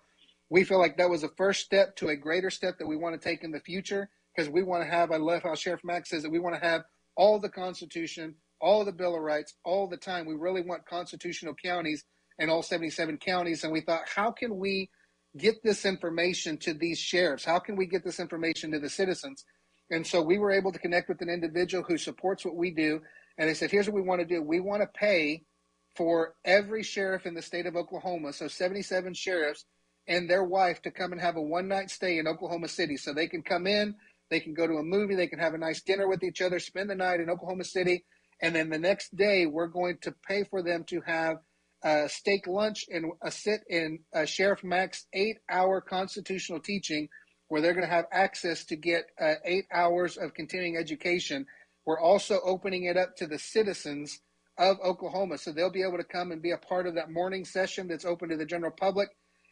we 0.51 0.65
feel 0.65 0.79
like 0.79 0.97
that 0.97 1.09
was 1.09 1.23
the 1.23 1.33
first 1.37 1.65
step 1.65 1.97
to 1.97 2.09
a 2.09 2.17
greater 2.17 2.51
step 2.51 2.79
that 2.79 2.87
we 2.87 2.97
want 2.97 3.19
to 3.19 3.29
take 3.29 3.45
in 3.45 3.53
the 3.53 3.61
future 3.61 4.11
because 4.35 4.51
we 4.51 4.63
want 4.63 4.83
to 4.83 4.91
have, 4.91 5.13
I 5.13 5.17
love 5.17 5.45
how 5.45 5.55
Sheriff 5.55 5.81
Max 5.85 6.11
says 6.11 6.23
that 6.23 6.31
we 6.31 6.41
want 6.41 6.61
to 6.61 6.67
have 6.67 6.83
all 7.17 7.39
the 7.39 7.49
Constitution, 7.49 8.35
all 8.61 8.85
the 8.85 8.93
Bill 8.93 9.15
of 9.15 9.23
Rights, 9.23 9.55
all 9.65 9.87
the 9.87 9.97
time. 9.97 10.27
We 10.27 10.35
really 10.35 10.63
want 10.63 10.87
constitutional 10.87 11.55
counties 11.55 12.05
in 12.39 12.51
all 12.51 12.63
77 12.63 13.19
counties. 13.19 13.63
And 13.63 13.73
we 13.73 13.81
thought, 13.81 14.09
how 14.13 14.33
can 14.33 14.59
we 14.59 14.91
get 15.37 15.63
this 15.63 15.85
information 15.85 16.57
to 16.59 16.75
these 16.75 16.99
sheriffs? 16.99 17.45
How 17.45 17.61
can 17.61 17.77
we 17.77 17.87
get 17.87 18.05
this 18.05 18.19
information 18.19 18.73
to 18.73 18.81
the 18.81 18.91
citizens? 18.91 19.45
And 19.91 20.07
so 20.07 20.23
we 20.23 20.39
were 20.39 20.51
able 20.51 20.73
to 20.73 20.79
connect 20.79 21.09
with 21.09 21.21
an 21.21 21.29
individual 21.29 21.85
who 21.87 21.99
supports 21.99 22.45
what 22.45 22.57
we 22.57 22.71
do. 22.71 23.01
And 23.39 23.49
they 23.49 23.55
said, 23.55 23.71
here's 23.71 23.87
what 23.87 23.95
we 23.95 24.03
want 24.03 24.21
to 24.21 24.27
do. 24.27 24.43
We 24.43 24.61
want 24.61 24.83
to 24.83 24.89
pay 24.89 25.45
for 25.97 26.35
every 26.45 26.83
sheriff 26.83 27.27
in 27.27 27.35
the 27.35 27.43
state 27.43 27.67
of 27.67 27.77
Oklahoma, 27.77 28.33
so 28.33 28.49
77 28.49 29.15
sheriffs, 29.15 29.65
and 30.11 30.29
their 30.29 30.43
wife 30.43 30.83
to 30.83 30.91
come 30.91 31.13
and 31.13 31.21
have 31.21 31.37
a 31.37 31.41
one 31.41 31.69
night 31.69 31.89
stay 31.89 32.19
in 32.19 32.27
Oklahoma 32.27 32.67
City. 32.67 32.97
So 32.97 33.15
they 33.15 33.29
can 33.29 33.43
come 33.43 33.67
in, 33.67 33.95
they 34.29 34.41
can 34.41 34.55
go 34.55 34.67
to 34.67 34.75
a 34.75 34.83
movie, 34.83 35.15
they 35.15 35.29
can 35.29 35.39
have 35.39 35.55
a 35.55 35.59
nice 35.59 35.81
dinner 35.83 36.09
with 36.09 36.25
each 36.25 36.43
other, 36.43 36.59
spend 36.59 36.91
the 36.91 36.97
night 36.97 37.21
in 37.21 37.31
Oklahoma 37.31 37.65
City, 37.65 38.05
and 38.43 38.55
then 38.55 38.71
the 38.71 38.79
next 38.79 39.17
day 39.17 39.47
we're 39.47 39.69
going 39.69 39.99
to 40.03 40.13
pay 40.27 40.43
for 40.45 40.63
them 40.63 40.83
to 40.89 41.01
have 41.07 41.37
a 41.85 42.09
steak 42.09 42.49
lunch 42.49 42.87
and 42.91 43.13
a 43.23 43.31
sit 43.31 43.61
in 43.69 44.01
uh, 44.13 44.25
Sheriff 44.25 44.65
Mack's 44.65 45.07
eight 45.13 45.39
hour 45.49 45.81
constitutional 45.81 46.59
teaching 46.59 47.09
where 47.49 47.61
they're 47.61 47.75
going 47.75 47.87
to 47.87 47.93
have 47.93 48.07
access 48.13 48.65
to 48.67 48.77
get 48.77 49.05
uh, 49.21 49.35
eight 49.45 49.67
hours 49.73 50.17
of 50.17 50.35
continuing 50.35 50.77
education. 50.77 51.47
We're 51.87 52.01
also 52.01 52.41
opening 52.45 52.85
it 52.85 52.97
up 52.97 53.17
to 53.17 53.27
the 53.27 53.39
citizens 53.39 54.21
of 54.59 54.77
Oklahoma. 54.85 55.39
So 55.39 55.53
they'll 55.53 55.71
be 55.71 55.83
able 55.83 55.99
to 55.99 56.05
come 56.05 56.33
and 56.33 56.43
be 56.43 56.51
a 56.51 56.59
part 56.59 56.87
of 56.87 56.97
that 56.97 57.11
morning 57.11 57.45
session 57.45 57.89
that's 57.89 58.05
open 58.05 58.29
to 58.29 58.37
the 58.37 58.45
general 58.45 58.73
public 58.73 59.09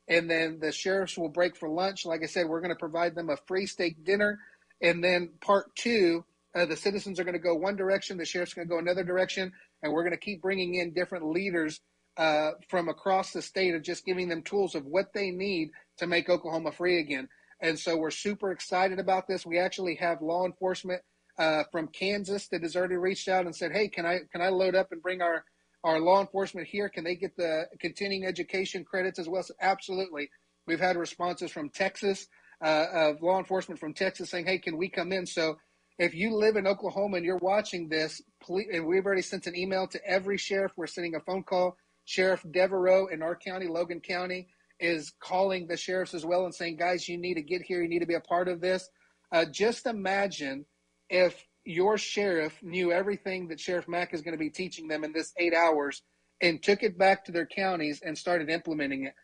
and 0.09 0.31
then 0.31 0.59
the 0.61 0.73
sheriffs 0.73 1.19
will 1.19 1.29
break 1.29 1.57
for 1.57 1.69
lunch. 1.69 2.07
Like 2.07 2.23
I 2.23 2.27
said, 2.27 2.47
we're 2.49 2.61
going 2.61 2.75
to 2.75 2.79
provide 2.79 3.15
them 3.15 3.31
a 3.31 3.37
free 3.47 3.67
steak 3.67 4.05
dinner, 4.05 4.39
and 4.81 5.03
then 5.03 5.31
part 5.41 5.75
two, 5.77 6.25
uh, 6.55 6.67
the 6.67 6.77
citizens 6.77 7.21
are 7.21 7.25
going 7.25 7.35
to 7.35 7.39
go 7.41 7.55
one 7.55 7.77
direction, 7.77 8.17
the 8.17 8.25
sheriff's 8.25 8.55
going 8.55 8.67
to 8.67 8.73
go 8.73 8.79
another 8.79 9.05
direction, 9.05 9.53
and 9.83 9.93
we're 9.93 10.03
going 10.03 10.13
to 10.13 10.19
keep 10.19 10.43
bringing 10.43 10.77
in 10.77 10.93
different 10.93 11.27
leaders 11.31 11.81
uh, 12.17 12.53
from 12.69 12.89
across 12.89 13.33
the 13.33 13.43
state 13.43 13.75
of 13.75 13.83
just 13.83 14.05
giving 14.05 14.29
them 14.29 14.43
tools 14.43 14.75
of 14.75 14.85
what 14.85 15.13
they 15.15 15.31
need 15.31 15.71
to 15.99 16.07
make 16.07 16.29
Oklahoma 16.29 16.73
free 16.73 16.99
again. 16.99 17.29
And 17.61 17.79
so 17.79 17.97
we're 17.97 18.11
super 18.11 18.51
excited 18.51 18.99
about 18.99 19.27
this. 19.29 19.47
We 19.47 19.59
actually 19.59 19.97
have 19.97 20.23
law 20.23 20.45
enforcement 20.45 21.03
uh, 21.39 21.65
from 21.71 21.89
Kansas 21.89 22.49
that 22.49 22.63
has 22.63 22.77
already 22.77 22.97
reached 22.97 23.29
out 23.29 23.47
and 23.47 23.55
said, 23.55 23.73
"Hey, 23.73 23.89
can 23.89 24.05
I 24.05 24.21
can 24.33 24.41
I 24.41 24.49
load 24.49 24.75
up 24.75 24.91
and 24.91 25.03
bring 25.03 25.23
our 25.23 25.45
our 25.85 26.01
law 26.01 26.21
enforcement 26.21 26.67
here, 26.67 26.89
can 26.89 27.05
they 27.05 27.15
get 27.15 27.37
the 27.37 27.67
continuing 27.81 28.27
education 28.27 28.85
credits 28.85 29.19
as 29.19 29.29
well? 29.29 29.43
So 29.43 29.55
absolutely. 29.61 30.31
We've 30.67 30.81
had 30.81 30.97
responses 30.97 31.51
from 31.51 31.71
Texas, 31.71 32.27
uh, 32.63 32.87
of 32.93 33.23
law 33.23 33.39
enforcement 33.39 33.81
from 33.81 33.95
Texas 33.95 34.31
saying, 34.31 34.47
hey, 34.47 34.59
can 34.59 34.77
we 34.77 34.89
come 34.89 35.13
in? 35.13 35.27
So 35.27 35.57
if 35.99 36.15
you 36.15 36.35
live 36.35 36.57
in 36.57 36.67
Oklahoma 36.67 37.17
and 37.17 37.27
you're 37.27 37.39
watching 37.39 37.89
this, 37.89 38.23
please, 38.43 38.69
and 38.73 38.87
we've 38.87 39.05
already 39.05 39.23
sent 39.23 39.47
an 39.47 39.57
email 39.57 39.87
to 39.89 40.05
every 40.07 40.37
sheriff. 40.37 40.73
We're 40.77 40.87
sending 40.87 41.15
a 41.15 41.21
phone 41.21 41.43
call. 41.43 41.77
Sheriff 42.05 42.45
Devereaux 42.51 43.09
in 43.09 43.23
our 43.23 43.37
county, 43.37 43.67
Logan 43.67 44.01
County, 44.01 44.49
is 44.81 45.13
calling 45.21 45.67
the 45.67 45.77
sheriffs 45.77 46.15
as 46.15 46.25
well 46.25 46.45
and 46.45 46.55
saying, 46.55 46.77
guys, 46.77 47.09
you 47.09 47.19
need 47.19 47.35
to 47.35 47.43
get 47.43 47.63
here. 47.63 47.83
You 47.83 47.89
need 47.89 47.99
to 47.99 48.07
be 48.07 48.15
a 48.15 48.21
part 48.21 48.49
of 48.49 48.61
this. 48.61 48.89
Uh, 49.33 49.45
just 49.45 49.87
imagine 49.87 50.65
if 51.11 51.45
your 51.69 51.99
sheriff 51.99 52.59
knew 52.63 52.93
everything 52.93 53.49
that 53.49 53.61
Sheriff 53.61 53.87
Mack 53.87 54.15
is 54.15 54.23
going 54.23 54.33
to 54.33 54.39
be 54.39 54.49
teaching 54.49 54.89
them 54.89 55.05
in 55.05 55.13
this 55.13 55.35
eight 55.37 55.53
hours 55.53 56.01
and 56.41 56.63
took 56.63 56.83
it 56.83 56.97
back 56.97 57.27
to 57.27 57.33
their 57.33 57.45
counties 57.45 58.01
and 58.03 58.17
started 58.17 58.49
implementing 58.49 59.05
it. 59.05 59.15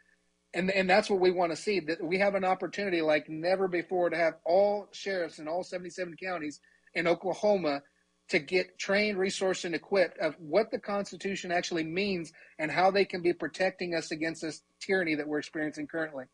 And, 0.52 0.70
and 0.70 0.88
that's 0.88 1.08
what 1.08 1.20
we 1.20 1.30
want 1.30 1.52
to 1.52 1.56
see 1.56 1.80
that 1.80 2.04
we 2.04 2.18
have 2.18 2.34
an 2.34 2.44
opportunity 2.44 3.00
like 3.00 3.30
never 3.30 3.66
before 3.66 4.10
to 4.10 4.16
have 4.16 4.34
all 4.44 4.88
sheriffs 4.92 5.38
in 5.38 5.48
all 5.48 5.64
77 5.64 6.16
counties 6.22 6.60
in 6.92 7.08
Oklahoma 7.08 7.80
to 8.28 8.38
get 8.38 8.78
trained, 8.78 9.16
resourced, 9.16 9.64
and 9.64 9.74
equipped 9.74 10.18
of 10.18 10.34
what 10.38 10.70
the 10.70 10.78
Constitution 10.78 11.50
actually 11.50 11.84
means 11.84 12.30
and 12.58 12.70
how 12.70 12.90
they 12.90 13.06
can 13.06 13.22
be 13.22 13.32
protecting 13.32 13.94
us 13.94 14.10
against 14.10 14.42
this 14.42 14.60
tyranny 14.80 15.14
that 15.14 15.26
we're 15.26 15.38
experiencing 15.38 15.86
currently. 15.86 16.24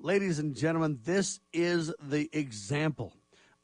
Ladies 0.00 0.40
and 0.40 0.56
gentlemen, 0.56 0.98
this 1.04 1.38
is 1.52 1.94
the 2.02 2.28
example 2.32 3.14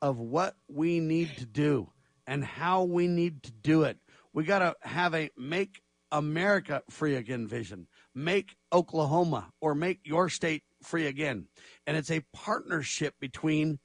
of 0.02 0.18
what 0.18 0.56
we 0.68 1.00
need 1.00 1.36
to 1.38 1.46
do 1.46 1.90
and 2.26 2.44
how 2.44 2.84
we 2.84 3.06
need 3.06 3.42
to 3.44 3.52
do 3.52 3.82
it. 3.82 3.98
We 4.32 4.44
got 4.44 4.60
to 4.60 4.76
have 4.88 5.14
a 5.14 5.30
make 5.36 5.82
America 6.12 6.82
free 6.90 7.16
again 7.16 7.46
vision, 7.46 7.86
make 8.14 8.56
Oklahoma 8.72 9.52
or 9.60 9.74
make 9.74 10.00
your 10.04 10.28
state 10.28 10.62
free 10.82 11.06
again. 11.06 11.46
And 11.86 11.96
it's 11.96 12.10
a 12.10 12.24
partnership 12.32 13.14
between 13.20 13.78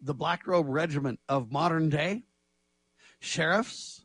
the 0.00 0.14
Black 0.14 0.46
Robe 0.46 0.68
Regiment 0.68 1.20
of 1.28 1.52
modern 1.52 1.88
day 1.88 2.24
sheriffs, 3.20 4.04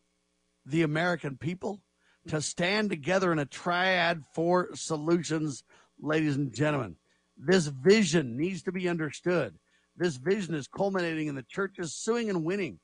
the 0.65 0.81
American 0.83 1.37
people, 1.37 1.81
to 2.27 2.41
stand 2.41 2.89
together 2.89 3.31
in 3.31 3.39
a 3.39 3.45
triad 3.45 4.23
for 4.33 4.69
solutions, 4.73 5.63
ladies 5.99 6.35
and 6.35 6.53
gentlemen. 6.53 6.95
This 7.37 7.67
vision 7.67 8.37
needs 8.37 8.63
to 8.63 8.71
be 8.71 8.87
understood. 8.87 9.57
This 9.99 10.15
vision 10.15 10.55
is 10.55 10.67
culminating 10.69 11.27
in 11.27 11.35
the 11.35 11.43
churches 11.43 11.93
suing 11.93 12.29
and 12.29 12.45
winning, 12.45 12.79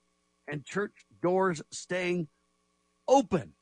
and 0.50 0.66
church 0.66 1.06
doors 1.22 1.62
staying 1.72 2.28
open, 3.08 3.54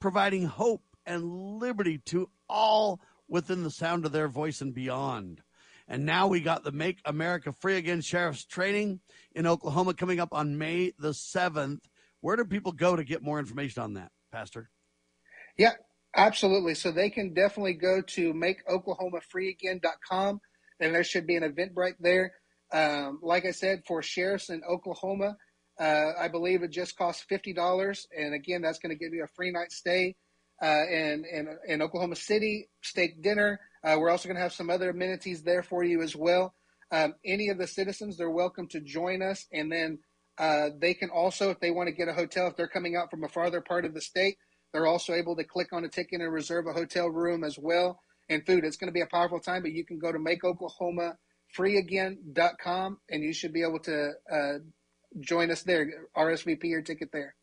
providing 0.00 0.46
hope 0.46 0.82
and 1.04 1.60
liberty 1.60 1.98
to 2.06 2.30
all 2.48 2.98
within 3.28 3.64
the 3.64 3.70
sound 3.70 4.06
of 4.06 4.12
their 4.12 4.28
voice 4.28 4.62
and 4.62 4.74
beyond. 4.74 5.42
And 5.86 6.06
now 6.06 6.26
we 6.26 6.40
got 6.40 6.64
the 6.64 6.72
Make 6.72 7.00
America 7.04 7.52
Free 7.52 7.76
Again 7.76 8.00
Sheriff's 8.00 8.46
Training 8.46 9.00
in 9.34 9.46
Oklahoma 9.46 9.92
coming 9.92 10.18
up 10.18 10.32
on 10.32 10.56
May 10.56 10.94
the 10.98 11.10
7th. 11.10 11.80
Where 12.22 12.36
do 12.36 12.46
people 12.46 12.72
go 12.72 12.96
to 12.96 13.04
get 13.04 13.22
more 13.22 13.38
information 13.38 13.82
on 13.82 13.92
that, 13.94 14.10
Pastor? 14.32 14.70
Yeah, 15.58 15.72
absolutely. 16.16 16.76
So 16.76 16.92
they 16.92 17.10
can 17.10 17.34
definitely 17.34 17.74
go 17.74 18.00
to 18.00 18.32
makeoklahomafreeagain.com 18.32 20.40
and 20.80 20.94
there 20.94 21.04
should 21.04 21.26
be 21.26 21.36
an 21.36 21.42
event 21.42 21.72
right 21.74 21.96
there. 22.00 22.32
Um, 22.72 23.18
like 23.22 23.44
I 23.44 23.50
said, 23.50 23.82
for 23.86 24.02
sheriffs 24.02 24.50
in 24.50 24.62
Oklahoma, 24.68 25.36
uh, 25.78 26.12
I 26.18 26.28
believe 26.28 26.62
it 26.62 26.70
just 26.70 26.96
costs 26.96 27.24
$50. 27.30 28.06
And 28.16 28.34
again, 28.34 28.62
that's 28.62 28.78
going 28.78 28.96
to 28.96 29.02
give 29.02 29.14
you 29.14 29.24
a 29.24 29.34
free 29.34 29.50
night 29.50 29.72
stay 29.72 30.14
uh, 30.62 30.86
in, 30.90 31.24
in, 31.24 31.56
in 31.66 31.82
Oklahoma 31.82 32.16
City, 32.16 32.68
steak 32.82 33.22
dinner. 33.22 33.60
Uh, 33.82 33.96
we're 33.98 34.10
also 34.10 34.28
going 34.28 34.36
to 34.36 34.42
have 34.42 34.52
some 34.52 34.70
other 34.70 34.90
amenities 34.90 35.42
there 35.42 35.62
for 35.62 35.82
you 35.82 36.02
as 36.02 36.14
well. 36.14 36.54
Um, 36.92 37.14
any 37.24 37.48
of 37.48 37.58
the 37.58 37.66
citizens, 37.66 38.16
they're 38.16 38.30
welcome 38.30 38.66
to 38.68 38.80
join 38.80 39.22
us. 39.22 39.46
And 39.52 39.72
then 39.72 40.00
uh, 40.38 40.70
they 40.78 40.94
can 40.94 41.10
also, 41.10 41.50
if 41.50 41.60
they 41.60 41.70
want 41.70 41.88
to 41.88 41.94
get 41.94 42.08
a 42.08 42.12
hotel, 42.12 42.46
if 42.48 42.56
they're 42.56 42.68
coming 42.68 42.96
out 42.96 43.10
from 43.10 43.24
a 43.24 43.28
farther 43.28 43.60
part 43.60 43.84
of 43.84 43.94
the 43.94 44.00
state, 44.00 44.36
they're 44.72 44.86
also 44.86 45.14
able 45.14 45.36
to 45.36 45.44
click 45.44 45.72
on 45.72 45.84
a 45.84 45.88
ticket 45.88 46.20
and 46.20 46.32
reserve 46.32 46.66
a 46.66 46.72
hotel 46.72 47.08
room 47.08 47.42
as 47.42 47.58
well 47.58 48.00
and 48.28 48.44
food. 48.46 48.64
It's 48.64 48.76
going 48.76 48.88
to 48.88 48.94
be 48.94 49.00
a 49.00 49.06
powerful 49.06 49.40
time, 49.40 49.62
but 49.62 49.72
you 49.72 49.84
can 49.84 49.98
go 49.98 50.12
to 50.12 50.18
makeoklahomafreeagain.com 51.58 52.98
and 53.10 53.22
you 53.22 53.32
should 53.32 53.52
be 53.52 53.62
able 53.62 53.78
to 53.80 54.12
uh, 54.30 54.52
join 55.20 55.50
us 55.50 55.62
there. 55.62 56.06
RSVP 56.16 56.64
your 56.64 56.82
ticket 56.82 57.10
there. 57.12 57.34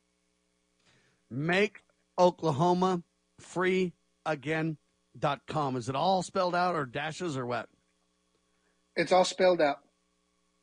Make 1.30 1.82
Oklahoma 2.18 3.04
free 3.40 3.94
again.com. 4.26 5.76
Is 5.76 5.90
it 5.90 5.96
all 5.96 6.24
spelled 6.24 6.56
out 6.56 6.76
or 6.76 6.86
dashes 6.86 7.38
or 7.38 7.46
what? 7.46 7.70
It's 8.96 9.12
all 9.12 9.26
spelled 9.26 9.62
out. 9.62 9.80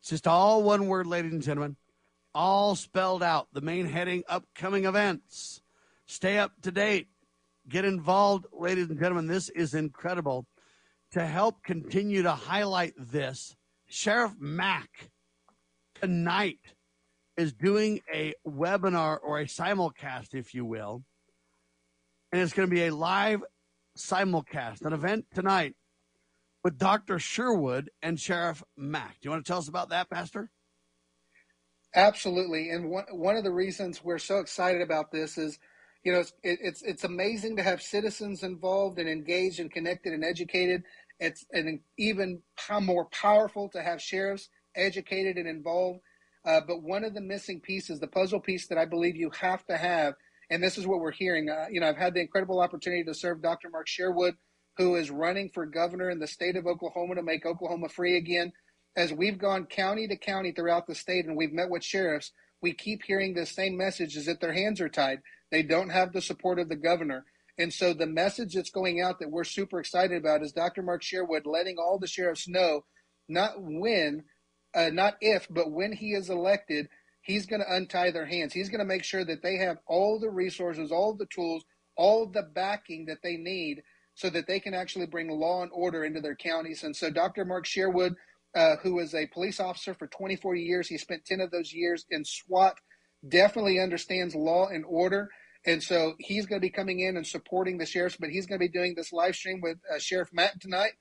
It's 0.00 0.10
just 0.10 0.26
all 0.26 0.62
one 0.62 0.86
word, 0.86 1.06
ladies 1.06 1.32
and 1.32 1.42
gentlemen 1.42 1.76
all 2.34 2.74
spelled 2.74 3.22
out. 3.22 3.48
The 3.52 3.60
main 3.60 3.86
heading 3.86 4.24
upcoming 4.28 4.84
events. 4.84 5.60
Stay 6.06 6.38
up 6.38 6.52
to 6.62 6.70
date. 6.70 7.08
Get 7.68 7.84
involved, 7.84 8.46
ladies 8.52 8.90
and 8.90 8.98
gentlemen. 8.98 9.26
This 9.26 9.48
is 9.50 9.74
incredible. 9.74 10.46
To 11.14 11.24
help 11.24 11.62
continue 11.62 12.22
to 12.24 12.32
highlight 12.32 12.94
this, 12.98 13.54
Sheriff 13.86 14.32
Mack 14.40 15.10
tonight 15.94 16.58
is 17.36 17.52
doing 17.52 18.00
a 18.12 18.34
webinar 18.44 19.18
or 19.22 19.38
a 19.38 19.44
simulcast, 19.44 20.34
if 20.34 20.54
you 20.54 20.64
will. 20.64 21.04
And 22.32 22.42
it's 22.42 22.52
going 22.52 22.68
to 22.68 22.74
be 22.74 22.86
a 22.86 22.92
live 22.92 23.44
simulcast, 23.96 24.84
an 24.84 24.92
event 24.92 25.26
tonight 25.32 25.76
with 26.64 26.78
Dr. 26.78 27.20
Sherwood 27.20 27.90
and 28.02 28.18
Sheriff 28.18 28.64
Mack. 28.76 29.12
Do 29.20 29.28
you 29.28 29.30
want 29.30 29.46
to 29.46 29.48
tell 29.48 29.58
us 29.58 29.68
about 29.68 29.90
that, 29.90 30.10
Pastor? 30.10 30.50
Absolutely, 31.94 32.70
and 32.70 32.90
one 32.90 33.04
one 33.12 33.36
of 33.36 33.44
the 33.44 33.52
reasons 33.52 34.02
we're 34.02 34.18
so 34.18 34.40
excited 34.40 34.82
about 34.82 35.12
this 35.12 35.38
is, 35.38 35.60
you 36.02 36.12
know, 36.12 36.18
it's 36.18 36.32
it's 36.42 36.82
it's 36.82 37.04
amazing 37.04 37.54
to 37.54 37.62
have 37.62 37.80
citizens 37.80 38.42
involved 38.42 38.98
and 38.98 39.08
engaged 39.08 39.60
and 39.60 39.70
connected 39.70 40.12
and 40.12 40.24
educated. 40.24 40.82
It's 41.24 41.44
and 41.52 41.80
even 41.98 42.42
more 42.82 43.06
powerful 43.06 43.68
to 43.70 43.82
have 43.82 44.00
sheriffs 44.00 44.48
educated 44.76 45.36
and 45.36 45.48
involved. 45.48 46.00
Uh, 46.44 46.60
but 46.66 46.82
one 46.82 47.04
of 47.04 47.14
the 47.14 47.20
missing 47.20 47.60
pieces, 47.60 48.00
the 48.00 48.06
puzzle 48.06 48.40
piece 48.40 48.66
that 48.68 48.78
I 48.78 48.84
believe 48.84 49.16
you 49.16 49.30
have 49.40 49.64
to 49.66 49.76
have, 49.76 50.14
and 50.50 50.62
this 50.62 50.76
is 50.76 50.86
what 50.86 51.00
we're 51.00 51.12
hearing. 51.12 51.48
Uh, 51.48 51.66
you 51.70 51.80
know, 51.80 51.88
I've 51.88 51.96
had 51.96 52.14
the 52.14 52.20
incredible 52.20 52.60
opportunity 52.60 53.02
to 53.04 53.14
serve 53.14 53.40
Dr. 53.40 53.70
Mark 53.70 53.88
Sherwood, 53.88 54.34
who 54.76 54.96
is 54.96 55.10
running 55.10 55.50
for 55.54 55.64
governor 55.64 56.10
in 56.10 56.18
the 56.18 56.26
state 56.26 56.56
of 56.56 56.66
Oklahoma 56.66 57.14
to 57.14 57.22
make 57.22 57.46
Oklahoma 57.46 57.88
free 57.88 58.18
again 58.18 58.52
as 58.96 59.12
we've 59.12 59.38
gone 59.38 59.66
county 59.66 60.06
to 60.08 60.16
county 60.16 60.52
throughout 60.52 60.86
the 60.86 60.94
state 60.94 61.26
and 61.26 61.36
we've 61.36 61.52
met 61.52 61.70
with 61.70 61.82
sheriffs, 61.82 62.32
we 62.60 62.72
keep 62.72 63.02
hearing 63.02 63.34
the 63.34 63.46
same 63.46 63.76
message 63.76 64.16
is 64.16 64.26
that 64.26 64.40
their 64.40 64.52
hands 64.52 64.80
are 64.80 64.88
tied. 64.88 65.20
They 65.50 65.62
don't 65.62 65.90
have 65.90 66.12
the 66.12 66.20
support 66.20 66.58
of 66.58 66.68
the 66.68 66.76
governor. 66.76 67.24
And 67.58 67.72
so 67.72 67.94
the 67.94 68.06
message 68.06 68.54
that's 68.54 68.70
going 68.70 69.00
out 69.00 69.18
that 69.20 69.30
we're 69.30 69.44
super 69.44 69.78
excited 69.78 70.16
about 70.16 70.42
is 70.42 70.52
Dr. 70.52 70.82
Mark 70.82 71.02
Sherwood 71.02 71.46
letting 71.46 71.76
all 71.78 71.98
the 71.98 72.06
sheriffs 72.06 72.48
know 72.48 72.84
not 73.28 73.52
when, 73.58 74.24
uh, 74.74 74.90
not 74.92 75.14
if, 75.20 75.46
but 75.48 75.70
when 75.70 75.92
he 75.92 76.12
is 76.12 76.28
elected, 76.28 76.88
he's 77.22 77.46
going 77.46 77.60
to 77.60 77.74
untie 77.74 78.10
their 78.10 78.26
hands. 78.26 78.52
He's 78.52 78.68
going 78.68 78.80
to 78.80 78.84
make 78.84 79.04
sure 79.04 79.24
that 79.24 79.42
they 79.42 79.56
have 79.56 79.78
all 79.86 80.18
the 80.18 80.30
resources, 80.30 80.90
all 80.90 81.14
the 81.14 81.26
tools, 81.26 81.64
all 81.96 82.26
the 82.26 82.42
backing 82.42 83.06
that 83.06 83.22
they 83.22 83.36
need 83.36 83.82
so 84.14 84.28
that 84.30 84.46
they 84.46 84.60
can 84.60 84.74
actually 84.74 85.06
bring 85.06 85.28
law 85.28 85.62
and 85.62 85.70
order 85.72 86.04
into 86.04 86.20
their 86.20 86.36
counties. 86.36 86.82
And 86.82 86.94
so 86.94 87.10
Dr. 87.10 87.44
Mark 87.44 87.66
Sherwood 87.66 88.14
uh, 88.54 88.76
who 88.82 88.94
was 88.94 89.14
a 89.14 89.26
police 89.26 89.58
officer 89.58 89.94
for 89.94 90.06
24 90.06 90.54
years. 90.54 90.88
He 90.88 90.98
spent 90.98 91.24
10 91.24 91.40
of 91.40 91.50
those 91.50 91.72
years 91.72 92.06
in 92.10 92.24
SWAT, 92.24 92.78
definitely 93.26 93.80
understands 93.80 94.34
law 94.34 94.68
and 94.68 94.84
order. 94.86 95.28
And 95.66 95.82
so 95.82 96.14
he's 96.18 96.46
going 96.46 96.60
to 96.60 96.66
be 96.66 96.70
coming 96.70 97.00
in 97.00 97.16
and 97.16 97.26
supporting 97.26 97.78
the 97.78 97.86
sheriffs, 97.86 98.16
but 98.18 98.30
he's 98.30 98.46
going 98.46 98.60
to 98.60 98.66
be 98.66 98.72
doing 98.72 98.94
this 98.94 99.12
live 99.12 99.34
stream 99.34 99.60
with 99.62 99.78
uh, 99.92 99.98
Sheriff 99.98 100.30
Mack 100.32 100.60
tonight 100.60 100.92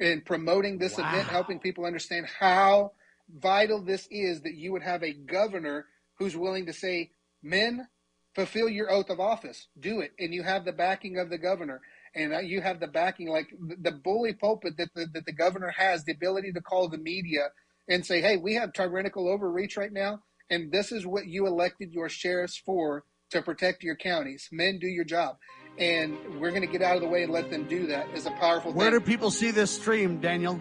and 0.00 0.24
promoting 0.24 0.78
this 0.78 0.98
wow. 0.98 1.08
event, 1.08 1.28
helping 1.28 1.60
people 1.60 1.84
understand 1.84 2.26
how 2.38 2.92
vital 3.32 3.80
this 3.82 4.08
is 4.10 4.42
that 4.42 4.54
you 4.54 4.72
would 4.72 4.82
have 4.82 5.02
a 5.02 5.12
governor 5.12 5.86
who's 6.18 6.36
willing 6.36 6.66
to 6.66 6.72
say, 6.72 7.10
men, 7.42 7.86
fulfill 8.34 8.68
your 8.68 8.90
oath 8.90 9.10
of 9.10 9.20
office, 9.20 9.68
do 9.78 10.00
it. 10.00 10.12
And 10.18 10.34
you 10.34 10.42
have 10.42 10.64
the 10.64 10.72
backing 10.72 11.18
of 11.18 11.30
the 11.30 11.38
governor 11.38 11.80
and 12.14 12.48
you 12.48 12.60
have 12.60 12.80
the 12.80 12.86
backing, 12.86 13.28
like 13.28 13.48
the 13.60 13.92
bully 13.92 14.32
pulpit 14.32 14.76
that 14.78 14.92
the, 14.94 15.06
that 15.12 15.26
the 15.26 15.32
governor 15.32 15.72
has, 15.76 16.04
the 16.04 16.12
ability 16.12 16.52
to 16.52 16.60
call 16.60 16.88
the 16.88 16.98
media 16.98 17.48
and 17.88 18.04
say, 18.04 18.20
hey, 18.20 18.36
we 18.36 18.54
have 18.54 18.72
tyrannical 18.72 19.28
overreach 19.28 19.76
right 19.76 19.92
now, 19.92 20.20
and 20.50 20.72
this 20.72 20.92
is 20.92 21.06
what 21.06 21.26
you 21.26 21.46
elected 21.46 21.92
your 21.92 22.08
sheriffs 22.08 22.56
for 22.56 23.04
to 23.30 23.42
protect 23.42 23.82
your 23.82 23.96
counties. 23.96 24.48
Men, 24.52 24.78
do 24.78 24.86
your 24.86 25.04
job. 25.04 25.36
And 25.78 26.40
we're 26.40 26.50
going 26.50 26.62
to 26.62 26.66
get 26.66 26.82
out 26.82 26.96
of 26.96 27.02
the 27.02 27.08
way 27.08 27.22
and 27.22 27.32
let 27.32 27.50
them 27.50 27.64
do 27.64 27.86
that 27.86 28.08
is 28.14 28.26
a 28.26 28.30
powerful 28.32 28.72
Where 28.72 28.90
thing. 28.90 28.98
do 28.98 29.04
people 29.04 29.30
see 29.30 29.50
this 29.52 29.70
stream, 29.70 30.20
Daniel? 30.20 30.60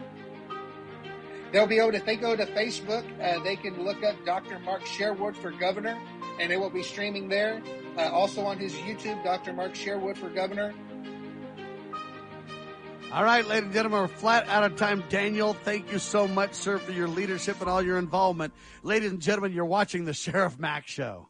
They'll 1.52 1.65
be 1.65 1.80
able 1.80 1.91
to, 1.91 1.98
if 1.98 2.06
they 2.06 2.18
go 2.18 2.35
to 2.35 2.45
Facebook, 2.45 3.06
uh, 3.22 3.41
they 3.44 3.56
can 3.56 3.84
look 3.84 4.03
up 4.03 4.15
Dr. 4.26 4.60
Mark 4.60 4.85
Sherwood 4.85 5.35
for 5.35 5.52
governor, 5.52 5.98
and 6.39 6.52
it 6.52 6.60
will 6.60 6.69
be 6.69 6.84
streaming 6.84 7.30
there. 7.30 7.61
Uh, 7.98 8.10
also 8.11 8.41
on 8.45 8.60
his 8.60 8.73
YouTube, 8.73 9.23
Dr. 9.23 9.53
Mark 9.53 9.73
Sherwood 9.73 10.18
for 10.18 10.30
governor. 10.30 10.73
All 13.11 13.23
right, 13.23 13.48
ladies 13.48 13.64
and 13.64 13.73
gentlemen, 13.73 14.02
we're 14.02 14.07
flat 14.10 14.48
out 14.49 14.65
of 14.65 14.76
time. 14.76 15.02
Daniel, 15.07 15.53
thank 15.53 15.94
you 15.94 15.98
so 15.98 16.27
much, 16.27 16.53
sir, 16.53 16.77
for 16.77 16.91
your 16.91 17.07
leadership 17.07 17.61
and 17.61 17.69
all 17.69 17.81
your 17.81 17.98
involvement. 17.98 18.53
Ladies 18.84 19.11
and 19.11 19.22
gentlemen, 19.22 19.53
you're 19.53 19.64
watching 19.65 20.03
the 20.03 20.14
Sheriff 20.14 20.60
Mack 20.60 20.88
Show. 20.88 21.30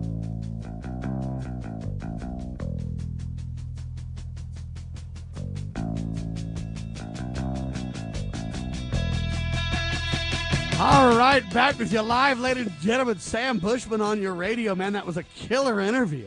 All 10.83 11.15
right, 11.15 11.47
back 11.53 11.77
with 11.77 11.93
you 11.93 12.01
live, 12.01 12.39
ladies 12.39 12.65
and 12.65 12.79
gentlemen. 12.79 13.19
Sam 13.19 13.59
Bushman 13.59 14.01
on 14.01 14.19
your 14.19 14.33
radio, 14.33 14.73
man. 14.73 14.93
That 14.93 15.05
was 15.05 15.15
a 15.15 15.21
killer 15.21 15.79
interview. 15.79 16.25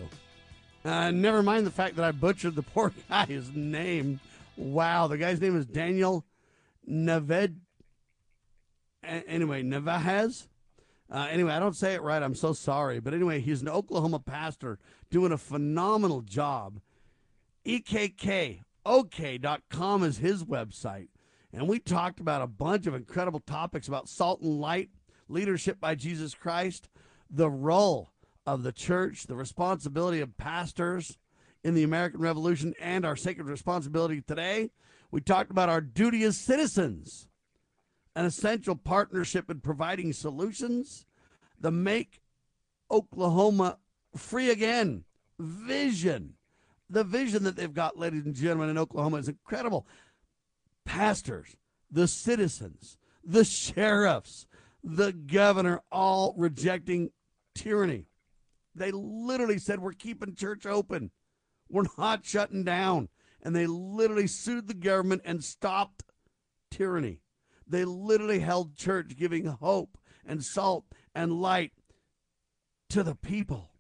Uh, 0.85 1.11
never 1.11 1.43
mind 1.43 1.67
the 1.67 1.73
fact 1.73 1.97
that 1.97 2.05
I 2.05 2.13
butchered 2.13 2.55
the 2.55 2.63
poor 2.63 2.93
guy's 3.11 3.51
name. 3.53 4.21
Wow, 4.57 5.09
the 5.09 5.19
guy's 5.19 5.41
name 5.41 5.57
is 5.57 5.67
Daniel 5.67 6.25
Naved. 6.87 7.57
A- 9.03 9.29
anyway, 9.29 9.65
Navajas. 9.65 10.47
Uh, 11.13 11.27
anyway, 11.29 11.51
I 11.51 11.59
don't 11.59 11.75
say 11.75 11.95
it 11.95 12.03
right. 12.03 12.23
I'm 12.23 12.37
so 12.37 12.53
sorry. 12.53 13.01
But 13.01 13.13
anyway, 13.13 13.41
he's 13.41 13.61
an 13.61 13.69
Oklahoma 13.69 14.21
pastor 14.21 14.79
doing 15.11 15.33
a 15.33 15.37
phenomenal 15.37 16.21
job. 16.21 16.79
EKKOK.com 17.67 18.63
is 20.05 20.19
his 20.19 20.45
website. 20.45 21.09
And 21.55 21.69
we 21.69 21.79
talked 21.79 22.19
about 22.19 22.43
a 22.43 22.49
bunch 22.49 22.89
of 22.89 22.95
incredible 22.95 23.39
topics 23.39 23.87
about 23.87 24.09
salt 24.09 24.41
and 24.41 24.61
light, 24.61 24.91
leadership 25.29 25.81
by 25.81 25.95
Jesus 25.95 26.35
Christ, 26.35 26.89
the 27.31 27.49
role 27.49 28.11
of 28.45 28.65
the 28.65 28.73
church, 28.73 29.29
the 29.29 29.37
responsibility 29.37 30.21
of 30.21 30.37
pastors 30.37 31.17
in 31.63 31.75
the 31.75 31.85
American 31.85 32.21
Revolution, 32.21 32.75
and 32.81 33.07
our 33.07 33.15
sacred 33.15 33.47
responsibility 33.47 34.21
today. 34.21 34.71
We 35.13 35.21
talked 35.21 35.53
about 35.53 35.69
our 35.69 35.81
duty 35.81 36.25
as 36.25 36.37
citizens, 36.37 37.29
an 38.17 38.27
essential 38.27 38.75
partnership 38.75 39.49
in 39.49 39.61
providing 39.61 40.13
solutions, 40.13 41.07
the 41.61 41.71
Make 41.71 42.21
Oklahoma 42.91 43.79
Free 44.17 44.51
Again 44.51 45.05
vision. 45.39 46.35
The 46.91 47.05
vision 47.05 47.45
that 47.45 47.55
they've 47.55 47.73
got, 47.73 47.97
ladies 47.97 48.27
and 48.27 48.35
gentlemen, 48.35 48.71
in 48.71 48.79
Oklahoma 48.79 49.19
is 49.19 49.29
incredible 49.29 49.87
pastors, 50.85 51.57
the 51.91 52.09
citizens, 52.09 52.99
the 53.25 53.45
sheriffs, 53.45 54.47
the 54.83 55.13
governor, 55.13 55.81
all 55.91 56.35
rejecting 56.37 57.11
tyranny. 57.55 58.07
They 58.75 58.91
literally 58.91 59.59
said, 59.59 59.81
We're 59.81 59.93
keeping 59.93 60.35
church 60.35 60.67
open. 60.67 61.11
We're 61.69 61.85
not 61.97 62.25
shutting 62.25 62.65
down. 62.65 63.09
And 63.43 63.55
they 63.55 63.67
literally 63.67 64.27
sued 64.27 64.69
the 64.69 64.75
government 64.75 65.23
and 65.25 65.45
stopped 65.45 66.03
tyranny. 66.71 67.21
They 67.67 67.85
literally 67.85 68.41
held 68.41 68.77
church, 68.77 69.17
giving 69.17 69.47
hope 69.47 69.99
and 70.27 70.45
salt 70.45 70.85
and 71.15 71.41
light 71.41 71.73
to 72.91 73.03
the 73.03 73.15
people. 73.15 73.71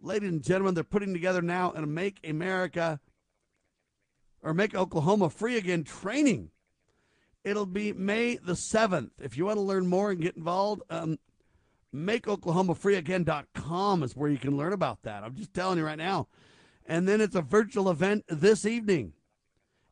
Ladies 0.00 0.30
and 0.30 0.42
gentlemen, 0.42 0.74
they're 0.74 0.84
putting 0.84 1.12
together 1.12 1.42
now 1.42 1.70
and 1.72 1.94
Make 1.94 2.18
America 2.28 3.00
or 4.42 4.54
Make 4.54 4.74
Oklahoma 4.74 5.30
Free 5.30 5.56
Again 5.56 5.84
training. 5.84 6.50
It'll 7.44 7.66
be 7.66 7.92
May 7.92 8.36
the 8.36 8.52
7th. 8.52 9.10
If 9.20 9.36
you 9.36 9.46
want 9.46 9.56
to 9.56 9.62
learn 9.62 9.86
more 9.86 10.10
and 10.10 10.20
get 10.20 10.36
involved, 10.36 10.82
um, 10.90 11.18
MakeOklahomaFreeAgain.com 11.94 14.02
is 14.02 14.16
where 14.16 14.30
you 14.30 14.38
can 14.38 14.56
learn 14.56 14.72
about 14.72 15.02
that. 15.02 15.24
I'm 15.24 15.34
just 15.34 15.52
telling 15.52 15.78
you 15.78 15.84
right 15.84 15.98
now. 15.98 16.28
And 16.86 17.06
then 17.06 17.20
it's 17.20 17.36
a 17.36 17.42
virtual 17.42 17.90
event 17.90 18.24
this 18.28 18.64
evening, 18.64 19.12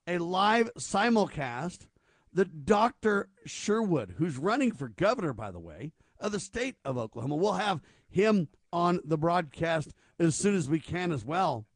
a 0.06 0.18
live 0.18 0.70
simulcast 0.78 1.86
that 2.32 2.64
Dr. 2.64 3.28
Sherwood, 3.44 4.14
who's 4.18 4.38
running 4.38 4.72
for 4.72 4.88
governor, 4.88 5.32
by 5.32 5.50
the 5.50 5.58
way, 5.58 5.92
of 6.18 6.32
the 6.32 6.40
state 6.40 6.76
of 6.84 6.98
Oklahoma, 6.98 7.36
we'll 7.36 7.54
have 7.54 7.80
him 8.08 8.48
on 8.72 9.00
the 9.04 9.18
broadcast 9.18 9.92
as 10.18 10.36
soon 10.36 10.54
as 10.54 10.68
we 10.68 10.80
can 10.80 11.12
as 11.12 11.24
well. 11.24 11.66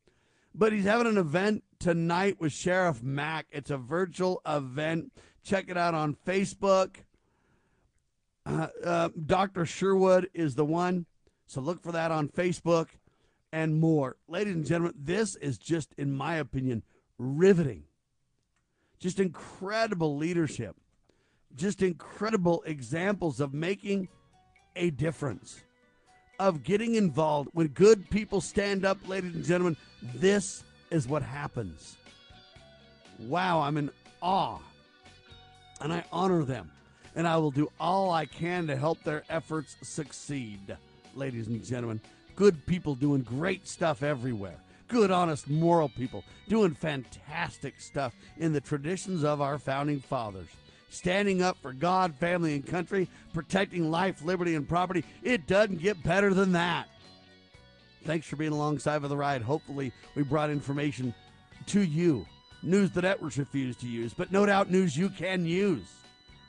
But 0.55 0.73
he's 0.73 0.85
having 0.85 1.09
an 1.09 1.19
event 1.19 1.65
tonight 1.81 2.41
with 2.41 2.53
Sheriff 2.53 3.03
Mack. 3.03 3.47
It's 3.51 3.71
a 3.71 3.77
virtual 3.77 4.41
event. 4.47 5.13
Check 5.43 5.69
it 5.69 5.77
out 5.77 5.95
on 5.95 6.17
Facebook. 6.27 6.97
Uh, 8.47 8.69
uh, 8.85 9.09
Dr. 9.27 9.67
Sherwood 9.67 10.29
is 10.33 10.55
the 10.55 10.65
one. 10.65 11.07
So 11.47 11.61
look 11.61 11.83
for 11.83 11.93
that 11.93 12.11
on 12.11 12.29
Facebook 12.29 12.89
and 13.53 13.81
more. 13.81 14.17
Ladies 14.29 14.55
and 14.55 14.67
gentlemen, 14.67 14.95
this 14.97 15.37
is 15.37 15.59
just, 15.59 15.93
in 15.99 16.13
my 16.13 16.37
opinion, 16.37 16.83
riveting. 17.19 17.85
Just 18.99 19.21
incredible 19.21 20.17
leadership. 20.17 20.77
Just 21.55 21.83
incredible 21.83 22.63
examples 22.67 23.41
of 23.41 23.55
making 23.55 24.09
a 24.77 24.91
difference, 24.91 25.63
of 26.39 26.63
getting 26.63 26.95
involved. 26.95 27.51
When 27.53 27.69
good 27.69 28.09
people 28.11 28.41
stand 28.41 28.85
up, 28.85 28.99
ladies 29.09 29.35
and 29.35 29.45
gentlemen, 29.45 29.77
this 30.15 30.65
is 30.91 31.09
what 31.09 31.23
happens. 31.23 31.97
Wow, 33.19 33.61
I'm 33.61 33.77
in 33.77 33.91
awe. 34.21 34.59
And 35.81 35.93
I 35.93 36.05
honor 36.13 36.45
them. 36.45 36.71
And 37.17 37.29
I 37.29 37.37
will 37.37 37.51
do 37.51 37.71
all 37.79 38.11
I 38.11 38.27
can 38.27 38.67
to 38.67 38.77
help 38.77 39.03
their 39.05 39.23
efforts 39.29 39.77
succeed, 39.83 40.77
ladies 41.15 41.47
and 41.47 41.65
gentlemen. 41.65 42.01
Good 42.35 42.67
people 42.67 42.97
doing 42.97 43.23
great 43.23 43.69
stuff 43.69 44.03
everywhere. 44.03 44.57
Good, 44.89 45.11
honest, 45.11 45.49
moral 45.49 45.89
people 45.89 46.25
doing 46.49 46.75
fantastic 46.75 47.81
stuff 47.81 48.15
in 48.37 48.53
the 48.53 48.61
traditions 48.61 49.25
of 49.25 49.41
our 49.41 49.59
founding 49.59 50.01
fathers. 50.01 50.49
Standing 50.95 51.43
up 51.43 51.59
for 51.61 51.73
God, 51.73 52.15
family, 52.15 52.55
and 52.55 52.65
country, 52.65 53.11
protecting 53.33 53.91
life, 53.91 54.23
liberty, 54.23 54.55
and 54.55 54.69
property. 54.69 55.05
It 55.25 55.49
doesn't 55.49 55.83
get 55.83 56.03
better 56.05 56.33
than 56.33 56.53
that. 56.53 56.87
Thanks 58.05 58.29
for 58.29 58.37
being 58.37 58.53
alongside 58.53 59.03
of 59.03 59.09
the 59.09 59.17
ride. 59.17 59.43
Hopefully, 59.43 59.93
we 60.15 60.23
brought 60.23 60.51
information 60.51 61.13
to 61.67 61.81
you. 61.81 62.25
News 62.63 62.93
the 62.93 63.03
networks 63.03 63.39
refuse 63.39 63.77
to 63.77 63.89
use, 63.89 64.15
but 64.15 64.31
no 64.31 64.47
doubt 64.47 64.71
news 64.71 64.97
you 64.97 65.09
can 65.09 65.45
use. 65.45 65.87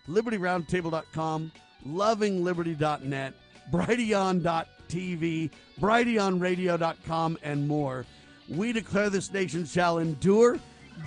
LibertyRoundtable.com, 0.08 1.52
LovingLiberty.net, 1.88 3.34
Brighteon.tv, 3.72 5.52
BrighteonRadio.com, 5.80 7.38
and 7.42 7.68
more. 7.68 8.06
We 8.48 8.74
declare 8.74 9.10
this 9.10 9.34
nation 9.34 9.66
shall 9.66 9.98
endure. 9.98 10.60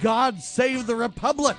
God 0.02 0.40
save 0.40 0.86
the 0.86 0.96
Republic. 0.96 1.56